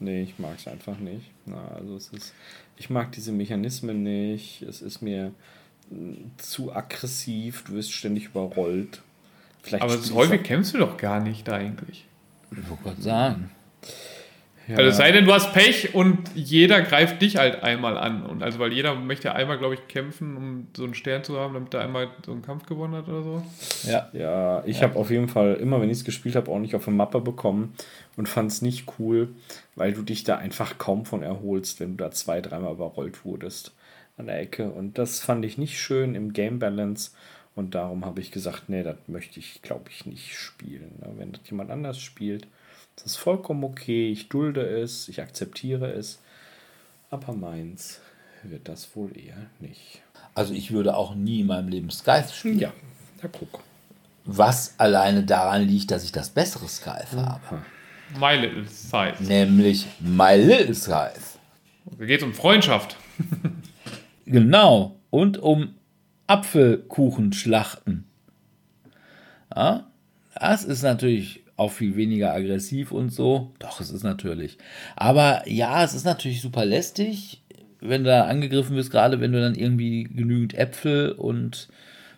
nee, 0.00 0.22
ich 0.22 0.38
mag's 0.38 0.66
einfach 0.66 0.98
nicht. 0.98 1.30
Na, 1.46 1.68
also 1.76 1.96
es 1.96 2.08
ist. 2.08 2.34
Ich 2.76 2.90
mag 2.90 3.12
diese 3.12 3.32
Mechanismen 3.32 4.02
nicht. 4.02 4.62
Es 4.62 4.82
ist 4.82 5.02
mir 5.02 5.32
mh, 5.90 6.16
zu 6.38 6.74
aggressiv. 6.74 7.64
Du 7.64 7.74
wirst 7.74 7.92
ständig 7.92 8.26
überrollt. 8.26 9.02
Vielleicht 9.62 9.84
Aber 9.84 9.94
ich 9.94 10.12
häufig 10.12 10.42
kämpfst 10.42 10.74
du 10.74 10.78
doch 10.78 10.96
gar 10.96 11.20
nicht 11.20 11.48
eigentlich. 11.48 12.06
Ich 12.50 12.68
wollte 12.68 12.82
gerade 12.82 13.02
sagen. 13.02 13.50
Ja. 14.68 14.76
Also 14.76 14.90
es 14.90 14.96
sei 14.96 15.10
denn, 15.12 15.24
du 15.24 15.32
hast 15.32 15.52
Pech 15.52 15.94
und 15.94 16.18
jeder 16.34 16.82
greift 16.82 17.20
dich 17.20 17.36
halt 17.36 17.62
einmal 17.62 17.98
an. 17.98 18.24
Und 18.24 18.42
also 18.42 18.58
weil 18.58 18.72
jeder 18.72 18.94
möchte 18.94 19.28
ja 19.28 19.34
einmal, 19.34 19.58
glaube 19.58 19.74
ich, 19.74 19.88
kämpfen, 19.88 20.36
um 20.36 20.66
so 20.76 20.84
einen 20.84 20.94
Stern 20.94 21.24
zu 21.24 21.38
haben, 21.38 21.54
damit 21.54 21.74
er 21.74 21.80
einmal 21.80 22.10
so 22.24 22.32
einen 22.32 22.42
Kampf 22.42 22.66
gewonnen 22.66 22.94
hat 22.94 23.08
oder 23.08 23.22
so. 23.22 23.42
Ja, 23.88 24.08
Ja, 24.12 24.62
ich 24.64 24.82
habe 24.82 24.96
auf 24.96 25.10
jeden 25.10 25.28
Fall 25.28 25.54
immer, 25.54 25.80
wenn 25.80 25.90
ich 25.90 25.98
es 25.98 26.04
gespielt 26.04 26.36
habe, 26.36 26.50
auch 26.50 26.58
nicht 26.58 26.74
auf 26.74 26.86
eine 26.86 26.96
Mappe 26.96 27.20
bekommen 27.20 27.74
und 28.16 28.28
fand 28.28 28.50
es 28.50 28.62
nicht 28.62 28.86
cool, 28.98 29.28
weil 29.74 29.92
du 29.92 30.02
dich 30.02 30.24
da 30.24 30.36
einfach 30.36 30.78
kaum 30.78 31.04
von 31.06 31.22
erholst, 31.22 31.80
wenn 31.80 31.96
du 31.96 32.04
da 32.04 32.10
zwei, 32.10 32.40
dreimal 32.40 32.72
überrollt 32.72 33.24
wurdest 33.24 33.72
an 34.16 34.26
der 34.26 34.40
Ecke. 34.40 34.70
Und 34.70 34.98
das 34.98 35.20
fand 35.20 35.44
ich 35.44 35.58
nicht 35.58 35.80
schön 35.80 36.14
im 36.14 36.32
Game 36.32 36.58
Balance. 36.58 37.10
Und 37.54 37.74
darum 37.74 38.04
habe 38.06 38.20
ich 38.20 38.30
gesagt, 38.30 38.68
nee, 38.68 38.82
das 38.82 38.96
möchte 39.08 39.38
ich, 39.38 39.60
glaube 39.60 39.90
ich, 39.90 40.06
nicht 40.06 40.34
spielen. 40.34 40.98
Ne? 41.00 41.12
Wenn 41.16 41.32
das 41.32 41.42
jemand 41.50 41.70
anders 41.70 42.00
spielt, 42.00 42.46
das 42.96 43.06
ist 43.06 43.16
vollkommen 43.16 43.64
okay. 43.64 44.10
Ich 44.10 44.28
dulde 44.28 44.62
es, 44.62 45.08
ich 45.08 45.20
akzeptiere 45.20 45.92
es. 45.92 46.20
Aber 47.10 47.32
meins 47.32 48.00
wird 48.42 48.68
das 48.68 48.96
wohl 48.96 49.16
eher 49.16 49.36
nicht. 49.60 50.02
also 50.34 50.54
ich 50.54 50.72
würde 50.72 50.96
auch 50.96 51.14
nie 51.14 51.40
in 51.40 51.46
meinem 51.46 51.68
Leben 51.68 51.90
Scythe 51.90 52.32
spielen. 52.32 52.58
Ja, 52.58 52.72
ja, 53.22 53.28
guck. 53.30 53.60
Was 54.24 54.74
alleine 54.78 55.24
daran 55.24 55.62
liegt, 55.62 55.90
dass 55.90 56.04
ich 56.04 56.12
das 56.12 56.30
bessere 56.30 56.68
Scythe 56.68 57.16
habe. 57.16 57.62
My 58.18 58.36
Little 58.36 58.66
Size. 58.68 59.14
Nämlich 59.20 59.86
My 60.00 60.34
Little 60.36 60.74
Scythe. 60.74 61.20
Da 61.98 62.04
geht 62.04 62.20
es 62.20 62.24
um 62.24 62.34
Freundschaft. 62.34 62.96
Genau. 64.26 64.96
Und 65.10 65.38
um 65.38 65.74
Apfelkuchenschlachten. 66.26 68.04
Ja, 69.54 69.90
das 70.34 70.64
ist 70.64 70.82
natürlich 70.82 71.41
auch 71.62 71.72
viel 71.72 71.96
weniger 71.96 72.32
aggressiv 72.32 72.92
und 72.92 73.10
so. 73.10 73.52
Doch, 73.58 73.80
es 73.80 73.90
ist 73.90 74.02
natürlich. 74.02 74.58
Aber 74.96 75.48
ja, 75.48 75.82
es 75.82 75.94
ist 75.94 76.04
natürlich 76.04 76.42
super 76.42 76.64
lästig, 76.64 77.42
wenn 77.80 78.04
du 78.04 78.10
da 78.10 78.24
angegriffen 78.26 78.76
wirst, 78.76 78.90
gerade 78.90 79.20
wenn 79.20 79.32
du 79.32 79.40
dann 79.40 79.54
irgendwie 79.54 80.04
genügend 80.04 80.54
Äpfel 80.54 81.12
und, 81.12 81.68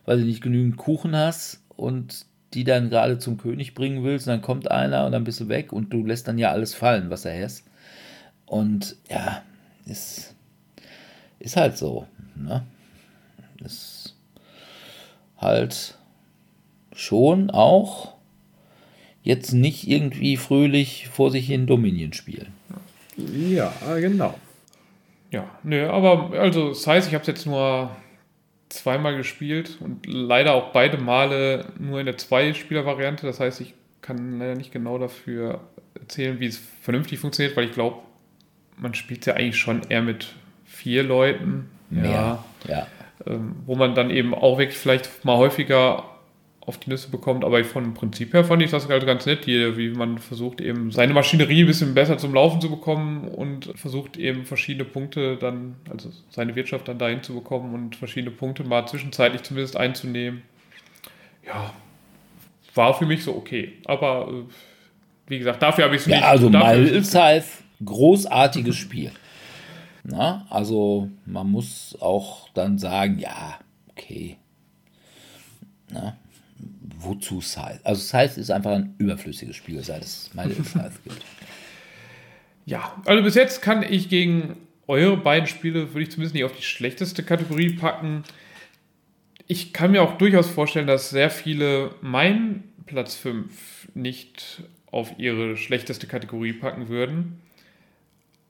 weiß 0.04 0.20
ich 0.20 0.26
nicht, 0.26 0.42
genügend 0.42 0.76
Kuchen 0.76 1.16
hast 1.16 1.62
und 1.68 2.26
die 2.52 2.64
dann 2.64 2.90
gerade 2.90 3.18
zum 3.18 3.38
König 3.38 3.74
bringen 3.74 4.04
willst, 4.04 4.26
und 4.26 4.32
dann 4.32 4.42
kommt 4.42 4.70
einer 4.70 5.06
und 5.06 5.12
dann 5.12 5.24
bist 5.24 5.40
du 5.40 5.48
weg 5.48 5.72
und 5.72 5.92
du 5.92 6.04
lässt 6.04 6.28
dann 6.28 6.38
ja 6.38 6.50
alles 6.50 6.74
fallen, 6.74 7.10
was 7.10 7.24
er 7.24 7.44
hast. 7.44 7.64
Und 8.46 8.96
ja, 9.10 9.42
ist, 9.86 10.34
ist 11.38 11.56
halt 11.56 11.76
so. 11.76 12.06
Ne? 12.36 12.62
Ist 13.64 14.14
halt 15.38 15.98
schon 16.94 17.50
auch 17.50 18.13
jetzt 19.24 19.52
nicht 19.52 19.88
irgendwie 19.88 20.36
fröhlich 20.36 21.08
vor 21.08 21.30
sich 21.32 21.46
hin 21.46 21.66
Dominion 21.66 22.12
spielen. 22.12 22.52
Ja, 23.16 23.72
genau. 23.96 24.38
Ja, 25.30 25.48
nö, 25.64 25.88
aber 25.88 26.38
also 26.38 26.68
das 26.68 26.86
heißt, 26.86 27.08
ich 27.08 27.14
habe 27.14 27.22
es 27.22 27.26
jetzt 27.26 27.46
nur 27.46 27.90
zweimal 28.68 29.16
gespielt 29.16 29.78
und 29.80 30.06
leider 30.06 30.54
auch 30.54 30.72
beide 30.72 30.98
Male 30.98 31.66
nur 31.78 32.00
in 32.00 32.06
der 32.06 32.18
Zwei-Spieler-Variante. 32.18 33.26
Das 33.26 33.40
heißt, 33.40 33.60
ich 33.60 33.74
kann 34.02 34.38
leider 34.38 34.54
nicht 34.54 34.72
genau 34.72 34.98
dafür 34.98 35.60
erzählen, 35.98 36.38
wie 36.38 36.46
es 36.46 36.60
vernünftig 36.82 37.18
funktioniert, 37.18 37.56
weil 37.56 37.64
ich 37.64 37.72
glaube, 37.72 37.98
man 38.76 38.94
spielt 38.94 39.26
ja 39.26 39.34
eigentlich 39.34 39.56
schon 39.56 39.82
eher 39.88 40.02
mit 40.02 40.34
vier 40.64 41.02
Leuten. 41.02 41.70
Mehr, 41.88 42.44
ja. 42.68 42.86
Ähm, 43.26 43.56
wo 43.64 43.76
man 43.76 43.94
dann 43.94 44.10
eben 44.10 44.34
auch 44.34 44.58
wirklich 44.58 44.76
vielleicht 44.76 45.24
mal 45.24 45.36
häufiger 45.36 46.04
auf 46.66 46.78
die 46.78 46.90
Nüsse 46.90 47.10
bekommt. 47.10 47.44
Aber 47.44 47.62
von 47.64 47.94
Prinzip 47.94 48.32
her 48.32 48.44
fand 48.44 48.62
ich 48.62 48.70
das 48.70 48.88
halt 48.88 49.04
ganz 49.06 49.26
nett, 49.26 49.46
wie 49.46 49.90
man 49.90 50.18
versucht 50.18 50.60
eben 50.60 50.90
seine 50.90 51.12
Maschinerie 51.12 51.62
ein 51.62 51.66
bisschen 51.66 51.94
besser 51.94 52.18
zum 52.18 52.34
Laufen 52.34 52.60
zu 52.60 52.70
bekommen 52.70 53.28
und 53.28 53.72
versucht 53.76 54.16
eben 54.16 54.44
verschiedene 54.44 54.84
Punkte 54.84 55.36
dann, 55.36 55.76
also 55.90 56.10
seine 56.30 56.54
Wirtschaft 56.56 56.88
dann 56.88 56.98
dahin 56.98 57.22
zu 57.22 57.34
bekommen 57.34 57.74
und 57.74 57.96
verschiedene 57.96 58.30
Punkte 58.30 58.64
mal 58.64 58.86
zwischenzeitlich 58.86 59.42
zumindest 59.42 59.76
einzunehmen. 59.76 60.42
Ja, 61.46 61.74
war 62.74 62.94
für 62.94 63.06
mich 63.06 63.22
so 63.24 63.34
okay. 63.36 63.74
Aber 63.84 64.28
äh, 64.28 64.52
wie 65.26 65.38
gesagt, 65.38 65.62
dafür 65.62 65.84
habe 65.84 65.96
ich 65.96 66.02
es 66.02 66.06
ja, 66.06 66.16
nicht. 66.16 66.26
Also 66.26 66.50
Malzheif, 66.50 67.62
großartiges 67.84 68.76
Spiel. 68.76 69.12
Na, 70.02 70.46
also 70.50 71.08
man 71.24 71.50
muss 71.50 71.96
auch 72.00 72.48
dann 72.50 72.78
sagen, 72.78 73.18
ja, 73.18 73.58
okay. 73.90 74.36
Na, 75.90 76.16
wozu 76.98 77.40
Scythe? 77.40 77.80
Also 77.84 78.00
Scythe 78.00 78.40
ist 78.40 78.50
einfach 78.50 78.72
ein 78.72 78.94
überflüssiges 78.98 79.56
Spiel, 79.56 79.82
seit 79.82 80.02
es 80.02 80.30
meine 80.34 80.54
Scythe 80.54 80.92
gibt. 81.04 81.22
Ja, 82.66 83.02
also 83.04 83.22
bis 83.22 83.34
jetzt 83.34 83.62
kann 83.62 83.82
ich 83.82 84.08
gegen 84.08 84.56
eure 84.86 85.16
beiden 85.16 85.46
Spiele, 85.46 85.92
würde 85.92 86.02
ich 86.02 86.10
zumindest 86.10 86.34
nicht 86.34 86.44
auf 86.44 86.56
die 86.56 86.62
schlechteste 86.62 87.22
Kategorie 87.22 87.74
packen. 87.74 88.24
Ich 89.46 89.72
kann 89.72 89.92
mir 89.92 90.02
auch 90.02 90.16
durchaus 90.16 90.48
vorstellen, 90.48 90.86
dass 90.86 91.10
sehr 91.10 91.30
viele 91.30 91.94
meinen 92.00 92.72
Platz 92.86 93.14
5 93.14 93.88
nicht 93.94 94.62
auf 94.90 95.18
ihre 95.18 95.56
schlechteste 95.56 96.06
Kategorie 96.06 96.52
packen 96.52 96.88
würden. 96.88 97.40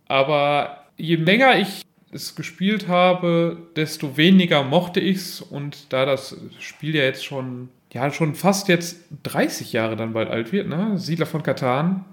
Aber 0.07 0.85
je 0.97 1.17
länger 1.17 1.59
ich 1.59 1.83
es 2.13 2.37
gespielt 2.37 2.87
habe, 2.87 3.67
desto 3.77 4.17
weniger 4.17 4.63
mochte 4.63 5.01
ich 5.01 5.17
es. 5.17 5.41
Und 5.41 5.93
da 5.93 6.05
das 6.05 6.37
Spiel 6.61 6.95
ja 6.95 7.03
jetzt 7.03 7.25
schon 7.25 7.69
ja 7.95 8.11
schon 8.11 8.35
fast 8.35 8.69
jetzt 8.69 8.99
30 9.23 9.73
Jahre 9.73 9.97
dann 9.97 10.13
bald 10.13 10.29
alt 10.29 10.53
wird, 10.53 10.69
ne? 10.69 10.99
Siedler 10.99 11.27
von 11.27 11.43
Katan, 11.43 12.05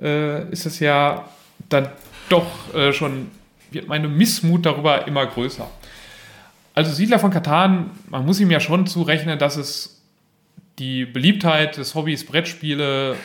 äh, 0.00 0.50
ist 0.50 0.66
es 0.66 0.80
ja 0.80 1.28
dann 1.68 1.90
doch 2.28 2.74
äh, 2.74 2.92
schon, 2.92 3.30
wird 3.70 3.86
meine 3.86 4.08
Missmut 4.08 4.66
darüber 4.66 5.06
immer 5.06 5.26
größer. 5.26 5.68
Also 6.74 6.92
Siedler 6.92 7.18
von 7.18 7.30
Katan, 7.30 7.90
man 8.08 8.24
muss 8.24 8.40
ihm 8.40 8.50
ja 8.50 8.60
schon 8.60 8.86
zurechnen, 8.86 9.38
dass 9.38 9.56
es 9.56 10.02
die 10.78 11.04
Beliebtheit 11.04 11.76
des 11.76 11.94
Hobbys 11.94 12.24
Brettspiele 12.24 13.16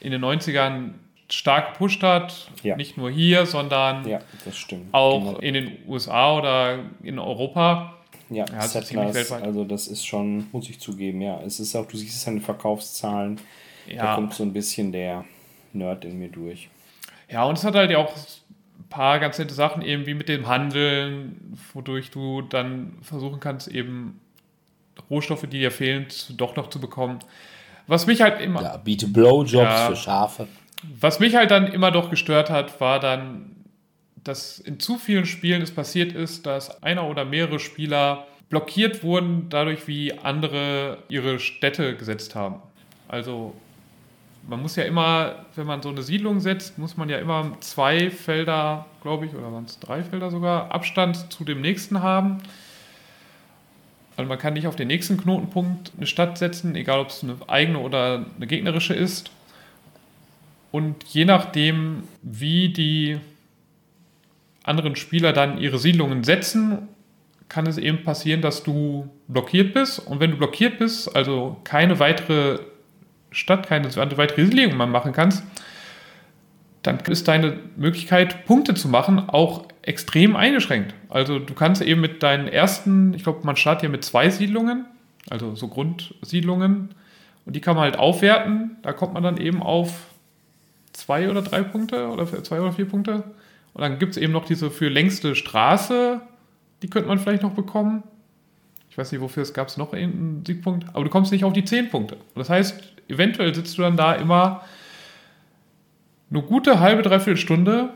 in 0.00 0.12
den 0.12 0.22
90ern 0.22 0.90
stark 1.30 1.72
gepusht 1.72 2.02
hat. 2.02 2.50
Ja. 2.62 2.76
Nicht 2.76 2.98
nur 2.98 3.10
hier, 3.10 3.46
sondern 3.46 4.06
ja, 4.06 4.18
auch 4.92 5.20
genau. 5.20 5.38
in 5.38 5.54
den 5.54 5.72
USA 5.88 6.36
oder 6.36 6.78
in 7.02 7.18
Europa. 7.18 7.94
Ja, 8.30 8.44
ja 8.46 8.62
Settlers, 8.62 9.32
also 9.32 9.64
das 9.64 9.88
ist 9.88 10.06
schon, 10.06 10.46
muss 10.52 10.70
ich 10.70 10.80
zugeben, 10.80 11.20
ja. 11.20 11.40
Es 11.42 11.58
ist 11.58 11.74
auch, 11.74 11.86
du 11.86 11.96
siehst 11.96 12.16
es 12.16 12.28
an 12.28 12.36
den 12.36 12.42
Verkaufszahlen, 12.42 13.40
ja. 13.86 14.04
da 14.04 14.14
kommt 14.14 14.34
so 14.34 14.44
ein 14.44 14.52
bisschen 14.52 14.92
der 14.92 15.24
Nerd 15.72 16.04
in 16.04 16.18
mir 16.18 16.28
durch. 16.28 16.68
Ja, 17.28 17.44
und 17.44 17.58
es 17.58 17.64
hat 17.64 17.74
halt 17.74 17.90
ja 17.90 17.98
auch 17.98 18.14
ein 18.14 18.88
paar 18.88 19.18
ganz 19.18 19.38
nette 19.38 19.54
Sachen, 19.54 19.82
eben 19.82 20.06
wie 20.06 20.14
mit 20.14 20.28
dem 20.28 20.46
Handeln, 20.46 21.56
wodurch 21.74 22.10
du 22.10 22.42
dann 22.42 22.98
versuchen 23.02 23.40
kannst, 23.40 23.68
eben 23.68 24.20
Rohstoffe, 25.08 25.42
die 25.42 25.58
dir 25.58 25.70
fehlen, 25.70 26.06
doch 26.36 26.56
noch 26.56 26.70
zu 26.70 26.80
bekommen. 26.80 27.18
Was 27.86 28.06
mich 28.06 28.22
halt 28.22 28.40
immer. 28.40 28.62
Ja, 28.62 28.76
biete 28.76 29.08
Blowjobs 29.08 29.52
ja, 29.52 29.88
für 29.88 29.96
Schafe. 29.96 30.48
Was 31.00 31.18
mich 31.18 31.34
halt 31.34 31.50
dann 31.50 31.66
immer 31.66 31.90
doch 31.90 32.10
gestört 32.10 32.48
hat, 32.48 32.80
war 32.80 33.00
dann 33.00 33.59
dass 34.24 34.58
in 34.58 34.80
zu 34.80 34.98
vielen 34.98 35.26
Spielen 35.26 35.62
es 35.62 35.70
passiert 35.70 36.12
ist, 36.12 36.46
dass 36.46 36.82
einer 36.82 37.06
oder 37.06 37.24
mehrere 37.24 37.58
Spieler 37.58 38.26
blockiert 38.48 39.02
wurden, 39.02 39.46
dadurch, 39.48 39.86
wie 39.86 40.12
andere 40.18 40.98
ihre 41.08 41.38
Städte 41.38 41.96
gesetzt 41.96 42.34
haben. 42.34 42.56
Also 43.08 43.54
man 44.48 44.60
muss 44.60 44.76
ja 44.76 44.84
immer, 44.84 45.46
wenn 45.54 45.66
man 45.66 45.82
so 45.82 45.90
eine 45.90 46.02
Siedlung 46.02 46.40
setzt, 46.40 46.78
muss 46.78 46.96
man 46.96 47.08
ja 47.08 47.18
immer 47.18 47.56
zwei 47.60 48.10
Felder, 48.10 48.86
glaube 49.02 49.26
ich, 49.26 49.34
oder 49.34 49.52
waren 49.52 49.64
es 49.64 49.78
drei 49.78 50.02
Felder 50.02 50.30
sogar, 50.30 50.72
Abstand 50.72 51.32
zu 51.32 51.44
dem 51.44 51.60
nächsten 51.60 52.02
haben. 52.02 52.38
Also 54.16 54.28
man 54.28 54.38
kann 54.38 54.54
nicht 54.54 54.66
auf 54.66 54.76
den 54.76 54.88
nächsten 54.88 55.16
Knotenpunkt 55.16 55.92
eine 55.96 56.06
Stadt 56.06 56.36
setzen, 56.36 56.74
egal 56.74 57.00
ob 57.00 57.08
es 57.08 57.22
eine 57.22 57.36
eigene 57.46 57.78
oder 57.78 58.26
eine 58.36 58.46
gegnerische 58.46 58.94
ist. 58.94 59.30
Und 60.72 61.04
je 61.04 61.24
nachdem, 61.24 62.04
wie 62.22 62.68
die 62.68 63.18
anderen 64.64 64.96
Spieler 64.96 65.32
dann 65.32 65.58
ihre 65.58 65.78
Siedlungen 65.78 66.24
setzen, 66.24 66.88
kann 67.48 67.66
es 67.66 67.78
eben 67.78 68.04
passieren, 68.04 68.42
dass 68.42 68.62
du 68.62 69.10
blockiert 69.26 69.74
bist. 69.74 69.98
Und 69.98 70.20
wenn 70.20 70.30
du 70.30 70.36
blockiert 70.36 70.78
bist, 70.78 71.14
also 71.16 71.56
keine 71.64 71.98
weitere 71.98 72.60
Stadt, 73.30 73.66
keine 73.66 73.94
weitere 73.96 74.44
Siedlung 74.44 74.76
mehr 74.76 74.86
machen 74.86 75.12
kannst, 75.12 75.42
dann 76.82 76.98
ist 77.00 77.28
deine 77.28 77.58
Möglichkeit, 77.76 78.46
Punkte 78.46 78.74
zu 78.74 78.88
machen, 78.88 79.18
auch 79.18 79.66
extrem 79.82 80.36
eingeschränkt. 80.36 80.94
Also 81.08 81.38
du 81.38 81.52
kannst 81.54 81.82
eben 81.82 82.00
mit 82.00 82.22
deinen 82.22 82.48
ersten, 82.48 83.12
ich 83.14 83.22
glaube, 83.22 83.40
man 83.44 83.56
startet 83.56 83.84
ja 83.84 83.88
mit 83.88 84.04
zwei 84.04 84.30
Siedlungen, 84.30 84.86
also 85.28 85.54
so 85.54 85.68
Grundsiedlungen, 85.68 86.94
und 87.44 87.56
die 87.56 87.60
kann 87.60 87.74
man 87.74 87.84
halt 87.84 87.98
aufwerten. 87.98 88.76
Da 88.82 88.92
kommt 88.92 89.14
man 89.14 89.22
dann 89.22 89.36
eben 89.36 89.62
auf 89.62 90.06
zwei 90.92 91.28
oder 91.28 91.42
drei 91.42 91.62
Punkte 91.62 92.08
oder 92.08 92.26
zwei 92.42 92.60
oder 92.60 92.72
vier 92.72 92.86
Punkte. 92.86 93.24
Und 93.72 93.82
dann 93.82 93.98
gibt 93.98 94.12
es 94.12 94.22
eben 94.22 94.32
noch 94.32 94.44
diese 94.44 94.70
für 94.70 94.88
längste 94.88 95.34
Straße, 95.34 96.20
die 96.82 96.90
könnte 96.90 97.08
man 97.08 97.18
vielleicht 97.18 97.42
noch 97.42 97.54
bekommen. 97.54 98.02
Ich 98.90 98.98
weiß 98.98 99.12
nicht, 99.12 99.20
wofür 99.20 99.42
es 99.42 99.54
gab 99.54 99.68
es 99.68 99.76
noch 99.76 99.92
einen 99.92 100.44
Siegpunkt, 100.44 100.86
aber 100.92 101.04
du 101.04 101.10
kommst 101.10 101.30
nicht 101.30 101.44
auf 101.44 101.52
die 101.52 101.64
10 101.64 101.90
Punkte. 101.90 102.16
Das 102.34 102.50
heißt, 102.50 102.82
eventuell 103.08 103.54
sitzt 103.54 103.78
du 103.78 103.82
dann 103.82 103.96
da 103.96 104.14
immer 104.14 104.62
eine 106.30 106.42
gute 106.42 106.80
halbe, 106.80 107.02
dreiviertel 107.02 107.36
Stunde, 107.36 107.90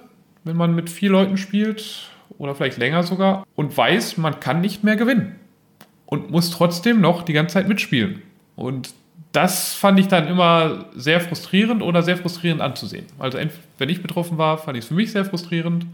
wenn 0.45 0.57
man 0.57 0.75
mit 0.75 0.91
vier 0.91 1.11
Leuten 1.11 1.37
spielt 1.37 2.11
oder 2.39 2.55
vielleicht 2.55 2.79
länger 2.79 3.03
sogar 3.03 3.45
und 3.55 3.77
weiß, 3.77 4.19
man 4.19 4.41
kann 4.41 4.61
nicht 4.61 4.85
mehr 4.85 4.97
gewinnen 4.97 5.37
und 6.07 6.31
muss 6.31 6.51
trotzdem 6.51 7.01
noch 7.01 7.23
die 7.23 7.33
ganze 7.33 7.55
Zeit 7.55 7.69
mitspielen. 7.69 8.23
Und 8.57 8.95
das 9.35 9.75
fand 9.75 9.99
ich 9.99 10.07
dann 10.07 10.29
immer 10.29 10.87
sehr 10.95 11.21
frustrierend 11.21 11.83
oder 11.83 12.05
sehr 12.05 12.17
frustrierend 12.17 12.63
anzusehen. 12.63 13.07
Also 13.19 13.37
wenn 13.79 13.89
ich 13.89 14.01
betroffen 14.01 14.39
war, 14.39 14.59
fand 14.59 14.79
ich 14.79 14.85
es 14.85 14.89
für 14.89 14.95
mich 14.95 15.11
sehr 15.11 15.25
frustrierend. 15.25 15.87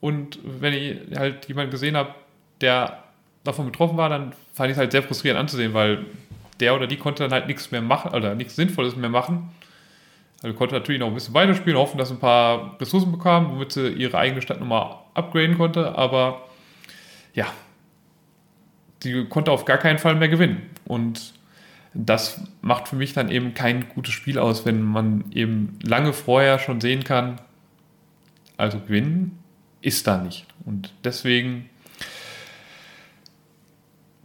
Und 0.00 0.38
wenn 0.42 0.72
ich 0.72 0.96
halt 1.14 1.46
jemanden 1.46 1.70
gesehen 1.70 1.94
habe, 1.94 2.14
der 2.62 3.04
davon 3.44 3.66
betroffen 3.66 3.98
war, 3.98 4.08
dann 4.08 4.32
fand 4.54 4.70
ich 4.70 4.76
es 4.76 4.78
halt 4.78 4.92
sehr 4.92 5.02
frustrierend 5.02 5.40
anzusehen, 5.40 5.74
weil 5.74 6.06
der 6.58 6.74
oder 6.74 6.86
die 6.86 6.96
konnte 6.96 7.22
dann 7.22 7.32
halt 7.32 7.48
nichts 7.48 7.70
mehr 7.70 7.82
machen 7.82 8.14
oder 8.14 8.34
nichts 8.34 8.56
Sinnvolles 8.56 8.96
mehr 8.96 9.10
machen. 9.10 9.50
Also 10.42 10.56
konnte 10.56 10.74
natürlich 10.74 11.00
noch 11.00 11.08
ein 11.08 11.14
bisschen 11.14 11.34
weiterspielen, 11.34 11.78
hoffen, 11.78 11.98
dass 11.98 12.10
ein 12.10 12.18
paar 12.18 12.80
Ressourcen 12.80 13.12
bekamen, 13.12 13.50
womit 13.50 13.72
sie 13.72 13.88
ihre 13.88 14.16
eigene 14.16 14.40
Stadt 14.40 14.58
nochmal 14.58 14.96
upgraden 15.12 15.58
konnte, 15.58 15.98
aber 15.98 16.48
ja, 17.34 17.46
sie 19.02 19.26
konnte 19.26 19.50
auf 19.50 19.66
gar 19.66 19.76
keinen 19.76 19.98
Fall 19.98 20.14
mehr 20.14 20.28
gewinnen. 20.28 20.70
Und 20.86 21.34
das 21.94 22.40
macht 22.60 22.88
für 22.88 22.96
mich 22.96 23.12
dann 23.12 23.30
eben 23.30 23.54
kein 23.54 23.88
gutes 23.88 24.12
Spiel 24.12 24.38
aus, 24.38 24.66
wenn 24.66 24.82
man 24.82 25.24
eben 25.32 25.78
lange 25.82 26.12
vorher 26.12 26.58
schon 26.58 26.80
sehen 26.80 27.04
kann, 27.04 27.40
also 28.56 28.80
gewinnen 28.80 29.38
ist 29.80 30.06
da 30.06 30.18
nicht. 30.18 30.46
Und 30.64 30.92
deswegen 31.04 31.68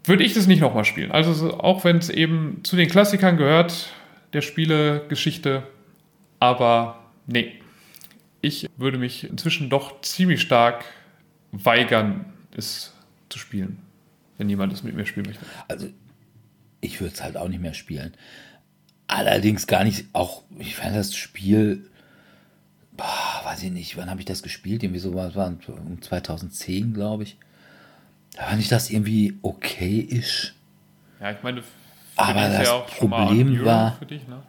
würde 0.04 0.24
ich 0.24 0.34
das 0.34 0.48
nicht 0.48 0.62
nochmal 0.62 0.86
spielen. 0.86 1.12
Also 1.12 1.60
auch 1.60 1.84
wenn 1.84 1.98
es 1.98 2.10
eben 2.10 2.62
zu 2.64 2.76
den 2.76 2.90
Klassikern 2.90 3.38
gehört, 3.38 3.92
der 4.34 4.42
Spielegeschichte, 4.42 5.64
aber 6.40 7.04
nee, 7.28 7.54
ich 8.42 8.70
würde 8.78 8.98
mich 8.98 9.30
inzwischen 9.30 9.70
doch 9.70 10.02
ziemlich 10.02 10.42
stark 10.42 10.86
weigern, 11.52 12.26
es 12.56 12.94
zu 13.30 13.38
spielen, 13.38 13.80
wenn 14.38 14.50
jemand 14.50 14.74
es 14.74 14.84
mit 14.84 14.96
mir 14.96 15.06
spielen 15.06 15.26
möchte. 15.28 15.46
Also 15.68 15.88
ich 16.82 17.02
würde 17.02 17.14
es 17.14 17.24
halt 17.24 17.38
auch 17.38 17.48
nicht 17.48 17.62
mehr 17.62 17.74
spielen. 17.74 18.14
allerdings 19.08 19.66
gar 19.66 19.84
nicht, 19.84 20.06
auch, 20.14 20.44
ich 20.60 20.76
fand 20.76 20.96
das 20.96 21.16
Spiel, 21.16 21.90
boah, 22.96 23.42
weiß 23.44 23.64
ich 23.64 23.72
nicht, 23.72 23.98
wann 23.98 24.10
habe 24.10 24.20
ich 24.20 24.26
das 24.26 24.44
gespielt? 24.44 24.84
Irgendwie 24.84 25.00
so, 25.00 25.16
was 25.16 25.36
war 25.36 25.52
2010, 26.02 26.94
glaube 26.94 27.24
ich. 27.24 27.38
Da 28.36 28.44
fand 28.44 28.62
ich 28.62 28.70
das 28.70 28.92
irgendwie 28.92 29.40
okay-isch. 29.42 30.54
Ja, 31.20 31.32
ich 31.32 31.42
meine, 31.42 31.64
aber 32.16 32.42
das 32.50 32.68
ja 32.68 32.80
Problem 32.80 33.66
war. 33.66 33.98
Dich, 34.10 34.28
ne? 34.28 34.44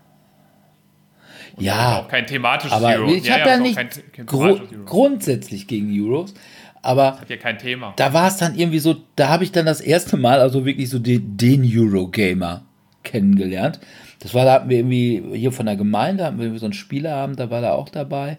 ja, 1.59 2.01
auch 2.01 2.09
kein 2.09 2.26
thematisches 2.26 2.72
aber 2.72 2.95
Euro. 2.95 3.14
Ich 3.14 3.24
ja, 3.24 3.35
habe 3.35 3.49
ja, 3.49 3.57
ja 3.57 3.59
nicht 3.59 3.76
kein, 3.76 3.91
kein 4.12 4.26
gru 4.26 4.59
grundsätzlich 4.85 5.66
gegen 5.66 5.91
Euros, 5.91 6.35
aber 6.83 7.12
das 7.12 7.20
hat 7.20 7.31
ja 7.31 7.37
kein 7.37 7.59
Thema. 7.59 7.93
Da 7.97 8.12
war 8.12 8.28
es 8.28 8.39
dann 8.39 8.55
irgendwie 8.55 8.78
so, 8.78 8.97
da 9.16 9.28
habe 9.28 9.45
ich 9.45 9.53
dann 9.53 9.66
das 9.66 9.81
erste 9.81 10.16
Mal 10.16 10.41
also 10.41 10.64
wirklich 10.64 10.89
so 10.89 10.99
den, 10.99 11.37
den 11.37 11.64
Euro-Gamer 11.64 12.62
kennengelernt. 13.03 13.81
Das 14.20 14.35
war, 14.35 14.45
da 14.45 14.55
hatten 14.55 14.68
wir 14.68 14.78
irgendwie 14.78 15.22
hier 15.37 15.53
von 15.53 15.66
der 15.66 15.76
Gemeinde, 15.76 16.24
hatten 16.24 16.39
wir 16.39 16.59
so 16.59 16.66
einen 16.66 16.72
Spieleabend, 16.72 17.39
da 17.41 17.51
war 17.51 17.62
er 17.62 17.74
auch 17.74 17.89
dabei. 17.89 18.39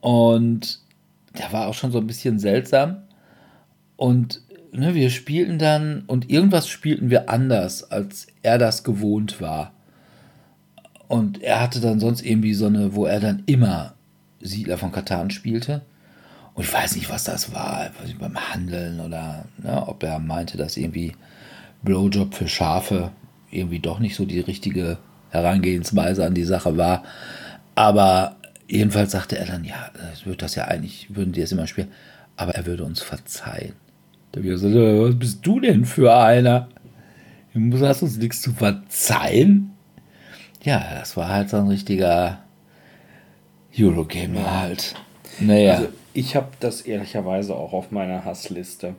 Und 0.00 0.80
der 1.38 1.52
war 1.52 1.68
auch 1.68 1.74
schon 1.74 1.90
so 1.90 1.98
ein 1.98 2.06
bisschen 2.06 2.38
seltsam. 2.38 3.02
Und 3.96 4.42
ne, 4.72 4.94
wir 4.94 5.10
spielten 5.10 5.58
dann 5.58 6.04
und 6.06 6.30
irgendwas 6.30 6.68
spielten 6.68 7.10
wir 7.10 7.28
anders, 7.28 7.90
als 7.90 8.26
er 8.42 8.58
das 8.58 8.84
gewohnt 8.84 9.40
war. 9.40 9.72
Und 11.08 11.42
er 11.42 11.60
hatte 11.60 11.80
dann 11.80 12.00
sonst 12.00 12.22
irgendwie 12.22 12.54
so 12.54 12.66
eine, 12.66 12.94
wo 12.94 13.06
er 13.06 13.20
dann 13.20 13.42
immer 13.46 13.94
Siedler 14.40 14.78
von 14.78 14.92
Katan 14.92 15.30
spielte. 15.30 15.82
Und 16.58 16.64
ich 16.64 16.72
weiß 16.72 16.96
nicht, 16.96 17.08
was 17.08 17.22
das 17.22 17.54
war, 17.54 17.88
beim 18.18 18.36
Handeln 18.36 18.98
oder 18.98 19.44
ne, 19.58 19.86
ob 19.86 20.02
er 20.02 20.18
meinte, 20.18 20.58
dass 20.58 20.76
irgendwie 20.76 21.12
Blowjob 21.82 22.34
für 22.34 22.48
Schafe 22.48 23.12
irgendwie 23.52 23.78
doch 23.78 24.00
nicht 24.00 24.16
so 24.16 24.24
die 24.24 24.40
richtige 24.40 24.98
Herangehensweise 25.30 26.26
an 26.26 26.34
die 26.34 26.42
Sache 26.42 26.76
war. 26.76 27.04
Aber 27.76 28.34
jedenfalls 28.66 29.12
sagte 29.12 29.38
er 29.38 29.46
dann, 29.46 29.62
ja, 29.62 29.92
es 30.12 30.26
wird 30.26 30.42
das 30.42 30.56
ja 30.56 30.64
eigentlich, 30.64 31.14
würden 31.14 31.32
die 31.32 31.42
es 31.42 31.52
immer 31.52 31.68
spielen, 31.68 31.92
aber 32.36 32.56
er 32.56 32.66
würde 32.66 32.82
uns 32.82 33.02
verzeihen. 33.02 33.74
Da 34.32 34.40
habe 34.40 34.48
ich 34.48 34.54
gesagt, 34.54 34.74
was 34.74 35.16
bist 35.16 35.46
du 35.46 35.60
denn 35.60 35.84
für 35.84 36.12
einer? 36.12 36.66
Du 37.54 37.86
hast 37.86 38.02
uns 38.02 38.16
nichts 38.16 38.42
zu 38.42 38.52
verzeihen. 38.52 39.74
Ja, 40.64 40.84
das 40.98 41.16
war 41.16 41.28
halt 41.28 41.50
so 41.50 41.58
ein 41.58 41.68
richtiger 41.68 42.40
Eurogamer 43.78 44.60
halt. 44.60 44.96
Naja. 45.38 45.74
Also 45.76 45.88
ich 46.14 46.36
habe 46.36 46.48
das 46.60 46.82
ehrlicherweise 46.82 47.54
auch 47.54 47.72
auf 47.72 47.90
meiner 47.90 48.24
Hassliste. 48.24 48.94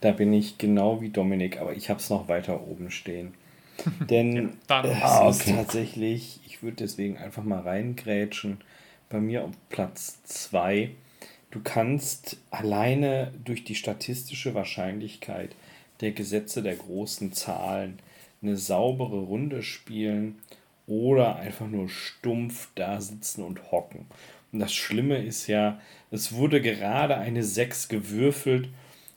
Da 0.00 0.12
bin 0.12 0.32
ich 0.32 0.58
genau 0.58 1.00
wie 1.00 1.10
Dominik, 1.10 1.60
aber 1.60 1.74
ich 1.74 1.90
habe 1.90 2.00
es 2.00 2.10
noch 2.10 2.28
weiter 2.28 2.66
oben 2.66 2.90
stehen. 2.90 3.34
Denn 4.10 4.54
ja, 4.68 5.28
ist 5.28 5.48
tatsächlich, 5.48 6.40
ich 6.46 6.62
würde 6.62 6.76
deswegen 6.76 7.16
einfach 7.16 7.42
mal 7.42 7.60
reingrätschen, 7.60 8.58
bei 9.08 9.20
mir 9.20 9.44
auf 9.44 9.50
Platz 9.68 10.22
2. 10.24 10.90
Du 11.50 11.60
kannst 11.62 12.36
alleine 12.50 13.32
durch 13.44 13.64
die 13.64 13.74
statistische 13.74 14.54
Wahrscheinlichkeit 14.54 15.54
der 16.00 16.12
Gesetze 16.12 16.62
der 16.62 16.76
großen 16.76 17.32
Zahlen 17.32 17.98
eine 18.42 18.56
saubere 18.56 19.20
Runde 19.20 19.62
spielen 19.62 20.38
oder 20.86 21.36
einfach 21.36 21.66
nur 21.66 21.88
stumpf 21.88 22.68
da 22.74 23.00
sitzen 23.00 23.42
und 23.42 23.70
hocken. 23.70 24.06
Das 24.60 24.72
Schlimme 24.72 25.18
ist 25.18 25.48
ja, 25.48 25.80
es 26.10 26.32
wurde 26.32 26.60
gerade 26.60 27.16
eine 27.16 27.42
6 27.42 27.88
gewürfelt 27.88 28.68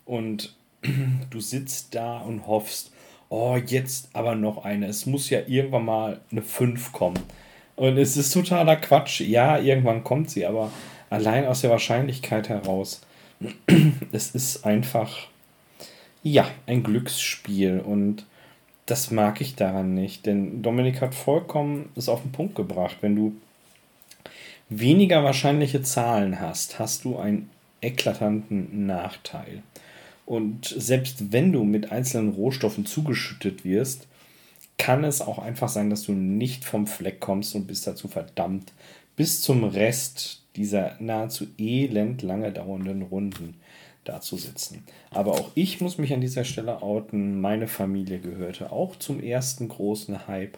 und 0.05 0.55
du 1.29 1.39
sitzt 1.39 1.93
da 1.93 2.17
und 2.17 2.47
hoffst, 2.47 2.91
oh, 3.29 3.55
jetzt 3.55 4.09
aber 4.13 4.35
noch 4.35 4.65
eine. 4.65 4.87
Es 4.87 5.05
muss 5.05 5.29
ja 5.29 5.41
irgendwann 5.47 5.85
mal 5.85 6.21
eine 6.31 6.41
5 6.41 6.91
kommen. 6.91 7.19
Und 7.75 7.97
es 7.97 8.17
ist 8.17 8.33
totaler 8.33 8.77
Quatsch. 8.77 9.21
Ja, 9.21 9.59
irgendwann 9.59 10.03
kommt 10.03 10.31
sie, 10.31 10.45
aber 10.45 10.71
allein 11.11 11.45
aus 11.45 11.61
der 11.61 11.69
Wahrscheinlichkeit 11.69 12.49
heraus. 12.49 13.01
es 14.11 14.31
ist 14.33 14.65
einfach, 14.65 15.27
ja, 16.23 16.49
ein 16.65 16.81
Glücksspiel 16.81 17.79
und 17.79 18.25
das 18.87 19.11
mag 19.11 19.41
ich 19.41 19.55
daran 19.55 19.93
nicht, 19.93 20.25
denn 20.25 20.63
Dominik 20.63 21.01
hat 21.01 21.13
vollkommen 21.13 21.89
es 21.95 22.09
auf 22.09 22.21
den 22.21 22.31
Punkt 22.31 22.55
gebracht. 22.55 22.97
Wenn 23.01 23.15
du 23.15 23.35
weniger 24.69 25.23
wahrscheinliche 25.23 25.81
Zahlen 25.81 26.39
hast, 26.39 26.79
hast 26.79 27.05
du 27.05 27.17
einen 27.17 27.49
eklatanten 27.81 28.85
Nachteil. 28.85 29.63
Und 30.25 30.65
selbst 30.65 31.31
wenn 31.31 31.53
du 31.53 31.63
mit 31.63 31.91
einzelnen 31.91 32.33
Rohstoffen 32.33 32.85
zugeschüttet 32.85 33.63
wirst, 33.63 34.07
kann 34.77 35.03
es 35.03 35.21
auch 35.21 35.39
einfach 35.39 35.69
sein, 35.69 35.89
dass 35.89 36.03
du 36.03 36.11
nicht 36.11 36.65
vom 36.65 36.85
Fleck 36.85 37.19
kommst 37.19 37.55
und 37.55 37.65
bist 37.65 37.87
dazu 37.87 38.07
verdammt, 38.07 38.73
bis 39.15 39.41
zum 39.41 39.63
Rest 39.63 40.43
dieser 40.55 40.95
nahezu 40.99 41.47
elend 41.57 42.21
lange 42.21 42.51
dauernden 42.51 43.03
Runden 43.03 43.55
da 44.03 44.21
zu 44.21 44.37
sitzen. 44.37 44.83
Aber 45.11 45.33
auch 45.33 45.51
ich 45.55 45.81
muss 45.81 45.97
mich 45.97 46.13
an 46.13 46.21
dieser 46.21 46.43
Stelle 46.43 46.81
outen. 46.81 47.41
Meine 47.41 47.67
Familie 47.67 48.19
gehörte 48.19 48.71
auch 48.71 48.95
zum 48.95 49.21
ersten 49.21 49.67
großen 49.67 50.27
Hype. 50.27 50.57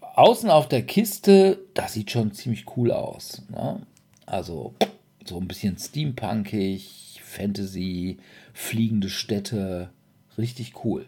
außen 0.00 0.48
auf 0.48 0.66
der 0.66 0.80
Kiste, 0.86 1.58
das 1.74 1.92
sieht 1.92 2.10
schon 2.10 2.32
ziemlich 2.32 2.64
cool 2.74 2.90
aus. 2.90 3.42
Ne? 3.50 3.82
Also, 4.24 4.72
so 5.26 5.38
ein 5.38 5.46
bisschen 5.46 5.76
steampunkig, 5.76 7.20
Fantasy, 7.22 8.16
fliegende 8.54 9.10
Städte, 9.10 9.90
richtig 10.38 10.72
cool. 10.86 11.04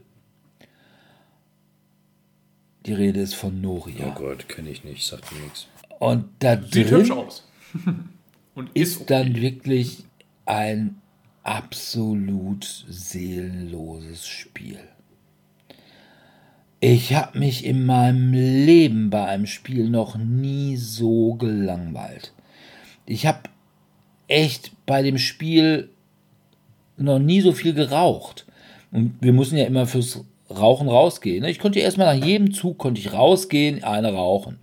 Die 2.87 2.93
Rede 2.93 3.21
ist 3.21 3.35
von 3.35 3.61
Noria. 3.61 4.15
Oh 4.15 4.19
Gott, 4.19 4.49
kenne 4.49 4.71
ich 4.71 4.85
nicht, 4.85 5.05
sagt 5.05 5.33
mir 5.33 5.41
nichts. 5.41 5.67
Und 5.99 6.27
da 6.39 6.61
Sieht 6.63 6.91
drin 6.91 7.11
aus. 7.11 7.49
Und 8.55 8.71
ist, 8.75 9.03
okay. 9.03 9.05
dann 9.09 9.37
wirklich 9.37 10.05
ein 10.47 10.97
absolut 11.43 12.87
seelenloses 12.89 14.27
Spiel. 14.27 14.79
Ich 16.81 17.15
habe 17.15 17.39
mich 17.39 17.65
in 17.65 17.85
meinem 17.85 18.33
Leben 18.33 19.11
bei 19.11 19.27
einem 19.27 19.47
Spiel 19.47 19.91
noch 19.91 20.17
nie 20.17 20.77
so 20.77 21.35
gelangweilt. 21.35 22.33
Ich 23.05 23.27
habe 23.27 23.41
echt 24.29 24.73
bei 24.87 25.03
dem 25.03 25.19
Spiel 25.19 25.91
noch 26.97 27.19
nie 27.19 27.41
so 27.41 27.53
viel 27.53 27.75
geraucht. 27.75 28.47
Und 28.93 29.17
wir 29.21 29.33
mussten 29.33 29.57
ja 29.57 29.67
immer 29.67 29.87
fürs 29.87 30.25
Rauchen 30.51 30.89
rausgehen. 30.89 31.43
Ne? 31.43 31.51
Ich 31.51 31.59
konnte 31.59 31.81
erstmal 31.81 32.17
nach 32.17 32.25
jedem 32.25 32.53
Zug 32.53 32.79
konnte 32.79 33.01
ich 33.01 33.13
rausgehen, 33.13 33.83
eine 33.83 34.13
rauchen. 34.13 34.59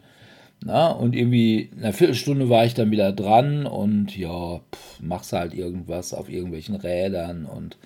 Na, 0.66 0.92
und 0.92 1.14
irgendwie 1.14 1.64
in 1.74 1.80
einer 1.80 1.92
Viertelstunde 1.92 2.50
war 2.50 2.64
ich 2.64 2.74
dann 2.74 2.90
wieder 2.90 3.12
dran 3.12 3.66
und 3.66 4.16
ja, 4.16 4.60
pff, 4.60 5.02
machst 5.02 5.34
halt 5.34 5.54
irgendwas 5.54 6.14
auf 6.14 6.30
irgendwelchen 6.30 6.76
Rädern 6.76 7.46
und 7.46 7.78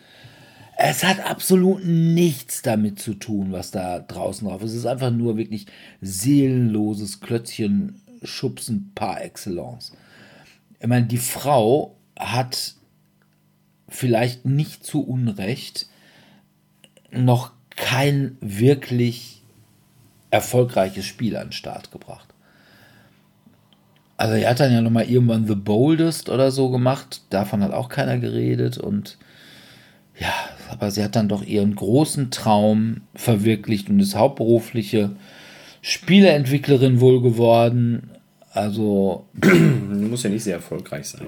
es 0.77 1.03
hat 1.03 1.19
absolut 1.27 1.83
nichts 1.85 2.61
damit 2.61 2.99
zu 2.99 3.15
tun, 3.15 3.51
was 3.51 3.71
da 3.71 3.99
draußen 3.99 4.47
drauf 4.47 4.61
ist. 4.61 4.71
Es 4.71 4.77
ist 4.77 4.85
einfach 4.85 5.09
nur 5.09 5.35
wirklich 5.35 5.65
seelenloses 6.01 7.19
Klötzchen 7.19 7.99
schubsen 8.21 8.91
par 8.93 9.23
excellence. 9.23 9.93
Ich 10.79 10.85
meine, 10.85 11.07
die 11.07 11.17
Frau 11.17 11.95
hat 12.17 12.75
vielleicht 13.89 14.45
nicht 14.45 14.85
zu 14.85 15.01
Unrecht 15.01 15.87
noch 17.09 17.53
kein 17.77 18.37
wirklich 18.41 19.41
erfolgreiches 20.29 21.05
Spiel 21.05 21.37
an 21.37 21.47
den 21.47 21.53
Start 21.53 21.91
gebracht. 21.91 22.27
Also 24.17 24.33
er 24.33 24.49
hat 24.49 24.59
dann 24.59 24.73
ja 24.73 24.81
nochmal 24.81 25.09
irgendwann 25.09 25.47
The 25.47 25.55
Boldest 25.55 26.29
oder 26.29 26.51
so 26.51 26.69
gemacht. 26.69 27.21
Davon 27.29 27.63
hat 27.63 27.71
auch 27.71 27.87
keiner 27.87 28.17
geredet. 28.17 28.77
Und 28.77 29.17
ja, 30.19 30.33
aber 30.71 30.89
sie 30.89 31.03
hat 31.03 31.15
dann 31.15 31.29
doch 31.29 31.43
ihren 31.43 31.75
großen 31.75 32.31
Traum 32.31 33.01
verwirklicht 33.13 33.89
und 33.89 33.99
ist 33.99 34.15
hauptberufliche 34.15 35.11
Spieleentwicklerin 35.81 36.99
wohl 36.99 37.21
geworden. 37.21 38.09
Also. 38.51 39.27
Muss 39.39 40.23
ja 40.23 40.31
nicht 40.31 40.43
sehr 40.43 40.55
erfolgreich 40.55 41.09
sein. 41.09 41.27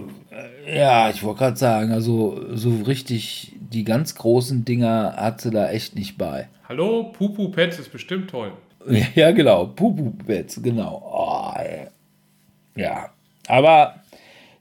Ja, 0.67 1.11
ich 1.11 1.21
wollte 1.21 1.39
gerade 1.39 1.57
sagen, 1.57 1.91
also 1.91 2.43
so 2.55 2.81
richtig 2.87 3.55
die 3.71 3.83
ganz 3.83 4.15
großen 4.15 4.65
Dinger 4.65 5.15
hat 5.17 5.41
sie 5.41 5.51
da 5.51 5.69
echt 5.69 5.95
nicht 5.95 6.17
bei. 6.17 6.47
Hallo, 6.67 7.11
Pupu 7.13 7.49
Pets 7.49 7.77
ist 7.79 7.91
bestimmt 7.91 8.29
toll. 8.29 8.53
Ja, 9.13 9.31
genau, 9.31 9.67
Pupu 9.67 10.11
Pets, 10.11 10.61
genau. 10.63 11.03
Oh, 11.13 11.53
ja, 12.75 13.09
aber 13.47 14.01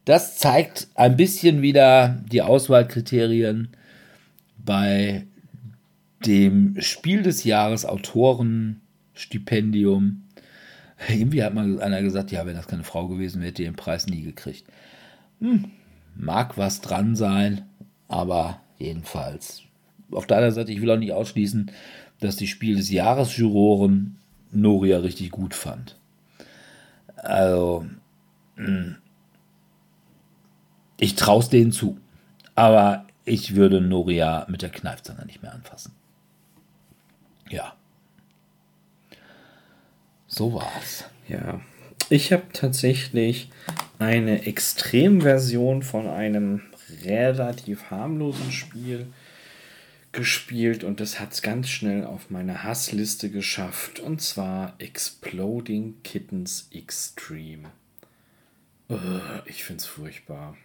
das 0.04 0.38
zeigt 0.38 0.88
ein 0.96 1.16
bisschen 1.16 1.62
wieder 1.62 2.20
die 2.30 2.42
Auswahlkriterien 2.42 3.68
bei 4.58 5.24
dem 6.26 6.76
Spiel 6.80 7.22
des 7.22 7.44
Jahres 7.44 7.86
Autorenstipendium. 7.86 10.24
Irgendwie 11.08 11.44
hat 11.44 11.54
mal 11.54 11.80
einer 11.80 12.02
gesagt, 12.02 12.32
ja, 12.32 12.44
wenn 12.44 12.56
das 12.56 12.66
keine 12.66 12.82
Frau 12.82 13.06
gewesen 13.06 13.40
wäre, 13.40 13.50
hätte 13.50 13.62
ihr 13.62 13.70
den 13.70 13.76
Preis 13.76 14.08
nie 14.08 14.22
gekriegt. 14.22 14.64
Hm, 15.40 15.70
mag 16.16 16.58
was 16.58 16.80
dran 16.80 17.14
sein, 17.14 17.62
aber 18.08 18.60
jedenfalls. 18.78 19.62
Auf 20.10 20.26
der 20.26 20.38
anderen 20.38 20.54
Seite, 20.54 20.72
ich 20.72 20.80
will 20.80 20.90
auch 20.90 20.98
nicht 20.98 21.12
ausschließen, 21.12 21.70
dass 22.20 22.36
die 22.36 22.46
Spiel 22.46 22.76
des 22.76 22.90
Jahres 22.90 23.36
Juroren 23.36 24.18
Noria 24.50 24.98
richtig 24.98 25.30
gut 25.30 25.54
fand. 25.54 25.98
Also, 27.16 27.86
hm, 28.56 28.96
ich 30.98 31.14
traue 31.14 31.42
es 31.42 31.48
denen 31.48 31.72
zu. 31.72 31.98
Aber 32.54 33.06
ich 33.24 33.54
würde 33.54 33.80
Noria 33.80 34.46
mit 34.48 34.62
der 34.62 34.70
Kneifzange 34.70 35.24
nicht 35.26 35.42
mehr 35.42 35.52
anfassen. 35.52 35.92
Ja. 37.50 37.74
So 40.26 40.54
war's. 40.54 41.04
Ja. 41.28 41.60
Ich 42.10 42.32
habe 42.32 42.44
tatsächlich 42.52 43.50
eine 43.98 44.46
Extremversion 44.46 45.82
von 45.82 46.08
einem 46.08 46.62
relativ 47.04 47.90
harmlosen 47.90 48.52
Spiel 48.52 49.06
gespielt 50.12 50.84
und 50.84 51.00
das 51.00 51.20
hat 51.20 51.32
es 51.32 51.42
ganz 51.42 51.68
schnell 51.68 52.04
auf 52.04 52.30
meine 52.30 52.64
Hassliste 52.64 53.30
geschafft 53.30 54.00
und 54.00 54.22
zwar 54.22 54.74
Exploding 54.78 55.96
Kittens 56.02 56.68
Extreme. 56.72 57.70
ich 59.46 59.64
finde 59.64 59.82
es 59.82 59.86
furchtbar. 59.86 60.56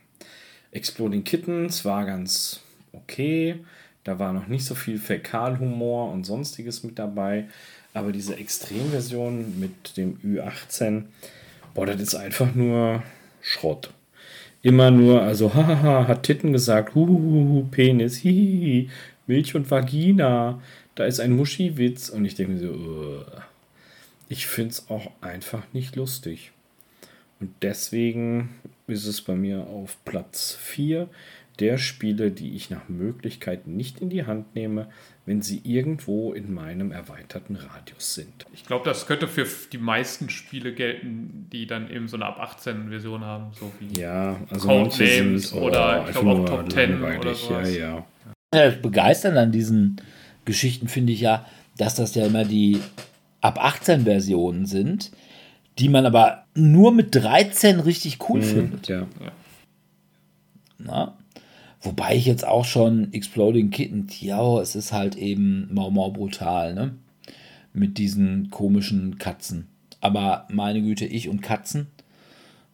Exploding 0.72 1.24
Kittens 1.24 1.86
war 1.86 2.06
ganz 2.06 2.62
okay. 2.94 3.64
Da 4.04 4.20
war 4.20 4.34
noch 4.34 4.48
nicht 4.48 4.66
so 4.66 4.76
viel 4.76 4.98
Fäkalhumor 4.98 6.12
und 6.12 6.26
sonstiges 6.26 6.84
mit 6.84 7.00
dabei. 7.00 7.48
Aber 7.94 8.12
diese 8.12 8.36
Extremversion 8.36 9.60
mit 9.60 9.98
dem 9.98 10.18
Ü18, 10.20 11.04
boah, 11.74 11.86
das 11.86 12.02
ist 12.02 12.16
einfach 12.16 12.56
nur 12.56 13.04
Schrott. 13.42 13.94
Immer 14.64 14.92
nur, 14.92 15.22
also, 15.22 15.54
hahaha, 15.54 16.08
hat 16.08 16.24
Titten 16.24 16.54
gesagt, 16.54 16.96
huhuhu, 16.96 17.68
Penis, 17.70 18.16
hihihi, 18.18 18.90
Milch 19.28 19.56
und 19.56 19.70
Vagina, 19.70 20.62
da 20.96 21.06
ist 21.06 21.20
ein 21.20 21.36
Muschiwitz. 21.36 22.10
Und 22.10 22.24
ich 22.24 22.36
denke 22.36 22.58
so, 22.58 22.68
uh, 22.68 23.26
ich 24.30 24.48
finde 24.48 24.72
es 24.72 24.90
auch 24.90 25.12
einfach 25.20 25.64
nicht 25.74 25.98
lustig. 25.98 26.54
Und 27.42 27.54
deswegen 27.62 28.56
ist 28.88 29.06
es 29.06 29.22
bei 29.22 29.36
mir 29.36 29.68
auf 29.68 29.98
Platz 30.06 30.58
4 30.60 31.10
der 31.60 31.78
Spiele, 31.78 32.32
die 32.32 32.56
ich 32.56 32.70
nach 32.70 32.90
Möglichkeit 32.90 33.68
nicht 33.68 34.00
in 34.02 34.10
die 34.10 34.26
Hand 34.26 34.56
nehme, 34.56 34.88
wenn 35.26 35.42
sie 35.42 35.62
irgendwo 35.64 36.34
in 36.34 36.54
meinem 36.54 36.92
erweiterten 36.92 37.56
Radius 37.56 38.16
sind. 38.16 38.46
Ich 38.54 38.66
glaube, 38.66 38.86
das 38.86 39.06
könnte 39.06 39.28
für 39.28 39.46
die 39.72 39.78
meisten 39.78 40.30
Spiele 40.30 40.74
gelten, 40.74 41.48
die 41.52 41.68
dann 41.68 41.90
eben 41.90 42.08
so 42.08 42.18
eine 42.18 42.26
ab 42.26 42.40
18 42.40 42.90
Version 42.90 43.24
haben, 43.24 43.54
so 43.54 43.72
wie 43.80 44.00
ja, 44.00 44.40
also 44.50 44.68
Codenames 44.68 45.50
sind, 45.50 45.62
oh, 45.62 45.66
oder 45.68 46.06
ich 46.10 46.16
glaube 46.16 46.42
auch 46.42 46.46
Top 46.46 46.72
10 46.72 47.04
oder 47.04 47.36
sowas. 47.36 47.76
Ja, 47.76 47.80
ja. 47.80 48.06
Das 48.52 48.82
Begeistern 48.82 49.38
an 49.38 49.52
diesen 49.52 50.02
Geschichten 50.46 50.88
finde 50.88 51.14
ich 51.14 51.22
ja, 51.22 51.46
dass 51.78 51.96
das 51.96 52.16
ja 52.16 52.26
immer 52.26 52.46
die 52.46 52.80
ab 53.42 53.64
18 53.64 54.04
Versionen 54.04 54.66
sind, 54.66 55.12
die 55.80 55.90
man 55.90 56.06
aber 56.06 56.46
nur 56.54 56.92
mit 56.92 57.16
13 57.16 57.80
richtig 57.80 58.18
cool 58.30 58.40
mhm, 58.40 58.44
findet. 58.44 58.88
Ja. 58.88 59.08
Na? 60.78 61.18
Wobei 61.84 62.16
ich 62.16 62.26
jetzt 62.26 62.48
auch 62.48 62.66
schon 62.66 63.12
Exploding 63.12 63.70
Kitten, 63.70 64.08
ja, 64.22 64.60
es 64.60 64.76
ist 64.76 64.94
halt 64.94 65.16
eben 65.16 65.68
mau 65.74 65.92
mau 65.92 66.12
brutal, 66.12 66.74
ne? 66.74 66.96
Mit 67.74 67.98
diesen 67.98 68.50
komischen 68.52 69.18
Katzen. 69.18 69.68
Aber 70.00 70.48
meine 70.50 70.82
Güte, 70.82 71.06
ich 71.06 71.28
und 71.30 71.42
Katzen. 71.42 71.88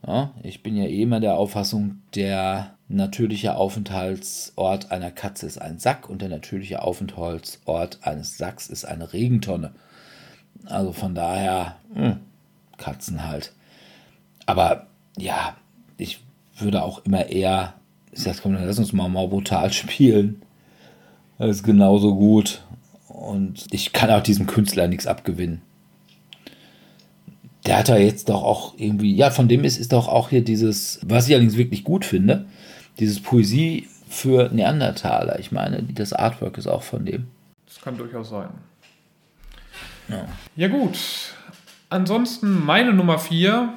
Ja, 0.06 0.34
ich 0.44 0.64
bin 0.64 0.78
ja 0.78 0.86
eh 0.86 1.02
immer 1.02 1.20
der 1.20 1.36
Auffassung, 1.36 2.02
der 2.16 2.76
natürliche 2.88 3.56
Aufenthaltsort 3.56 4.92
einer 4.92 5.12
Katze 5.12 5.46
ist 5.46 5.62
ein 5.62 5.80
Sack 5.80 6.10
und 6.10 6.22
der 6.22 6.30
natürliche 6.30 6.82
Aufenthaltsort 6.82 8.00
eines 8.02 8.38
Sacks 8.38 8.68
ist 8.68 8.86
eine 8.86 9.12
Regentonne. 9.14 9.72
Also 10.66 10.92
von 10.94 11.16
daher, 11.16 11.78
mh, 11.94 12.02
hm, 12.02 12.18
Katzen 12.78 13.28
halt. 13.28 13.54
Aber 14.46 14.88
ja, 15.18 15.56
ich 15.98 16.22
würde 16.58 16.84
auch 16.84 17.06
immer 17.06 17.28
eher, 17.28 17.76
ich 18.20 18.26
sag, 18.26 18.42
komm, 18.42 18.54
lass 18.54 18.80
uns 18.80 18.92
mal 18.92 19.08
mal 19.08 19.28
brutal 19.28 19.72
spielen. 19.74 20.42
Das 21.38 21.58
ist 21.58 21.64
genauso 21.64 22.16
gut. 22.16 22.62
Und 23.08 23.66
ich 23.72 23.94
kann 23.94 24.12
auch 24.12 24.22
diesem 24.22 24.46
Künstler 24.46 24.88
nichts 24.88 25.08
abgewinnen. 25.08 25.62
Der 27.66 27.78
hat 27.78 27.88
ja 27.88 27.98
jetzt 27.98 28.30
doch 28.30 28.44
auch 28.44 28.74
irgendwie, 28.78 29.16
ja, 29.16 29.32
von 29.32 29.48
dem 29.48 29.64
ist, 29.64 29.78
ist 29.78 29.94
doch 29.94 30.08
auch 30.08 30.30
hier 30.30 30.44
dieses, 30.44 31.00
was 31.06 31.28
ich 31.28 31.34
allerdings 31.34 31.58
wirklich 31.58 31.84
gut 31.84 32.04
finde, 32.04 32.46
dieses 33.00 33.22
Poesie 33.22 33.88
für 34.10 34.50
Neandertaler. 34.50 35.40
Ich 35.40 35.52
meine, 35.52 35.84
das 35.84 36.14
Artwork 36.14 36.58
ist 36.58 36.68
auch 36.68 36.84
von 36.84 37.06
dem. 37.06 37.28
Das 37.68 37.80
kann 37.80 37.98
durchaus 37.98 38.30
sein. 38.30 38.50
Ja, 40.10 40.26
ja 40.56 40.68
gut. 40.68 40.98
Ansonsten 41.90 42.66
meine 42.66 42.94
Nummer 42.94 43.20
4 43.20 43.74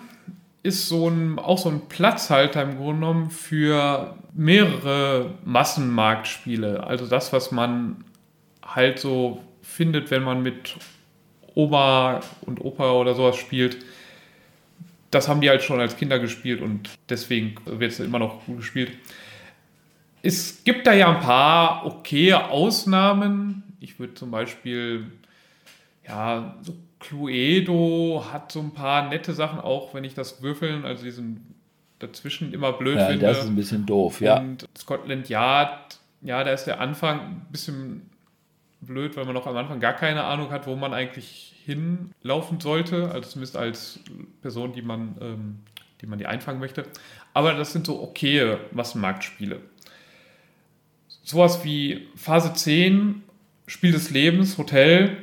ist 0.63 0.89
so 0.89 1.09
ein, 1.09 1.39
auch 1.39 1.59
so 1.59 1.69
ein 1.69 1.89
Platzhalter 1.89 2.63
im 2.63 2.77
Grunde 2.77 3.01
genommen 3.01 3.31
für 3.31 4.17
mehrere 4.33 5.35
Massenmarktspiele. 5.45 6.85
Also 6.85 7.07
das, 7.07 7.33
was 7.33 7.51
man 7.51 8.05
halt 8.65 8.99
so 8.99 9.43
findet, 9.61 10.11
wenn 10.11 10.23
man 10.23 10.43
mit 10.43 10.77
Oma 11.55 12.21
und 12.43 12.65
Opa 12.65 12.93
oder 12.93 13.15
sowas 13.15 13.37
spielt. 13.37 13.79
Das 15.11 15.29
haben 15.29 15.41
die 15.41 15.51
halt 15.51 15.63
schon 15.63 15.81
als 15.81 15.97
Kinder 15.97 16.19
gespielt 16.19 16.63
und 16.63 16.89
deswegen 17.09 17.55
wird 17.67 17.93
es 17.93 18.01
immer 18.01 18.19
noch 18.19 18.47
gut 18.47 18.59
gespielt. 18.59 18.93
Es 20.23 20.63
gibt 20.65 20.87
da 20.87 20.95
ja 20.95 21.15
ein 21.15 21.21
paar 21.21 21.85
okay 21.85 22.33
Ausnahmen. 22.33 23.65
Ich 23.81 23.99
würde 23.99 24.15
zum 24.15 24.31
Beispiel, 24.31 25.11
ja, 26.07 26.57
so 26.63 26.75
Cluedo 27.03 28.25
hat 28.33 28.53
so 28.53 28.61
ein 28.61 28.73
paar 28.73 29.09
nette 29.09 29.33
Sachen, 29.33 29.61
auch 29.61 29.93
wenn 29.93 30.05
ich 30.05 30.15
das 30.15 30.43
Würfeln, 30.43 30.85
also 30.85 31.05
diesen 31.05 31.55
dazwischen 31.99 32.53
immer 32.53 32.73
blöd 32.73 32.97
ja, 32.97 33.09
finde. 33.09 33.27
Das 33.27 33.39
ist 33.39 33.47
ein 33.47 33.57
bisschen 33.57 33.87
doof, 33.87 34.21
ja. 34.21 34.39
Und 34.39 34.67
Scotland 34.77 35.29
Yard, 35.29 35.99
ja, 36.23 36.43
da 36.45 36.53
ist 36.53 36.65
der 36.65 36.81
Anfang 36.81 37.21
ein 37.21 37.47
bisschen 37.51 38.11
blöd, 38.81 39.17
weil 39.17 39.25
man 39.25 39.35
noch 39.35 39.47
am 39.47 39.57
Anfang 39.57 39.81
gar 39.81 39.93
keine 39.93 40.25
Ahnung 40.25 40.51
hat, 40.51 40.67
wo 40.67 40.75
man 40.75 40.93
eigentlich 40.95 41.55
hinlaufen 41.65 42.61
sollte. 42.61 43.11
Also 43.11 43.31
zumindest 43.31 43.57
als 43.57 44.01
Person, 44.41 44.73
die 44.73 44.83
man, 44.83 45.17
ähm, 45.21 45.59
die 46.01 46.07
man 46.07 46.19
die 46.19 46.27
einfangen 46.27 46.61
möchte. 46.61 46.85
Aber 47.35 47.55
das 47.55 47.73
sind 47.73 47.87
so 47.87 48.03
okaye 48.03 48.59
Massenmarktspiele. 48.73 49.61
Sowas 51.23 51.65
wie 51.65 52.09
Phase 52.17 52.53
10, 52.53 53.23
Spiel 53.67 53.93
des 53.93 54.11
Lebens, 54.11 54.59
Hotel, 54.59 55.17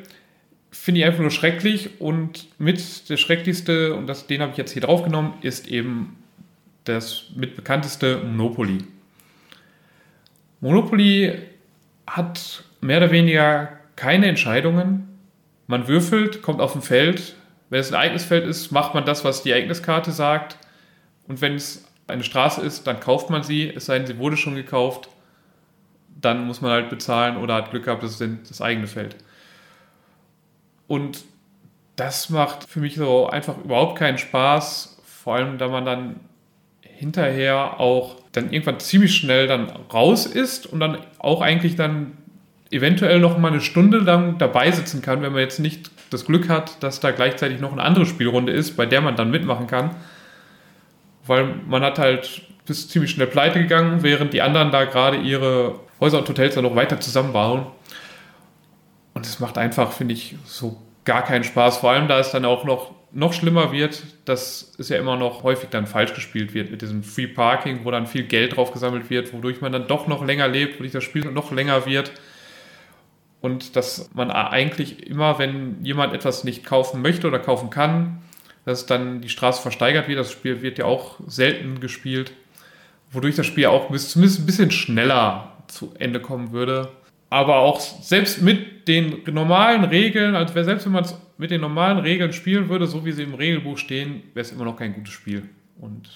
finde 0.89 1.01
ich 1.01 1.05
einfach 1.05 1.21
nur 1.21 1.29
schrecklich 1.29 2.01
und 2.01 2.47
mit 2.57 3.11
der 3.11 3.17
schrecklichste, 3.17 3.93
und 3.93 4.07
das, 4.07 4.25
den 4.25 4.41
habe 4.41 4.53
ich 4.53 4.57
jetzt 4.57 4.71
hier 4.71 4.81
draufgenommen, 4.81 5.33
ist 5.41 5.67
eben 5.67 6.17
das 6.83 7.25
mit 7.35 7.55
bekannteste 7.55 8.17
Monopoly. 8.23 8.79
Monopoly 10.61 11.37
hat 12.07 12.63
mehr 12.81 12.97
oder 12.97 13.11
weniger 13.11 13.69
keine 13.97 14.25
Entscheidungen. 14.25 15.07
Man 15.67 15.87
würfelt, 15.87 16.41
kommt 16.41 16.59
auf 16.59 16.73
ein 16.73 16.81
Feld. 16.81 17.35
Wenn 17.69 17.81
es 17.81 17.89
ein 17.89 17.93
Ereignisfeld 17.93 18.47
ist, 18.47 18.71
macht 18.71 18.95
man 18.95 19.05
das, 19.05 19.23
was 19.23 19.43
die 19.43 19.51
Ereigniskarte 19.51 20.11
sagt. 20.11 20.57
Und 21.27 21.39
wenn 21.39 21.53
es 21.53 21.85
eine 22.07 22.23
Straße 22.23 22.61
ist, 22.61 22.87
dann 22.87 22.99
kauft 22.99 23.29
man 23.29 23.43
sie, 23.43 23.69
es 23.69 23.85
sei 23.85 23.99
denn, 23.99 24.07
sie 24.07 24.17
wurde 24.17 24.37
schon 24.37 24.55
gekauft. 24.55 25.07
Dann 26.19 26.47
muss 26.47 26.61
man 26.61 26.71
halt 26.71 26.89
bezahlen 26.89 27.37
oder 27.37 27.53
hat 27.53 27.69
Glück 27.69 27.85
gehabt, 27.85 28.01
das 28.01 28.19
ist 28.19 28.49
das 28.49 28.59
eigene 28.59 28.87
Feld. 28.87 29.17
Und 30.89 31.23
das 31.95 32.29
macht 32.29 32.63
für 32.67 32.79
mich 32.79 32.95
so 32.95 33.27
einfach 33.27 33.57
überhaupt 33.63 33.97
keinen 33.97 34.17
Spaß, 34.17 34.97
vor 35.05 35.35
allem 35.35 35.59
da 35.59 35.67
man 35.67 35.85
dann 35.85 36.19
hinterher 36.81 37.79
auch 37.79 38.15
dann 38.31 38.51
irgendwann 38.51 38.79
ziemlich 38.79 39.15
schnell 39.15 39.45
dann 39.47 39.69
raus 39.93 40.25
ist 40.25 40.65
und 40.65 40.79
dann 40.79 40.97
auch 41.19 41.41
eigentlich 41.41 41.75
dann 41.75 42.17
eventuell 42.71 43.19
noch 43.19 43.37
mal 43.37 43.49
eine 43.49 43.61
Stunde 43.61 43.99
lang 43.99 44.39
dabei 44.39 44.71
sitzen 44.71 45.03
kann, 45.03 45.21
wenn 45.21 45.31
man 45.31 45.41
jetzt 45.41 45.59
nicht 45.59 45.91
das 46.09 46.25
Glück 46.25 46.49
hat, 46.49 46.81
dass 46.81 46.99
da 46.99 47.11
gleichzeitig 47.11 47.59
noch 47.59 47.71
eine 47.71 47.83
andere 47.83 48.07
Spielrunde 48.07 48.51
ist, 48.51 48.75
bei 48.75 48.87
der 48.87 49.01
man 49.01 49.15
dann 49.15 49.29
mitmachen 49.29 49.67
kann. 49.67 49.91
Weil 51.27 51.53
man 51.67 51.83
hat 51.83 51.99
halt 51.99 52.41
bis 52.65 52.89
ziemlich 52.89 53.11
schnell 53.11 53.27
pleite 53.27 53.59
gegangen, 53.59 54.01
während 54.01 54.33
die 54.33 54.41
anderen 54.41 54.71
da 54.71 54.85
gerade 54.85 55.17
ihre 55.17 55.79
Häuser 55.99 56.17
und 56.17 56.29
Hotels 56.29 56.55
dann 56.55 56.63
noch 56.63 56.75
weiter 56.75 56.99
zusammenbauen. 56.99 57.67
Und 59.19 59.25
es 59.25 59.41
macht 59.41 59.57
einfach, 59.57 59.91
finde 59.91 60.13
ich, 60.13 60.37
so 60.45 60.77
gar 61.03 61.25
keinen 61.25 61.43
Spaß. 61.43 61.79
Vor 61.79 61.91
allem, 61.91 62.07
da 62.07 62.19
es 62.19 62.31
dann 62.31 62.45
auch 62.45 62.63
noch, 62.63 62.91
noch 63.11 63.33
schlimmer 63.33 63.73
wird, 63.73 64.01
dass 64.23 64.71
es 64.77 64.87
ja 64.87 64.97
immer 64.97 65.17
noch 65.17 65.43
häufig 65.43 65.67
dann 65.67 65.87
falsch 65.87 66.13
gespielt 66.13 66.53
wird 66.53 66.71
mit 66.71 66.81
diesem 66.81 67.03
Free 67.03 67.27
Parking, 67.27 67.81
wo 67.83 67.91
dann 67.91 68.07
viel 68.07 68.23
Geld 68.23 68.55
drauf 68.55 68.71
gesammelt 68.71 69.09
wird, 69.09 69.33
wodurch 69.33 69.59
man 69.59 69.73
dann 69.73 69.89
doch 69.89 70.07
noch 70.07 70.25
länger 70.25 70.47
lebt, 70.47 70.75
wodurch 70.75 70.93
das 70.93 71.03
Spiel 71.03 71.25
noch 71.25 71.51
länger 71.51 71.85
wird. 71.85 72.13
Und 73.41 73.75
dass 73.75 74.09
man 74.13 74.31
eigentlich 74.31 75.05
immer, 75.05 75.37
wenn 75.37 75.83
jemand 75.83 76.13
etwas 76.13 76.45
nicht 76.45 76.63
kaufen 76.63 77.01
möchte 77.01 77.27
oder 77.27 77.39
kaufen 77.39 77.69
kann, 77.69 78.21
dass 78.63 78.85
dann 78.85 79.19
die 79.19 79.27
Straße 79.27 79.61
versteigert 79.61 80.07
wird. 80.07 80.17
Das 80.17 80.31
Spiel 80.31 80.61
wird 80.61 80.77
ja 80.77 80.85
auch 80.85 81.19
selten 81.27 81.81
gespielt, 81.81 82.31
wodurch 83.11 83.35
das 83.35 83.47
Spiel 83.47 83.65
auch 83.65 83.93
zumindest 83.97 84.39
ein 84.39 84.45
bisschen 84.45 84.71
schneller 84.71 85.57
zu 85.67 85.93
Ende 85.99 86.21
kommen 86.21 86.53
würde 86.53 86.89
aber 87.29 87.57
auch 87.57 87.79
selbst 87.79 88.41
mit 88.41 88.87
den 88.87 89.21
normalen 89.31 89.83
Regeln, 89.83 90.35
also 90.35 90.53
selbst 90.63 90.85
wenn 90.85 90.93
man 90.93 91.03
es 91.03 91.15
mit 91.37 91.51
den 91.51 91.61
normalen 91.61 91.99
Regeln 91.99 92.33
spielen 92.33 92.69
würde, 92.69 92.87
so 92.87 93.05
wie 93.05 93.11
sie 93.11 93.23
im 93.23 93.35
Regelbuch 93.35 93.77
stehen, 93.77 94.23
wäre 94.33 94.45
es 94.45 94.51
immer 94.51 94.65
noch 94.65 94.77
kein 94.77 94.93
gutes 94.93 95.13
Spiel. 95.13 95.47
Und 95.79 96.09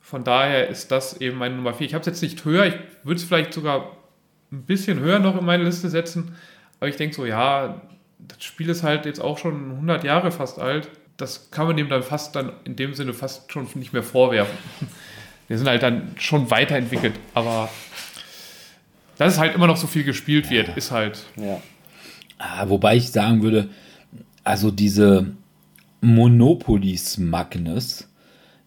von 0.00 0.24
daher 0.24 0.68
ist 0.68 0.90
das 0.90 1.20
eben 1.20 1.38
meine 1.38 1.56
Nummer 1.56 1.74
4. 1.74 1.86
Ich 1.86 1.94
habe 1.94 2.02
es 2.02 2.06
jetzt 2.06 2.22
nicht 2.22 2.44
höher, 2.44 2.66
ich 2.66 2.74
würde 3.04 3.18
es 3.18 3.24
vielleicht 3.24 3.54
sogar 3.54 3.96
ein 4.52 4.62
bisschen 4.62 5.00
höher 5.00 5.18
noch 5.18 5.38
in 5.38 5.44
meine 5.44 5.64
Liste 5.64 5.88
setzen, 5.88 6.36
aber 6.78 6.88
ich 6.88 6.96
denke 6.96 7.16
so, 7.16 7.26
ja, 7.26 7.82
das 8.18 8.44
Spiel 8.44 8.68
ist 8.68 8.82
halt 8.82 9.06
jetzt 9.06 9.20
auch 9.20 9.38
schon 9.38 9.70
100 9.72 10.04
Jahre 10.04 10.30
fast 10.30 10.58
alt. 10.58 10.88
Das 11.16 11.50
kann 11.50 11.66
man 11.66 11.76
dem 11.76 11.88
dann 11.88 12.02
fast 12.02 12.36
dann 12.36 12.52
in 12.64 12.76
dem 12.76 12.94
Sinne 12.94 13.12
fast 13.12 13.52
schon 13.52 13.66
nicht 13.74 13.92
mehr 13.92 14.02
vorwerfen. 14.02 14.56
Wir 15.48 15.58
sind 15.58 15.66
halt 15.68 15.82
dann 15.82 16.14
schon 16.16 16.50
weiterentwickelt, 16.50 17.14
aber 17.34 17.68
dass 19.18 19.34
es 19.34 19.38
halt 19.38 19.54
immer 19.54 19.66
noch 19.66 19.76
so 19.76 19.86
viel 19.86 20.04
gespielt 20.04 20.48
wird, 20.50 20.76
ist 20.76 20.90
halt. 20.90 21.24
Ja. 21.36 21.60
Ah, 22.38 22.68
wobei 22.68 22.96
ich 22.96 23.10
sagen 23.10 23.42
würde, 23.42 23.68
also 24.44 24.70
diese 24.70 25.32
Monopolies 26.00 27.18
Magnus, 27.18 28.08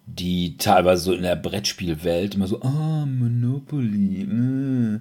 die 0.05 0.57
teilweise 0.57 1.03
so 1.03 1.13
in 1.13 1.23
der 1.23 1.37
Brettspielwelt 1.37 2.35
immer 2.35 2.47
so, 2.47 2.61
ah, 2.61 3.05
Monopoly, 3.05 4.23
äh, 4.23 4.99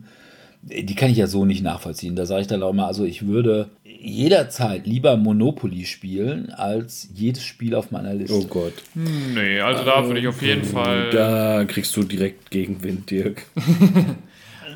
die 0.85 0.95
kann 0.95 1.11
ich 1.11 1.17
ja 1.17 1.27
so 1.27 1.45
nicht 1.45 1.63
nachvollziehen. 1.63 2.15
Da 2.15 2.27
sage 2.27 2.43
ich 2.43 2.47
dann 2.47 2.63
auch 2.63 2.73
mal, 2.73 2.87
also 2.87 3.05
ich 3.05 3.27
würde 3.27 3.71
jederzeit 3.85 4.87
lieber 4.87 5.17
Monopoly 5.17 5.85
spielen 5.85 6.51
als 6.51 7.09
jedes 7.15 7.43
Spiel 7.43 7.75
auf 7.75 7.91
meiner 7.91 8.15
Liste. 8.15 8.37
Oh 8.37 8.45
Gott. 8.45 8.75
Nee, 8.95 9.61
also 9.61 9.85
da 9.85 10.07
würde 10.07 10.21
ich 10.21 10.29
auf 10.29 10.41
jeden 10.43 10.65
Fall. 10.65 11.11
Da 11.11 11.65
kriegst 11.65 11.97
du 11.97 12.05
direkt 12.05 12.51
Gegenwind, 12.51 13.11
Dirk. 13.11 13.47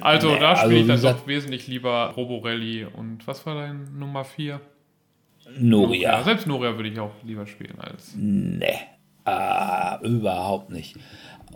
Also 0.04 0.28
Nee, 0.32 0.38
da 0.40 0.56
spiele 0.56 0.80
also 0.80 0.94
ich 0.94 1.00
dann 1.02 1.16
doch 1.16 1.26
wesentlich 1.26 1.66
lieber 1.66 2.12
Roborelli 2.16 2.84
und 2.84 3.26
was 3.26 3.44
war 3.46 3.54
dein 3.54 3.98
Nummer 3.98 4.24
4? 4.24 4.60
Noria. 5.58 6.22
selbst 6.22 6.46
Noria 6.46 6.76
würde 6.76 6.88
ich 6.88 6.98
auch 6.98 7.12
lieber 7.24 7.46
spielen 7.46 7.78
als. 7.78 8.14
Nee. 8.16 8.78
Ah, 9.24 9.98
überhaupt 10.02 10.70
nicht. 10.70 10.96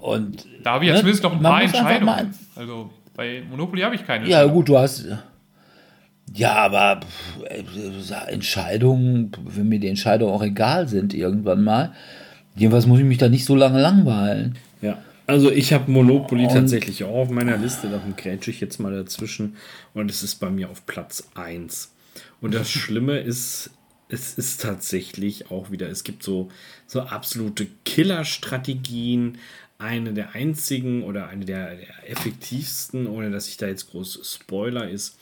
Und 0.00 0.46
Da 0.62 0.72
habe 0.74 0.84
ich 0.84 0.88
ja 0.88 0.94
Ne? 0.94 1.00
zumindest 1.00 1.24
noch 1.24 1.32
ein 1.32 1.42
paar 1.42 1.62
Entscheidungen. 1.62 2.34
Also 2.56 2.90
bei 3.14 3.42
Monopoly 3.50 3.82
habe 3.82 3.94
ich 3.94 4.06
keine. 4.06 4.28
Ja, 4.28 4.44
gut, 4.46 4.68
du 4.68 4.78
hast. 4.78 5.06
Ja, 6.34 6.54
aber 6.56 7.00
äh, 7.48 7.62
Entscheidungen, 8.32 9.32
wenn 9.44 9.68
mir 9.68 9.80
die 9.80 9.88
Entscheidungen 9.88 10.32
auch 10.32 10.42
egal 10.42 10.86
sind, 10.88 11.14
irgendwann 11.14 11.64
mal. 11.64 11.92
Jedenfalls 12.54 12.86
muss 12.86 12.98
ich 12.98 13.04
mich 13.04 13.18
da 13.18 13.28
nicht 13.28 13.44
so 13.44 13.54
lange 13.54 13.80
langweilen. 13.80 14.56
Also 15.28 15.50
ich 15.52 15.74
habe 15.74 15.90
Monopoly 15.90 16.46
Und- 16.46 16.54
tatsächlich 16.54 17.04
auch 17.04 17.14
auf 17.14 17.30
meiner 17.30 17.58
Liste, 17.58 17.90
darum 17.90 18.16
grätsche 18.16 18.50
ich 18.50 18.60
jetzt 18.60 18.78
mal 18.80 18.94
dazwischen 18.94 19.56
und 19.92 20.10
es 20.10 20.22
ist 20.22 20.36
bei 20.36 20.48
mir 20.48 20.70
auf 20.70 20.86
Platz 20.86 21.28
1. 21.34 21.92
Und 22.40 22.54
das 22.54 22.70
Schlimme 22.70 23.18
ist, 23.18 23.70
es 24.08 24.34
ist 24.38 24.62
tatsächlich 24.62 25.50
auch 25.50 25.70
wieder, 25.70 25.88
es 25.90 26.02
gibt 26.02 26.22
so, 26.22 26.48
so 26.86 27.02
absolute 27.02 27.66
Killer-Strategien. 27.84 29.36
Eine 29.80 30.12
der 30.12 30.34
einzigen 30.34 31.04
oder 31.04 31.28
eine 31.28 31.44
der, 31.44 31.76
der 31.76 32.10
effektivsten, 32.10 33.06
ohne 33.06 33.30
dass 33.30 33.46
ich 33.48 33.58
da 33.58 33.66
jetzt 33.68 33.90
groß 33.90 34.20
Spoiler 34.24 34.88
ist. 34.88 35.17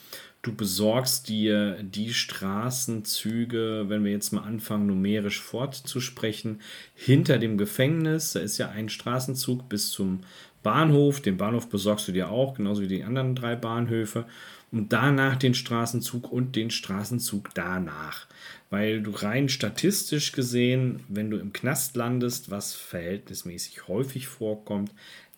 Du 0.47 0.55
besorgst 0.55 1.27
dir 1.27 1.83
die 1.83 2.13
Straßenzüge, 2.13 3.87
wenn 3.89 4.05
wir 4.05 4.13
jetzt 4.13 4.31
mal 4.31 4.43
anfangen, 4.43 4.87
numerisch 4.87 5.41
fortzusprechen, 5.41 6.61
hinter 6.95 7.37
dem 7.37 7.57
Gefängnis. 7.57 8.31
Da 8.31 8.39
ist 8.39 8.57
ja 8.57 8.69
ein 8.69 8.87
Straßenzug 8.87 9.67
bis 9.67 9.91
zum 9.91 10.21
Bahnhof. 10.63 11.19
Den 11.19 11.35
Bahnhof 11.35 11.67
besorgst 11.67 12.07
du 12.07 12.13
dir 12.13 12.29
auch, 12.29 12.53
genauso 12.53 12.81
wie 12.81 12.87
die 12.87 13.03
anderen 13.03 13.35
drei 13.35 13.57
Bahnhöfe. 13.57 14.25
Und 14.71 14.93
danach 14.93 15.35
den 15.35 15.53
Straßenzug 15.53 16.31
und 16.31 16.55
den 16.55 16.71
Straßenzug 16.71 17.49
danach. 17.53 18.27
Weil 18.69 19.01
du 19.01 19.11
rein 19.11 19.49
statistisch 19.49 20.31
gesehen, 20.31 21.03
wenn 21.09 21.29
du 21.29 21.39
im 21.39 21.51
Knast 21.51 21.97
landest, 21.97 22.51
was 22.51 22.73
verhältnismäßig 22.73 23.89
häufig 23.89 24.27
vorkommt, 24.27 24.93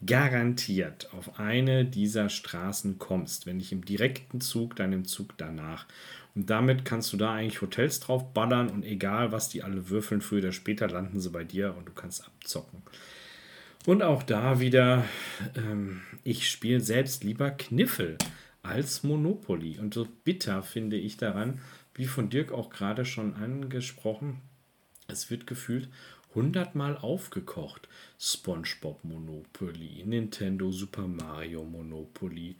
garantiert 0.05 1.09
auf 1.13 1.39
eine 1.39 1.85
dieser 1.85 2.29
Straßen 2.29 2.99
kommst, 2.99 3.45
wenn 3.45 3.57
nicht 3.57 3.71
im 3.71 3.83
direkten 3.83 4.39
Zug, 4.39 4.75
dann 4.75 4.93
im 4.93 5.05
Zug 5.05 5.37
danach. 5.37 5.85
Und 6.35 6.49
damit 6.49 6.85
kannst 6.85 7.11
du 7.11 7.17
da 7.17 7.33
eigentlich 7.33 7.61
Hotels 7.61 7.99
drauf 7.99 8.33
ballern 8.33 8.69
und 8.69 8.85
egal 8.85 9.31
was 9.31 9.49
die 9.49 9.63
alle 9.63 9.89
würfeln, 9.89 10.21
früher 10.21 10.39
oder 10.39 10.51
später 10.51 10.87
landen 10.87 11.19
sie 11.19 11.29
bei 11.29 11.43
dir 11.43 11.75
und 11.77 11.87
du 11.87 11.91
kannst 11.91 12.25
abzocken. 12.25 12.81
Und 13.85 14.03
auch 14.03 14.23
da 14.23 14.59
wieder, 14.59 15.05
ähm, 15.55 16.01
ich 16.23 16.49
spiele 16.49 16.79
selbst 16.79 17.23
lieber 17.23 17.51
Kniffel 17.51 18.17
als 18.61 19.03
Monopoly. 19.03 19.79
Und 19.79 19.93
so 19.93 20.07
bitter 20.23 20.63
finde 20.63 20.97
ich 20.97 21.17
daran, 21.17 21.59
wie 21.93 22.05
von 22.05 22.29
Dirk 22.29 22.51
auch 22.51 22.69
gerade 22.69 23.03
schon 23.03 23.35
angesprochen, 23.35 24.41
es 25.07 25.31
wird 25.31 25.47
gefühlt 25.47 25.89
hundertmal 26.35 26.97
aufgekocht. 26.97 27.87
SpongeBob 28.19 29.03
Monopoly, 29.03 30.03
Nintendo 30.05 30.71
Super 30.71 31.07
Mario 31.07 31.63
Monopoly. 31.63 32.55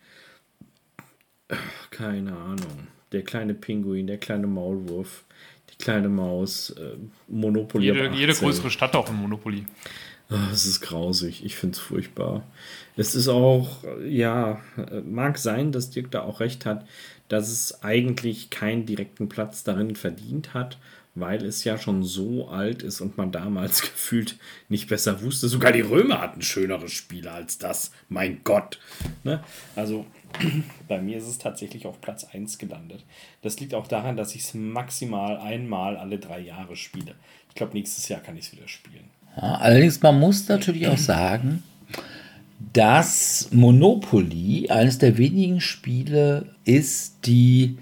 Ach, 1.50 1.90
Keine 1.92 2.36
Ahnung. 2.36 2.88
Der 3.12 3.24
kleine 3.24 3.56
Pinguin, 3.56 4.08
der 4.08 4.20
kleine 4.20 4.46
Maulwurf, 4.46 5.26
die 5.72 5.84
kleine 5.84 6.10
Maus, 6.10 6.70
äh, 6.72 6.96
Monopoly. 7.28 7.86
Jede, 7.86 8.10
jede 8.10 8.34
18. 8.34 8.46
größere 8.46 8.70
Stadt 8.70 8.96
auch 8.96 9.10
ein 9.10 9.16
Monopoly. 9.16 9.66
Es 10.54 10.68
ist 10.68 10.82
grausig. 10.82 11.44
Ich 11.44 11.56
finde 11.56 11.74
es 11.74 11.80
furchtbar. 11.80 12.46
Es 12.96 13.16
ist 13.16 13.28
auch, 13.28 13.84
äh, 13.84 14.08
ja, 14.08 14.62
äh, 14.78 15.02
mag 15.02 15.40
sein, 15.40 15.72
dass 15.72 15.90
Dirk 15.90 16.12
da 16.12 16.22
auch 16.22 16.40
recht 16.40 16.68
hat, 16.68 16.88
dass 17.30 17.50
es 17.50 17.84
eigentlich 17.84 18.52
keinen 18.52 18.86
direkten 18.86 19.28
Platz 19.28 19.64
darin 19.64 19.96
verdient 19.96 20.54
hat, 20.54 20.78
weil 21.16 21.44
es 21.44 21.64
ja 21.64 21.78
schon 21.78 22.04
so 22.04 22.48
alt 22.48 22.84
ist 22.84 23.02
und 23.02 23.18
man 23.18 23.32
damals 23.32 23.82
gefühlt 23.82 24.38
nicht 24.70 24.90
besser 24.90 25.22
wusste. 25.22 25.48
Sogar 25.48 25.72
die 25.72 25.82
Römer 25.82 26.22
hatten 26.22 26.42
schönere 26.42 26.90
Spiele 26.90 27.32
als 27.32 27.58
das. 27.58 27.92
Mein 28.08 28.42
Gott. 28.44 28.80
Ne? 29.24 29.44
Also 29.76 30.06
bei 30.88 31.02
mir 31.02 31.18
ist 31.18 31.28
es 31.28 31.38
tatsächlich 31.38 31.86
auf 31.86 32.02
Platz 32.02 32.26
1 32.26 32.58
gelandet. 32.58 33.04
Das 33.42 33.60
liegt 33.60 33.74
auch 33.74 33.88
daran, 33.88 34.18
dass 34.18 34.36
ich 34.36 34.42
es 34.42 34.54
maximal 34.54 35.38
einmal 35.38 35.98
alle 35.98 36.20
drei 36.20 36.40
Jahre 36.40 36.76
spiele. 36.76 37.16
Ich 37.50 37.56
glaube, 37.56 37.74
nächstes 37.74 38.08
Jahr 38.08 38.22
kann 38.22 38.38
ich 38.38 38.46
es 38.46 38.52
wieder 38.52 38.68
spielen. 38.68 39.06
Ja, 39.36 39.56
allerdings, 39.56 40.02
man 40.02 40.20
muss 40.20 40.48
natürlich 40.48 40.88
auch 40.88 40.98
sagen, 40.98 41.64
dass 42.74 43.50
Monopoly 43.52 44.70
eines 44.70 44.98
der 44.98 45.18
wenigen 45.18 45.62
Spiele 45.62 46.56
ist, 46.66 47.26
die 47.26 47.78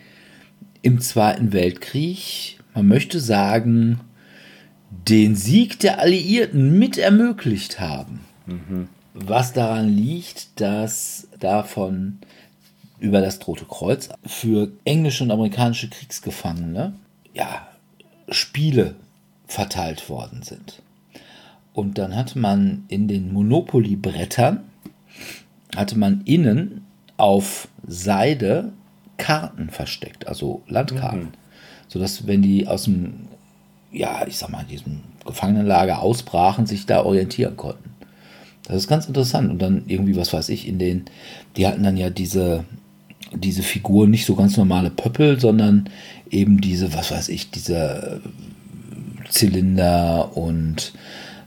im 0.81 1.01
Zweiten 1.01 1.51
Weltkrieg, 1.51 2.56
man 2.77 2.87
möchte 2.87 3.19
sagen, 3.19 4.01
den 4.91 5.35
Sieg 5.35 5.79
der 5.79 5.99
Alliierten 5.99 6.77
mit 6.77 6.99
ermöglicht 6.99 7.79
haben. 7.79 8.19
Mhm. 8.45 8.87
Was 9.15 9.51
daran 9.53 9.89
liegt, 9.89 10.61
dass 10.61 11.27
davon 11.39 12.19
über 12.99 13.19
das 13.19 13.45
Rote 13.47 13.65
Kreuz 13.65 14.09
für 14.27 14.71
englische 14.85 15.23
und 15.23 15.31
amerikanische 15.31 15.89
Kriegsgefangene 15.89 16.93
ja, 17.33 17.67
Spiele 18.29 18.93
verteilt 19.47 20.07
worden 20.07 20.43
sind. 20.43 20.83
Und 21.73 21.97
dann 21.97 22.15
hat 22.15 22.35
man 22.35 22.85
in 22.89 23.07
den 23.07 23.33
Monopoly-Brettern, 23.33 24.59
hatte 25.75 25.97
man 25.97 26.21
innen 26.25 26.85
auf 27.17 27.69
Seide 27.87 28.71
Karten 29.17 29.71
versteckt, 29.71 30.27
also 30.27 30.61
Landkarten. 30.67 31.21
Mhm. 31.21 31.46
Sodass, 31.87 32.27
wenn 32.27 32.41
die 32.41 32.67
aus 32.67 32.83
dem, 32.83 33.13
ja, 33.91 34.25
ich 34.27 34.37
sag 34.37 34.49
mal, 34.49 34.65
diesem 34.65 35.01
Gefangenenlager 35.25 36.01
ausbrachen, 36.01 36.65
sich 36.65 36.85
da 36.85 37.03
orientieren 37.03 37.57
konnten. 37.57 37.89
Das 38.67 38.77
ist 38.77 38.87
ganz 38.87 39.05
interessant. 39.07 39.49
Und 39.49 39.61
dann 39.61 39.83
irgendwie, 39.87 40.15
was 40.15 40.33
weiß 40.33 40.49
ich, 40.49 40.67
in 40.67 40.79
den, 40.79 41.05
die 41.55 41.67
hatten 41.67 41.83
dann 41.83 41.97
ja 41.97 42.09
diese, 42.09 42.65
diese 43.33 43.63
Figur 43.63 44.07
nicht 44.07 44.25
so 44.25 44.35
ganz 44.35 44.57
normale 44.57 44.89
Pöppel, 44.89 45.39
sondern 45.39 45.89
eben 46.29 46.59
diese, 46.59 46.93
was 46.93 47.11
weiß 47.11 47.29
ich, 47.29 47.49
diese 47.51 48.21
Zylinder 49.29 50.35
und 50.35 50.93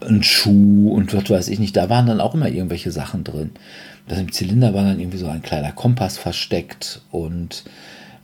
ein 0.00 0.22
Schuh 0.22 0.92
und 0.92 1.12
was 1.12 1.28
weiß 1.28 1.48
ich 1.48 1.58
nicht. 1.58 1.76
Da 1.76 1.90
waren 1.90 2.06
dann 2.06 2.20
auch 2.20 2.34
immer 2.34 2.48
irgendwelche 2.48 2.90
Sachen 2.90 3.24
drin. 3.24 3.50
Das 4.08 4.18
im 4.18 4.32
Zylinder 4.32 4.74
war 4.74 4.84
dann 4.84 4.98
irgendwie 4.98 5.18
so 5.18 5.28
ein 5.28 5.42
kleiner 5.42 5.72
Kompass 5.72 6.18
versteckt 6.18 7.02
und 7.10 7.64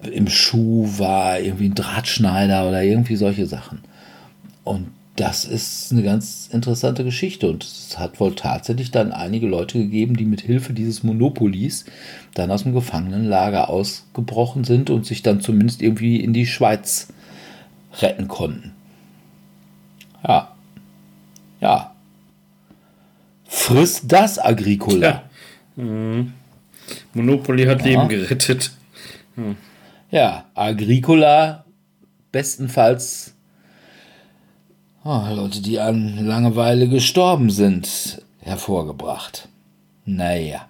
im 0.03 0.29
Schuh 0.29 0.89
war 0.99 1.41
irgendwie 1.41 1.69
ein 1.69 1.75
Drahtschneider 1.75 2.69
oder 2.69 2.83
irgendwie 2.83 3.17
solche 3.17 3.47
Sachen. 3.47 3.81
Und 4.65 4.89
das 5.17 5.47
ist 5.47 5.93
eine 5.93 6.03
ganz 6.03 6.49
interessante 6.53 7.03
Geschichte 7.03 7.49
und 7.49 7.65
es 7.65 7.99
hat 7.99 8.21
wohl 8.21 8.35
tatsächlich 8.35 8.91
dann 8.91 9.13
einige 9.13 9.47
Leute 9.47 9.79
gegeben, 9.79 10.15
die 10.17 10.27
mit 10.27 10.43
Hilfe 10.43 10.75
dieses 10.75 11.03
Monopolis 11.03 11.87
dann 12.35 12.51
aus 12.51 12.65
dem 12.65 12.75
Gefangenenlager 12.75 13.71
ausgebrochen 13.71 14.65
sind 14.65 14.91
und 14.91 15.07
sich 15.07 15.23
dann 15.23 15.41
zumindest 15.41 15.81
irgendwie 15.81 16.21
in 16.21 16.35
die 16.35 16.47
Schweiz 16.47 17.09
retten 18.01 18.29
konnten. 18.29 18.73
Ja. 20.23 20.55
Ja. 21.63 21.95
Frisst 23.47 24.05
das 24.13 24.39
Agricola. 24.39 25.23
Ja. 25.77 25.83
Mhm. 25.83 26.35
Monopoly 27.15 27.65
hat 27.65 27.81
ja. 27.81 27.87
Leben 27.87 28.09
gerettet. 28.09 28.73
Hm. 29.37 29.57
Ja, 30.11 30.47
Agricola 30.55 31.65
bestenfalls 32.33 33.35
oh, 35.05 35.23
Leute, 35.35 35.63
die 35.63 35.79
an 35.79 36.27
Langeweile 36.27 36.89
gestorben 36.89 37.51
sind, 37.51 38.23
hervorgebracht. 38.41 39.49
Naja. 40.05 40.69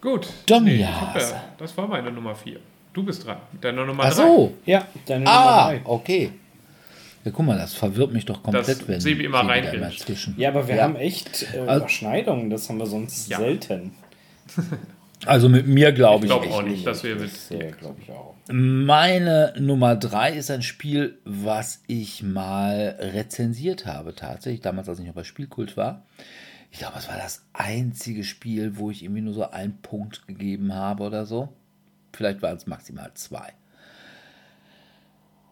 Gut. 0.00 0.28
Domias. 0.46 1.14
Nee, 1.14 1.38
das 1.58 1.76
war 1.76 1.88
meine 1.88 2.10
Nummer 2.12 2.34
4. 2.34 2.58
Du 2.92 3.02
bist 3.02 3.26
dran. 3.26 3.38
Mit 3.52 3.64
deiner 3.64 3.84
Nummer 3.84 4.04
3. 4.04 4.08
Ach 4.08 4.12
so. 4.12 4.54
Ja, 4.64 4.86
deine 5.06 5.26
ah, 5.26 5.72
Nummer 5.72 5.80
3. 5.80 5.90
okay. 5.90 6.32
Ja, 7.24 7.32
guck 7.32 7.46
mal, 7.46 7.58
das 7.58 7.74
verwirrt 7.74 8.12
mich 8.12 8.24
doch 8.24 8.42
komplett, 8.42 8.68
das 8.68 8.88
wenn 8.88 9.00
Sebi 9.00 9.24
immer 9.24 9.40
rein 9.40 9.64
immer 9.64 9.90
zwischen. 9.90 10.38
Ja, 10.38 10.50
aber 10.50 10.68
wir 10.68 10.76
ja. 10.76 10.84
haben 10.84 10.96
echt 10.96 11.46
äh, 11.52 11.58
also, 11.58 11.80
Überschneidungen, 11.80 12.48
das 12.48 12.68
haben 12.68 12.78
wir 12.78 12.86
sonst 12.86 13.28
ja. 13.28 13.38
selten. 13.38 13.92
Also 15.26 15.48
mit 15.48 15.66
mir 15.66 15.92
glaube 15.92 16.26
ich. 16.26 16.32
Ich 16.32 16.40
glaube 16.40 16.54
auch 16.54 16.62
nicht, 16.62 16.86
dass 16.86 17.02
wir 17.02 17.16
mit. 17.16 17.30
Ja, 17.50 17.70
glaube 17.70 18.00
ich 18.00 18.10
auch. 18.10 18.34
Meine 18.50 19.52
Nummer 19.58 19.96
3 19.96 20.32
ist 20.32 20.50
ein 20.50 20.62
Spiel, 20.62 21.18
was 21.24 21.82
ich 21.86 22.22
mal 22.22 22.96
rezensiert 22.98 23.84
habe, 23.84 24.14
tatsächlich, 24.14 24.62
damals, 24.62 24.88
als 24.88 25.00
ich 25.00 25.06
noch 25.06 25.14
bei 25.14 25.24
Spielkult 25.24 25.76
war. 25.76 26.06
Ich 26.70 26.78
glaube, 26.78 26.98
es 26.98 27.08
war 27.08 27.16
das 27.16 27.44
einzige 27.52 28.24
Spiel, 28.24 28.76
wo 28.76 28.90
ich 28.90 29.02
irgendwie 29.02 29.22
nur 29.22 29.34
so 29.34 29.50
einen 29.50 29.80
Punkt 29.82 30.26
gegeben 30.26 30.74
habe 30.74 31.04
oder 31.04 31.26
so. 31.26 31.50
Vielleicht 32.12 32.42
waren 32.42 32.56
es 32.56 32.66
maximal 32.66 33.10
zwei. 33.14 33.52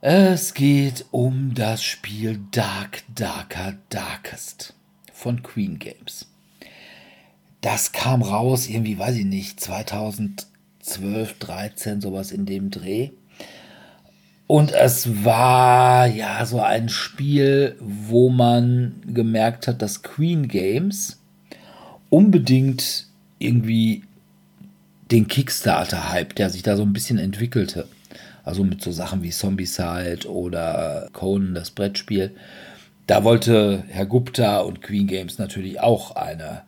Es 0.01 0.55
geht 0.55 1.07
um 1.11 1.55
das 1.55 1.83
Spiel 1.83 2.41
Dark 2.51 3.03
Darker 3.15 3.75
Darkest 3.89 4.75
von 5.13 5.43
Queen 5.43 5.79
Games. 5.79 6.29
Das 7.67 7.91
kam 7.91 8.23
raus, 8.23 8.69
irgendwie, 8.69 8.97
weiß 8.97 9.17
ich 9.17 9.25
nicht, 9.25 9.59
2012, 9.59 11.37
13, 11.41 12.01
sowas 12.01 12.31
in 12.31 12.47
dem 12.47 12.71
Dreh. 12.71 13.11
Und 14.47 14.71
es 14.71 15.25
war 15.25 16.07
ja 16.07 16.47
so 16.47 16.61
ein 16.61 16.89
Spiel, 16.89 17.75
wo 17.81 18.29
man 18.29 19.03
gemerkt 19.05 19.67
hat, 19.67 19.83
dass 19.83 20.05
Queen 20.05 20.47
Games 20.47 21.19
unbedingt 22.09 23.09
irgendwie 23.41 24.05
den 25.11 25.27
Kickstarter-Hype, 25.27 26.37
der 26.37 26.51
sich 26.51 26.63
da 26.63 26.77
so 26.77 26.85
ein 26.85 26.93
bisschen 26.93 27.19
entwickelte, 27.19 27.89
also 28.45 28.63
mit 28.63 28.81
so 28.81 28.93
Sachen 28.93 29.25
wie 29.25 29.31
Zombicide 29.31 30.31
oder 30.31 31.09
Conan, 31.13 31.57
das 31.57 31.73
Brettspiel. 31.73 32.31
Da 33.09 33.25
wollte 33.25 33.83
Herr 33.89 34.07
Gupta 34.07 34.61
und 34.61 34.83
Queen 34.83 35.09
Games 35.09 35.39
natürlich 35.39 35.81
auch 35.81 36.15
eine 36.15 36.63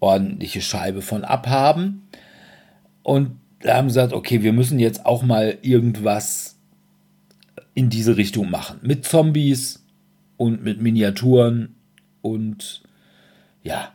ordentliche 0.00 0.60
Scheibe 0.60 1.02
von 1.02 1.24
abhaben. 1.24 2.08
Und 3.02 3.38
da 3.60 3.76
haben 3.76 3.88
gesagt, 3.88 4.12
okay, 4.12 4.42
wir 4.42 4.52
müssen 4.52 4.78
jetzt 4.78 5.06
auch 5.06 5.22
mal 5.22 5.58
irgendwas 5.62 6.56
in 7.74 7.90
diese 7.90 8.16
Richtung 8.16 8.50
machen. 8.50 8.80
Mit 8.82 9.04
Zombies 9.04 9.84
und 10.36 10.64
mit 10.64 10.80
Miniaturen. 10.80 11.76
Und 12.22 12.82
ja, 13.62 13.92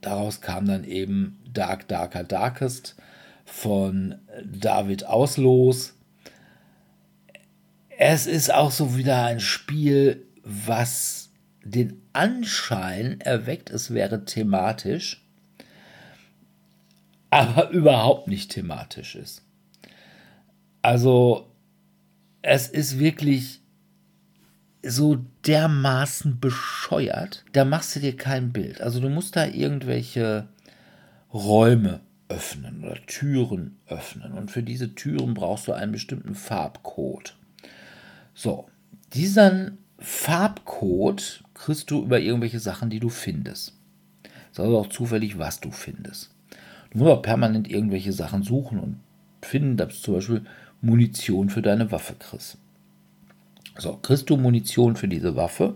daraus 0.00 0.40
kam 0.40 0.66
dann 0.66 0.84
eben 0.84 1.38
Dark 1.52 1.88
Darker 1.88 2.24
Darkest 2.24 2.96
von 3.44 4.16
David 4.44 5.06
Auslos 5.06 5.94
es 7.98 8.26
ist 8.26 8.52
auch 8.52 8.70
so 8.70 8.96
wieder 8.96 9.24
ein 9.24 9.40
Spiel, 9.40 10.26
was 10.42 11.30
den 11.62 12.02
Anschein 12.12 13.20
erweckt, 13.20 13.70
es 13.70 13.92
wäre 13.92 14.24
thematisch, 14.24 15.23
aber 17.34 17.70
überhaupt 17.70 18.28
nicht 18.28 18.52
thematisch 18.52 19.16
ist. 19.16 19.42
Also, 20.82 21.50
es 22.42 22.68
ist 22.68 22.98
wirklich 22.98 23.60
so 24.86 25.24
dermaßen 25.46 26.40
bescheuert, 26.40 27.44
da 27.52 27.64
machst 27.64 27.96
du 27.96 28.00
dir 28.00 28.16
kein 28.16 28.52
Bild. 28.52 28.80
Also, 28.80 29.00
du 29.00 29.08
musst 29.08 29.34
da 29.34 29.46
irgendwelche 29.46 30.48
Räume 31.32 32.00
öffnen 32.28 32.84
oder 32.84 33.04
Türen 33.06 33.78
öffnen. 33.86 34.32
Und 34.32 34.50
für 34.50 34.62
diese 34.62 34.94
Türen 34.94 35.34
brauchst 35.34 35.68
du 35.68 35.72
einen 35.72 35.92
bestimmten 35.92 36.34
Farbcode. 36.34 37.34
So, 38.34 38.68
diesen 39.12 39.78
Farbcode 39.98 41.42
kriegst 41.54 41.90
du 41.90 42.02
über 42.02 42.20
irgendwelche 42.20 42.60
Sachen, 42.60 42.90
die 42.90 43.00
du 43.00 43.08
findest. 43.08 43.74
Das 44.54 44.66
ist 44.66 44.72
auch 44.72 44.88
zufällig, 44.88 45.38
was 45.38 45.60
du 45.60 45.70
findest. 45.70 46.33
Auch 46.98 47.22
permanent 47.22 47.68
irgendwelche 47.68 48.12
Sachen 48.12 48.42
suchen 48.42 48.78
und 48.78 49.00
finden, 49.42 49.76
dass 49.76 49.88
du 49.88 49.94
zum 50.00 50.14
Beispiel 50.14 50.42
Munition 50.80 51.50
für 51.50 51.62
deine 51.62 51.90
Waffe 51.90 52.14
kriegst. 52.18 52.58
So, 53.78 53.98
kriegst 54.00 54.30
du 54.30 54.36
Munition 54.36 54.96
für 54.96 55.08
diese 55.08 55.34
Waffe, 55.34 55.74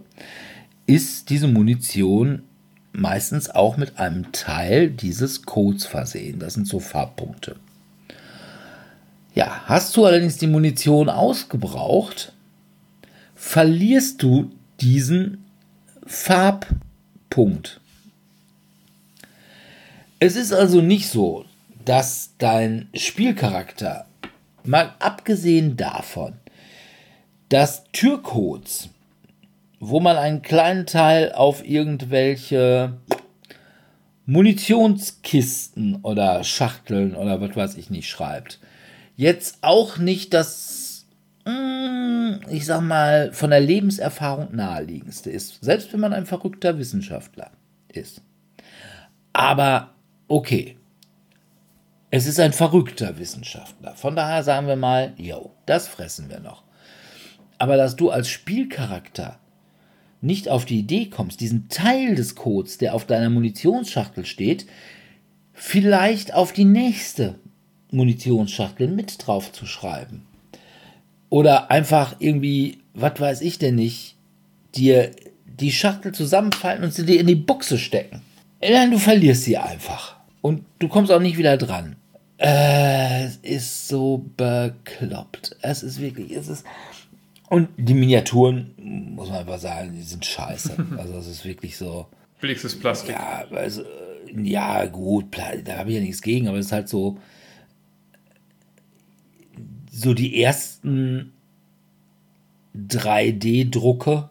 ist 0.87 1.31
diese 1.31 1.49
Munition 1.49 2.43
meistens 2.93 3.51
auch 3.51 3.77
mit 3.77 3.99
einem 3.99 4.33
Teil 4.33 4.91
dieses 4.91 5.43
Codes 5.43 5.87
versehen. 5.87 6.39
Das 6.39 6.55
sind 6.55 6.67
so 6.67 6.79
Farbpunkte. 6.81 7.57
Ja, 9.35 9.63
hast 9.67 9.97
du 9.97 10.05
allerdings 10.05 10.37
die 10.37 10.47
Munition 10.47 11.09
ausgebraucht, 11.09 12.33
verlierst 13.35 14.23
du 14.23 14.51
diesen 14.81 15.45
Farbpunkt. 16.07 17.81
Es 20.21 20.37
ist 20.37 20.53
also 20.53 20.81
nicht 20.81 21.09
so, 21.09 21.45
dass 21.85 22.35
dein 22.39 22.89
Spielcharakter, 22.95 24.07
mal 24.65 24.95
abgesehen 24.99 25.77
davon, 25.77 26.35
dass 27.49 27.85
Türcodes, 27.93 28.91
wo 29.81 30.01
man 30.01 30.17
einen 30.17 30.43
kleinen 30.43 30.87
Teil 30.87 31.33
auf 31.33 31.67
irgendwelche 31.67 32.95
Munitionskisten 34.27 36.01
oder 36.03 36.45
Schachteln 36.45 37.15
oder 37.15 37.41
was 37.41 37.57
weiß 37.57 37.77
ich 37.77 37.89
nicht 37.89 38.11
schreibt, 38.11 38.59
jetzt 39.17 39.59
auch 39.63 39.99
nicht 39.99 40.35
das 40.35 40.89
Mm, 41.49 42.41
ich 42.51 42.67
sag 42.67 42.83
mal, 42.83 43.33
von 43.33 43.49
der 43.49 43.61
Lebenserfahrung 43.61 44.55
naheliegendste 44.55 45.31
ist. 45.31 45.65
Selbst 45.65 45.91
wenn 45.93 46.01
man 46.01 46.13
ein 46.13 46.27
verrückter 46.27 46.79
Wissenschaftler 46.79 47.51
ist. 47.89 48.21
Aber 49.33 49.95
okay, 50.29 50.77
es 52.11 52.27
ist 52.27 52.41
ein 52.41 52.53
verrückter 52.53 53.19
Wissenschaftler. 53.19 53.95
Von 53.95 54.17
daher 54.17 54.43
sagen 54.43 54.67
wir 54.67 54.77
mal, 54.77 55.13
yo, 55.17 55.53
das 55.67 55.89
fressen 55.89 56.31
wir 56.31 56.41
noch. 56.41 56.63
Aber 57.59 57.77
dass 57.77 57.97
du 57.97 58.11
als 58.11 58.29
Spielcharakter 58.29 59.39
nicht 60.21 60.49
auf 60.49 60.65
die 60.65 60.79
Idee 60.79 61.07
kommst, 61.07 61.41
diesen 61.41 61.69
Teil 61.69 62.15
des 62.15 62.35
Codes, 62.35 62.79
der 62.79 62.95
auf 62.95 63.05
deiner 63.05 63.31
Munitionsschachtel 63.31 64.25
steht, 64.25 64.67
vielleicht 65.53 66.35
auf 66.35 66.53
die 66.53 66.65
nächste 66.65 67.37
Munitionsschachtel 67.91 68.89
mit 68.89 69.27
drauf 69.27 69.53
zu 69.53 69.67
schreiben. 69.67 70.27
Oder 71.31 71.71
einfach 71.71 72.17
irgendwie, 72.21 72.79
was 72.95 73.21
weiß 73.21 73.41
ich 73.43 73.59
denn 73.59 73.75
nicht, 73.75 74.17
dir 74.75 75.11
die 75.45 75.73
Schachtel 75.73 76.13
zusammenfalten 76.13 76.85
und 76.85 76.95
sie 76.95 77.05
dir 77.05 77.21
in 77.21 77.27
die 77.27 77.35
Buchse 77.35 77.79
stecken. 77.79 78.23
Nein, 78.61 78.91
du 78.91 78.99
verlierst 78.99 79.43
sie 79.43 79.59
einfach. 79.59 80.18
Und 80.41 80.65
du 80.79 80.89
kommst 80.89 81.11
auch 81.13 81.21
nicht 81.21 81.39
wieder 81.39 81.57
dran. 81.57 81.97
Äh, 82.39 83.25
es 83.25 83.37
ist 83.39 83.89
so 83.89 84.25
bekloppt. 84.37 85.57
Es 85.61 85.83
ist 85.83 86.01
wirklich, 86.01 86.33
es 86.33 86.49
ist. 86.49 86.65
Und 87.51 87.69
die 87.77 87.95
Miniaturen, 87.95 88.75
muss 88.77 89.29
man 89.29 89.39
einfach 89.39 89.59
sagen, 89.59 89.93
die 89.95 90.03
sind 90.03 90.25
scheiße. 90.25 90.77
Also 90.99 91.15
es 91.15 91.27
ist 91.27 91.45
wirklich 91.45 91.77
so. 91.77 92.07
Billigstes 92.41 92.79
Plastik. 92.79 93.17
Ja, 93.17 93.45
also, 93.51 93.83
ja, 94.37 94.85
gut, 94.87 95.37
da 95.65 95.79
habe 95.79 95.91
ich 95.91 95.97
ja 95.97 96.03
nichts 96.03 96.23
gegen, 96.23 96.47
aber 96.49 96.59
es 96.59 96.67
ist 96.67 96.73
halt 96.73 96.89
so. 96.89 97.19
So 99.91 100.15
die 100.15 100.41
ersten 100.41 101.33
3D-Drucke 102.77 104.29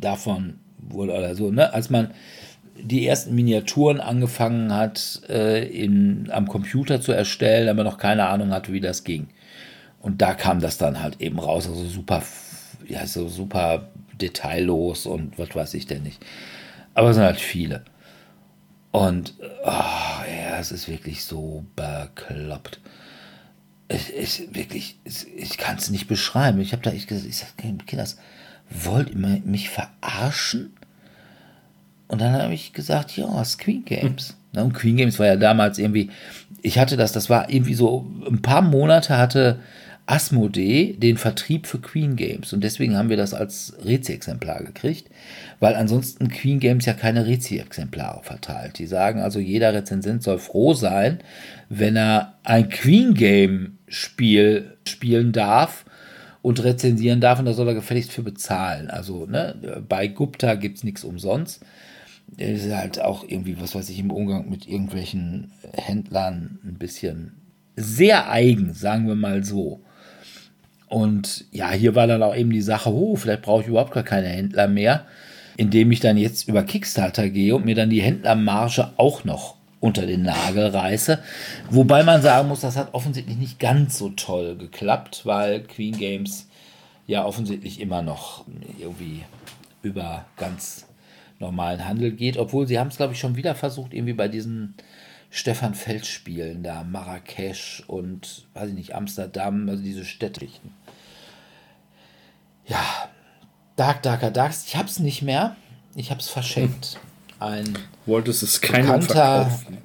davon 0.00 0.60
wurde 0.78 1.14
oder 1.14 1.34
so, 1.34 1.50
ne? 1.50 1.72
Als 1.72 1.90
man 1.90 2.12
die 2.80 3.06
ersten 3.06 3.34
Miniaturen 3.34 4.00
angefangen 4.00 4.74
hat, 4.74 5.22
äh, 5.28 5.66
in, 5.66 6.30
am 6.30 6.48
Computer 6.48 7.00
zu 7.00 7.12
erstellen, 7.12 7.68
aber 7.68 7.84
noch 7.84 7.98
keine 7.98 8.28
Ahnung 8.28 8.50
hatte, 8.50 8.72
wie 8.72 8.80
das 8.80 9.04
ging. 9.04 9.28
Und 10.00 10.22
da 10.22 10.34
kam 10.34 10.60
das 10.60 10.78
dann 10.78 11.02
halt 11.02 11.20
eben 11.20 11.38
raus, 11.38 11.68
also 11.68 11.84
super, 11.84 12.22
ja, 12.86 13.06
so 13.06 13.28
super 13.28 13.88
detaillos 14.20 15.06
und 15.06 15.38
was 15.38 15.54
weiß 15.54 15.74
ich 15.74 15.86
denn 15.86 16.02
nicht. 16.02 16.24
Aber 16.94 17.10
es 17.10 17.16
sind 17.16 17.24
halt 17.24 17.40
viele. 17.40 17.84
Und 18.90 19.34
oh, 19.64 19.66
ja, 19.66 20.58
es 20.58 20.72
ist 20.72 20.88
wirklich 20.88 21.24
so 21.24 21.64
bekloppt. 21.76 22.80
Ich, 23.88 24.14
ich 24.14 24.54
wirklich, 24.54 24.98
ich 25.04 25.56
kann 25.58 25.76
es 25.76 25.90
nicht 25.90 26.08
beschreiben. 26.08 26.60
Ich 26.60 26.72
habe 26.72 26.82
da 26.82 26.90
echt 26.90 27.08
gesagt, 27.08 27.28
ich 27.28 27.36
sag, 27.36 27.56
Kinders, 27.56 28.18
wollt 28.70 29.10
ihr 29.10 29.16
mich 29.16 29.70
verarschen? 29.70 30.74
Und 32.08 32.20
dann 32.20 32.32
habe 32.32 32.54
ich 32.54 32.72
gesagt, 32.72 33.16
ja, 33.16 33.26
Queen 33.58 33.84
Games. 33.84 34.36
Hm. 34.54 34.62
Und 34.64 34.72
Queen 34.72 34.96
Games 34.96 35.18
war 35.18 35.26
ja 35.26 35.36
damals 35.36 35.78
irgendwie, 35.78 36.10
ich 36.62 36.78
hatte 36.78 36.96
das, 36.96 37.12
das 37.12 37.30
war 37.30 37.50
irgendwie 37.50 37.74
so, 37.74 38.06
ein 38.26 38.42
paar 38.42 38.62
Monate 38.62 39.16
hatte 39.16 39.60
Asmodee 40.08 40.94
den 40.94 41.18
Vertrieb 41.18 41.66
für 41.66 41.80
Queen 41.80 42.16
Games. 42.16 42.54
Und 42.54 42.64
deswegen 42.64 42.96
haben 42.96 43.10
wir 43.10 43.18
das 43.18 43.34
als 43.34 43.74
Rezi-Exemplar 43.84 44.64
gekriegt, 44.64 45.10
weil 45.60 45.74
ansonsten 45.74 46.28
Queen 46.28 46.60
Games 46.60 46.86
ja 46.86 46.94
keine 46.94 47.26
Rezi-Exemplare 47.26 48.22
verteilt. 48.22 48.78
Die 48.78 48.86
sagen 48.86 49.20
also, 49.20 49.38
jeder 49.38 49.74
Rezensent 49.74 50.22
soll 50.22 50.38
froh 50.38 50.72
sein, 50.72 51.18
wenn 51.68 51.94
er 51.94 52.38
ein 52.42 52.70
Queen 52.70 53.12
Game-Spiel 53.12 54.78
spielen 54.86 55.32
darf 55.32 55.84
und 56.40 56.64
rezensieren 56.64 57.20
darf 57.20 57.38
und 57.38 57.44
da 57.44 57.52
soll 57.52 57.68
er 57.68 57.74
gefälligst 57.74 58.10
für 58.10 58.22
bezahlen. 58.22 58.88
Also 58.88 59.26
ne, 59.26 59.82
bei 59.86 60.06
Gupta 60.06 60.54
gibt 60.54 60.78
es 60.78 60.84
nichts 60.84 61.04
umsonst 61.04 61.62
ist 62.36 62.70
halt 62.70 63.00
auch 63.00 63.24
irgendwie, 63.26 63.60
was 63.60 63.74
weiß 63.74 63.88
ich, 63.88 63.98
im 63.98 64.10
Umgang 64.10 64.48
mit 64.48 64.68
irgendwelchen 64.68 65.52
Händlern 65.72 66.58
ein 66.64 66.74
bisschen 66.74 67.32
sehr 67.76 68.30
eigen, 68.30 68.74
sagen 68.74 69.06
wir 69.06 69.14
mal 69.14 69.44
so. 69.44 69.80
Und 70.88 71.44
ja, 71.52 71.70
hier 71.70 71.94
war 71.94 72.06
dann 72.06 72.22
auch 72.22 72.34
eben 72.34 72.50
die 72.50 72.62
Sache, 72.62 72.92
oh, 72.92 73.16
vielleicht 73.16 73.42
brauche 73.42 73.62
ich 73.62 73.68
überhaupt 73.68 73.92
gar 73.92 74.02
keine 74.02 74.28
Händler 74.28 74.68
mehr, 74.68 75.06
indem 75.56 75.90
ich 75.92 76.00
dann 76.00 76.16
jetzt 76.16 76.48
über 76.48 76.62
Kickstarter 76.62 77.28
gehe 77.28 77.54
und 77.54 77.64
mir 77.64 77.74
dann 77.74 77.90
die 77.90 78.00
Händlermarge 78.00 78.92
auch 78.96 79.24
noch 79.24 79.56
unter 79.80 80.06
den 80.06 80.22
Nagel 80.22 80.68
reiße. 80.68 81.20
Wobei 81.70 82.02
man 82.02 82.22
sagen 82.22 82.48
muss, 82.48 82.60
das 82.60 82.76
hat 82.76 82.94
offensichtlich 82.94 83.36
nicht 83.36 83.60
ganz 83.60 83.98
so 83.98 84.10
toll 84.10 84.56
geklappt, 84.56 85.22
weil 85.24 85.62
Queen 85.62 85.96
Games 85.96 86.48
ja 87.06 87.24
offensichtlich 87.24 87.80
immer 87.80 88.02
noch 88.02 88.44
irgendwie 88.78 89.24
über 89.82 90.26
ganz 90.36 90.87
normalen 91.38 91.86
Handel 91.86 92.12
geht, 92.12 92.36
obwohl 92.36 92.66
sie 92.66 92.78
haben 92.78 92.88
es, 92.88 92.96
glaube 92.96 93.12
ich, 93.12 93.20
schon 93.20 93.36
wieder 93.36 93.54
versucht, 93.54 93.94
irgendwie 93.94 94.12
bei 94.12 94.28
diesen 94.28 94.74
Stefan 95.30 95.74
Feld 95.74 96.06
Spielen 96.06 96.62
da, 96.62 96.84
Marrakesch 96.84 97.84
und, 97.86 98.46
weiß 98.54 98.70
ich 98.70 98.74
nicht, 98.74 98.94
Amsterdam, 98.94 99.68
also 99.68 99.82
diese 99.82 100.04
Städtlichen. 100.04 100.72
Ja, 102.66 103.08
Dark 103.76 104.02
Darker 104.02 104.30
Darks, 104.30 104.66
ich 104.66 104.76
habe 104.76 104.88
es 104.88 104.98
nicht 104.98 105.22
mehr, 105.22 105.56
ich 105.94 106.10
habe 106.10 106.20
es 106.20 106.28
verschenkt. 106.28 106.98
Ein 107.38 107.78
Wolltest 108.06 108.42
es 108.42 108.58
verkaufen? 108.58 109.78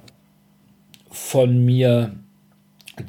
von 1.10 1.64
mir, 1.64 2.16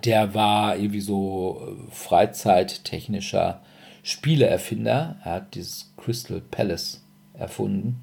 der 0.04 0.36
war 0.36 0.78
irgendwie 0.78 1.02
so 1.02 1.62
äh, 1.90 1.92
freizeittechnischer 1.92 3.62
Spieleerfinder. 4.04 5.18
Er 5.24 5.32
hat 5.32 5.56
dieses 5.56 5.92
Crystal 5.98 6.40
Palace 6.40 7.04
erfunden. 7.34 8.02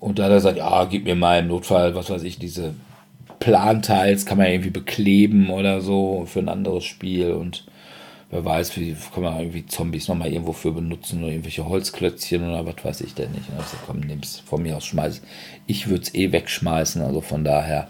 Und 0.00 0.18
da 0.18 0.24
hat 0.24 0.30
er 0.30 0.36
gesagt, 0.36 0.58
ja, 0.58 0.84
gib 0.84 1.04
mir 1.04 1.14
mal 1.14 1.38
im 1.38 1.48
Notfall, 1.48 1.94
was 1.94 2.10
weiß 2.10 2.22
ich, 2.24 2.38
diese 2.38 2.74
Planteils 3.38 4.26
kann 4.26 4.38
man 4.38 4.46
irgendwie 4.48 4.70
bekleben 4.70 5.50
oder 5.50 5.80
so 5.80 6.24
für 6.26 6.40
ein 6.40 6.48
anderes 6.48 6.84
Spiel 6.84 7.32
und 7.32 7.64
wer 8.30 8.44
weiß, 8.44 8.76
wie 8.76 8.96
kann 9.14 9.22
man 9.22 9.38
irgendwie 9.38 9.66
Zombies 9.66 10.08
nochmal 10.08 10.32
irgendwo 10.32 10.52
für 10.52 10.72
benutzen 10.72 11.22
oder 11.22 11.32
irgendwelche 11.32 11.68
Holzklötzchen 11.68 12.48
oder 12.48 12.66
was 12.66 12.84
weiß 12.84 13.00
ich 13.02 13.14
denn 13.14 13.32
nicht. 13.32 13.46
Also 13.56 13.76
komm, 13.86 14.00
nimm's 14.00 14.40
von 14.40 14.62
mir 14.62 14.76
aus, 14.76 14.86
schmeiß. 14.86 15.22
Ich 15.66 15.88
würde 15.88 16.02
es 16.02 16.14
eh 16.14 16.32
wegschmeißen, 16.32 17.02
also 17.02 17.20
von 17.20 17.44
daher, 17.44 17.88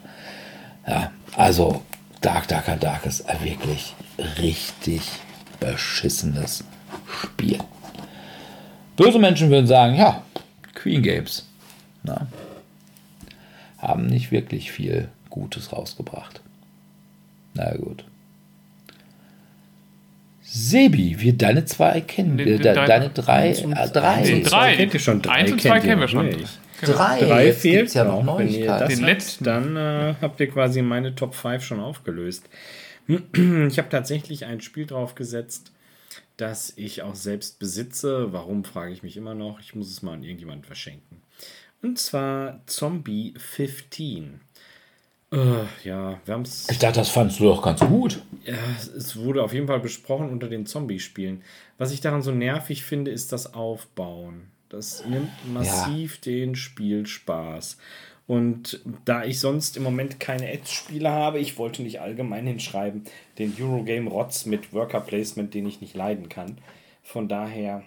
ja, 0.87 1.11
also 1.37 1.83
Dark 2.21 2.49
Darker 2.49 2.77
Dark 2.77 3.07
ist 3.07 3.25
wirklich 3.43 3.95
richtig 4.39 5.03
beschissenes 5.61 6.65
Spiel. 7.23 7.59
Böse 8.97 9.19
Menschen 9.19 9.51
würden 9.51 9.67
sagen, 9.67 9.97
ja, 9.97 10.23
Queen 10.75 11.03
Games. 11.03 11.47
Na, 12.05 12.29
haben 13.79 14.07
nicht 14.07 14.31
wirklich 14.31 14.71
viel 14.71 15.09
Gutes 15.31 15.73
rausgebracht. 15.73 16.41
Na 17.55 17.75
gut. 17.77 18.05
Sebi, 20.43 21.19
wir 21.19 21.33
deine 21.33 21.65
zwei 21.65 22.01
kennen, 22.01 22.39
wir, 22.39 22.59
de, 22.59 22.75
deine 22.75 23.09
drei, 23.11 23.51
äh, 23.51 23.89
drei. 23.89 24.21
Nee, 24.23 24.43
drei. 24.43 24.77
Kennt 24.77 24.95
ihr 24.95 25.01
schon 25.01 25.21
drei? 25.21 25.33
Eins 25.33 25.53
und 25.53 25.61
zwei 25.61 25.81
kennen 25.81 26.01
wir 26.01 26.09
schon. 26.09 26.27
Nicht. 26.27 26.59
Drei, 26.83 27.19
drei 27.21 27.53
fehlt 27.53 27.93
ja 27.95 28.05
noch. 28.05 28.39
Wenn 28.39 28.49
ihr 28.49 28.67
das 28.67 28.89
Den 28.89 28.99
habt, 28.99 29.07
letzten. 29.09 29.45
dann 29.45 29.77
äh, 29.77 30.15
habt 30.21 30.39
ihr 30.41 30.49
quasi 30.49 30.83
meine 30.83 31.15
Top 31.15 31.35
5 31.35 31.65
schon 31.65 31.81
aufgelöst. 31.81 32.49
Ich 33.09 33.79
habe 33.79 33.89
tatsächlich 33.91 34.47
ein 34.47 34.61
Spiel 34.61 34.87
drauf 34.87 35.15
gesetzt, 35.15 35.73
das 36.37 36.73
ich 36.77 37.03
auch 37.03 37.15
selbst 37.15 37.59
besitze. 37.59 38.33
Warum, 38.33 38.65
frage 38.65 38.93
ich 38.93 39.03
mich 39.03 39.17
immer 39.17 39.35
noch. 39.35 39.61
Ich 39.61 39.75
muss 39.75 39.91
es 39.91 40.03
mal 40.03 40.15
an 40.15 40.23
irgendjemanden 40.23 40.65
verschenken. 40.65 41.24
Und 41.85 41.99
zwar 41.99 42.61
Zombie 42.65 43.35
15. 43.37 44.41
Uh, 45.31 45.37
äh, 45.37 45.65
ja, 45.85 46.19
wir 46.25 46.35
haben 46.35 46.41
es. 46.41 46.67
Ich 46.71 46.79
dachte, 46.79 47.01
das 47.01 47.11
fandest 47.11 47.41
du 47.41 47.45
doch 47.45 47.61
ganz 47.63 47.81
gut. 47.81 48.23
Ja, 48.47 48.55
es 48.97 49.17
wurde 49.17 49.43
auf 49.43 49.53
jeden 49.53 49.67
Fall 49.67 49.81
besprochen 49.81 50.31
unter 50.31 50.49
den 50.49 50.65
Zombie-Spielen. 50.65 51.43
Was 51.77 51.93
ich 51.93 52.01
daran 52.01 52.23
so 52.23 52.31
nervig 52.31 52.85
finde, 52.85 53.11
ist 53.11 53.33
das 53.33 53.53
Aufbauen. 53.53 54.49
Das 54.71 55.05
nimmt 55.05 55.29
massiv 55.53 56.21
ja. 56.25 56.33
den 56.33 56.57
Spielspaß. 56.57 57.77
Und 58.27 58.81
da 59.05 59.25
ich 59.25 59.39
sonst 59.39 59.77
im 59.77 59.83
Moment 59.83 60.19
keine 60.19 60.51
Ads-Spiele 60.51 61.11
habe, 61.11 61.39
ich 61.39 61.59
wollte 61.59 61.83
nicht 61.83 62.01
allgemein 62.01 62.47
hinschreiben, 62.47 63.05
den 63.39 63.55
Eurogame 63.61 64.09
Rotz 64.09 64.47
mit 64.47 64.73
Worker 64.73 65.01
Placement, 65.01 65.53
den 65.53 65.67
ich 65.67 65.83
nicht 65.83 65.95
leiden 65.95 66.31
kann. 66.31 66.57
Von 67.03 67.29
daher 67.29 67.83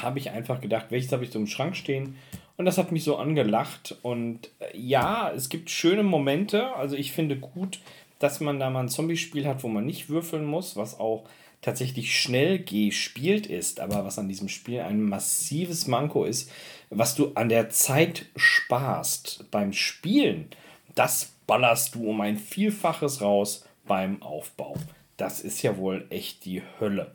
habe 0.00 0.20
ich 0.20 0.30
einfach 0.30 0.60
gedacht, 0.60 0.86
welches 0.90 1.10
habe 1.10 1.24
ich 1.24 1.32
so 1.32 1.40
im 1.40 1.48
Schrank 1.48 1.74
stehen 1.74 2.14
und 2.56 2.64
das 2.66 2.78
hat 2.78 2.92
mich 2.92 3.04
so 3.04 3.16
angelacht. 3.16 3.96
Und 4.02 4.50
äh, 4.60 4.76
ja, 4.76 5.30
es 5.30 5.48
gibt 5.48 5.70
schöne 5.70 6.02
Momente. 6.02 6.74
Also 6.74 6.96
ich 6.96 7.12
finde 7.12 7.36
gut, 7.36 7.80
dass 8.18 8.40
man 8.40 8.58
da 8.58 8.70
mal 8.70 8.80
ein 8.80 8.88
Zombie-Spiel 8.88 9.46
hat, 9.46 9.62
wo 9.62 9.68
man 9.68 9.84
nicht 9.84 10.08
würfeln 10.08 10.44
muss, 10.44 10.76
was 10.76 10.98
auch 10.98 11.24
tatsächlich 11.62 12.20
schnell 12.20 12.58
gespielt 12.62 13.46
ist, 13.46 13.80
aber 13.80 14.04
was 14.04 14.18
an 14.18 14.28
diesem 14.28 14.50
Spiel 14.50 14.80
ein 14.80 15.02
massives 15.02 15.86
Manko 15.86 16.24
ist, 16.24 16.50
was 16.90 17.14
du 17.14 17.32
an 17.34 17.48
der 17.48 17.70
Zeit 17.70 18.26
sparst 18.36 19.50
beim 19.50 19.72
Spielen, 19.72 20.48
das 20.94 21.32
ballerst 21.46 21.94
du 21.94 22.10
um 22.10 22.20
ein 22.20 22.36
Vielfaches 22.36 23.22
raus 23.22 23.64
beim 23.86 24.22
Aufbau. 24.22 24.76
Das 25.16 25.40
ist 25.40 25.62
ja 25.62 25.78
wohl 25.78 26.06
echt 26.10 26.44
die 26.44 26.62
Hölle. 26.80 27.12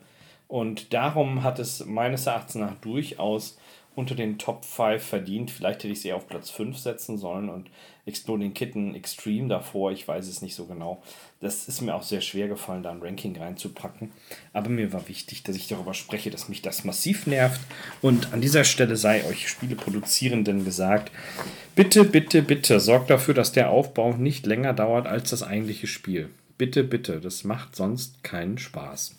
Und 0.48 0.92
darum 0.92 1.44
hat 1.44 1.60
es 1.60 1.86
meines 1.86 2.26
Erachtens 2.26 2.56
nach 2.56 2.74
durchaus 2.80 3.56
unter 3.94 4.14
den 4.14 4.38
Top 4.38 4.64
5 4.64 5.02
verdient. 5.02 5.50
Vielleicht 5.50 5.82
hätte 5.82 5.92
ich 5.92 6.00
sie 6.00 6.12
auf 6.12 6.28
Platz 6.28 6.50
5 6.50 6.78
setzen 6.78 7.18
sollen 7.18 7.48
und 7.48 7.68
Exploding 8.06 8.54
Kitten 8.54 8.94
Extreme 8.94 9.48
davor. 9.48 9.92
Ich 9.92 10.06
weiß 10.06 10.26
es 10.26 10.42
nicht 10.42 10.54
so 10.54 10.66
genau. 10.66 11.02
Das 11.40 11.68
ist 11.68 11.80
mir 11.80 11.94
auch 11.94 12.02
sehr 12.02 12.20
schwer 12.20 12.48
gefallen, 12.48 12.82
da 12.82 12.90
ein 12.90 13.02
Ranking 13.02 13.36
reinzupacken. 13.36 14.12
Aber 14.52 14.68
mir 14.68 14.92
war 14.92 15.08
wichtig, 15.08 15.42
dass 15.42 15.56
ich 15.56 15.68
darüber 15.68 15.94
spreche, 15.94 16.30
dass 16.30 16.48
mich 16.48 16.62
das 16.62 16.84
massiv 16.84 17.26
nervt. 17.26 17.60
Und 18.00 18.32
an 18.32 18.40
dieser 18.40 18.64
Stelle 18.64 18.96
sei 18.96 19.24
euch 19.26 19.48
Spieleproduzierenden 19.48 20.64
gesagt, 20.64 21.12
bitte, 21.74 22.04
bitte, 22.04 22.42
bitte 22.42 22.80
sorgt 22.80 23.10
dafür, 23.10 23.34
dass 23.34 23.52
der 23.52 23.70
Aufbau 23.70 24.12
nicht 24.12 24.46
länger 24.46 24.72
dauert 24.72 25.06
als 25.06 25.30
das 25.30 25.42
eigentliche 25.42 25.86
Spiel. 25.86 26.30
Bitte, 26.58 26.84
bitte, 26.84 27.20
das 27.20 27.44
macht 27.44 27.74
sonst 27.76 28.22
keinen 28.22 28.58
Spaß. 28.58 29.16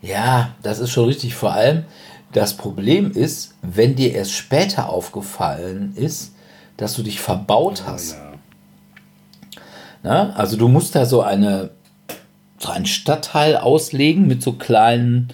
Ja, 0.00 0.56
das 0.64 0.80
ist 0.80 0.90
schon 0.90 1.06
richtig. 1.06 1.36
Vor 1.36 1.52
allem, 1.52 1.84
das 2.32 2.56
Problem 2.56 3.12
ist, 3.12 3.54
wenn 3.62 3.94
dir 3.94 4.12
erst 4.14 4.32
später 4.32 4.88
aufgefallen 4.88 5.92
ist, 5.96 6.34
dass 6.76 6.94
du 6.94 7.02
dich 7.02 7.20
verbaut 7.20 7.84
hast. 7.86 8.14
Ja. 8.14 8.32
Na, 10.02 10.32
also 10.34 10.56
du 10.56 10.68
musst 10.68 10.94
da 10.94 11.06
so 11.06 11.22
eine 11.22 11.70
so 12.62 12.70
einen 12.70 12.86
Stadtteil 12.86 13.56
auslegen 13.56 14.26
mit 14.28 14.42
so 14.42 14.52
kleinen, 14.52 15.28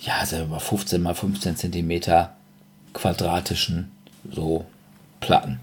ja, 0.00 0.24
sagen 0.26 0.44
wir 0.44 0.56
mal 0.56 0.60
15 0.60 1.00
mal 1.02 1.14
15 1.14 1.56
Zentimeter 1.56 2.36
quadratischen 2.92 3.90
so 4.30 4.66
Platten, 5.20 5.60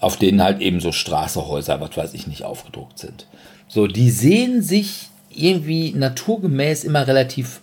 auf 0.00 0.16
denen 0.16 0.42
halt 0.42 0.60
eben 0.60 0.80
so 0.80 0.90
Straße, 0.92 1.46
Häuser, 1.46 1.80
was 1.80 1.96
weiß 1.96 2.14
ich 2.14 2.26
nicht, 2.26 2.44
aufgedruckt 2.44 2.98
sind. 2.98 3.26
So, 3.68 3.86
die 3.86 4.10
sehen 4.10 4.62
sich 4.62 5.08
irgendwie 5.30 5.92
naturgemäß 5.92 6.84
immer 6.84 7.06
relativ 7.06 7.60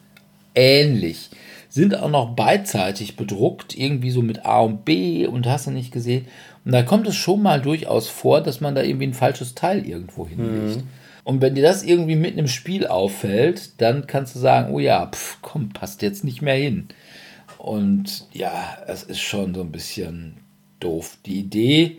ähnlich. 0.53 1.29
Sind 1.73 1.97
auch 1.97 2.09
noch 2.11 2.35
beidseitig 2.35 3.15
bedruckt, 3.15 3.75
irgendwie 3.75 4.11
so 4.11 4.21
mit 4.21 4.45
A 4.45 4.59
und 4.59 4.85
B 4.85 5.25
und 5.25 5.47
hast 5.47 5.65
du 5.65 5.71
nicht 5.71 5.91
gesehen. 5.91 6.27
Und 6.63 6.71
da 6.71 6.83
kommt 6.83 7.07
es 7.07 7.15
schon 7.15 7.41
mal 7.41 7.59
durchaus 7.59 8.07
vor, 8.09 8.41
dass 8.41 8.61
man 8.61 8.75
da 8.75 8.83
irgendwie 8.83 9.07
ein 9.07 9.15
falsches 9.15 9.55
Teil 9.55 9.83
irgendwo 9.83 10.27
hinlegt. 10.27 10.83
Und 11.23 11.41
wenn 11.41 11.55
dir 11.55 11.63
das 11.63 11.81
irgendwie 11.81 12.15
mitten 12.15 12.37
im 12.37 12.47
Spiel 12.47 12.85
auffällt, 12.85 13.81
dann 13.81 14.05
kannst 14.05 14.35
du 14.35 14.39
sagen, 14.39 14.71
oh 14.71 14.77
ja, 14.77 15.07
pf, 15.07 15.39
komm, 15.41 15.69
passt 15.69 16.03
jetzt 16.03 16.23
nicht 16.23 16.43
mehr 16.43 16.53
hin. 16.53 16.89
Und 17.57 18.27
ja, 18.33 18.77
es 18.85 19.01
ist 19.01 19.21
schon 19.21 19.55
so 19.55 19.61
ein 19.61 19.71
bisschen 19.71 20.35
doof. 20.79 21.17
Die 21.25 21.39
Idee 21.39 21.97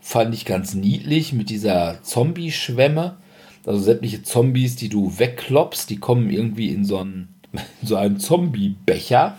fand 0.00 0.34
ich 0.34 0.44
ganz 0.44 0.74
niedlich 0.74 1.32
mit 1.32 1.48
dieser 1.48 2.02
Zombie-Schwemme. 2.02 3.16
Also 3.64 3.80
sämtliche 3.80 4.22
Zombies, 4.22 4.76
die 4.76 4.90
du 4.90 5.18
wegklopst, 5.18 5.88
die 5.88 5.96
kommen 5.96 6.28
irgendwie 6.28 6.68
in 6.68 6.84
so 6.84 6.98
einen, 6.98 7.28
in 7.28 7.33
so 7.82 7.96
einen 7.96 8.18
Zombie-Becher 8.18 9.36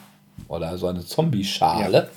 oder 0.47 0.77
so 0.77 0.87
eine 0.87 1.05
Zombie-Schale. 1.05 2.09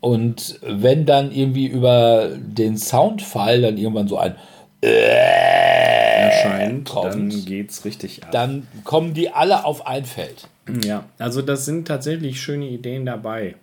Und 0.00 0.58
wenn 0.60 1.06
dann 1.06 1.32
irgendwie 1.32 1.66
über 1.66 2.30
den 2.36 2.76
Soundfall 2.76 3.62
dann 3.62 3.78
irgendwann 3.78 4.08
so 4.08 4.18
ein 4.18 4.36
Erscheint, 4.82 6.84
kommt, 6.90 7.14
dann 7.14 7.44
geht's 7.46 7.86
richtig 7.86 8.22
ab. 8.22 8.30
dann 8.30 8.66
kommen 8.84 9.14
die 9.14 9.30
alle 9.30 9.64
auf 9.64 9.86
ein 9.86 10.04
Feld. 10.04 10.48
Ja, 10.84 11.04
also 11.18 11.40
das 11.40 11.64
sind 11.64 11.88
tatsächlich 11.88 12.40
schöne 12.40 12.68
Ideen 12.68 13.06
dabei. 13.06 13.54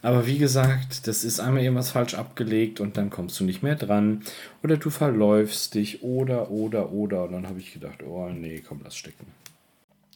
Aber 0.00 0.26
wie 0.26 0.38
gesagt, 0.38 1.08
das 1.08 1.24
ist 1.24 1.40
einmal 1.40 1.62
irgendwas 1.62 1.90
falsch 1.90 2.14
abgelegt 2.14 2.80
und 2.80 2.96
dann 2.96 3.10
kommst 3.10 3.38
du 3.40 3.44
nicht 3.44 3.62
mehr 3.62 3.74
dran. 3.74 4.22
Oder 4.62 4.76
du 4.76 4.90
verläufst 4.90 5.74
dich 5.74 6.02
oder, 6.02 6.50
oder, 6.50 6.92
oder. 6.92 7.24
Und 7.24 7.32
dann 7.32 7.48
habe 7.48 7.58
ich 7.58 7.72
gedacht, 7.72 8.02
oh 8.08 8.28
nee, 8.28 8.62
komm, 8.66 8.80
lass 8.84 8.96
stecken. 8.96 9.26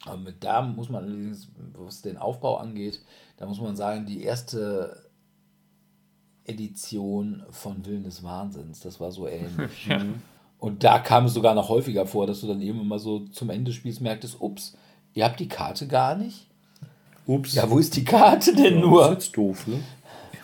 Aber 0.04 0.16
mit 0.18 0.42
da 0.42 0.62
muss 0.62 0.88
man 0.88 1.04
allerdings, 1.04 1.48
was 1.74 2.02
den 2.02 2.16
Aufbau 2.16 2.56
angeht, 2.56 3.00
da 3.36 3.46
muss 3.46 3.60
man 3.60 3.76
sagen, 3.76 4.06
die 4.06 4.22
erste 4.22 5.10
Edition 6.44 7.42
von 7.50 7.84
Willen 7.86 8.02
des 8.02 8.22
Wahnsinns, 8.22 8.80
das 8.80 8.98
war 9.00 9.12
so 9.12 9.28
ähnlich. 9.28 9.88
Und 10.58 10.84
da 10.84 11.00
kam 11.00 11.24
es 11.24 11.34
sogar 11.34 11.54
noch 11.54 11.68
häufiger 11.68 12.06
vor, 12.06 12.26
dass 12.26 12.40
du 12.40 12.46
dann 12.46 12.60
eben 12.60 12.86
mal 12.86 12.98
so 12.98 13.26
zum 13.26 13.50
Ende 13.50 13.70
des 13.70 13.74
Spiels 13.74 14.00
merktest, 14.00 14.40
ups, 14.40 14.76
ihr 15.12 15.24
habt 15.24 15.40
die 15.40 15.48
Karte 15.48 15.88
gar 15.88 16.14
nicht? 16.14 16.46
Ups. 17.26 17.54
Ja, 17.54 17.68
wo 17.68 17.78
ist 17.78 17.96
die 17.96 18.04
Karte 18.04 18.54
denn 18.54 18.64
Das 18.64 18.72
ist 18.74 18.80
nur? 18.80 19.10
jetzt 19.10 19.36
doof, 19.36 19.66
ne? 19.66 19.80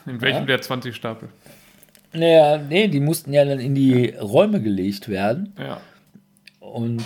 In 0.07 0.21
welchem 0.21 0.47
der 0.47 0.61
20 0.61 0.95
Stapel? 0.95 1.29
Naja, 2.13 2.59
nee, 2.59 2.89
die 2.89 3.01
mussten 3.01 3.33
ja 3.33 3.45
dann 3.45 3.61
in 3.61 3.75
die 3.75 4.09
Räume 4.21 4.61
gelegt 4.63 5.09
werden. 5.09 5.53
Ja. 5.59 5.81
Und 6.61 7.05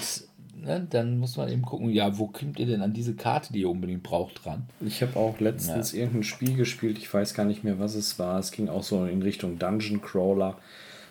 ne, 0.62 0.86
dann 0.88 1.18
muss 1.18 1.36
man 1.36 1.48
eben 1.48 1.62
gucken, 1.62 1.90
ja, 1.90 2.18
wo 2.18 2.26
kommt 2.28 2.58
ihr 2.58 2.66
denn 2.66 2.82
an 2.82 2.92
diese 2.92 3.14
Karte, 3.14 3.52
die 3.52 3.60
ihr 3.60 3.70
unbedingt 3.70 4.02
braucht, 4.02 4.44
dran? 4.44 4.64
Ich 4.80 5.02
habe 5.02 5.18
auch 5.18 5.40
letztens 5.40 5.92
irgendein 5.92 6.22
Spiel 6.22 6.54
gespielt, 6.56 6.98
ich 6.98 7.12
weiß 7.12 7.34
gar 7.34 7.44
nicht 7.44 7.64
mehr, 7.64 7.78
was 7.78 7.94
es 7.94 8.18
war. 8.18 8.38
Es 8.38 8.52
ging 8.52 8.68
auch 8.68 8.82
so 8.82 9.04
in 9.04 9.22
Richtung 9.22 9.58
Dungeon 9.58 10.00
Crawler. 10.02 10.56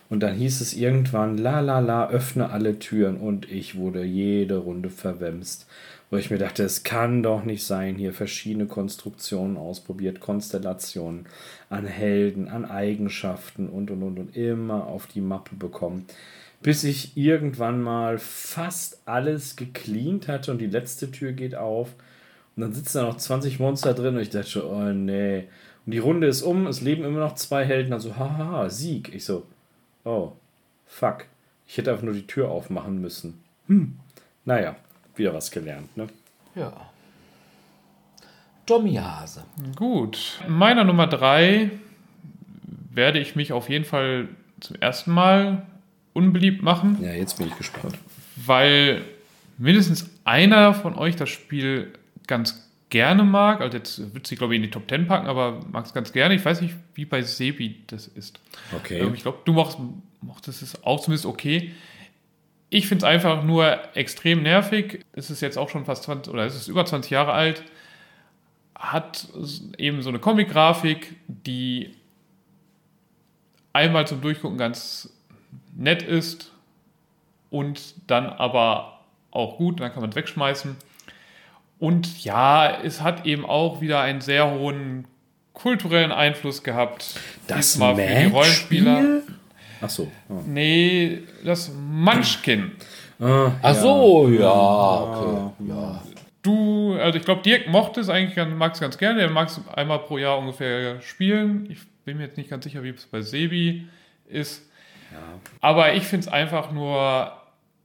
Und 0.09 0.19
dann 0.19 0.35
hieß 0.35 0.59
es 0.59 0.73
irgendwann, 0.73 1.37
la 1.37 1.61
la 1.61 1.79
la, 1.79 2.09
öffne 2.09 2.49
alle 2.49 2.79
Türen. 2.79 3.15
Und 3.17 3.49
ich 3.49 3.75
wurde 3.77 4.03
jede 4.03 4.57
Runde 4.57 4.89
verwemst. 4.89 5.67
Wo 6.09 6.17
ich 6.17 6.29
mir 6.29 6.37
dachte, 6.37 6.63
es 6.63 6.83
kann 6.83 7.23
doch 7.23 7.45
nicht 7.45 7.63
sein, 7.63 7.95
hier 7.95 8.11
verschiedene 8.11 8.65
Konstruktionen 8.65 9.55
ausprobiert, 9.55 10.19
Konstellationen 10.19 11.27
an 11.69 11.85
Helden, 11.85 12.49
an 12.49 12.65
Eigenschaften 12.65 13.69
und 13.69 13.89
und 13.89 14.03
und 14.03 14.19
und 14.19 14.35
immer 14.35 14.87
auf 14.87 15.07
die 15.07 15.21
Mappe 15.21 15.55
bekommen. 15.55 16.05
Bis 16.61 16.83
ich 16.83 17.17
irgendwann 17.17 17.81
mal 17.81 18.19
fast 18.19 19.01
alles 19.05 19.55
gecleant 19.55 20.27
hatte 20.27 20.51
und 20.51 20.59
die 20.59 20.67
letzte 20.67 21.11
Tür 21.11 21.31
geht 21.31 21.55
auf. 21.55 21.95
Und 22.55 22.61
dann 22.61 22.73
sitzen 22.73 22.99
da 22.99 23.03
noch 23.03 23.17
20 23.17 23.59
Monster 23.59 23.93
drin 23.93 24.15
und 24.15 24.21
ich 24.21 24.29
dachte 24.29 24.49
schon, 24.49 24.63
oh 24.63 24.93
nee. 24.93 25.47
Und 25.85 25.93
die 25.93 25.99
Runde 25.99 26.27
ist 26.27 26.43
um, 26.43 26.67
es 26.67 26.81
leben 26.81 27.03
immer 27.03 27.19
noch 27.19 27.35
zwei 27.35 27.65
Helden. 27.65 27.93
Also, 27.93 28.17
haha, 28.17 28.69
Sieg. 28.69 29.13
Ich 29.15 29.25
so, 29.25 29.45
oh, 30.03 30.33
fuck. 30.85 31.25
Ich 31.67 31.77
hätte 31.77 31.91
einfach 31.91 32.03
nur 32.03 32.13
die 32.13 32.27
Tür 32.27 32.49
aufmachen 32.49 33.01
müssen. 33.01 33.41
Hm. 33.67 33.97
Naja, 34.45 34.75
wieder 35.15 35.33
was 35.33 35.49
gelernt, 35.49 35.95
ne? 35.95 36.07
Ja. 36.55 36.73
Tommy 38.65 38.95
Hase. 38.95 39.43
Gut. 39.75 40.39
Meiner 40.47 40.83
Nummer 40.83 41.07
drei 41.07 41.71
werde 42.89 43.19
ich 43.19 43.35
mich 43.35 43.53
auf 43.53 43.69
jeden 43.69 43.85
Fall 43.85 44.27
zum 44.59 44.75
ersten 44.77 45.11
Mal 45.11 45.65
unbeliebt 46.13 46.61
machen, 46.61 46.97
Ja, 47.01 47.11
jetzt 47.13 47.37
bin 47.37 47.47
ich 47.47 47.57
gespannt. 47.57 47.97
weil 48.35 49.01
mindestens 49.57 50.09
einer 50.23 50.73
von 50.73 50.95
euch 50.95 51.15
das 51.15 51.29
Spiel 51.29 51.93
ganz 52.27 52.67
gerne 52.89 53.23
mag. 53.23 53.61
Also 53.61 53.77
jetzt 53.77 54.13
wird 54.13 54.27
sie, 54.27 54.35
glaube 54.35 54.53
ich, 54.53 54.57
in 54.57 54.63
die 54.63 54.69
Top 54.71 54.89
10 54.89 55.07
packen, 55.07 55.27
aber 55.27 55.61
mag 55.71 55.85
es 55.85 55.93
ganz 55.93 56.11
gerne. 56.11 56.33
Ich 56.35 56.43
weiß 56.43 56.61
nicht, 56.61 56.75
wie 56.95 57.05
bei 57.05 57.21
Sebi 57.21 57.81
das 57.87 58.07
ist. 58.07 58.39
Okay. 58.75 58.99
Ähm, 58.99 59.13
Ich 59.13 59.21
glaube, 59.21 59.39
du 59.45 59.53
mochtest, 59.53 59.79
mochtest 60.21 60.61
es 60.61 60.83
auch 60.83 60.99
zumindest 61.01 61.25
okay. 61.25 61.71
Ich 62.69 62.87
finde 62.87 63.05
es 63.05 63.09
einfach 63.11 63.43
nur 63.43 63.77
extrem 63.95 64.43
nervig. 64.43 65.05
Es 65.13 65.29
ist 65.29 65.41
jetzt 65.41 65.57
auch 65.57 65.69
schon 65.69 65.85
fast 65.85 66.03
20 66.03 66.33
oder 66.33 66.45
es 66.45 66.55
ist 66.55 66.67
über 66.67 66.85
20 66.85 67.11
Jahre 67.11 67.31
alt. 67.33 67.63
Hat 68.75 69.27
eben 69.77 70.01
so 70.01 70.09
eine 70.09 70.19
Comic-Grafik, 70.19 71.15
die 71.27 71.93
einmal 73.73 74.07
zum 74.07 74.21
Durchgucken 74.21 74.57
ganz 74.57 75.09
nett 75.75 76.03
ist 76.03 76.51
und 77.49 77.95
dann 78.09 78.27
aber 78.27 78.99
auch 79.31 79.57
gut. 79.57 79.79
Dann 79.79 79.91
kann 79.91 80.01
man 80.01 80.09
es 80.11 80.15
wegschmeißen. 80.15 80.75
Und 81.79 82.23
ja, 82.23 82.79
es 82.83 83.01
hat 83.01 83.25
eben 83.25 83.45
auch 83.45 83.81
wieder 83.81 84.01
einen 84.01 84.21
sehr 84.21 84.51
hohen 84.51 85.05
kulturellen 85.53 86.11
Einfluss 86.11 86.63
gehabt. 86.63 87.15
Das 87.47 87.57
Diesmal 87.73 87.95
für 87.95 88.01
die 88.07 88.25
Rollenspieler. 88.27 89.03
Ach 89.81 89.89
so. 89.89 90.11
Oh. 90.29 90.41
Nee, 90.45 91.23
das 91.43 91.71
Munchkin. 91.73 92.71
Ah, 93.19 93.51
Ach 93.61 93.75
so, 93.75 94.29
ja, 94.29 94.51
okay. 95.01 95.67
Ja. 95.67 96.03
Du, 96.43 96.95
also 96.99 97.19
ich 97.19 97.25
glaube, 97.25 97.41
Dirk 97.43 97.67
mochte 97.67 97.99
es 98.01 98.09
eigentlich, 98.09 98.35
ganz- 98.35 98.55
mag 98.55 98.73
es 98.73 98.79
ganz 98.79 98.97
gerne. 98.97 99.19
Der 99.19 99.29
mag 99.29 99.47
es 99.47 99.59
einmal 99.75 99.99
pro 99.99 100.17
Jahr 100.17 100.39
ungefähr 100.39 100.99
spielen. 101.01 101.67
Ich 101.69 101.79
bin 102.05 102.17
mir 102.17 102.25
jetzt 102.25 102.37
nicht 102.37 102.49
ganz 102.49 102.63
sicher, 102.63 102.81
wie 102.83 102.89
es 102.89 103.05
bei 103.05 103.21
Sebi 103.21 103.87
ist. 104.27 104.67
Aber 105.59 105.93
ich 105.93 106.03
finde 106.03 106.27
es 106.27 106.33
einfach 106.33 106.71
nur 106.71 107.31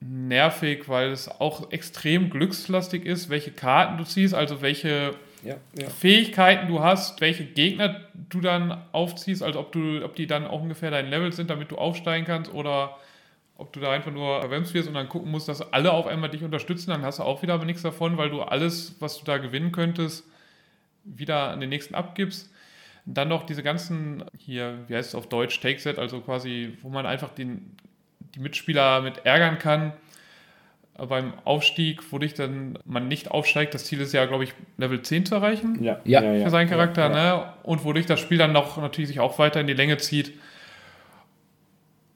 nervig, 0.01 0.89
weil 0.89 1.11
es 1.11 1.29
auch 1.29 1.71
extrem 1.73 2.31
glückslastig 2.31 3.05
ist, 3.05 3.31
welche 3.31 3.51
Karten 3.51 3.99
du 3.99 4.05
ziehst, 4.05 4.35
also 4.35 4.61
welche 4.63 5.15
Ja, 5.43 5.57
ja. 5.79 5.89
Fähigkeiten 5.89 6.69
du 6.69 6.81
hast, 6.81 7.21
welche 7.21 7.45
Gegner 7.45 8.03
du 8.29 8.41
dann 8.41 8.83
aufziehst, 8.93 9.43
also 9.43 9.61
ob 9.61 9.73
du, 9.73 10.05
ob 10.05 10.15
die 10.15 10.27
dann 10.27 10.47
auch 10.47 10.61
ungefähr 10.63 10.91
dein 10.91 11.09
Level 11.09 11.33
sind, 11.33 11.51
damit 11.51 11.71
du 11.71 11.77
aufsteigen 11.77 12.27
kannst 12.27 12.53
oder 12.53 12.97
ob 13.59 13.73
du 13.73 13.81
da 13.81 13.91
einfach 13.91 14.13
nur 14.13 14.41
verwemst 14.41 14.75
wirst 14.75 14.87
und 14.87 14.95
dann 14.95 15.09
gucken 15.09 15.31
musst, 15.31 15.49
dass 15.49 15.73
alle 15.73 15.93
auf 15.93 16.07
einmal 16.07 16.29
dich 16.29 16.45
unterstützen, 16.45 16.91
dann 16.91 17.03
hast 17.03 17.21
du 17.21 17.23
auch 17.23 17.41
wieder 17.43 17.55
aber 17.55 17.65
nichts 17.65 17.83
davon, 17.83 18.19
weil 18.19 18.29
du 18.29 18.43
alles, 18.43 18.97
was 19.01 19.19
du 19.19 19.25
da 19.25 19.39
gewinnen 19.39 19.73
könntest, 19.73 20.25
wieder 21.05 21.51
an 21.51 21.61
den 21.61 21.71
nächsten 21.71 21.95
abgibst. 21.95 22.51
Dann 23.07 23.29
noch 23.29 23.47
diese 23.47 23.63
ganzen, 23.63 24.25
hier, 24.37 24.79
wie 24.89 24.97
heißt 24.97 25.11
es 25.11 25.15
auf 25.15 25.29
Deutsch, 25.29 25.61
Take-Set, 25.61 25.99
also 25.99 26.21
quasi, 26.21 26.77
wo 26.83 26.89
man 26.89 27.07
einfach 27.07 27.31
den, 27.31 27.77
die 28.35 28.41
Mitspieler 28.41 29.01
mit 29.01 29.25
ärgern 29.25 29.59
kann. 29.59 29.93
beim 31.09 31.35
Aufstieg, 31.45 32.11
wodurch 32.11 32.35
dann 32.35 32.79
man 32.85 33.07
nicht 33.07 33.31
aufsteigt. 33.31 33.75
Das 33.75 33.85
Ziel 33.85 34.01
ist 34.01 34.13
ja, 34.13 34.25
glaube 34.25 34.45
ich, 34.45 34.55
Level 34.79 35.03
10 35.03 35.27
zu 35.27 35.35
erreichen. 35.37 35.83
Ja, 35.83 36.01
Ja. 36.05 36.21
Für 36.21 36.51
seinen 36.51 36.69
Charakter, 36.69 37.11
Ja, 37.11 37.17
ja. 37.17 37.37
ne? 37.37 37.53
Und 37.63 37.85
wodurch 37.85 38.07
das 38.07 38.19
Spiel 38.19 38.39
dann 38.39 38.53
noch 38.53 38.77
natürlich 38.79 39.09
sich 39.09 39.21
auch 39.21 39.39
weiter 39.39 39.61
in 39.61 39.67
die 39.67 39.75
Länge 39.75 39.99
zieht. 39.99 40.33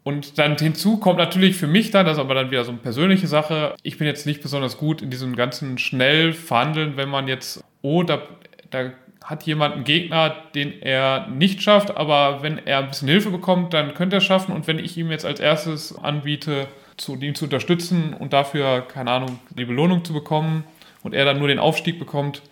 Und 0.02 0.38
dann 0.38 0.56
hinzu 0.56 0.96
kommt 0.96 1.18
natürlich 1.18 1.56
für 1.56 1.66
mich 1.66 1.90
dann, 1.90 2.06
das 2.06 2.16
ist 2.16 2.20
aber 2.20 2.34
dann 2.34 2.50
wieder 2.50 2.64
so 2.64 2.70
eine 2.70 2.80
persönliche 2.80 3.26
Sache, 3.26 3.74
ich 3.82 3.98
bin 3.98 4.06
jetzt 4.06 4.24
nicht 4.26 4.42
besonders 4.42 4.78
gut 4.78 5.02
in 5.02 5.10
diesem 5.10 5.36
ganzen 5.36 5.76
schnell 5.76 6.32
verhandeln, 6.32 6.96
wenn 6.96 7.10
man 7.10 7.28
jetzt, 7.28 7.62
oh, 7.82 8.02
da, 8.02 8.22
da 8.70 8.92
hat 9.30 9.44
jemand 9.44 9.76
einen 9.76 9.84
Gegner, 9.84 10.34
den 10.56 10.82
er 10.82 11.28
nicht 11.28 11.62
schafft, 11.62 11.96
aber 11.96 12.42
wenn 12.42 12.58
er 12.66 12.78
ein 12.78 12.88
bisschen 12.88 13.06
Hilfe 13.06 13.30
bekommt, 13.30 13.72
dann 13.72 13.94
könnte 13.94 14.16
er 14.16 14.18
es 14.18 14.24
schaffen. 14.24 14.52
Und 14.52 14.66
wenn 14.66 14.80
ich 14.80 14.96
ihm 14.98 15.12
jetzt 15.12 15.24
als 15.24 15.38
erstes 15.38 15.96
anbiete, 15.96 16.66
zu, 16.96 17.14
ihn 17.14 17.36
zu 17.36 17.44
unterstützen 17.44 18.12
und 18.12 18.32
dafür, 18.32 18.80
keine 18.82 19.12
Ahnung, 19.12 19.38
die 19.50 19.64
Belohnung 19.64 20.04
zu 20.04 20.12
bekommen 20.12 20.64
und 21.04 21.14
er 21.14 21.24
dann 21.24 21.38
nur 21.38 21.46
den 21.46 21.60
Aufstieg 21.60 22.00
bekommt, 22.00 22.42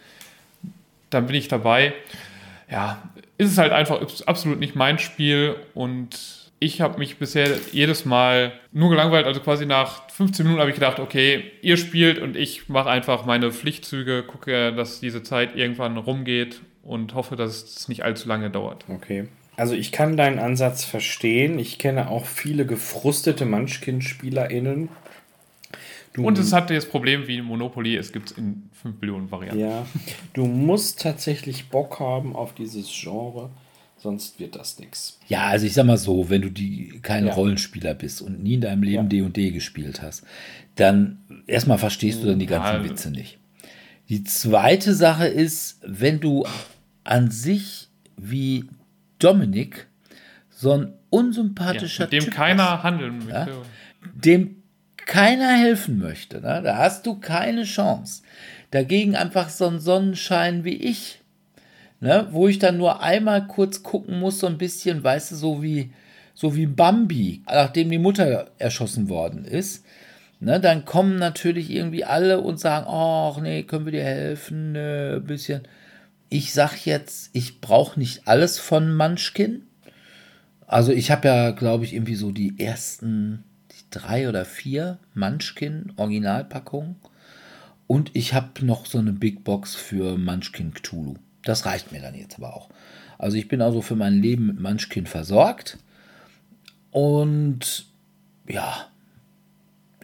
dann 1.11 1.27
bin 1.27 1.35
ich 1.35 1.49
dabei. 1.49 1.95
Ja, 2.71 3.03
ist 3.39 3.51
es 3.51 3.59
halt 3.59 3.73
einfach 3.73 4.01
absolut 4.27 4.61
nicht 4.61 4.77
mein 4.77 5.01
Spiel 5.01 5.57
und 5.75 6.49
ich 6.61 6.81
habe 6.81 6.99
mich 6.99 7.19
bisher 7.19 7.59
jedes 7.73 8.05
Mal 8.05 8.53
nur 8.71 8.91
gelangweilt. 8.91 9.27
Also 9.27 9.41
quasi 9.41 9.67
nach 9.67 10.09
15 10.11 10.45
Minuten 10.45 10.61
habe 10.61 10.71
ich 10.71 10.77
gedacht, 10.77 11.01
okay, 11.01 11.51
ihr 11.61 11.77
spielt 11.77 12.21
und 12.21 12.37
ich 12.37 12.69
mache 12.69 12.89
einfach 12.89 13.27
meine 13.27 13.51
Pflichtzüge, 13.51 14.23
gucke, 14.23 14.73
dass 14.73 15.01
diese 15.01 15.25
Zeit 15.25 15.57
irgendwann 15.57 15.97
rumgeht 15.97 16.61
und 16.89 17.15
hoffe, 17.15 17.37
dass 17.37 17.63
es 17.63 17.89
nicht 17.89 18.03
allzu 18.05 18.29
lange 18.29 18.51
dauert. 18.51 18.85
Okay. 18.89 19.29
Also 19.57 19.75
ich 19.75 19.93
kann 19.93 20.17
deinen 20.17 20.39
Ansatz 20.39 20.85
verstehen. 20.85 21.59
Ich 21.59 21.79
kenne 21.79 22.09
auch 22.11 22.27
viele 22.27 22.65
gefrustete 22.65 23.45
Munchkin-SpielerInnen. 23.45 24.89
Du, 26.15 26.25
Und 26.27 26.39
es 26.39 26.53
hatte 26.53 26.75
das 26.75 26.87
Problem 26.87 27.27
wie 27.29 27.43
Monopoly, 27.43 27.97
es 27.97 28.13
gibt 28.13 28.31
es 28.31 28.39
in 28.39 28.71
5 28.83 28.97
Billionen 28.99 29.31
Varianten. 29.31 29.61
ja, 29.61 29.87
du 30.33 30.47
musst 30.47 31.01
tatsächlich 31.03 31.69
Bock 31.69 32.01
haben 32.01 32.35
auf 32.35 32.55
dieses 32.55 32.89
Genre, 32.91 33.51
sonst 33.99 34.41
wird 34.41 34.57
das 34.57 34.79
nichts. 34.79 35.19
Ja, 35.29 35.47
also 35.49 35.67
ich 35.67 35.75
sag 35.75 35.85
mal 35.85 35.99
so, 35.99 36.31
wenn 36.31 36.43
du 36.43 36.51
die 36.51 36.99
kein 37.03 37.27
Ja. 37.27 37.35
Rollenspieler 37.35 37.95
bist 37.95 38.23
und 38.23 38.43
nie 38.43 38.55
in 38.55 38.63
deinem 38.63 38.83
Leben 38.83 39.03
Ja. 39.05 39.09
D 39.09 39.23
und 39.23 39.37
D 39.37 39.51
gespielt 39.51 40.01
hast, 40.03 40.25
dann 40.77 41.19
erstmal 41.47 41.79
verstehst 41.79 42.23
du 42.23 42.27
dann 42.29 42.39
die 42.39 42.47
ganzen 42.47 42.83
Ja. 42.85 42.89
Witze 42.89 43.11
nicht. 43.11 43.39
Die 44.09 44.25
zweite 44.25 44.95
Sache 44.95 45.27
ist, 45.27 45.79
wenn 45.85 46.19
du 46.21 46.47
an 47.09 47.31
sich 47.31 47.89
wie 48.17 48.69
Dominik 49.19 49.87
so 50.51 50.73
ein 50.73 50.83
Ja, 50.83 50.93
unsympathischer 51.11 52.05
mit 52.05 52.13
dem 52.13 52.25
Typ 52.25 52.35
keiner 52.35 52.71
hast, 52.71 52.83
handeln 52.83 53.19
möchte. 53.19 53.33
Ja? 53.33 53.63
dem 54.15 54.63
keiner 54.97 55.57
helfen 55.57 55.99
möchte, 55.99 56.41
ne? 56.41 56.61
da 56.63 56.77
hast 56.77 57.07
du 57.07 57.15
keine 57.15 57.65
Chance. 57.65 58.23
Dagegen 58.71 59.17
einfach 59.17 59.49
so 59.49 59.67
ein 59.67 59.81
Sonnenschein 59.81 60.65
wie 60.65 60.77
ich, 60.77 61.21
ne? 62.01 62.29
wo 62.31 62.47
ich 62.47 62.59
dann 62.59 62.77
nur 62.77 63.03
einmal 63.03 63.47
kurz 63.47 63.83
gucken 63.83 64.21
muss, 64.21 64.41
so 64.41 64.47
ein 64.47 64.59
bisschen, 64.59 65.03
weißt 65.03 65.33
du, 65.33 65.37
so 65.37 65.63
wie, 65.63 65.93
so 66.35 66.55
wie 66.55 66.67
Bambi, 66.67 67.43
nachdem 67.47 67.91
die 67.91 67.99
Mutter 67.99 68.49
erschossen 68.59 69.09
worden 69.09 69.47
ist. 69.47 69.87
Ne, 70.41 70.61
dann 70.61 70.85
kommen 70.85 71.17
natürlich 71.17 71.69
irgendwie 71.69 72.05
alle 72.05 72.41
und 72.41 72.61
sagen, 72.61 72.87
ach 72.89 73.41
nee, 73.41 73.65
können 73.65 73.87
wir 73.87 73.93
dir 73.93 74.05
helfen, 74.05 74.71
Nö, 74.71 75.17
ein 75.17 75.25
bisschen. 75.25 75.63
Ich 76.29 76.53
sag 76.53 76.85
jetzt, 76.85 77.31
ich 77.33 77.61
brauche 77.61 77.99
nicht 77.99 78.29
alles 78.29 78.59
von 78.59 78.95
Munchkin. 78.95 79.63
Also 80.67 80.93
ich 80.93 81.11
habe 81.11 81.29
ja, 81.29 81.51
glaube 81.53 81.85
ich, 81.85 81.95
irgendwie 81.95 82.15
so 82.15 82.31
die 82.31 82.59
ersten 82.59 83.45
die 83.71 83.85
drei 83.91 84.29
oder 84.29 84.45
vier 84.45 84.99
Munchkin 85.15 85.93
Originalpackungen. 85.97 86.97
Und 87.87 88.11
ich 88.15 88.35
habe 88.35 88.65
noch 88.67 88.85
so 88.85 88.99
eine 88.99 89.13
Big 89.13 89.45
Box 89.45 89.75
für 89.75 90.19
Munchkin 90.19 90.75
Cthulhu. 90.75 91.15
Das 91.43 91.65
reicht 91.65 91.93
mir 91.93 92.03
dann 92.03 92.15
jetzt 92.15 92.37
aber 92.37 92.55
auch. 92.55 92.69
Also 93.17 93.39
ich 93.39 93.49
bin 93.49 93.63
also 93.63 93.81
für 93.81 93.97
mein 93.97 94.21
Leben 94.21 94.47
mit 94.47 94.61
Munchkin 94.61 95.07
versorgt. 95.07 95.79
Und 96.91 97.87
ja, 98.47 98.89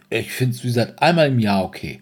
ich 0.09 0.31
finde 0.31 0.55
es, 0.55 0.63
wie 0.63 0.67
gesagt, 0.67 1.01
einmal 1.01 1.27
im 1.27 1.39
Jahr 1.39 1.63
okay. 1.63 2.01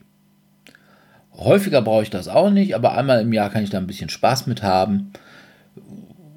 Häufiger 1.37 1.81
brauche 1.81 2.03
ich 2.03 2.09
das 2.09 2.27
auch 2.27 2.49
nicht, 2.49 2.75
aber 2.75 2.97
einmal 2.97 3.21
im 3.21 3.33
Jahr 3.33 3.49
kann 3.49 3.63
ich 3.63 3.69
da 3.69 3.77
ein 3.77 3.87
bisschen 3.87 4.09
Spaß 4.09 4.47
mit 4.47 4.61
haben. 4.61 5.11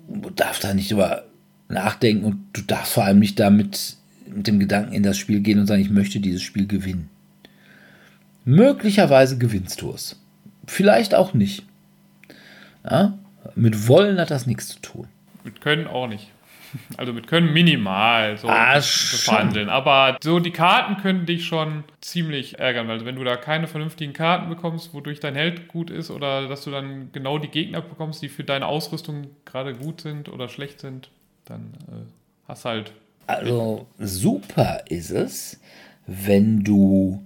Du 0.08 0.30
darfst 0.30 0.64
da 0.64 0.72
nicht 0.72 0.90
drüber 0.90 1.24
nachdenken 1.68 2.24
und 2.24 2.38
du 2.52 2.62
darfst 2.62 2.92
vor 2.92 3.04
allem 3.04 3.18
nicht 3.18 3.38
damit 3.38 3.96
mit 4.26 4.46
dem 4.46 4.58
Gedanken 4.58 4.92
in 4.92 5.02
das 5.02 5.18
Spiel 5.18 5.40
gehen 5.40 5.58
und 5.58 5.66
sagen, 5.66 5.82
ich 5.82 5.90
möchte 5.90 6.20
dieses 6.20 6.42
Spiel 6.42 6.66
gewinnen. 6.66 7.10
Möglicherweise 8.44 9.38
gewinnst 9.38 9.82
du 9.82 9.92
es. 9.92 10.20
Vielleicht 10.66 11.14
auch 11.14 11.34
nicht. 11.34 11.64
Ja? 12.88 13.18
Mit 13.54 13.88
Wollen 13.88 14.18
hat 14.18 14.30
das 14.30 14.46
nichts 14.46 14.68
zu 14.68 14.80
tun. 14.80 15.08
Mit 15.44 15.60
Können 15.60 15.86
auch 15.86 16.08
nicht. 16.08 16.30
Also 16.96 17.12
mit 17.12 17.26
Können 17.26 17.52
minimal 17.52 18.36
so 18.38 18.48
Ah, 18.48 18.80
verhandeln. 18.80 19.68
Aber 19.68 20.18
so 20.22 20.38
die 20.40 20.50
Karten 20.50 21.00
können 21.02 21.26
dich 21.26 21.44
schon 21.46 21.84
ziemlich 22.00 22.58
ärgern. 22.58 22.88
Also 22.90 23.04
wenn 23.04 23.16
du 23.16 23.24
da 23.24 23.36
keine 23.36 23.66
vernünftigen 23.66 24.12
Karten 24.12 24.48
bekommst, 24.48 24.94
wodurch 24.94 25.20
dein 25.20 25.34
Held 25.34 25.68
gut 25.68 25.90
ist 25.90 26.10
oder 26.10 26.48
dass 26.48 26.64
du 26.64 26.70
dann 26.70 27.10
genau 27.12 27.38
die 27.38 27.48
Gegner 27.48 27.80
bekommst, 27.82 28.22
die 28.22 28.28
für 28.28 28.44
deine 28.44 28.66
Ausrüstung 28.66 29.28
gerade 29.44 29.74
gut 29.74 30.00
sind 30.00 30.28
oder 30.28 30.48
schlecht 30.48 30.80
sind, 30.80 31.10
dann 31.44 31.74
äh, 31.88 32.48
hast 32.48 32.64
halt 32.64 32.92
Also 33.26 33.86
super 33.98 34.84
ist 34.88 35.10
es, 35.10 35.60
wenn 36.06 36.62
du 36.62 37.25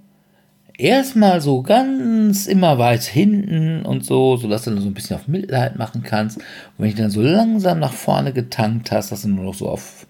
erstmal 0.81 1.41
so 1.41 1.63
ganz 1.63 2.47
immer 2.47 2.79
weit 2.79 3.03
hinten 3.03 3.83
und 3.85 4.05
so, 4.05 4.37
sodass 4.37 4.65
du 4.65 4.71
dann 4.71 4.81
so 4.81 4.89
ein 4.89 4.95
bisschen 4.95 5.17
auf 5.17 5.29
Mitleid 5.29 5.77
machen 5.77 6.03
kannst. 6.03 6.39
Und 6.39 6.45
wenn 6.79 6.89
ich 6.89 6.95
dann 6.95 7.11
so 7.11 7.21
langsam 7.23 7.79
nach 7.79 7.93
vorne 7.93 8.33
getankt 8.33 8.91
hast, 8.91 9.13
dass 9.13 9.23
du 9.23 9.29
nur 9.29 9.45
noch 9.45 9.55
so 9.55 9.69
auf 9.69 10.07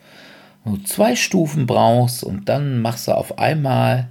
nur 0.65 0.85
zwei 0.85 1.17
Stufen 1.17 1.67
brauchst 1.67 2.23
und 2.23 2.49
dann 2.49 2.81
machst 2.81 3.09
du 3.09 3.13
auf 3.13 3.39
einmal. 3.39 4.09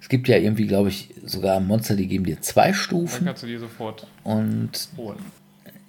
Es 0.00 0.08
gibt 0.08 0.26
ja 0.26 0.36
irgendwie, 0.36 0.66
glaube 0.66 0.88
ich, 0.88 1.10
sogar 1.24 1.60
Monster, 1.60 1.94
die 1.94 2.08
geben 2.08 2.24
dir 2.24 2.40
zwei 2.40 2.66
dann 2.66 2.74
Stufen. 2.74 3.24
kannst 3.26 3.44
du 3.44 3.46
dir 3.46 3.60
sofort 3.60 4.06
Und 4.24 4.70
holen. 4.96 5.18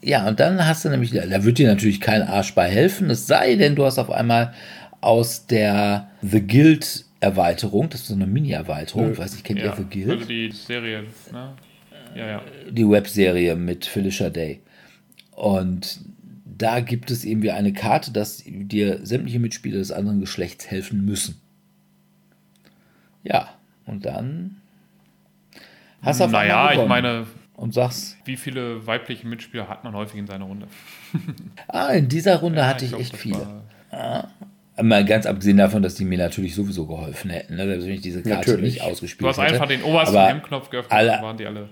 ja, 0.02 0.28
und 0.28 0.40
dann 0.40 0.68
hast 0.68 0.86
du 0.86 0.90
nämlich, 0.90 1.12
da 1.12 1.44
wird 1.44 1.58
dir 1.58 1.68
natürlich 1.68 2.00
kein 2.00 2.22
Arsch 2.22 2.54
bei 2.54 2.70
helfen, 2.70 3.10
es 3.10 3.26
sei 3.26 3.56
denn, 3.56 3.76
du 3.76 3.86
hast 3.86 3.98
auf 3.98 4.12
einmal 4.12 4.54
aus 5.02 5.48
der 5.48 6.10
The 6.22 6.46
Guild 6.46 7.06
Erweiterung, 7.24 7.90
das 7.90 8.02
ist 8.02 8.08
so 8.08 8.14
eine 8.14 8.28
Mini-Erweiterung, 8.28 9.14
ich 9.14 9.18
weiß 9.18 9.34
nicht, 9.34 9.44
kennt 9.46 9.60
Ja, 9.60 9.66
ihr 9.68 9.76
The 9.76 9.84
Guild? 9.90 10.12
also 10.12 10.26
die 10.26 10.52
Serie, 10.52 11.04
ne? 11.32 11.54
Ja, 12.16 12.28
ja. 12.28 12.42
die 12.70 12.88
Webserie 12.88 13.56
mit 13.56 13.86
Felicia 13.86 14.30
Day. 14.30 14.62
Und 15.32 16.00
da 16.46 16.80
gibt 16.82 17.10
es 17.10 17.26
irgendwie 17.26 17.50
eine 17.52 17.74
Karte, 17.74 18.12
dass 18.12 18.44
dir 18.46 19.00
sämtliche 19.06 19.40
Mitspieler 19.40 19.78
des 19.80 19.92
anderen 19.92 20.20
Geschlechts 20.20 20.70
helfen 20.70 21.04
müssen. 21.06 21.42
Ja, 23.24 23.50
und 23.88 24.06
dann 24.06 24.58
hast 26.02 26.20
du 26.20 26.26
auf 26.26 26.32
Naja, 26.32 26.72
ich 26.74 26.88
meine, 26.88 27.26
und 27.56 27.74
sagst, 27.74 28.18
wie 28.26 28.36
viele 28.38 28.86
weibliche 28.86 29.26
Mitspieler 29.28 29.70
hat 29.70 29.84
man 29.84 29.94
häufig 29.96 30.20
in 30.20 30.28
seiner 30.28 30.46
Runde? 30.46 30.68
ah, 31.68 31.90
in 31.90 32.10
dieser 32.10 32.38
Runde 32.38 32.60
Ja, 32.60 32.68
hatte 32.68 32.86
ich, 32.86 32.92
glaub, 32.92 33.02
echt 33.02 33.16
viele. 33.18 33.64
war- 33.92 34.30
Mal 34.82 35.06
ganz 35.06 35.26
abgesehen 35.28 35.58
davon, 35.58 35.84
dass 35.84 35.94
die 35.96 36.04
mir 36.06 36.18
natürlich 36.18 36.56
sowieso 36.56 36.88
geholfen 36.88 37.30
hätten, 37.30 37.56
ne? 37.58 37.66
selbst 37.68 37.86
wenn 37.86 37.94
ich 37.94 38.02
diese 38.02 38.24
Karte 38.24 38.50
Natürlich. 38.52 38.74
nicht 38.76 38.82
ausgespielt 38.84 39.22
Du 39.22 39.28
hast 39.28 39.38
hätte. 39.38 39.54
einfach 39.54 39.68
den 39.68 39.84
obersten 39.84 40.16
M-Knopf 40.16 40.70
geöffnet, 40.72 40.92
alle- 40.92 41.08
dann 41.12 41.22
waren 41.24 41.38
die 41.38 41.46
alle. 41.46 41.70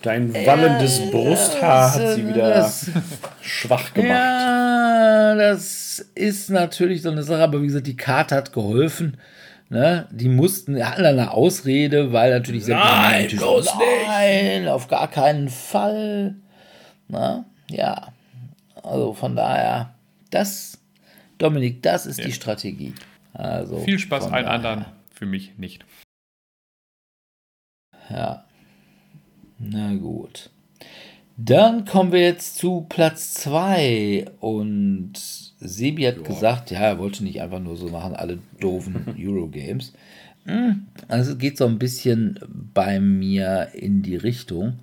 Dein 0.00 0.32
wallendes 0.32 1.10
Brusthaar 1.10 1.92
hat 1.94 2.14
sie 2.14 2.26
wieder 2.28 2.50
das- 2.54 2.88
schwach 3.42 3.92
gemacht. 3.92 4.10
Ja, 4.10 5.34
das 5.34 5.98
ist 6.14 6.50
natürlich 6.50 7.02
so 7.02 7.10
eine 7.10 7.22
Sache, 7.24 7.42
aber 7.42 7.60
wie 7.60 7.66
gesagt, 7.66 7.86
die 7.88 7.96
Karte 7.96 8.36
hat 8.36 8.52
geholfen. 8.52 9.16
Ne? 9.70 10.06
Die 10.10 10.28
mussten, 10.28 10.82
hatten 10.82 11.02
dann 11.02 11.18
eine 11.18 11.32
Ausrede, 11.32 12.12
weil 12.12 12.30
natürlich 12.30 12.64
sämtliche 12.64 12.90
Nein, 12.94 13.12
natürlich, 13.22 13.38
bloß 13.40 13.74
nein, 14.06 14.68
auf 14.68 14.88
gar 14.88 15.08
keinen 15.10 15.48
Fall. 15.48 16.36
Na, 17.08 17.44
ja, 17.68 18.08
also 18.82 19.12
von 19.12 19.34
daher, 19.36 19.90
das, 20.30 20.77
Dominik, 21.38 21.82
das 21.82 22.06
ist 22.06 22.22
die 22.22 22.32
Strategie. 22.32 22.94
Also 23.32 23.78
Viel 23.80 23.98
Spaß 23.98 24.24
allen 24.24 24.44
daher, 24.44 24.50
anderen, 24.50 24.84
für 25.12 25.26
mich 25.26 25.56
nicht. 25.58 25.84
Ja. 28.10 28.44
Na 29.58 29.94
gut. 29.94 30.50
Dann 31.36 31.84
kommen 31.84 32.10
wir 32.12 32.20
jetzt 32.22 32.56
zu 32.56 32.86
Platz 32.88 33.34
2 33.34 34.26
und 34.40 35.12
Sebi 35.60 36.02
hat 36.02 36.24
gesagt, 36.24 36.70
ja, 36.70 36.80
er 36.80 36.98
wollte 36.98 37.22
nicht 37.22 37.40
einfach 37.40 37.60
nur 37.60 37.76
so 37.76 37.88
machen, 37.88 38.14
alle 38.16 38.38
doofen 38.60 39.14
Eurogames. 39.18 39.92
Hm, 40.46 40.86
Also 41.06 41.32
es 41.32 41.38
geht 41.38 41.56
so 41.58 41.66
ein 41.66 41.78
bisschen 41.78 42.40
bei 42.74 42.98
mir 42.98 43.68
in 43.74 44.02
die 44.02 44.16
Richtung. 44.16 44.80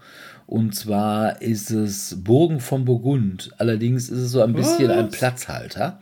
Und 0.48 0.76
zwar 0.76 1.42
ist 1.42 1.72
es 1.72 2.24
Burgen 2.24 2.60
von 2.60 2.86
Burgund. 2.86 3.52
Allerdings 3.58 4.10
ist 4.10 4.20
es 4.20 4.32
so 4.32 4.42
ein 4.42 4.54
bisschen 4.54 4.92
ein 4.92 5.10
Platzhalter. 5.10 6.00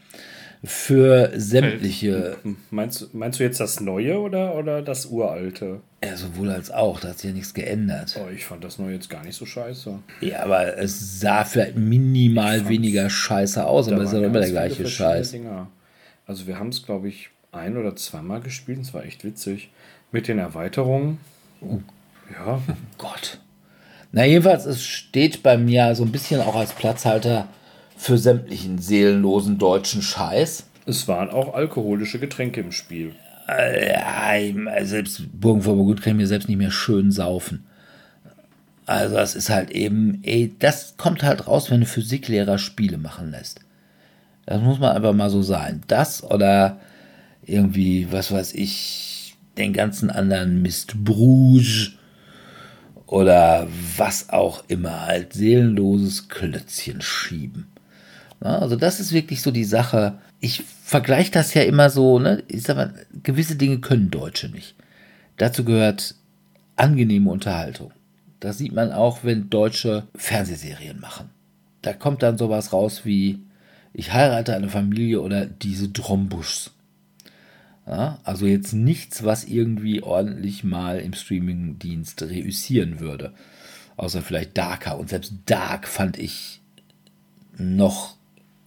Für 0.63 1.31
sämtliche. 1.35 2.37
Meinst, 2.69 3.13
meinst 3.13 3.39
du 3.39 3.43
jetzt 3.43 3.59
das 3.59 3.81
Neue 3.81 4.19
oder, 4.19 4.55
oder 4.55 4.81
das 4.81 5.07
Uralte? 5.07 5.81
Ja, 6.03 6.15
sowohl 6.15 6.49
als 6.51 6.71
auch, 6.71 7.01
da 7.01 7.09
hat 7.09 7.19
sich 7.19 7.29
ja 7.29 7.35
nichts 7.35 7.53
geändert. 7.53 8.17
Oh, 8.21 8.29
ich 8.29 8.45
fand 8.45 8.63
das 8.63 8.79
Neue 8.79 8.93
jetzt 8.93 9.09
gar 9.09 9.23
nicht 9.23 9.35
so 9.35 9.45
scheiße. 9.45 9.99
Ja, 10.21 10.43
aber 10.43 10.77
es 10.77 11.19
sah 11.19 11.43
vielleicht 11.43 11.75
minimal 11.75 12.69
weniger 12.69 13.09
scheiße 13.09 13.65
aus, 13.65 13.89
aber 13.89 14.03
es 14.03 14.13
ist 14.13 14.19
ja 14.19 14.25
immer 14.25 14.39
der 14.39 14.51
gleiche 14.51 14.87
Scheiß. 14.87 15.31
Dinger. 15.31 15.67
Also 16.25 16.47
wir 16.47 16.57
haben 16.57 16.69
es, 16.69 16.85
glaube 16.85 17.09
ich, 17.09 17.29
ein 17.51 17.77
oder 17.77 17.95
zweimal 17.95 18.39
gespielt, 18.39 18.79
es 18.81 18.93
war 18.93 19.03
echt 19.03 19.25
witzig. 19.25 19.69
Mit 20.11 20.27
den 20.27 20.39
Erweiterungen. 20.39 21.17
Oh. 21.61 21.79
Ja. 22.31 22.61
Oh 22.67 22.73
Gott. 22.97 23.39
Na, 24.11 24.25
jedenfalls, 24.25 24.65
es 24.65 24.85
steht 24.85 25.43
bei 25.43 25.57
mir 25.57 25.95
so 25.95 26.03
ein 26.03 26.11
bisschen 26.11 26.39
auch 26.39 26.55
als 26.55 26.71
Platzhalter 26.73 27.49
für 28.03 28.17
sämtlichen 28.17 28.79
seelenlosen 28.79 29.57
deutschen 29.57 30.01
Scheiß. 30.01 30.65
Es 30.85 31.07
waren 31.07 31.29
auch 31.29 31.53
alkoholische 31.53 32.19
Getränke 32.19 32.59
im 32.59 32.73
Spiel. 32.73 33.15
Ja, 33.47 34.83
selbst 34.83 35.23
Burgen 35.39 35.61
vor 35.61 35.75
Burgund 35.75 36.01
kann 36.01 36.11
ich 36.11 36.17
mir 36.17 36.27
selbst 36.27 36.49
nicht 36.49 36.57
mehr 36.57 36.71
schön 36.71 37.11
saufen. 37.13 37.65
Also 38.85 39.15
das 39.15 39.35
ist 39.35 39.49
halt 39.49 39.71
eben, 39.71 40.19
ey, 40.23 40.53
das 40.59 40.95
kommt 40.97 41.23
halt 41.23 41.47
raus, 41.47 41.71
wenn 41.71 41.79
du 41.79 41.85
Physiklehrer 41.85 42.57
Spiele 42.57 42.97
machen 42.97 43.31
lässt. 43.31 43.61
Das 44.45 44.61
muss 44.61 44.79
man 44.79 44.97
einfach 44.97 45.13
mal 45.13 45.29
so 45.29 45.41
sein. 45.41 45.81
Das 45.87 46.23
oder 46.23 46.81
irgendwie, 47.45 48.11
was 48.11 48.33
weiß 48.33 48.53
ich, 48.55 49.35
den 49.57 49.71
ganzen 49.71 50.09
anderen 50.09 50.61
Mist 50.61 51.05
Bruges 51.05 51.91
oder 53.07 53.65
was 53.95 54.29
auch 54.29 54.65
immer, 54.67 55.05
halt 55.05 55.31
seelenloses 55.31 56.27
Klötzchen 56.27 57.01
schieben. 57.01 57.67
Ja, 58.43 58.59
also 58.59 58.75
das 58.75 58.99
ist 58.99 59.13
wirklich 59.13 59.41
so 59.41 59.51
die 59.51 59.63
Sache. 59.63 60.19
Ich 60.41 60.63
vergleiche 60.83 61.31
das 61.31 61.53
ja 61.53 61.61
immer 61.63 61.89
so, 61.89 62.19
ne? 62.19 62.43
Ich 62.47 62.63
sag 62.63 62.75
mal, 62.75 62.93
gewisse 63.23 63.55
Dinge 63.55 63.79
können 63.79 64.11
Deutsche 64.11 64.49
nicht. 64.49 64.75
Dazu 65.37 65.63
gehört 65.63 66.15
angenehme 66.75 67.31
Unterhaltung. 67.31 67.91
Das 68.41 68.57
sieht 68.57 68.73
man 68.73 68.91
auch, 68.91 69.23
wenn 69.23 69.49
Deutsche 69.49 70.07
Fernsehserien 70.15 70.99
machen. 70.99 71.29
Da 71.81 71.93
kommt 71.93 72.21
dann 72.21 72.37
sowas 72.37 72.73
raus 72.73 73.05
wie 73.05 73.39
Ich 73.93 74.11
heirate 74.11 74.55
eine 74.55 74.69
Familie 74.69 75.21
oder 75.21 75.45
diese 75.45 75.87
Drombuschs. 75.87 76.71
Ja, 77.87 78.19
also 78.23 78.45
jetzt 78.45 78.73
nichts, 78.73 79.23
was 79.23 79.45
irgendwie 79.45 80.03
ordentlich 80.03 80.63
mal 80.63 80.99
im 80.99 81.13
Streamingdienst 81.13 82.23
reüssieren 82.23 82.99
würde. 82.99 83.33
Außer 83.95 84.21
vielleicht 84.21 84.57
Darker. 84.57 84.97
Und 84.97 85.09
selbst 85.09 85.33
Dark 85.45 85.87
fand 85.87 86.17
ich 86.17 86.61
noch 87.57 88.12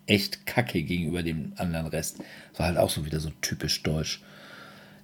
echt 0.07 0.47
kacke 0.47 0.83
gegenüber 0.83 1.23
dem 1.23 1.53
anderen 1.57 1.87
Rest. 1.87 2.19
Das 2.51 2.61
war 2.61 2.67
halt 2.67 2.79
auch 2.79 2.91
so 2.91 3.05
wieder 3.05 3.21
so 3.21 3.31
typisch 3.41 3.83
deutsch. 3.83 4.23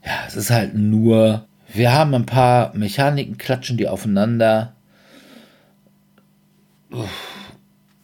Ja, 0.04 0.24
es 0.26 0.36
ist 0.36 0.50
halt 0.50 0.74
nur, 0.74 1.46
wir 1.72 1.92
haben 1.92 2.14
ein 2.14 2.26
paar 2.26 2.74
Mechaniken, 2.76 3.38
klatschen 3.38 3.76
die 3.76 3.88
aufeinander. 3.88 4.74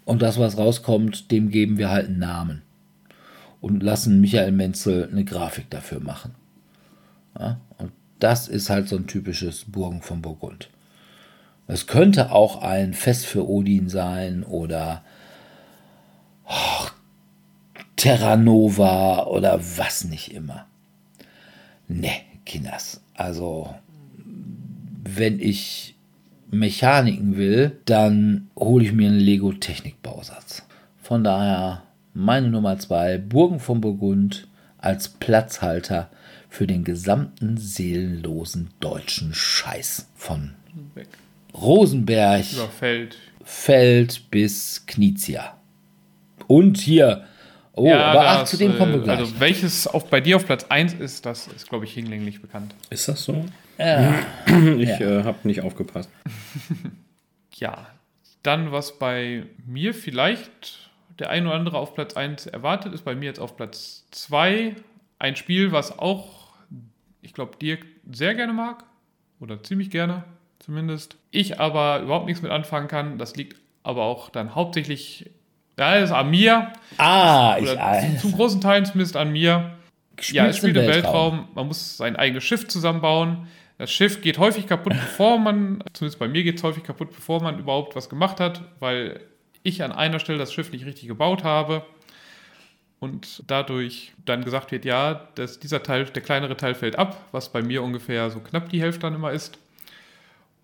Und 0.05 0.23
das, 0.23 0.39
was 0.39 0.57
rauskommt, 0.57 1.31
dem 1.31 1.51
geben 1.51 1.79
wir 1.79 1.91
halt 1.91 2.07
einen 2.07 2.19
Namen. 2.19 2.63
Und 3.61 3.83
lassen 3.83 4.21
Michael 4.21 4.53
Menzel 4.53 5.09
eine 5.11 5.25
Grafik 5.25 5.69
dafür 5.71 6.01
machen. 6.01 6.35
Ja, 7.39 7.61
und 7.79 7.93
das 8.19 8.49
ist 8.49 8.71
halt 8.71 8.89
so 8.89 8.97
ein 8.97 9.07
typisches 9.07 9.65
Burgen 9.67 10.01
von 10.01 10.23
Burgund. 10.23 10.71
Es 11.67 11.87
könnte 11.87 12.33
auch 12.33 12.63
ein 12.63 12.95
Fest 12.95 13.27
für 13.27 13.49
Odin 13.49 13.89
sein 13.89 14.43
oder 14.43 15.05
oh, 16.49 16.87
Terra 17.97 18.37
Nova 18.37 19.27
oder 19.27 19.61
was 19.77 20.05
nicht 20.05 20.33
immer. 20.33 20.67
Ne, 21.89 22.11
Kinders. 22.45 23.01
Also, 23.15 23.75
wenn 25.05 25.41
ich 25.41 25.95
Mechaniken 26.51 27.37
will, 27.37 27.79
dann 27.85 28.51
hole 28.57 28.85
ich 28.85 28.93
mir 28.93 29.09
einen 29.09 29.19
Lego 29.19 29.53
Technikbausatz. 29.53 30.63
Von 31.03 31.25
daher 31.25 31.83
meine 32.15 32.49
Nummer 32.49 32.79
zwei, 32.79 33.19
Burgen 33.19 33.61
von 33.61 33.81
Burgund 33.81 34.49
als 34.79 35.09
Platzhalter 35.09 36.11
für 36.49 36.67
den 36.67 36.85
gesamten 36.85 37.57
seelenlosen 37.57 38.71
deutschen 38.81 39.35
Scheiß 39.35 40.09
von 40.15 40.55
Weg. 40.95 41.09
Rosenberg, 41.55 42.45
Über 42.53 42.69
Feld. 42.69 43.17
Feld 43.45 44.31
bis 44.31 44.85
Knizia. 44.87 45.58
Und 46.49 46.79
hier, 46.79 47.25
oh, 47.75 47.87
Ja, 47.87 48.07
aber 48.07 48.29
ach, 48.29 48.41
das, 48.41 48.51
zu 48.51 48.57
dem 48.57 48.77
kommen 48.77 48.95
wir 48.95 49.01
äh, 49.01 49.05
gleich. 49.05 49.19
Also 49.21 49.39
welches 49.39 49.87
auf, 49.87 50.11
bei 50.11 50.21
dir 50.21 50.35
auf 50.35 50.47
Platz 50.47 50.65
1 50.69 50.95
ist, 50.95 51.25
das 51.25 51.47
ist, 51.47 51.69
glaube 51.69 51.85
ich, 51.85 51.95
hinlänglich 51.95 52.43
bekannt. 52.43 52.75
Ist 52.91 53.07
das 53.07 53.23
so? 53.23 53.45
ja. 53.79 54.15
Ich 54.79 54.91
äh, 55.01 55.23
habe 55.23 55.39
nicht 55.45 55.63
aufgepasst. 55.63 56.11
Ja, 57.55 57.89
dann 58.45 58.71
was 58.71 59.01
bei 59.01 59.43
mir 59.67 59.93
vielleicht 59.93 60.91
der 61.19 61.31
ein 61.31 61.47
oder 61.47 61.57
andere 61.57 61.79
auf 61.79 61.95
Platz 61.95 62.15
1 62.15 62.47
erwartet, 62.47 62.93
ist 62.93 63.05
bei 63.05 63.15
mir 63.15 63.27
jetzt 63.27 63.41
auf 63.41 63.57
Platz 63.57 64.05
2 64.13 64.77
ein 65.19 65.37
Spiel, 65.37 65.73
was 65.73 65.99
auch, 65.99 66.53
ich 67.21 67.35
glaube, 67.35 67.57
Dirk 67.61 67.85
sehr 68.13 68.35
gerne 68.35 68.53
mag 68.53 68.85
oder 69.41 69.63
ziemlich 69.63 69.91
gerne 69.91 70.25
zumindest. 70.61 71.17
Ich 71.31 71.61
aber 71.61 72.01
überhaupt 72.01 72.27
nichts 72.27 72.43
mit 72.43 72.53
anfangen 72.53 72.89
kann. 72.89 73.19
Das 73.19 73.37
liegt 73.37 73.57
aber 73.83 74.05
auch 74.05 74.31
dann 74.31 74.55
hauptsächlich, 74.55 75.31
ja, 75.79 75.95
das 76.01 76.11
ist 76.11 76.17
an 76.17 76.31
mir 76.31 76.73
Ah, 76.99 77.57
ich, 77.59 77.71
oder 77.71 78.01
zu, 78.19 78.29
zu 78.29 78.37
großen 78.37 78.61
Teilen 78.61 78.85
zumindest 78.85 79.17
an 79.17 79.31
mir. 79.31 79.73
Ja, 80.31 80.47
es 80.47 80.59
spielt 80.59 80.77
im 80.77 80.87
Weltraum. 80.87 81.49
Man 81.55 81.69
muss 81.69 81.97
sein 81.97 82.17
eigenes 82.17 82.43
Schiff 82.43 82.67
zusammenbauen. 82.67 83.47
Das 83.79 83.93
Schiff 83.93 84.21
geht 84.21 84.39
häufig 84.39 84.67
kaputt, 84.67 84.95
bevor 84.95 85.39
man, 85.39 85.85
zumindest 85.93 86.19
bei 86.19 86.27
mir 86.27 86.43
geht 86.43 86.57
es 86.57 86.65
häufig 86.65 86.83
kaputt, 86.83 87.11
bevor 87.15 87.41
man 87.41 87.61
überhaupt 87.61 87.95
was 87.95 88.09
gemacht 88.09 88.41
hat, 88.41 88.63
weil 88.81 89.21
ich 89.63 89.85
an 89.85 89.93
einer 89.93 90.19
Stelle 90.19 90.39
das 90.39 90.53
Schiff 90.53 90.73
nicht 90.73 90.85
richtig 90.85 91.07
gebaut 91.07 91.45
habe 91.45 91.85
und 92.99 93.45
dadurch 93.47 94.13
dann 94.25 94.43
gesagt 94.45 94.73
wird, 94.73 94.85
ja, 94.85 95.29
dass 95.37 95.61
dieser 95.61 95.85
Teil, 95.85 96.07
der 96.07 96.23
kleinere 96.23 96.57
Teil 96.57 96.75
fällt 96.75 96.97
ab, 96.99 97.25
was 97.31 97.53
bei 97.53 97.63
mir 97.63 97.85
ungefähr 97.85 98.31
so 98.31 98.41
knapp 98.41 98.69
die 98.71 98.81
Hälfte 98.81 99.03
dann 99.03 99.15
immer 99.15 99.31
ist. 99.31 99.57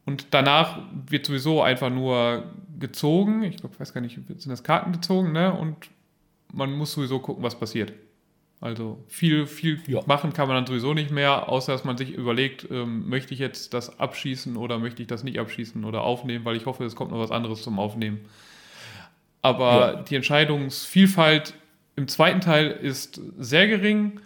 Und 0.07 0.27
danach 0.33 0.79
wird 1.07 1.27
sowieso 1.27 1.63
einfach 1.63 1.91
nur 1.91 2.45
gezogen. 2.79 3.43
Ich 3.43 3.57
glaube, 3.57 3.79
weiß 3.81 3.95
gar 3.95 4.01
nicht, 4.01 4.15
sind 4.27 4.47
das 4.51 4.63
Karten 4.63 4.93
gezogen, 4.93 5.33
ne? 5.33 5.53
Und 5.53 5.77
man 6.53 6.73
muss 6.73 6.93
sowieso 6.93 7.19
gucken, 7.21 7.43
was 7.43 7.59
passiert. 7.59 7.93
Also 8.61 9.03
viel, 9.09 9.47
viel 9.47 9.81
Ja. 9.87 10.01
machen 10.07 10.33
kann 10.33 10.49
man 10.49 10.57
dann 10.57 10.67
sowieso 10.67 10.95
nicht 10.95 11.11
mehr, 11.11 11.49
außer 11.49 11.73
dass 11.73 11.85
man 11.85 11.97
sich 11.99 12.13
überlegt, 12.13 12.69
ähm, 12.71 13.09
möchte 13.09 13.35
ich 13.35 13.41
jetzt 13.41 13.75
das 13.75 13.99
abschießen 13.99 14.57
oder 14.57 14.79
möchte 14.79 15.03
ich 15.03 15.09
das 15.09 15.23
nicht 15.25 15.39
abschießen 15.39 15.85
oder 15.85 16.03
aufnehmen, 16.03 16.45
weil 16.45 16.57
ich 16.57 16.65
hoffe, 16.67 16.85
es 16.85 16.97
kommt 16.97 17.11
noch 17.11 17.19
was 17.19 17.31
anderes 17.31 17.63
zum 17.63 17.79
Aufnehmen. 17.79 18.21
Aber 19.43 19.95
Ja. 19.95 20.03
die 20.03 20.17
Entscheidungsvielfalt 20.17 21.55
im 21.97 22.09
zweiten 22.09 22.41
Teil 22.41 22.71
ist 22.71 23.21
sehr 23.39 23.69
gering 23.69 24.21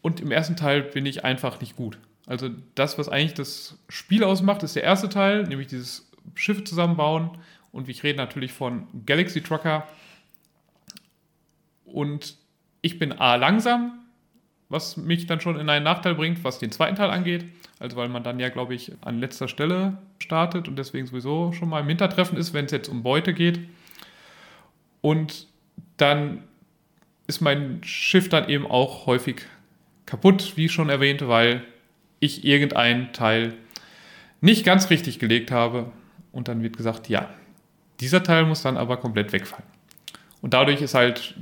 und 0.00 0.20
im 0.20 0.30
ersten 0.32 0.56
Teil 0.56 0.82
bin 0.82 1.06
ich 1.06 1.24
einfach 1.24 1.60
nicht 1.60 1.76
gut. 1.76 1.98
Also 2.26 2.50
das, 2.74 2.98
was 2.98 3.08
eigentlich 3.08 3.34
das 3.34 3.78
Spiel 3.88 4.24
ausmacht, 4.24 4.62
ist 4.62 4.76
der 4.76 4.84
erste 4.84 5.08
Teil, 5.08 5.44
nämlich 5.44 5.68
dieses 5.68 6.10
Schiff 6.34 6.64
zusammenbauen. 6.64 7.30
Und 7.72 7.88
ich 7.88 8.02
rede 8.02 8.18
natürlich 8.18 8.52
von 8.52 8.86
Galaxy 9.06 9.42
Trucker. 9.42 9.86
Und 11.84 12.36
ich 12.80 12.98
bin 12.98 13.12
A 13.12 13.36
langsam, 13.36 14.00
was 14.68 14.96
mich 14.96 15.26
dann 15.26 15.40
schon 15.40 15.58
in 15.58 15.68
einen 15.68 15.84
Nachteil 15.84 16.14
bringt, 16.14 16.44
was 16.44 16.58
den 16.58 16.72
zweiten 16.72 16.96
Teil 16.96 17.10
angeht. 17.10 17.46
Also 17.78 17.96
weil 17.96 18.08
man 18.08 18.22
dann 18.22 18.38
ja, 18.38 18.48
glaube 18.48 18.74
ich, 18.74 18.92
an 19.00 19.18
letzter 19.18 19.48
Stelle 19.48 19.98
startet 20.18 20.68
und 20.68 20.76
deswegen 20.76 21.06
sowieso 21.06 21.52
schon 21.52 21.68
mal 21.68 21.80
im 21.80 21.88
Hintertreffen 21.88 22.38
ist, 22.38 22.54
wenn 22.54 22.66
es 22.66 22.70
jetzt 22.70 22.88
um 22.88 23.02
Beute 23.02 23.34
geht. 23.34 23.60
Und 25.00 25.48
dann 25.96 26.44
ist 27.26 27.40
mein 27.40 27.82
Schiff 27.82 28.28
dann 28.28 28.48
eben 28.48 28.66
auch 28.66 29.06
häufig 29.06 29.42
kaputt, 30.06 30.52
wie 30.56 30.68
schon 30.68 30.88
erwähnt, 30.88 31.26
weil 31.26 31.64
ich 32.22 32.44
irgendeinen 32.44 33.12
Teil 33.12 33.54
nicht 34.40 34.64
ganz 34.64 34.90
richtig 34.90 35.18
gelegt 35.18 35.50
habe. 35.50 35.92
Und 36.30 36.48
dann 36.48 36.62
wird 36.62 36.76
gesagt, 36.76 37.08
ja, 37.08 37.28
dieser 38.00 38.22
Teil 38.22 38.46
muss 38.46 38.62
dann 38.62 38.76
aber 38.76 38.96
komplett 38.96 39.32
wegfallen. 39.32 39.66
Und 40.40 40.54
dadurch 40.54 40.80
ist 40.80 40.94
halt 40.94 41.34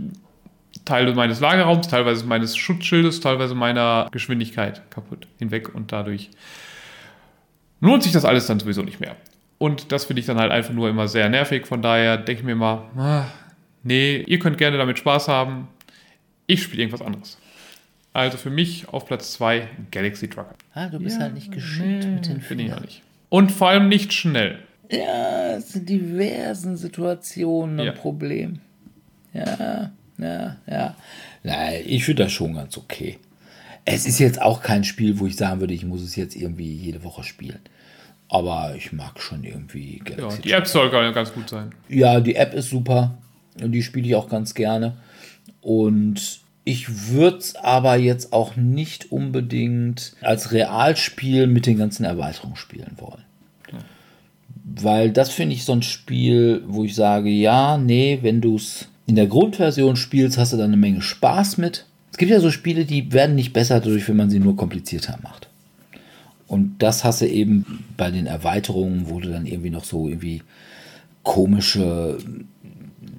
Teil 0.85 1.15
meines 1.15 1.40
Lagerraums, 1.40 1.89
teilweise 1.89 2.24
meines 2.24 2.57
Schutzschildes, 2.57 3.20
teilweise 3.20 3.55
meiner 3.55 4.09
Geschwindigkeit 4.11 4.90
kaputt 4.90 5.28
hinweg. 5.39 5.74
Und 5.74 5.93
dadurch 5.93 6.31
lohnt 7.81 8.02
sich 8.02 8.12
das 8.12 8.24
alles 8.24 8.47
dann 8.47 8.59
sowieso 8.59 8.82
nicht 8.82 9.01
mehr. 9.01 9.16
Und 9.59 9.93
das 9.93 10.07
finde 10.07 10.20
ich 10.20 10.27
dann 10.27 10.39
halt 10.39 10.51
einfach 10.51 10.73
nur 10.73 10.89
immer 10.89 11.07
sehr 11.07 11.28
nervig. 11.28 11.66
Von 11.66 11.82
daher 11.82 12.16
denke 12.16 12.40
ich 12.40 12.47
mir 12.47 12.57
mal, 12.57 12.89
ah, 12.97 13.27
nee, 13.82 14.24
ihr 14.27 14.39
könnt 14.39 14.59
gerne 14.59 14.78
damit 14.78 14.98
Spaß 14.98 15.28
haben. 15.28 15.69
Ich 16.47 16.62
spiele 16.62 16.82
irgendwas 16.82 17.02
anderes. 17.02 17.39
Also 18.12 18.37
für 18.39 18.51
mich 18.51 18.89
auf 18.89 19.07
Platz 19.07 19.32
2 19.35 19.69
Galaxy 19.91 20.28
Trucker. 20.28 20.55
Ah, 20.74 20.89
du 20.89 20.99
bist 20.99 21.20
halt 21.20 21.35
nicht 21.35 21.53
geschickt 21.53 22.05
mit 22.07 22.27
den 22.27 22.35
Bin 22.35 22.39
ich 22.41 22.45
Fingern. 22.47 22.78
auch 22.78 22.82
nicht. 22.82 23.03
Und 23.28 23.53
vor 23.53 23.69
allem 23.69 23.89
nicht 23.89 24.12
schnell. 24.12 24.59
Ja, 24.91 25.53
es 25.57 25.73
sind 25.73 25.89
diversen 25.89 26.77
Situationen 26.77 27.78
ein 27.78 27.87
Ja. 27.87 27.93
Problem. 27.93 28.59
Ja, 29.32 29.93
Ja, 30.19 30.57
ja. 30.66 30.97
Nein, 31.45 31.82
ich 31.87 32.05
finde 32.05 32.24
das 32.24 32.32
schon 32.32 32.55
ganz 32.55 32.77
okay. 32.77 33.19
Es 33.87 34.05
ist 34.07 34.19
jetzt 34.19 34.43
auch 34.43 34.61
kein 34.62 34.85
Spiel, 34.85 35.19
wo 35.20 35.27
ich 35.27 35.37
sagen 35.37 35.61
würde, 35.61 35.73
ich 35.73 35.85
muss 35.87 36.03
es 36.03 36.15
jetzt 36.16 36.37
irgendwie 36.37 36.70
jede 36.74 37.03
Woche 37.05 37.23
spielen. 37.24 37.61
Aber 38.28 38.74
ich 38.77 38.93
mag 38.93 39.19
schon 39.20 39.45
irgendwie 39.45 39.99
Ja, 40.07 40.16
Galaxy 40.16 40.43
die 40.43 40.53
App 40.53 40.66
soll 40.66 40.91
gar- 40.91 41.11
ganz 41.12 41.32
gut 41.32 41.49
sein. 41.49 41.73
ja, 41.89 42.20
die 42.20 42.35
App 42.35 42.53
ist 42.55 42.69
super 42.70 43.16
und 43.62 43.73
die 43.73 43.82
spiele 43.82 44.07
ich 44.09 44.15
auch 44.16 44.28
ganz 44.28 44.53
gerne. 44.55 44.97
Und 45.62 46.41
ich 46.65 47.09
würde 47.11 47.39
es 47.39 47.57
aber 47.57 47.97
jetzt 47.97 48.32
auch 48.32 48.57
nicht 48.57 49.11
unbedingt 49.12 50.15
als 50.20 50.53
Realspiel 50.53 51.47
mit 51.47 51.66
den 51.66 51.78
ganzen 51.78 52.05
Erweiterungen 52.05 52.57
spielen 52.57 52.97
wollen. 52.97 53.24
Weil 54.65 55.11
das 55.11 55.31
finde 55.31 55.55
ich 55.55 55.65
so 55.65 55.73
ein 55.73 55.82
Spiel, 55.82 56.62
wo 56.66 56.85
ich 56.85 56.95
sage, 56.95 57.28
ja, 57.28 57.77
nee, 57.77 58.19
wenn 58.23 58.41
du 58.41 58.57
es 58.57 58.89
in 59.07 59.16
der 59.16 59.27
Grundversion 59.27 59.97
spielst, 59.97 60.39
hast 60.39 60.53
du 60.53 60.57
da 60.57 60.65
eine 60.65 60.77
Menge 60.77 61.03
Spaß 61.03 61.59
mit. 61.59 61.87
Es 62.12 62.19
gibt 62.19 62.31
ja 62.31 62.41
so 62.41 62.51
Spiele, 62.51 62.85
die 62.85 63.12
werden 63.12 63.35
nicht 63.35 63.53
besser 63.53 63.81
dadurch, 63.81 64.07
wenn 64.09 64.16
man 64.16 64.31
sie 64.31 64.39
nur 64.39 64.57
komplizierter 64.57 65.19
macht. 65.23 65.49
Und 66.47 66.77
das 66.78 67.05
hast 67.05 67.20
du 67.20 67.28
eben 67.28 67.85
bei 67.97 68.11
den 68.11 68.27
Erweiterungen, 68.27 69.09
wo 69.09 69.20
du 69.20 69.31
dann 69.31 69.47
irgendwie 69.47 69.70
noch 69.70 69.85
so 69.85 70.09
irgendwie 70.09 70.43
komische. 71.23 72.19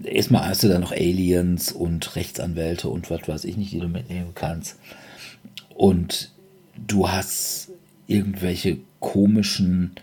Erstmal 0.03 0.47
hast 0.47 0.63
du 0.63 0.67
dann 0.67 0.81
noch 0.81 0.91
Aliens 0.91 1.71
und 1.71 2.15
Rechtsanwälte 2.15 2.89
und 2.89 3.09
was 3.09 3.27
weiß 3.27 3.45
ich 3.45 3.57
nicht, 3.57 3.71
die 3.71 3.79
du 3.79 3.87
mitnehmen 3.87 4.31
kannst. 4.35 4.77
Und 5.75 6.31
du 6.75 7.09
hast 7.09 7.69
irgendwelche 8.07 8.77
komischen. 8.99 9.95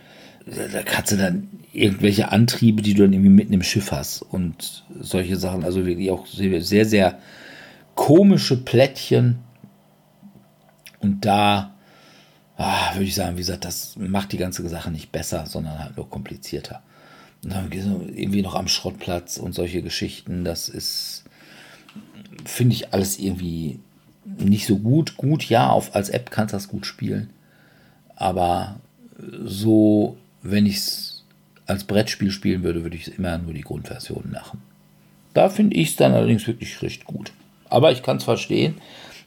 Da 0.46 0.82
kannst 0.82 1.12
du 1.12 1.16
dann 1.16 1.48
irgendwelche 1.72 2.32
Antriebe, 2.32 2.82
die 2.82 2.94
du 2.94 3.02
dann 3.02 3.12
irgendwie 3.12 3.30
mitten 3.30 3.52
im 3.52 3.62
Schiff 3.62 3.92
hast 3.92 4.22
und 4.22 4.84
solche 4.98 5.36
Sachen. 5.36 5.64
Also 5.64 5.84
wirklich 5.86 6.10
auch 6.10 6.26
sehr, 6.26 6.62
sehr, 6.62 6.84
sehr 6.84 7.18
komische 7.94 8.56
Plättchen. 8.56 9.40
Und 11.00 11.24
da 11.24 11.74
ah, 12.58 12.94
würde 12.94 13.04
ich 13.04 13.14
sagen, 13.14 13.36
wie 13.36 13.40
gesagt, 13.40 13.64
das 13.64 13.96
macht 13.96 14.32
die 14.32 14.36
ganze 14.36 14.68
Sache 14.68 14.90
nicht 14.90 15.10
besser, 15.10 15.46
sondern 15.46 15.78
halt 15.78 15.96
nur 15.96 16.10
komplizierter. 16.10 16.82
Und 17.44 17.52
dann 17.52 17.70
irgendwie 17.70 18.42
noch 18.42 18.54
am 18.54 18.68
Schrottplatz 18.68 19.36
und 19.36 19.54
solche 19.54 19.82
Geschichten, 19.82 20.44
das 20.44 20.68
ist, 20.68 21.24
finde 22.44 22.74
ich 22.74 22.92
alles 22.92 23.18
irgendwie 23.18 23.78
nicht 24.24 24.66
so 24.66 24.78
gut. 24.78 25.16
Gut, 25.16 25.44
ja, 25.44 25.70
auf, 25.70 25.94
als 25.94 26.08
App 26.08 26.30
kannst 26.30 26.52
du 26.52 26.56
das 26.56 26.68
gut 26.68 26.86
spielen. 26.86 27.30
Aber 28.16 28.80
so, 29.44 30.16
wenn 30.42 30.66
ich 30.66 30.76
es 30.76 31.24
als 31.66 31.84
Brettspiel 31.84 32.30
spielen 32.30 32.62
würde, 32.62 32.82
würde 32.82 32.96
ich 32.96 33.18
immer 33.18 33.38
nur 33.38 33.54
die 33.54 33.60
Grundversion 33.60 34.30
machen. 34.32 34.62
Da 35.34 35.48
finde 35.48 35.76
ich 35.76 35.90
es 35.90 35.96
dann 35.96 36.14
allerdings 36.14 36.46
wirklich 36.46 36.82
recht 36.82 37.04
gut. 37.04 37.32
Aber 37.68 37.92
ich 37.92 38.02
kann 38.02 38.16
es 38.16 38.24
verstehen, 38.24 38.76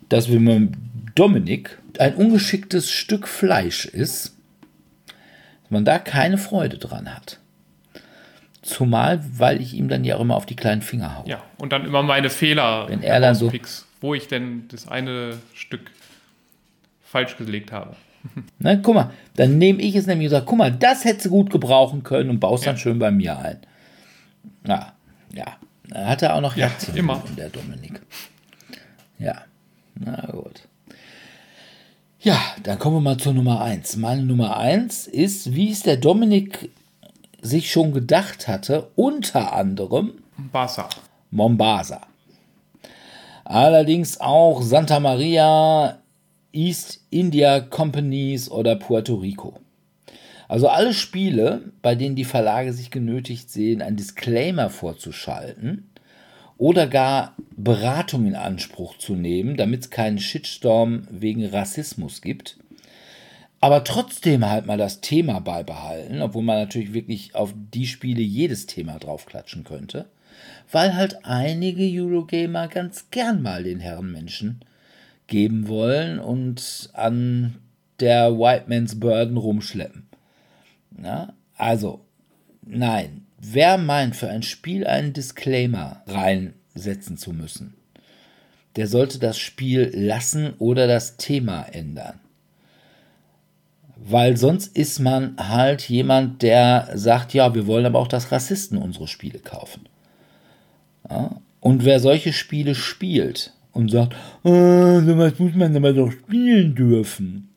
dass 0.09 0.29
wenn 0.31 0.43
man 0.43 0.77
Dominik 1.15 1.77
ein 1.99 2.15
ungeschicktes 2.15 2.89
Stück 2.89 3.27
Fleisch 3.27 3.85
ist, 3.85 4.35
man 5.69 5.85
da 5.85 5.99
keine 5.99 6.37
Freude 6.37 6.77
dran 6.77 7.13
hat. 7.13 7.39
Zumal, 8.71 9.23
weil 9.37 9.61
ich 9.61 9.73
ihm 9.73 9.87
dann 9.89 10.03
ja 10.03 10.15
auch 10.15 10.21
immer 10.21 10.35
auf 10.35 10.45
die 10.45 10.55
kleinen 10.55 10.81
Finger 10.81 11.17
haue. 11.17 11.27
Ja, 11.27 11.41
und 11.57 11.71
dann 11.73 11.85
immer 11.85 12.03
meine 12.03 12.29
Fehler 12.29 12.87
Wenn 12.89 13.03
er 13.03 13.19
dann 13.19 13.35
so- 13.35 13.45
herauspicks, 13.47 13.85
wo 13.99 14.13
ich 14.13 14.27
denn 14.27 14.65
das 14.69 14.87
eine 14.87 15.37
Stück 15.53 15.91
falsch 17.03 17.37
gelegt 17.37 17.71
habe. 17.71 17.95
Na, 18.59 18.75
guck 18.75 18.95
mal, 18.95 19.11
dann 19.35 19.57
nehme 19.57 19.81
ich 19.81 19.95
es 19.95 20.05
nämlich 20.07 20.27
und 20.27 20.31
sage, 20.31 20.45
guck 20.45 20.57
mal, 20.57 20.71
das 20.71 21.05
hättest 21.05 21.25
du 21.25 21.29
gut 21.31 21.49
gebrauchen 21.49 22.03
können 22.03 22.29
und 22.29 22.39
baust 22.39 22.65
dann 22.65 22.75
Ja. 22.75 22.79
schön 22.81 22.99
bei 22.99 23.11
mir 23.11 23.37
ein. 23.39 23.57
Ja, 24.67 24.93
ja. 25.33 25.45
Da 25.89 26.05
hat 26.07 26.21
er 26.21 26.35
auch 26.35 26.41
noch 26.41 26.55
Ja, 26.55 26.67
Herzchen 26.69 26.95
immer. 26.95 27.21
der 27.37 27.49
Dominik. 27.49 28.01
Ja, 29.19 29.41
na 29.99 30.25
gut. 30.31 30.61
Ja, 32.21 32.39
dann 32.63 32.77
kommen 32.79 32.97
wir 32.97 33.01
mal 33.01 33.17
zur 33.17 33.33
Nummer 33.33 33.61
1. 33.61 33.97
Meine 33.97 34.23
Nummer 34.23 34.55
1 34.57 35.07
ist, 35.07 35.53
wie 35.55 35.71
es 35.71 35.81
der 35.83 35.97
Dominik 35.97 36.69
sich 37.41 37.71
schon 37.71 37.91
gedacht 37.91 38.47
hatte, 38.47 38.91
unter 38.95 39.53
anderem 39.53 40.13
Barca. 40.51 40.89
Mombasa. 41.31 42.01
Allerdings 43.43 44.19
auch 44.19 44.61
Santa 44.61 44.99
Maria, 44.99 45.99
East 46.53 47.01
India 47.09 47.59
Companies 47.59 48.49
oder 48.49 48.75
Puerto 48.75 49.15
Rico. 49.15 49.55
Also 50.47 50.67
alle 50.67 50.93
Spiele, 50.93 51.71
bei 51.81 51.95
denen 51.95 52.15
die 52.15 52.25
Verlage 52.25 52.73
sich 52.73 52.91
genötigt 52.91 53.49
sehen, 53.49 53.81
einen 53.81 53.95
Disclaimer 53.95 54.69
vorzuschalten 54.69 55.89
oder 56.57 56.87
gar 56.87 57.35
Beratung 57.55 58.27
in 58.27 58.35
Anspruch 58.35 58.97
zu 58.97 59.15
nehmen, 59.15 59.55
damit 59.55 59.81
es 59.81 59.89
keinen 59.89 60.19
Shitstorm 60.19 61.07
wegen 61.09 61.45
Rassismus 61.45 62.21
gibt, 62.21 62.57
aber 63.61 63.83
trotzdem 63.83 64.49
halt 64.49 64.65
mal 64.65 64.77
das 64.77 65.01
Thema 65.01 65.39
beibehalten, 65.39 66.21
obwohl 66.21 66.41
man 66.43 66.57
natürlich 66.57 66.93
wirklich 66.93 67.35
auf 67.35 67.53
die 67.55 67.85
Spiele 67.85 68.21
jedes 68.21 68.65
Thema 68.65 68.97
draufklatschen 68.97 69.63
könnte, 69.63 70.07
weil 70.71 70.95
halt 70.95 71.23
einige 71.25 71.83
Eurogamer 71.83 72.67
ganz 72.67 73.11
gern 73.11 73.43
mal 73.43 73.63
den 73.63 73.79
Herrenmenschen 73.79 74.61
geben 75.27 75.67
wollen 75.67 76.19
und 76.19 76.89
an 76.93 77.59
der 77.99 78.37
White 78.39 78.65
Man's 78.67 78.99
Burden 78.99 79.37
rumschleppen. 79.37 80.07
Ja, 81.03 81.33
also, 81.55 82.03
nein, 82.63 83.27
wer 83.39 83.77
meint, 83.77 84.15
für 84.15 84.29
ein 84.29 84.43
Spiel 84.43 84.87
einen 84.87 85.13
Disclaimer 85.13 86.01
reinsetzen 86.07 87.17
zu 87.17 87.31
müssen, 87.31 87.75
der 88.75 88.87
sollte 88.87 89.19
das 89.19 89.37
Spiel 89.37 89.91
lassen 89.93 90.55
oder 90.57 90.87
das 90.87 91.17
Thema 91.17 91.61
ändern. 91.61 92.20
Weil 94.03 94.35
sonst 94.35 94.75
ist 94.75 94.99
man 94.99 95.35
halt 95.37 95.87
jemand, 95.87 96.41
der 96.41 96.89
sagt, 96.95 97.33
ja, 97.33 97.53
wir 97.53 97.67
wollen 97.67 97.85
aber 97.85 97.99
auch, 97.99 98.07
dass 98.07 98.31
Rassisten 98.31 98.77
unsere 98.77 99.07
Spiele 99.07 99.39
kaufen. 99.39 99.87
Ja? 101.07 101.39
Und 101.59 101.85
wer 101.85 101.99
solche 101.99 102.33
Spiele 102.33 102.73
spielt 102.73 103.53
und 103.73 103.91
sagt, 103.91 104.15
oh, 104.43 105.01
sowas 105.01 105.37
muss 105.37 105.53
man 105.53 105.75
aber 105.75 105.93
doch 105.93 106.11
spielen 106.11 106.73
dürfen, 106.73 107.49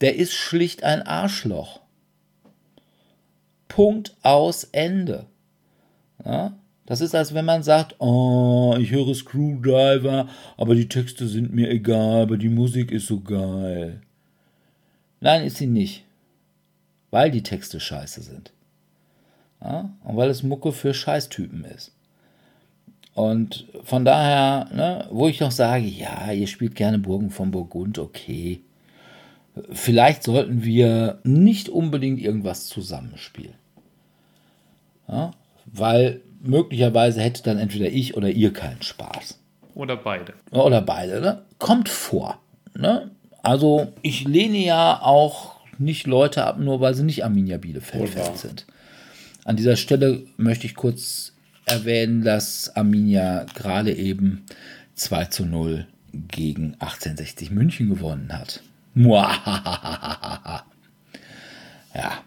der 0.00 0.16
ist 0.16 0.32
schlicht 0.32 0.84
ein 0.84 1.02
Arschloch. 1.02 1.80
Punkt 3.68 4.16
aus 4.22 4.64
Ende. 4.64 5.26
Ja? 6.24 6.56
Das 6.86 7.02
ist, 7.02 7.14
als 7.14 7.34
wenn 7.34 7.44
man 7.44 7.62
sagt, 7.62 7.96
oh, 7.98 8.74
ich 8.80 8.90
höre 8.90 9.14
Screwdriver, 9.14 10.28
aber 10.56 10.74
die 10.74 10.88
Texte 10.88 11.26
sind 11.26 11.52
mir 11.52 11.68
egal, 11.68 12.22
aber 12.22 12.38
die 12.38 12.48
Musik 12.48 12.90
ist 12.90 13.08
so 13.08 13.20
geil. 13.20 14.00
Nein, 15.20 15.44
ist 15.44 15.56
sie 15.56 15.66
nicht. 15.66 16.04
Weil 17.10 17.30
die 17.30 17.42
Texte 17.42 17.80
scheiße 17.80 18.22
sind. 18.22 18.52
Ja? 19.62 19.90
Und 20.04 20.16
weil 20.16 20.30
es 20.30 20.42
Mucke 20.42 20.72
für 20.72 20.94
Scheißtypen 20.94 21.64
ist. 21.64 21.92
Und 23.14 23.66
von 23.82 24.04
daher, 24.04 24.68
ne, 24.74 25.08
wo 25.10 25.26
ich 25.26 25.40
noch 25.40 25.50
sage, 25.50 25.86
ja, 25.86 26.32
ihr 26.32 26.46
spielt 26.46 26.74
gerne 26.74 26.98
Burgen 26.98 27.30
von 27.30 27.50
Burgund, 27.50 27.98
okay. 27.98 28.60
Vielleicht 29.70 30.22
sollten 30.22 30.64
wir 30.64 31.18
nicht 31.24 31.70
unbedingt 31.70 32.20
irgendwas 32.20 32.66
zusammenspielen. 32.66 33.54
Ja? 35.08 35.30
Weil 35.64 36.20
möglicherweise 36.42 37.22
hätte 37.22 37.42
dann 37.42 37.58
entweder 37.58 37.86
ich 37.86 38.16
oder 38.16 38.28
ihr 38.28 38.52
keinen 38.52 38.82
Spaß. 38.82 39.38
Oder 39.74 39.96
beide. 39.96 40.34
Oder 40.50 40.82
beide, 40.82 41.20
ne? 41.20 41.42
Kommt 41.58 41.88
vor. 41.88 42.38
Ne? 42.74 43.10
Also 43.46 43.92
ich 44.02 44.24
lehne 44.24 44.58
ja 44.58 45.00
auch 45.00 45.54
nicht 45.78 46.08
Leute 46.08 46.44
ab, 46.44 46.58
nur 46.58 46.80
weil 46.80 46.94
sie 46.94 47.04
nicht 47.04 47.22
Arminia. 47.22 47.58
Bielefeld-Fans 47.58 48.40
sind. 48.40 48.66
An 49.44 49.54
dieser 49.54 49.76
Stelle 49.76 50.24
möchte 50.36 50.66
ich 50.66 50.74
kurz 50.74 51.32
erwähnen, 51.64 52.24
dass 52.24 52.74
Arminia 52.74 53.46
gerade 53.54 53.94
eben 53.94 54.44
2 54.96 55.26
zu 55.26 55.46
0 55.46 55.86
gegen 56.12 56.74
1860 56.80 57.52
München 57.52 57.88
gewonnen 57.88 58.32
hat. 58.32 58.62
Ja, 61.94 62.18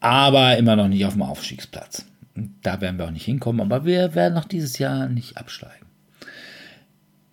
aber 0.00 0.58
immer 0.58 0.76
noch 0.76 0.88
nicht 0.88 1.06
auf 1.06 1.14
dem 1.14 1.22
Aufstiegsplatz. 1.22 2.04
Da 2.62 2.82
werden 2.82 2.98
wir 2.98 3.06
auch 3.06 3.10
nicht 3.10 3.24
hinkommen, 3.24 3.62
aber 3.62 3.86
wir 3.86 4.14
werden 4.14 4.36
auch 4.36 4.44
dieses 4.44 4.76
Jahr 4.76 5.08
nicht 5.08 5.38
absteigen. 5.38 5.86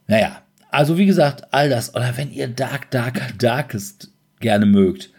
Naja, 0.07 0.43
also 0.74 0.98
wie 0.98 1.06
gesagt, 1.06 1.54
all 1.54 1.70
das, 1.70 1.94
oder 1.94 2.18
wenn 2.18 2.32
ihr 2.32 2.48
Dark, 2.48 2.90
Darker, 2.90 3.28
Darkest 3.38 4.12
gerne 4.40 4.66
mögt, 4.66 5.12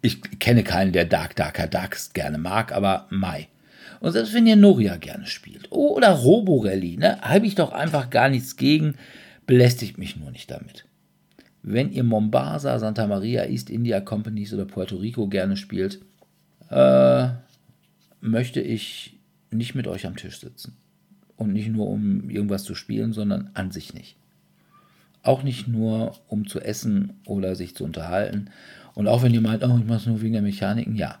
ich 0.00 0.22
kenne 0.38 0.64
keinen, 0.64 0.92
der 0.92 1.04
Dark, 1.04 1.36
Darker, 1.36 1.66
Darkest 1.66 2.14
gerne 2.14 2.38
mag, 2.38 2.72
aber 2.72 3.06
Mai. 3.10 3.48
Und 4.00 4.12
selbst 4.12 4.32
wenn 4.32 4.46
ihr 4.46 4.56
Noria 4.56 4.96
gerne 4.96 5.26
spielt 5.26 5.70
oder 5.70 6.10
Roborally, 6.10 6.96
ne, 6.96 7.20
habe 7.20 7.46
ich 7.46 7.54
doch 7.54 7.72
einfach 7.72 8.08
gar 8.08 8.28
nichts 8.28 8.56
gegen, 8.56 8.94
belästigt 9.46 9.98
mich 9.98 10.16
nur 10.16 10.30
nicht 10.30 10.50
damit. 10.50 10.86
Wenn 11.62 11.92
ihr 11.92 12.04
Mombasa, 12.04 12.78
Santa 12.78 13.06
Maria, 13.06 13.44
East 13.44 13.68
India 13.68 14.00
Companies 14.00 14.54
oder 14.54 14.64
Puerto 14.64 14.96
Rico 14.96 15.26
gerne 15.26 15.56
spielt, 15.56 16.00
äh, 16.70 17.28
möchte 18.20 18.60
ich 18.60 19.18
nicht 19.50 19.74
mit 19.74 19.86
euch 19.86 20.06
am 20.06 20.16
Tisch 20.16 20.40
sitzen. 20.40 20.78
Und 21.38 21.52
nicht 21.52 21.68
nur 21.68 21.88
um 21.88 22.28
irgendwas 22.28 22.64
zu 22.64 22.74
spielen, 22.74 23.12
sondern 23.12 23.50
an 23.54 23.70
sich 23.70 23.94
nicht. 23.94 24.16
Auch 25.22 25.42
nicht 25.42 25.68
nur 25.68 26.16
um 26.26 26.46
zu 26.46 26.60
essen 26.60 27.14
oder 27.24 27.54
sich 27.54 27.74
zu 27.74 27.84
unterhalten. 27.84 28.50
Und 28.94 29.06
auch 29.06 29.22
wenn 29.22 29.32
ihr 29.32 29.40
meint, 29.40 29.62
oh, 29.62 29.78
ich 29.78 29.86
mache 29.86 29.98
es 29.98 30.06
nur 30.06 30.20
wegen 30.20 30.32
der 30.34 30.42
Mechaniken, 30.42 30.96
ja. 30.96 31.18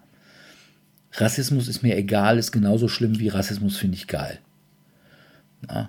Rassismus 1.12 1.68
ist 1.68 1.82
mir 1.82 1.96
egal, 1.96 2.36
ist 2.36 2.52
genauso 2.52 2.88
schlimm 2.88 3.18
wie 3.18 3.28
Rassismus 3.28 3.76
finde 3.76 3.96
ich 3.96 4.08
geil. 4.08 4.38
Na? 5.66 5.88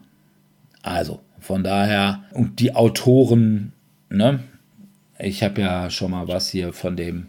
Also, 0.82 1.22
von 1.40 1.64
daher, 1.64 2.24
und 2.32 2.60
die 2.60 2.76
Autoren, 2.76 3.74
ne? 4.10 4.40
Ich 5.18 5.44
habe 5.44 5.62
ja 5.62 5.90
schon 5.90 6.12
mal 6.12 6.28
was 6.28 6.50
hier 6.50 6.72
von 6.72 6.96
dem 6.96 7.28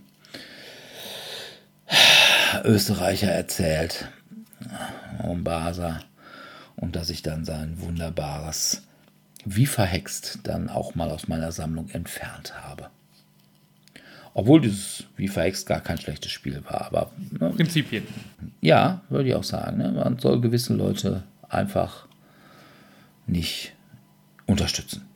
Österreicher 2.65 3.31
erzählt, 3.31 4.09
Umbasa, 5.23 6.01
und 6.81 6.97
dass 6.97 7.11
ich 7.11 7.23
dann 7.23 7.45
sein 7.45 7.81
wunderbares 7.81 8.83
Wie 9.45 9.67
verhext 9.67 10.41
dann 10.45 10.69
auch 10.69 10.95
mal 10.95 11.11
aus 11.11 11.29
meiner 11.29 11.53
Sammlung 11.53 11.91
entfernt 11.91 12.55
habe. 12.65 12.89
Obwohl 14.33 14.63
dieses 14.63 15.05
Wie 15.17 15.29
verhext 15.29 15.67
gar 15.67 15.81
kein 15.81 15.99
schlechtes 15.99 16.33
Spiel 16.33 16.63
war, 16.65 16.87
aber 16.87 17.11
ne, 17.39 17.51
Prinzipien. 17.51 18.07
Ja, 18.61 19.03
würde 19.11 19.29
ich 19.29 19.35
auch 19.35 19.45
sagen. 19.45 19.79
Ne? 19.79 19.93
Man 19.93 20.19
soll 20.19 20.41
gewisse 20.41 20.75
Leute 20.75 21.25
einfach 21.49 22.07
nicht 23.27 23.75
unterstützen. 24.47 25.07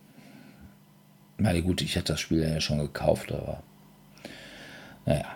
Na 1.39 1.59
gut, 1.61 1.81
ich 1.81 1.97
hätte 1.97 2.13
das 2.13 2.21
Spiel 2.21 2.41
ja 2.41 2.61
schon 2.61 2.79
gekauft, 2.79 3.33
aber 3.33 3.63
naja. 5.07 5.27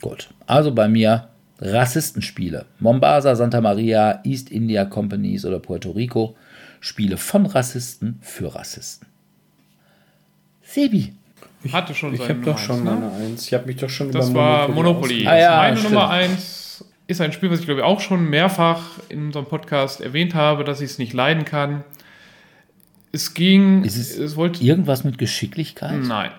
Gut. 0.00 0.32
Also 0.46 0.74
bei 0.74 0.88
mir 0.88 1.28
Rassistenspiele. 1.62 2.66
Mombasa, 2.80 3.36
Santa 3.36 3.60
Maria, 3.60 4.20
East 4.24 4.50
India 4.50 4.84
Companies 4.84 5.44
oder 5.44 5.60
Puerto 5.60 5.92
Rico. 5.92 6.36
Spiele 6.80 7.16
von 7.16 7.46
Rassisten 7.46 8.18
für 8.20 8.52
Rassisten. 8.54 9.06
Sebi. 10.62 11.14
Ich 11.62 11.72
hatte 11.72 11.94
schon 11.94 12.14
Ich 12.14 12.28
habe 12.28 12.40
doch 12.40 12.58
schon 12.58 12.82
ne? 12.82 12.90
meine 12.90 13.12
Eins. 13.12 13.46
Ich 13.46 13.54
habe 13.54 13.66
mich 13.66 13.76
doch 13.76 13.88
schon 13.88 14.10
das 14.10 14.30
über 14.30 14.40
war 14.40 14.68
Monopoly. 14.68 15.26
Ah, 15.26 15.38
ja, 15.38 15.56
meine 15.58 15.76
stimmt. 15.76 15.94
Nummer 15.94 16.10
Eins 16.10 16.84
ist 17.06 17.20
ein 17.20 17.32
Spiel, 17.32 17.50
was 17.50 17.60
ich 17.60 17.66
glaube 17.66 17.80
ich 17.80 17.86
auch 17.86 18.00
schon 18.00 18.28
mehrfach 18.28 18.98
in 19.08 19.26
unserem 19.26 19.46
Podcast 19.46 20.00
erwähnt 20.00 20.34
habe, 20.34 20.64
dass 20.64 20.80
ich 20.80 20.90
es 20.90 20.98
nicht 20.98 21.12
leiden 21.12 21.44
kann. 21.44 21.84
Es 23.12 23.34
ging. 23.34 23.84
Ist 23.84 23.96
es, 23.96 24.18
es 24.18 24.34
wollte, 24.34 24.64
irgendwas 24.64 25.04
mit 25.04 25.18
Geschicklichkeit? 25.18 26.00
Nein. 26.02 26.32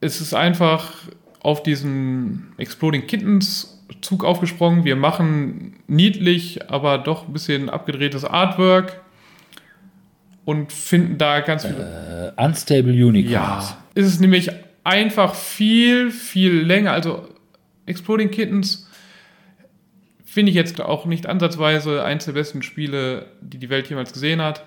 Es 0.00 0.22
ist 0.22 0.32
einfach 0.32 0.94
auf 1.40 1.62
diesen 1.62 2.54
Exploding 2.56 3.06
Kittens 3.06 3.71
Zug 4.00 4.24
aufgesprungen. 4.24 4.84
Wir 4.84 4.96
machen 4.96 5.74
niedlich, 5.86 6.70
aber 6.70 6.98
doch 6.98 7.26
ein 7.26 7.32
bisschen 7.32 7.68
abgedrehtes 7.68 8.24
Artwork 8.24 9.00
und 10.44 10.72
finden 10.72 11.18
da 11.18 11.40
ganz 11.40 11.64
viele. 11.64 12.34
Äh, 12.36 12.42
Unstable 12.44 12.92
Unicorns. 12.92 13.30
Ja, 13.70 13.76
ist 13.94 14.06
es 14.06 14.20
nämlich 14.20 14.50
einfach 14.84 15.34
viel, 15.34 16.10
viel 16.10 16.60
länger. 16.60 16.92
Also 16.92 17.28
Exploding 17.86 18.30
Kittens 18.30 18.88
finde 20.24 20.50
ich 20.50 20.56
jetzt 20.56 20.80
auch 20.80 21.04
nicht 21.04 21.26
ansatzweise 21.26 22.04
eins 22.04 22.24
der 22.24 22.32
besten 22.32 22.62
Spiele, 22.62 23.26
die 23.40 23.58
die 23.58 23.70
Welt 23.70 23.88
jemals 23.88 24.12
gesehen 24.12 24.40
hat. 24.40 24.64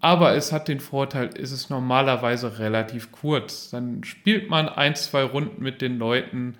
Aber 0.00 0.34
es 0.34 0.52
hat 0.52 0.68
den 0.68 0.80
Vorteil, 0.80 1.28
es 1.38 1.52
ist 1.52 1.68
normalerweise 1.68 2.58
relativ 2.58 3.12
kurz. 3.12 3.68
Dann 3.68 4.02
spielt 4.02 4.48
man 4.48 4.68
ein, 4.68 4.94
zwei 4.94 5.22
Runden 5.22 5.62
mit 5.62 5.82
den 5.82 5.98
Leuten 5.98 6.56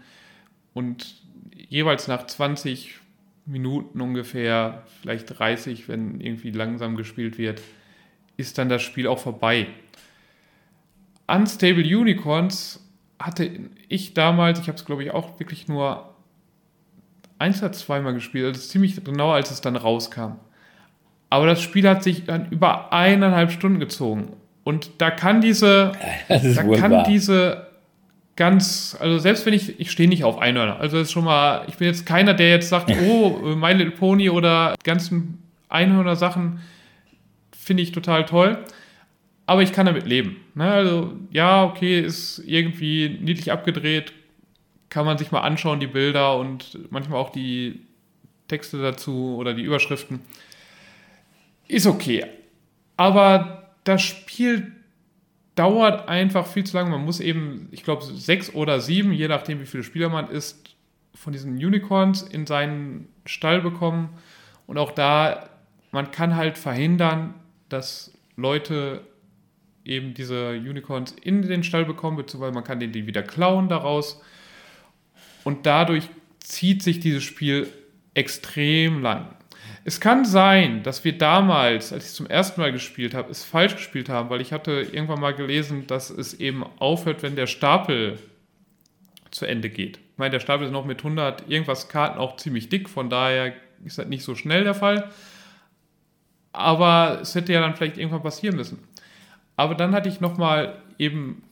und 0.74 1.19
jeweils 1.70 2.08
nach 2.08 2.26
20 2.26 2.96
Minuten 3.46 4.00
ungefähr, 4.02 4.82
vielleicht 5.00 5.38
30, 5.38 5.88
wenn 5.88 6.20
irgendwie 6.20 6.50
langsam 6.50 6.96
gespielt 6.96 7.38
wird, 7.38 7.62
ist 8.36 8.58
dann 8.58 8.68
das 8.68 8.82
Spiel 8.82 9.06
auch 9.06 9.18
vorbei. 9.18 9.68
Unstable 11.26 11.84
Unicorns 11.84 12.86
hatte 13.18 13.50
ich 13.88 14.14
damals, 14.14 14.58
ich 14.60 14.68
habe 14.68 14.76
es 14.76 14.84
glaube 14.84 15.04
ich 15.04 15.12
auch 15.12 15.38
wirklich 15.38 15.68
nur 15.68 16.14
eins 17.38 17.62
oder 17.62 17.72
zweimal 17.72 18.14
gespielt, 18.14 18.46
also 18.46 18.60
ziemlich 18.60 19.02
genau, 19.02 19.30
als 19.32 19.50
es 19.50 19.60
dann 19.60 19.76
rauskam. 19.76 20.32
Aber 21.30 21.46
das 21.46 21.62
Spiel 21.62 21.88
hat 21.88 22.02
sich 22.02 22.24
dann 22.24 22.50
über 22.50 22.92
eineinhalb 22.92 23.52
Stunden 23.52 23.78
gezogen. 23.78 24.36
Und 24.64 24.90
da 24.98 25.10
kann 25.10 25.40
diese, 25.40 25.92
da 26.28 26.62
kann 26.76 27.04
diese 27.04 27.69
ganz, 28.40 28.96
also 28.98 29.18
selbst 29.18 29.44
wenn 29.44 29.52
ich, 29.52 29.78
ich 29.78 29.90
stehe 29.90 30.08
nicht 30.08 30.24
auf 30.24 30.38
Einhörner. 30.38 30.80
Also 30.80 30.96
ist 30.96 31.12
schon 31.12 31.24
mal, 31.24 31.66
ich 31.68 31.76
bin 31.76 31.88
jetzt 31.88 32.06
keiner, 32.06 32.32
der 32.32 32.48
jetzt 32.48 32.70
sagt, 32.70 32.90
oh, 32.90 33.54
My 33.54 33.74
Little 33.74 33.90
Pony 33.90 34.30
oder 34.30 34.76
ganzen 34.82 35.42
Einhörner-Sachen 35.68 36.58
finde 37.52 37.82
ich 37.82 37.92
total 37.92 38.24
toll. 38.24 38.64
Aber 39.44 39.62
ich 39.62 39.74
kann 39.74 39.84
damit 39.84 40.06
leben. 40.06 40.36
Ne? 40.54 40.64
Also, 40.64 41.12
ja, 41.30 41.64
okay, 41.64 42.00
ist 42.00 42.42
irgendwie 42.46 43.18
niedlich 43.20 43.52
abgedreht. 43.52 44.14
Kann 44.88 45.04
man 45.04 45.18
sich 45.18 45.32
mal 45.32 45.40
anschauen, 45.40 45.78
die 45.78 45.86
Bilder 45.86 46.38
und 46.38 46.78
manchmal 46.90 47.18
auch 47.18 47.32
die 47.32 47.80
Texte 48.48 48.80
dazu 48.80 49.36
oder 49.36 49.52
die 49.52 49.64
Überschriften 49.64 50.20
ist 51.68 51.86
okay. 51.86 52.24
Aber 52.96 53.74
das 53.84 54.00
Spiel 54.00 54.72
dauert 55.60 56.08
einfach 56.08 56.46
viel 56.46 56.64
zu 56.64 56.74
lange. 56.74 56.88
Man 56.88 57.04
muss 57.04 57.20
eben, 57.20 57.68
ich 57.70 57.84
glaube, 57.84 58.02
sechs 58.02 58.54
oder 58.54 58.80
sieben, 58.80 59.12
je 59.12 59.28
nachdem, 59.28 59.60
wie 59.60 59.66
viele 59.66 59.82
Spieler 59.82 60.08
man 60.08 60.30
ist, 60.30 60.74
von 61.14 61.34
diesen 61.34 61.52
Unicorns 61.52 62.22
in 62.22 62.46
seinen 62.46 63.08
Stall 63.26 63.60
bekommen. 63.60 64.08
Und 64.66 64.78
auch 64.78 64.90
da, 64.90 65.50
man 65.92 66.12
kann 66.12 66.34
halt 66.34 66.56
verhindern, 66.56 67.34
dass 67.68 68.10
Leute 68.36 69.02
eben 69.84 70.14
diese 70.14 70.52
Unicorns 70.52 71.12
in 71.12 71.42
den 71.42 71.62
Stall 71.62 71.84
bekommen, 71.84 72.16
beziehungsweise 72.16 72.54
man 72.54 72.64
kann 72.64 72.80
den 72.80 72.92
die 72.92 73.06
wieder 73.06 73.22
klauen 73.22 73.68
daraus. 73.68 74.22
Und 75.44 75.66
dadurch 75.66 76.08
zieht 76.38 76.82
sich 76.82 77.00
dieses 77.00 77.22
Spiel 77.22 77.70
extrem 78.14 79.02
lang. 79.02 79.36
Es 79.84 80.00
kann 80.00 80.24
sein, 80.24 80.82
dass 80.82 81.04
wir 81.04 81.16
damals, 81.16 81.92
als 81.92 82.06
ich 82.06 82.12
zum 82.12 82.26
ersten 82.26 82.60
Mal 82.60 82.72
gespielt 82.72 83.14
habe, 83.14 83.30
es 83.30 83.44
falsch 83.44 83.76
gespielt 83.76 84.08
haben, 84.08 84.30
weil 84.30 84.40
ich 84.40 84.52
hatte 84.52 84.72
irgendwann 84.92 85.20
mal 85.20 85.34
gelesen, 85.34 85.86
dass 85.86 86.10
es 86.10 86.34
eben 86.34 86.64
aufhört, 86.78 87.22
wenn 87.22 87.36
der 87.36 87.46
Stapel 87.46 88.18
zu 89.30 89.46
Ende 89.46 89.70
geht. 89.70 89.98
Ich 89.98 90.18
meine, 90.18 90.32
der 90.32 90.40
Stapel 90.40 90.66
ist 90.66 90.72
noch 90.72 90.84
mit 90.84 90.98
100 90.98 91.48
irgendwas 91.48 91.88
Karten 91.88 92.18
auch 92.18 92.36
ziemlich 92.36 92.68
dick, 92.68 92.88
von 92.88 93.08
daher 93.10 93.54
ist 93.84 93.98
das 93.98 94.06
nicht 94.06 94.24
so 94.24 94.34
schnell 94.34 94.64
der 94.64 94.74
Fall. 94.74 95.10
Aber 96.52 97.20
es 97.22 97.34
hätte 97.34 97.52
ja 97.52 97.60
dann 97.60 97.76
vielleicht 97.76 97.96
irgendwann 97.96 98.22
passieren 98.22 98.56
müssen. 98.56 98.78
Aber 99.56 99.74
dann 99.74 99.92
hatte 99.94 100.08
ich 100.08 100.20
nochmal 100.20 100.80
eben 100.98 101.42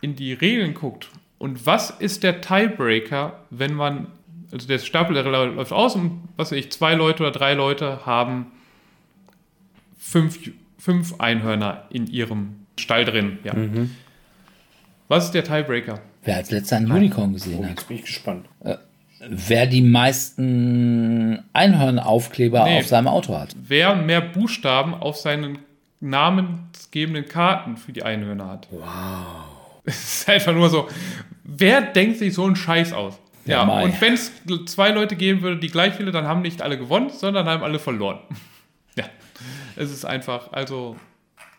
in 0.00 0.16
die 0.16 0.32
Regeln 0.32 0.74
geguckt. 0.74 1.10
Und 1.38 1.66
was 1.66 1.90
ist 1.90 2.22
der 2.22 2.40
Tiebreaker, 2.40 3.44
wenn 3.50 3.74
man 3.74 4.08
also 4.52 4.66
der 4.66 4.78
Stapel 4.78 5.14
der 5.14 5.24
läuft 5.24 5.72
aus 5.72 5.94
und 5.94 6.28
was 6.36 6.52
weiß 6.52 6.58
ich, 6.58 6.72
zwei 6.72 6.94
Leute 6.94 7.22
oder 7.22 7.32
drei 7.32 7.54
Leute 7.54 8.06
haben 8.06 8.46
fünf, 9.98 10.38
fünf 10.78 11.20
Einhörner 11.20 11.84
in 11.90 12.06
ihrem 12.06 12.66
Stall 12.78 13.04
drin. 13.04 13.38
Ja. 13.44 13.54
Mhm. 13.54 13.90
Was 15.08 15.26
ist 15.26 15.32
der 15.32 15.44
Tiebreaker? 15.44 16.00
Wer 16.24 16.36
als 16.36 16.50
letzter 16.50 16.76
ein 16.76 16.90
Unicorn 16.90 17.32
gesehen 17.32 17.60
oh, 17.60 17.68
hat. 17.68 17.86
bin 17.86 17.98
ich 17.98 18.04
gespannt. 18.04 18.46
Äh, 18.64 18.76
wer 19.28 19.66
die 19.66 19.82
meisten 19.82 21.44
Einhörnaufkleber 21.52 22.64
nee, 22.64 22.78
auf 22.80 22.86
seinem 22.86 23.08
Auto 23.08 23.38
hat. 23.38 23.54
Wer 23.56 23.94
mehr 23.94 24.20
Buchstaben 24.20 24.94
auf 24.94 25.16
seinen 25.16 25.58
namensgebenden 26.00 27.28
Karten 27.28 27.76
für 27.76 27.92
die 27.92 28.02
Einhörner 28.02 28.48
hat. 28.48 28.68
Wow. 28.70 28.82
Es 29.84 30.20
ist 30.20 30.28
einfach 30.28 30.52
nur 30.52 30.68
so, 30.68 30.88
wer 31.44 31.80
denkt 31.80 32.18
sich 32.18 32.34
so 32.34 32.44
einen 32.44 32.56
Scheiß 32.56 32.92
aus? 32.92 33.18
Ja, 33.46 33.66
ja 33.66 33.82
und 33.84 34.00
wenn 34.00 34.14
es 34.14 34.32
zwei 34.66 34.90
Leute 34.90 35.16
geben 35.16 35.42
würde, 35.42 35.58
die 35.58 35.68
gleich 35.68 35.94
viele, 35.94 36.10
dann 36.10 36.26
haben 36.26 36.42
nicht 36.42 36.62
alle 36.62 36.78
gewonnen, 36.78 37.10
sondern 37.10 37.46
haben 37.46 37.62
alle 37.62 37.78
verloren. 37.78 38.18
ja, 38.96 39.04
es 39.76 39.90
ist 39.90 40.04
einfach, 40.04 40.52
also, 40.52 40.96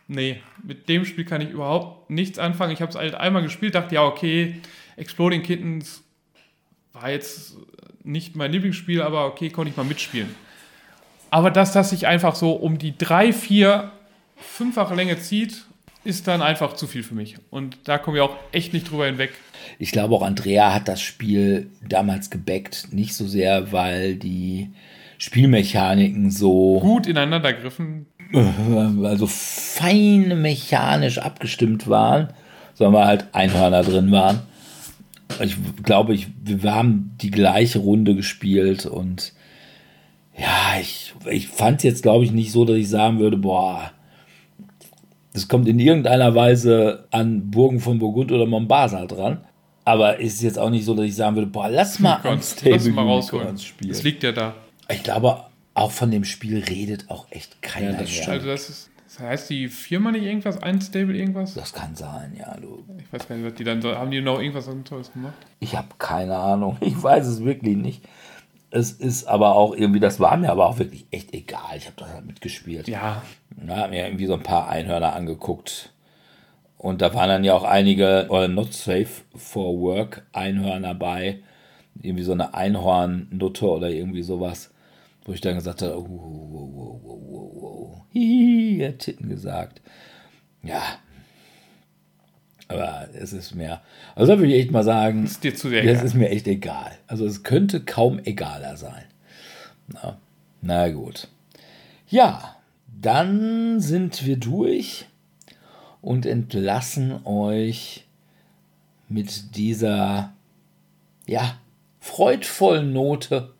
nee, 0.07 0.41
mit 0.63 0.89
dem 0.89 1.05
Spiel 1.05 1.25
kann 1.25 1.41
ich 1.41 1.49
überhaupt 1.49 2.09
nichts 2.09 2.39
anfangen. 2.39 2.73
Ich 2.73 2.81
habe 2.81 2.89
es 2.89 2.97
halt 2.97 3.15
einmal 3.15 3.41
gespielt, 3.41 3.75
dachte, 3.75 3.95
ja, 3.95 4.03
okay, 4.03 4.61
Exploding 4.97 5.43
Kittens 5.43 6.03
war 6.93 7.11
jetzt 7.11 7.55
nicht 8.03 8.35
mein 8.35 8.51
Lieblingsspiel, 8.51 9.01
aber 9.01 9.25
okay, 9.25 9.49
konnte 9.49 9.69
ich 9.69 9.77
mal 9.77 9.83
mitspielen. 9.83 10.33
Aber 11.29 11.51
dass 11.51 11.73
das 11.73 11.89
sich 11.89 12.07
einfach 12.07 12.35
so 12.35 12.53
um 12.53 12.77
die 12.77 12.97
drei, 12.97 13.33
vier, 13.33 13.91
fünffache 14.37 14.95
Länge 14.95 15.19
zieht, 15.19 15.65
ist 16.07 16.27
dann 16.27 16.41
einfach 16.41 16.73
zu 16.73 16.87
viel 16.87 17.03
für 17.03 17.15
mich. 17.15 17.35
Und 17.49 17.77
da 17.83 17.97
kommen 17.97 18.15
wir 18.15 18.23
auch 18.23 18.35
echt 18.53 18.73
nicht 18.73 18.89
drüber 18.89 19.05
hinweg. 19.05 19.33
Ich 19.77 19.91
glaube 19.91 20.15
auch 20.15 20.21
Andrea 20.21 20.73
hat 20.73 20.87
das 20.87 21.01
Spiel 21.01 21.69
damals 21.87 22.29
gebackt, 22.29 22.87
nicht 22.91 23.13
so 23.13 23.27
sehr, 23.27 23.73
weil 23.73 24.15
die 24.15 24.71
Spielmechaniken 25.17 26.31
so 26.31 26.79
gut 26.79 27.07
ineinander 27.07 27.51
griffen, 27.51 28.05
also 29.03 29.27
fein 29.27 30.41
mechanisch 30.41 31.17
abgestimmt 31.17 31.89
waren, 31.89 32.29
sondern 32.73 33.01
weil 33.01 33.07
halt 33.07 33.25
Einhörner 33.33 33.83
drin 33.83 34.11
waren. 34.11 34.39
Ich 35.41 35.57
glaube, 35.83 36.13
ich, 36.13 36.27
wir 36.41 36.73
haben 36.73 37.15
die 37.19 37.31
gleiche 37.31 37.79
Runde 37.79 38.15
gespielt 38.15 38.85
und 38.85 39.33
ja, 40.37 40.79
ich, 40.79 41.13
ich 41.29 41.47
fand 41.47 41.79
es 41.79 41.83
jetzt, 41.83 42.03
glaube 42.03 42.23
ich, 42.23 42.31
nicht 42.31 42.51
so, 42.51 42.63
dass 42.63 42.77
ich 42.77 42.87
sagen 42.87 43.19
würde, 43.19 43.37
boah, 43.37 43.91
das 45.37 45.47
kommt 45.47 45.67
in 45.67 45.77
irgendeiner 45.77 46.33
Weise 46.33 47.05
an 47.11 47.51
Burgen 47.51 47.79
von 47.79 47.99
Burgund 47.99 48.31
oder 48.31 48.47
Mombasa 48.47 49.05
dran. 49.05 49.45
Aber 49.85 50.19
ist 50.19 50.41
jetzt 50.41 50.57
auch 50.57 50.71
nicht 50.71 50.83
so, 50.83 50.95
dass 50.95 51.05
ich 51.05 51.15
sagen 51.15 51.35
würde, 51.35 51.47
boah, 51.47 51.69
lass 51.69 51.99
mal 51.99 52.19
Gott, 52.23 52.33
Unstable 52.33 52.71
lass 52.73 52.87
mal 52.87 53.01
Unicorns 53.03 53.33
rausholen. 53.33 53.57
spielen. 53.59 53.91
Es 53.91 54.01
liegt 54.01 54.23
ja 54.23 54.31
da. 54.31 54.55
Ich 54.89 55.03
glaube, 55.03 55.45
auch 55.75 55.91
von 55.91 56.09
dem 56.09 56.23
Spiel 56.23 56.63
redet 56.63 57.09
auch 57.09 57.27
echt 57.29 57.61
keiner 57.61 57.91
Ja, 57.91 57.97
das. 58.01 58.27
Also 58.27 58.47
das 58.47 58.69
ist, 58.69 58.89
das 59.05 59.19
heißt 59.19 59.49
die 59.51 59.67
Firma 59.67 60.11
nicht 60.11 60.23
irgendwas, 60.23 60.57
Unstable 60.57 61.15
irgendwas? 61.15 61.53
Das 61.53 61.71
kann 61.71 61.95
sein, 61.95 62.35
ja. 62.37 62.57
Du. 62.59 62.83
Ich 62.97 63.13
weiß 63.13 63.27
gar 63.27 63.35
nicht, 63.35 63.45
was 63.45 63.53
die 63.53 63.63
dann 63.63 63.81
so, 63.81 63.95
haben 63.95 64.09
die 64.09 64.21
noch 64.21 64.39
irgendwas 64.39 64.67
Tolles 64.85 65.13
gemacht? 65.13 65.35
Ich 65.59 65.75
habe 65.77 65.87
keine 65.99 66.35
Ahnung. 66.35 66.77
Ich 66.81 67.01
weiß 67.01 67.27
es 67.27 67.45
wirklich 67.45 67.77
nicht. 67.77 68.03
Es 68.77 68.91
ist 68.91 69.25
aber 69.25 69.55
auch 69.55 69.75
irgendwie, 69.75 69.99
das 69.99 70.19
war 70.19 70.37
mir 70.37 70.51
aber 70.51 70.67
auch 70.67 70.77
wirklich 70.77 71.07
echt 71.09 71.33
egal. 71.33 71.77
Ich 71.77 71.87
habe 71.87 71.95
da 71.97 72.07
halt 72.09 72.27
mitgespielt. 72.27 72.87
Ja, 72.87 73.23
hab 73.67 73.89
mir 73.89 74.05
irgendwie 74.05 74.27
so 74.27 74.35
ein 74.35 74.43
paar 74.43 74.69
Einhörner 74.69 75.13
angeguckt. 75.13 75.91
Und 76.77 77.01
da 77.01 77.11
waren 77.15 77.27
dann 77.27 77.43
ja 77.43 77.55
auch 77.55 77.63
einige 77.63 78.27
oder 78.29 78.47
Not 78.47 78.73
Safe 78.73 79.07
for 79.35 79.79
Work 79.81 80.27
Einhörner 80.31 80.93
bei. 80.93 81.39
Irgendwie 81.99 82.21
so 82.21 82.33
eine 82.33 82.53
Einhornnutte 82.53 83.67
oder 83.67 83.89
irgendwie 83.89 84.21
sowas. 84.21 84.71
Wo 85.25 85.31
ich 85.33 85.41
dann 85.41 85.55
gesagt 85.55 85.81
habe, 85.81 85.97
oh, 85.97 86.05
wow, 86.07 86.69
wow, 86.71 86.99
wow, 87.03 87.19
wow, 87.25 87.51
wow. 87.55 88.03
Hihi, 88.13 88.85
hat 88.87 88.99
Titten 88.99 89.27
gesagt. 89.27 89.81
Ja. 90.61 90.83
Aber 92.67 93.07
es 93.13 93.33
ist 93.33 93.55
mir, 93.55 93.81
also 94.15 94.33
da 94.33 94.39
würde 94.39 94.53
ich 94.53 94.61
echt 94.61 94.71
mal 94.71 94.83
sagen, 94.83 95.23
ist 95.23 95.43
dir 95.43 95.55
zu 95.55 95.69
sehr 95.69 95.83
das 95.83 95.91
egal. 95.93 96.05
ist 96.05 96.13
mir 96.15 96.29
echt 96.29 96.47
egal. 96.47 96.91
Also 97.07 97.25
es 97.25 97.43
könnte 97.43 97.79
kaum 97.81 98.19
egaler 98.19 98.75
sein. 98.75 99.05
Na, 99.87 100.17
na 100.61 100.89
gut. 100.89 101.29
Ja, 102.09 102.57
dann 103.01 103.79
sind 103.79 104.25
wir 104.25 104.37
durch 104.37 105.05
und 106.01 106.25
entlassen 106.25 107.25
euch 107.25 108.05
mit 109.07 109.55
dieser, 109.55 110.33
ja, 111.25 111.57
freudvollen 112.01 112.91
Note 112.91 113.53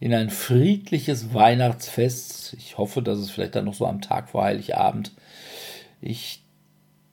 in 0.00 0.14
ein 0.14 0.30
friedliches 0.30 1.34
Weihnachtsfest. 1.34 2.54
Ich 2.54 2.78
hoffe, 2.78 3.02
dass 3.02 3.18
es 3.18 3.30
vielleicht 3.30 3.54
dann 3.54 3.66
noch 3.66 3.74
so 3.74 3.86
am 3.86 4.00
Tag 4.00 4.30
vor 4.30 4.44
Heiligabend 4.44 5.12
ich 6.00 6.42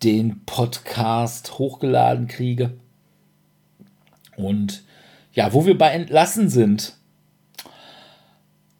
den 0.03 0.45
Podcast 0.45 1.57
hochgeladen 1.57 2.27
kriege. 2.27 2.73
Und 4.35 4.83
ja, 5.33 5.53
wo 5.53 5.65
wir 5.65 5.77
bei 5.77 5.89
entlassen 5.89 6.49
sind. 6.49 6.95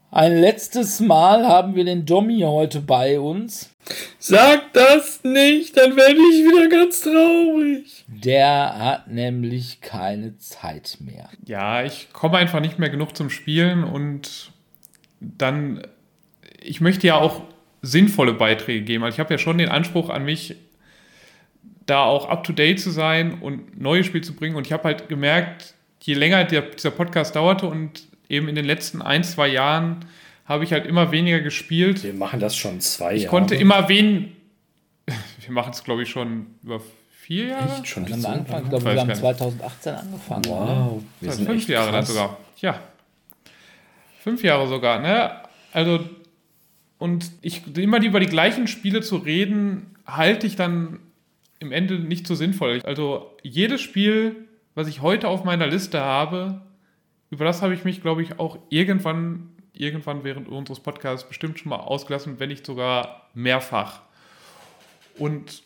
Ein 0.10 0.38
letztes 0.38 1.00
Mal 1.00 1.46
haben 1.46 1.76
wir 1.76 1.84
den 1.86 2.06
Dommy 2.06 2.40
heute 2.42 2.82
bei 2.82 3.20
uns. 3.20 3.70
Sag 4.20 4.74
das 4.74 5.24
nicht, 5.24 5.78
dann 5.78 5.96
werde 5.96 6.16
ich 6.16 6.46
wieder 6.46 6.70
ganz 6.70 7.02
traurig. 7.02 8.06
Der 8.08 8.78
hat 8.80 9.08
nämlich 9.08 9.82
keine 9.82 10.38
Zeit 10.38 10.98
mehr. 11.00 11.30
Ja, 11.46 11.84
ich 11.84 12.12
komme 12.14 12.38
einfach 12.38 12.60
nicht 12.60 12.80
mehr 12.80 12.90
genug 12.90 13.16
zum 13.16 13.30
Spielen 13.30 13.84
und 13.84 14.52
dann, 15.20 15.86
ich 16.62 16.82
möchte 16.82 17.08
ja 17.08 17.16
auch 17.16 17.44
sinnvolle 17.82 18.34
Beiträge 18.34 18.84
geben. 18.84 19.04
Also 19.04 19.16
ich 19.16 19.20
habe 19.20 19.34
ja 19.34 19.38
schon 19.38 19.58
den 19.58 19.70
Anspruch 19.70 20.10
an 20.10 20.26
mich, 20.26 20.56
da 21.88 22.04
auch 22.04 22.30
up-to-date 22.30 22.80
zu 22.80 22.92
sein 22.92 23.40
und 23.42 23.80
neue 23.82 24.04
Spiele 24.04 24.24
zu 24.24 24.34
bringen. 24.34 24.56
Und 24.56 24.68
ich 24.68 24.74
habe 24.74 24.84
halt 24.84 25.10
gemerkt, 25.10 25.74
je 26.02 26.14
länger 26.14 26.44
der, 26.44 26.62
dieser 26.62 26.92
Podcast 26.92 27.36
dauerte 27.36 27.66
und 27.68 28.04
eben 28.30 28.48
in 28.48 28.56
den 28.56 28.66
letzten 28.66 29.02
ein, 29.02 29.24
zwei 29.24 29.48
Jahren 29.48 30.06
habe 30.46 30.64
ich 30.64 30.72
halt 30.72 30.86
immer 30.86 31.12
weniger 31.12 31.40
gespielt. 31.40 32.04
Wir 32.04 32.14
machen 32.14 32.40
das 32.40 32.56
schon 32.56 32.80
zwei 32.82 33.16
Ich 33.16 33.24
Jahre. 33.24 33.32
konnte 33.32 33.56
immer 33.56 33.90
wen. 33.90 34.34
Wir 35.42 35.54
machen 35.54 35.72
es, 35.74 35.84
glaube 35.84 36.04
ich, 36.04 36.10
schon 36.10 36.48
über 36.62 36.82
vier 37.12 37.48
Jahre. 37.48 37.74
Echt 37.76 37.88
schon 37.88 38.12
Am 38.12 38.20
so 38.22 38.28
Anfang, 38.28 38.64
ich 38.64 38.70
glaube, 38.70 38.84
wir 38.84 38.92
haben 38.92 38.98
gar 38.98 39.06
nicht. 39.08 39.20
2018 39.20 39.94
angefangen. 39.96 40.46
Wow, 40.48 41.04
wir 41.22 41.32
sind 41.32 41.46
fünf 41.46 41.60
echt 41.62 41.70
Jahre 41.70 41.92
dann 41.92 42.02
krass. 42.02 42.08
sogar. 42.10 42.38
Ja. 42.60 42.80
Fünf 44.24 44.44
Jahre 44.44 44.68
sogar, 44.68 45.00
ne? 45.00 45.32
Also, 45.72 46.02
und 46.98 47.32
ich, 47.42 47.62
immer 47.78 48.02
über 48.04 48.20
die 48.20 48.26
gleichen 48.28 48.68
Spiele 48.68 49.02
zu 49.02 49.18
reden, 49.18 49.96
halte 50.06 50.48
ich 50.48 50.58
dann 50.58 51.00
im 51.60 51.72
Ende 51.72 52.00
nicht 52.00 52.28
so 52.28 52.36
sinnvoll. 52.36 52.82
Also, 52.84 53.36
jedes 53.44 53.82
Spiel, 53.82 54.48
was 54.76 54.88
ich 54.88 55.02
heute 55.02 55.28
auf 55.28 55.44
meiner 55.44 55.68
Liste 55.68 56.02
habe, 56.02 56.62
über 57.30 57.46
das 57.46 57.62
habe 57.62 57.74
ich 57.74 57.84
mich, 57.84 58.02
glaube 58.02 58.22
ich, 58.22 58.40
auch 58.40 58.58
irgendwann, 58.70 59.50
irgendwann 59.74 60.24
während 60.24 60.48
unseres 60.48 60.80
Podcasts 60.80 61.28
bestimmt 61.28 61.60
schon 61.60 61.70
mal 61.70 61.78
ausgelassen, 61.78 62.40
wenn 62.40 62.50
nicht 62.50 62.66
sogar 62.66 63.30
mehrfach. 63.34 64.02
Und 65.18 65.64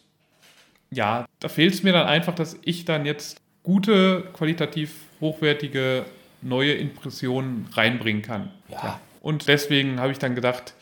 ja, 0.91 1.25
da 1.39 1.49
fehlt 1.49 1.73
es 1.73 1.83
mir 1.83 1.93
dann 1.93 2.07
einfach, 2.07 2.35
dass 2.35 2.57
ich 2.63 2.85
dann 2.85 3.05
jetzt 3.05 3.39
gute, 3.63 4.23
qualitativ 4.33 4.95
hochwertige 5.19 6.05
neue 6.41 6.73
Impressionen 6.73 7.67
reinbringen 7.73 8.21
kann. 8.21 8.51
Ja. 8.69 8.99
Und 9.21 9.47
deswegen 9.47 9.99
habe 9.99 10.11
ich 10.11 10.19
dann 10.19 10.35
gedacht, 10.35 10.73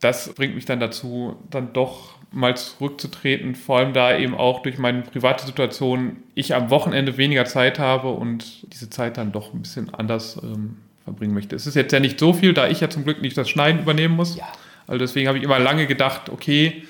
das 0.00 0.32
bringt 0.34 0.54
mich 0.54 0.64
dann 0.64 0.78
dazu, 0.78 1.36
dann 1.50 1.72
doch 1.72 2.15
mal 2.32 2.56
zurückzutreten, 2.56 3.54
vor 3.54 3.78
allem 3.78 3.92
da 3.92 4.16
eben 4.16 4.34
auch 4.34 4.62
durch 4.62 4.78
meine 4.78 5.02
private 5.02 5.46
Situation 5.46 6.16
ich 6.34 6.54
am 6.54 6.70
Wochenende 6.70 7.16
weniger 7.16 7.44
Zeit 7.44 7.78
habe 7.78 8.10
und 8.10 8.72
diese 8.72 8.90
Zeit 8.90 9.16
dann 9.16 9.32
doch 9.32 9.54
ein 9.54 9.62
bisschen 9.62 9.92
anders 9.94 10.38
ähm, 10.42 10.76
verbringen 11.04 11.34
möchte. 11.34 11.56
Es 11.56 11.66
ist 11.66 11.76
jetzt 11.76 11.92
ja 11.92 12.00
nicht 12.00 12.18
so 12.18 12.32
viel, 12.32 12.52
da 12.52 12.68
ich 12.68 12.80
ja 12.80 12.90
zum 12.90 13.04
Glück 13.04 13.22
nicht 13.22 13.36
das 13.36 13.48
Schneiden 13.48 13.80
übernehmen 13.80 14.16
muss. 14.16 14.36
Ja. 14.36 14.48
Also 14.86 14.98
deswegen 14.98 15.28
habe 15.28 15.38
ich 15.38 15.44
immer 15.44 15.58
lange 15.58 15.86
gedacht, 15.86 16.28
okay, 16.28 16.84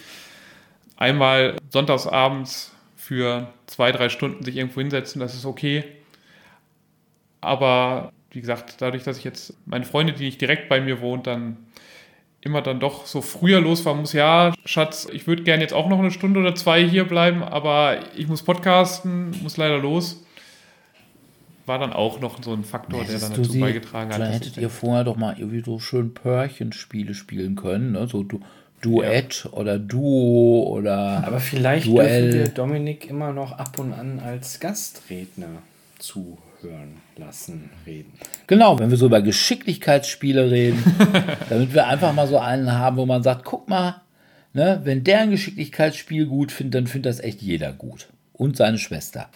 einmal 0.97 1.57
sonntagsabends 1.71 2.73
für 2.97 3.49
zwei, 3.67 3.93
drei 3.93 4.09
Stunden 4.09 4.43
sich 4.43 4.57
irgendwo 4.57 4.81
hinsetzen, 4.81 5.21
das 5.21 5.35
ist 5.35 5.45
okay. 5.45 5.85
Aber 7.41 8.13
wie 8.31 8.41
gesagt, 8.41 8.77
dadurch, 8.81 9.05
dass 9.05 9.19
ich 9.19 9.25
jetzt 9.25 9.55
meine 9.67 9.85
Freundin, 9.85 10.17
die 10.17 10.25
nicht 10.25 10.41
direkt 10.41 10.69
bei 10.69 10.81
mir 10.81 11.01
wohnt, 11.01 11.27
dann 11.27 11.57
immer 12.47 12.63
dann 12.63 12.81
doch 12.81 13.05
so 13.07 13.21
früher 13.21 13.61
losfahren 13.61 14.01
muss, 14.01 14.13
ja, 14.15 14.55
Schatz, 14.65 15.07
ich 15.13 15.27
würde 15.27 15.43
gerne 15.43 15.63
jetzt 15.63 15.75
auch 15.75 15.89
noch 15.89 15.99
eine 15.99 16.11
Stunde 16.11 16.41
oder 16.41 16.55
zwei 16.55 16.83
hier 16.89 17.05
bleiben, 17.05 17.43
aber 17.43 17.99
ich 18.17 18.29
muss 18.29 18.43
podcasten, 18.43 19.33
muss 19.43 19.57
leider 19.59 19.79
los. 19.79 20.23
War 21.67 21.79
dann 21.81 21.93
auch 21.93 22.21
noch 22.21 22.41
so 22.43 22.53
ein 22.53 22.63
Faktor, 22.63 23.01
der 23.05 23.19
dann 23.19 23.31
Hättest 23.33 23.39
dazu 23.39 23.53
sie- 23.53 23.61
beigetragen 23.61 24.11
hat. 24.13 24.21
Dann 24.21 24.29
dass 24.29 24.37
hättet 24.37 24.57
ich 24.57 24.63
ihr 24.63 24.71
vorher 24.71 25.03
doch 25.05 25.17
mal 25.17 25.35
irgendwie 25.37 25.63
so 25.65 25.81
schön 25.81 26.15
Pörchenspiele 26.15 27.13
spielen 27.15 27.57
können, 27.57 27.93
ne? 27.93 28.07
so 28.07 28.23
du 28.23 28.41
Duett 28.83 29.49
oder 29.51 29.79
Duo 29.79 30.63
oder 30.69 31.25
Aber 31.27 31.41
vielleicht 31.41 31.87
Duell. 31.89 32.31
dürfen 32.31 32.39
wir 32.47 32.49
Dominik 32.55 33.11
immer 33.11 33.33
noch 33.33 33.53
ab 33.53 33.79
und 33.81 33.93
an 33.93 34.21
als 34.25 34.61
Gastredner 34.61 35.49
zuhören 36.61 37.01
lassen, 37.17 37.71
reden. 37.87 38.13
Genau, 38.47 38.79
wenn 38.79 38.91
wir 38.91 38.97
so 38.97 39.07
über 39.07 39.23
Geschicklichkeitsspiele 39.23 40.51
reden, 40.51 40.83
damit 41.49 41.75
wir 41.75 41.87
einfach 41.87 42.13
mal 42.13 42.27
so 42.27 42.39
einen 42.39 42.73
haben, 42.73 42.97
wo 42.97 43.07
man 43.07 43.23
sagt, 43.23 43.45
guck 43.45 43.69
mal, 43.69 44.03
ne, 44.53 44.81
wenn 44.85 45.05
der 45.05 45.21
ein 45.21 45.31
Geschicklichkeitsspiel 45.31 46.27
gut 46.27 46.53
findet, 46.53 46.75
dann 46.75 46.87
findet 46.87 47.11
das 47.11 47.21
echt 47.21 47.43
jeder 47.43 47.73
gut. 47.73 48.09
Und 48.33 48.57
seine 48.57 48.79
Schwester. 48.79 49.31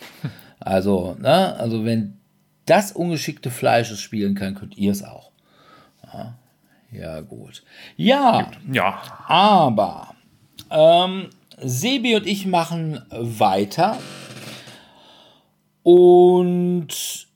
Also, 0.58 1.16
ne, 1.18 1.56
also 1.56 1.84
wenn 1.84 2.18
das 2.66 2.92
ungeschickte 2.92 3.50
Fleisch 3.50 3.90
es 3.90 4.00
spielen 4.00 4.34
kann, 4.34 4.54
könnt 4.54 4.76
ihr 4.76 4.92
es 4.92 5.02
auch. 5.02 5.30
Ja, 6.12 6.38
ja, 6.92 7.20
gut. 7.20 7.62
Ja, 7.96 8.50
Ja, 8.70 9.00
aber 9.26 10.14
ähm, 10.70 11.30
Sebi 11.62 12.16
und 12.16 12.26
ich 12.26 12.46
machen 12.46 13.02
weiter. 13.10 13.98
Und 15.82 17.28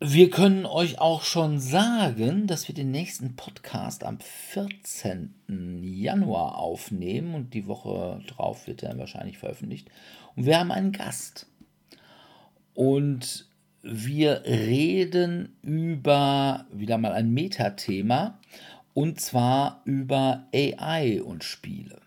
wir 0.00 0.30
können 0.30 0.64
euch 0.64 0.98
auch 0.98 1.22
schon 1.24 1.60
sagen, 1.60 2.46
dass 2.46 2.68
wir 2.68 2.74
den 2.74 2.90
nächsten 2.90 3.36
Podcast 3.36 4.02
am 4.02 4.18
14. 4.18 5.82
Januar 5.82 6.56
aufnehmen 6.56 7.34
und 7.34 7.52
die 7.52 7.66
Woche 7.66 8.22
drauf 8.26 8.66
wird 8.66 8.82
er 8.82 8.96
wahrscheinlich 8.96 9.36
veröffentlicht. 9.36 9.90
Und 10.36 10.46
wir 10.46 10.58
haben 10.58 10.72
einen 10.72 10.92
Gast. 10.92 11.48
Und 12.72 13.46
wir 13.82 14.44
reden 14.46 15.56
über 15.60 16.66
wieder 16.72 16.96
mal 16.96 17.12
ein 17.12 17.30
Metathema 17.30 18.38
und 18.94 19.20
zwar 19.20 19.82
über 19.84 20.48
AI 20.54 21.22
und 21.22 21.44
Spiele. 21.44 22.00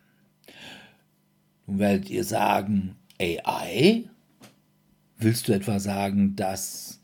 Nun 1.68 1.80
werdet 1.80 2.10
ihr 2.10 2.24
sagen, 2.24 2.96
AI? 3.20 4.10
Willst 5.24 5.48
du 5.48 5.54
etwa 5.54 5.80
sagen, 5.80 6.36
dass 6.36 7.00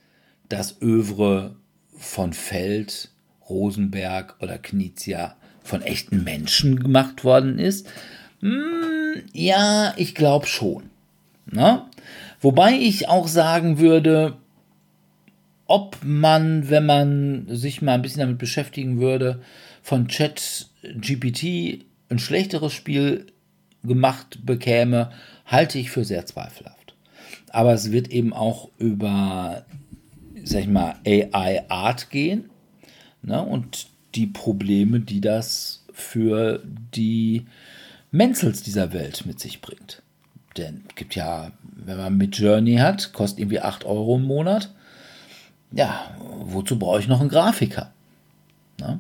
das 0.50 0.82
Övre 0.82 1.56
von 1.98 2.34
Feld, 2.34 3.12
Rosenberg 3.50 4.36
oder 4.42 4.58
Knizia 4.58 5.38
von 5.64 5.82
echten 5.82 6.26
Menschen 6.26 6.80
gemacht 6.80 7.24
worden 7.24 7.60
ist? 7.60 7.88
Hm, 8.42 9.24
ja, 9.32 9.94
ich 9.96 10.16
glaube 10.16 10.48
schon. 10.48 10.90
Ne? 11.46 11.86
Wobei 12.42 12.74
ich 12.74 13.08
auch 13.08 13.30
sagen 13.30 13.80
würde, 13.80 14.36
ob 15.66 15.98
man, 16.04 16.70
wenn 16.70 16.86
man 16.86 17.46
sich 17.48 17.82
mal 17.82 17.94
ein 17.94 18.02
bisschen 18.02 18.20
damit 18.20 18.38
beschäftigen 18.38 19.00
würde, 19.00 19.42
von 19.82 20.10
Chat 20.10 20.68
GPT 20.84 21.86
ein 22.10 22.20
schlechteres 22.20 22.74
Spiel 22.74 23.28
gemacht 23.84 24.46
bekäme, 24.46 25.12
halte 25.46 25.80
ich 25.80 25.90
für 25.90 26.04
sehr 26.04 26.26
zweifelhaft. 26.26 26.79
Aber 27.52 27.74
es 27.74 27.92
wird 27.92 28.10
eben 28.10 28.34
auch 28.34 28.70
über, 28.78 29.66
sag 30.44 30.62
ich 30.62 30.68
mal, 30.68 30.96
AI 31.06 31.70
Art 31.70 32.10
gehen 32.10 32.50
ne? 33.22 33.42
und 33.42 33.88
die 34.16 34.28
Probleme, 34.28 35.00
die 35.00 35.22
das 35.22 35.86
für 35.92 36.64
die 36.96 37.46
Menzels 38.12 38.64
dieser 38.64 38.94
Welt 38.94 39.26
mit 39.26 39.40
sich 39.40 39.62
bringt. 39.62 40.02
Denn 40.58 40.84
es 40.90 40.96
gibt 40.96 41.16
ja, 41.16 41.52
wenn 41.62 41.98
man 41.98 42.18
mit 42.18 42.38
Journey 42.38 42.78
hat, 42.78 43.14
kostet 43.14 43.40
irgendwie 43.40 43.60
8 43.60 43.86
Euro 43.86 44.16
im 44.16 44.24
Monat. 44.24 44.74
Ja, 45.72 46.16
wozu 46.40 46.80
brauche 46.80 47.00
ich 47.00 47.08
noch 47.08 47.20
einen 47.20 47.30
Grafiker? 47.30 47.94
Ne? 48.80 49.00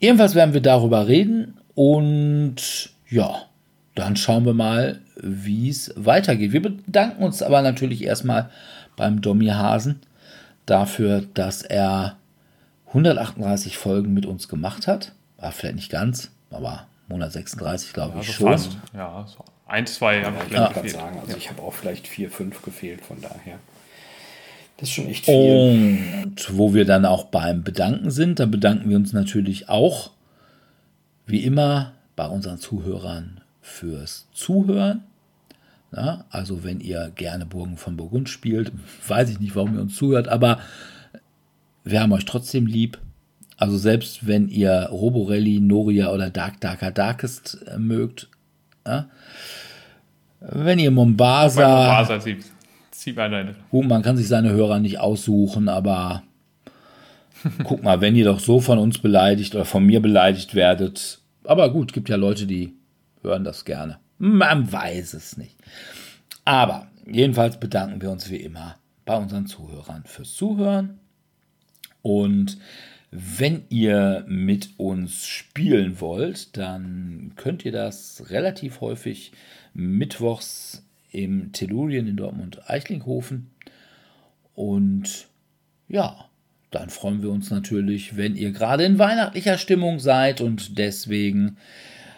Jedenfalls 0.00 0.34
werden 0.34 0.54
wir 0.54 0.60
darüber 0.60 1.08
reden 1.08 1.54
und 1.74 2.90
ja, 3.08 3.46
dann 3.94 4.16
schauen 4.16 4.44
wir 4.44 4.54
mal, 4.54 5.00
wie 5.16 5.68
es 5.68 5.92
weitergeht. 5.96 6.52
Wir 6.52 6.62
bedanken 6.62 7.22
uns 7.22 7.42
aber 7.42 7.62
natürlich 7.62 8.02
erstmal 8.04 8.50
beim 8.96 9.20
Domi 9.20 9.46
Hasen 9.48 10.00
dafür, 10.66 11.24
dass 11.34 11.62
er 11.62 12.16
138 12.88 13.76
Folgen 13.76 14.14
mit 14.14 14.26
uns 14.26 14.48
gemacht 14.48 14.86
hat. 14.86 15.12
War 15.38 15.52
vielleicht 15.52 15.76
nicht 15.76 15.90
ganz, 15.90 16.30
aber 16.50 16.86
136 17.08 17.92
glaube 17.92 18.14
Ja, 18.14 18.20
ich 18.20 18.26
so 18.28 18.32
schon. 18.32 18.48
fast. 18.48 18.76
Ja, 18.94 19.26
so 19.26 19.44
ein, 19.66 19.86
zwei 19.86 20.22
haben 20.24 20.34
Ja, 20.36 20.42
ich 20.44 20.50
wollte 20.50 20.54
gerade 20.54 20.74
gefehlt. 20.74 20.94
sagen, 20.94 21.18
also 21.20 21.36
ich 21.36 21.50
habe 21.50 21.62
auch 21.62 21.72
vielleicht 21.72 22.06
vier, 22.06 22.30
fünf 22.30 22.62
gefehlt, 22.62 23.00
von 23.00 23.20
daher. 23.20 23.58
Das 24.76 24.88
ist 24.88 24.94
schon 24.94 25.06
echt 25.08 25.24
viel. 25.24 25.34
Und 25.34 26.58
wo 26.58 26.74
wir 26.74 26.84
dann 26.84 27.04
auch 27.04 27.26
beim 27.26 27.62
Bedanken 27.62 28.10
sind, 28.10 28.40
da 28.40 28.46
bedanken 28.46 28.90
wir 28.90 28.96
uns 28.96 29.12
natürlich 29.12 29.68
auch, 29.68 30.10
wie 31.26 31.44
immer, 31.44 31.92
bei 32.16 32.26
unseren 32.26 32.58
Zuhörern 32.58 33.40
fürs 33.64 34.28
Zuhören. 34.32 35.02
Ja, 35.96 36.24
also 36.30 36.64
wenn 36.64 36.80
ihr 36.80 37.10
gerne 37.14 37.46
Burgen 37.46 37.76
von 37.76 37.96
Burgund 37.96 38.28
spielt, 38.28 38.72
weiß 39.08 39.30
ich 39.30 39.40
nicht, 39.40 39.56
warum 39.56 39.74
ihr 39.74 39.80
uns 39.80 39.96
zuhört, 39.96 40.28
aber 40.28 40.58
wir 41.82 42.00
haben 42.00 42.12
euch 42.12 42.24
trotzdem 42.24 42.66
lieb. 42.66 42.98
Also 43.56 43.78
selbst 43.78 44.26
wenn 44.26 44.48
ihr 44.48 44.88
Roborelli, 44.90 45.60
Noria 45.60 46.12
oder 46.12 46.30
Dark 46.30 46.60
Darker 46.60 46.90
Darkest 46.90 47.58
äh, 47.66 47.78
mögt, 47.78 48.28
ja, 48.86 49.08
wenn 50.40 50.78
ihr 50.78 50.90
Mombasa, 50.90 51.66
Mombasa 51.66 52.20
zieht, 52.20 52.44
zieht 52.90 53.16
man. 53.16 53.54
Gut, 53.70 53.86
man 53.86 54.02
kann 54.02 54.16
sich 54.16 54.28
seine 54.28 54.50
Hörer 54.50 54.80
nicht 54.80 54.98
aussuchen, 54.98 55.68
aber 55.68 56.22
guck 57.64 57.82
mal, 57.82 58.00
wenn 58.00 58.16
ihr 58.16 58.24
doch 58.24 58.40
so 58.40 58.60
von 58.60 58.78
uns 58.78 58.98
beleidigt 58.98 59.54
oder 59.54 59.64
von 59.64 59.84
mir 59.84 60.00
beleidigt 60.00 60.54
werdet. 60.54 61.20
Aber 61.44 61.70
gut, 61.72 61.92
gibt 61.92 62.08
ja 62.08 62.16
Leute, 62.16 62.46
die 62.46 62.74
hören 63.24 63.44
das 63.44 63.64
gerne. 63.64 63.98
Man 64.18 64.70
weiß 64.70 65.14
es 65.14 65.36
nicht. 65.36 65.56
Aber 66.44 66.88
jedenfalls 67.06 67.58
bedanken 67.58 68.00
wir 68.00 68.10
uns 68.10 68.30
wie 68.30 68.36
immer 68.36 68.76
bei 69.04 69.16
unseren 69.16 69.46
Zuhörern 69.46 70.04
fürs 70.06 70.34
Zuhören. 70.34 71.00
Und 72.02 72.58
wenn 73.10 73.64
ihr 73.68 74.24
mit 74.28 74.70
uns 74.76 75.26
spielen 75.26 76.00
wollt, 76.00 76.56
dann 76.56 77.32
könnt 77.36 77.64
ihr 77.64 77.72
das 77.72 78.24
relativ 78.30 78.80
häufig 78.80 79.32
mittwochs 79.72 80.84
im 81.10 81.52
Tellurien 81.52 82.08
in 82.08 82.16
Dortmund-Eichlinghofen. 82.16 83.50
Und 84.54 85.28
ja, 85.88 86.28
dann 86.72 86.90
freuen 86.90 87.22
wir 87.22 87.30
uns 87.30 87.50
natürlich, 87.50 88.16
wenn 88.16 88.34
ihr 88.34 88.50
gerade 88.50 88.84
in 88.84 88.98
weihnachtlicher 88.98 89.58
Stimmung 89.58 90.00
seid 90.00 90.40
und 90.40 90.76
deswegen 90.76 91.56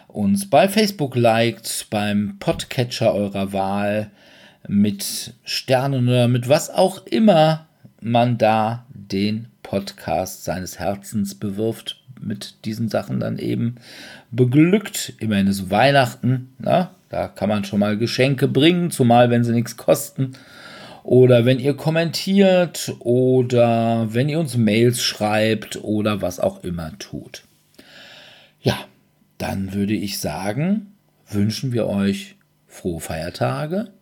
uns 0.07 0.49
bei 0.49 0.67
Facebook 0.69 1.15
liked, 1.15 1.87
beim 1.89 2.37
Podcatcher 2.39 3.13
eurer 3.13 3.53
Wahl, 3.53 4.11
mit 4.67 5.33
Sternen 5.43 6.07
oder 6.07 6.27
mit 6.27 6.49
was 6.49 6.69
auch 6.69 7.05
immer 7.05 7.67
man 8.01 8.37
da 8.37 8.85
den 8.89 9.47
Podcast 9.63 10.43
seines 10.43 10.79
Herzens 10.79 11.35
bewirft, 11.35 12.01
mit 12.19 12.65
diesen 12.65 12.89
Sachen 12.89 13.19
dann 13.19 13.37
eben 13.37 13.75
beglückt. 14.31 15.13
Immerhin 15.19 15.47
ist 15.47 15.69
Weihnachten, 15.69 16.53
na? 16.57 16.91
da 17.09 17.27
kann 17.27 17.49
man 17.49 17.63
schon 17.63 17.79
mal 17.79 17.97
Geschenke 17.97 18.47
bringen, 18.47 18.91
zumal 18.91 19.29
wenn 19.29 19.43
sie 19.43 19.53
nichts 19.53 19.77
kosten. 19.77 20.33
Oder 21.03 21.45
wenn 21.45 21.59
ihr 21.59 21.73
kommentiert 21.73 22.93
oder 22.99 24.13
wenn 24.13 24.27
ihr 24.27 24.39
uns 24.39 24.57
Mails 24.57 25.01
schreibt 25.01 25.81
oder 25.81 26.21
was 26.21 26.39
auch 26.41 26.63
immer 26.65 26.97
tut. 26.99 27.43
Ja, 28.61 28.77
dann 29.37 29.73
würde 29.73 29.93
ich 29.93 30.19
sagen, 30.19 30.93
wünschen 31.29 31.71
wir 31.71 31.87
euch 31.87 32.35
frohe 32.67 32.99
Feiertage 32.99 33.93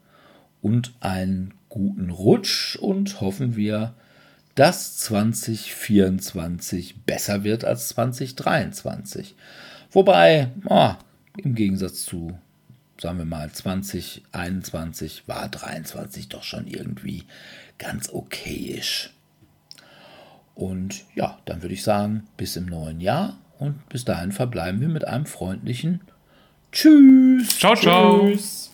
und 0.62 0.94
einen 1.00 1.54
guten 1.70 2.10
Rutsch 2.10 2.76
und 2.76 3.22
hoffen 3.22 3.56
wir, 3.56 3.94
dass 4.56 4.98
2024 4.98 7.04
besser 7.04 7.44
wird 7.44 7.66
als 7.66 7.90
2023. 7.90 9.36
Wobei, 9.92 10.52
ah, 10.70 10.98
im 11.38 11.56
Gegensatz 11.56 12.06
zu, 12.06 12.40
sagen 13.00 13.18
wir 13.18 13.26
mal, 13.26 13.52
2021 13.52 15.28
war 15.28 15.50
23 15.50 16.30
doch 16.30 16.44
schon 16.44 16.68
irgendwie 16.68 17.24
ganz 17.78 18.10
okayisch. 18.10 19.12
Und 20.56 21.04
ja, 21.16 21.38
dann 21.44 21.62
würde 21.62 21.74
ich 21.74 21.84
sagen, 21.84 22.24
bis 22.38 22.56
im 22.56 22.68
neuen 22.68 23.02
Jahr 23.02 23.38
und 23.60 23.88
bis 23.90 24.06
dahin 24.06 24.32
verbleiben 24.32 24.82
wir 24.82 24.90
mit 24.90 25.08
einem 25.08 25.26
freundlichen 25.26 26.02
Tschüss. 26.72 27.60
Ciao, 27.60 27.76
ciao. 27.76 28.28
Tschüss. 28.28 28.72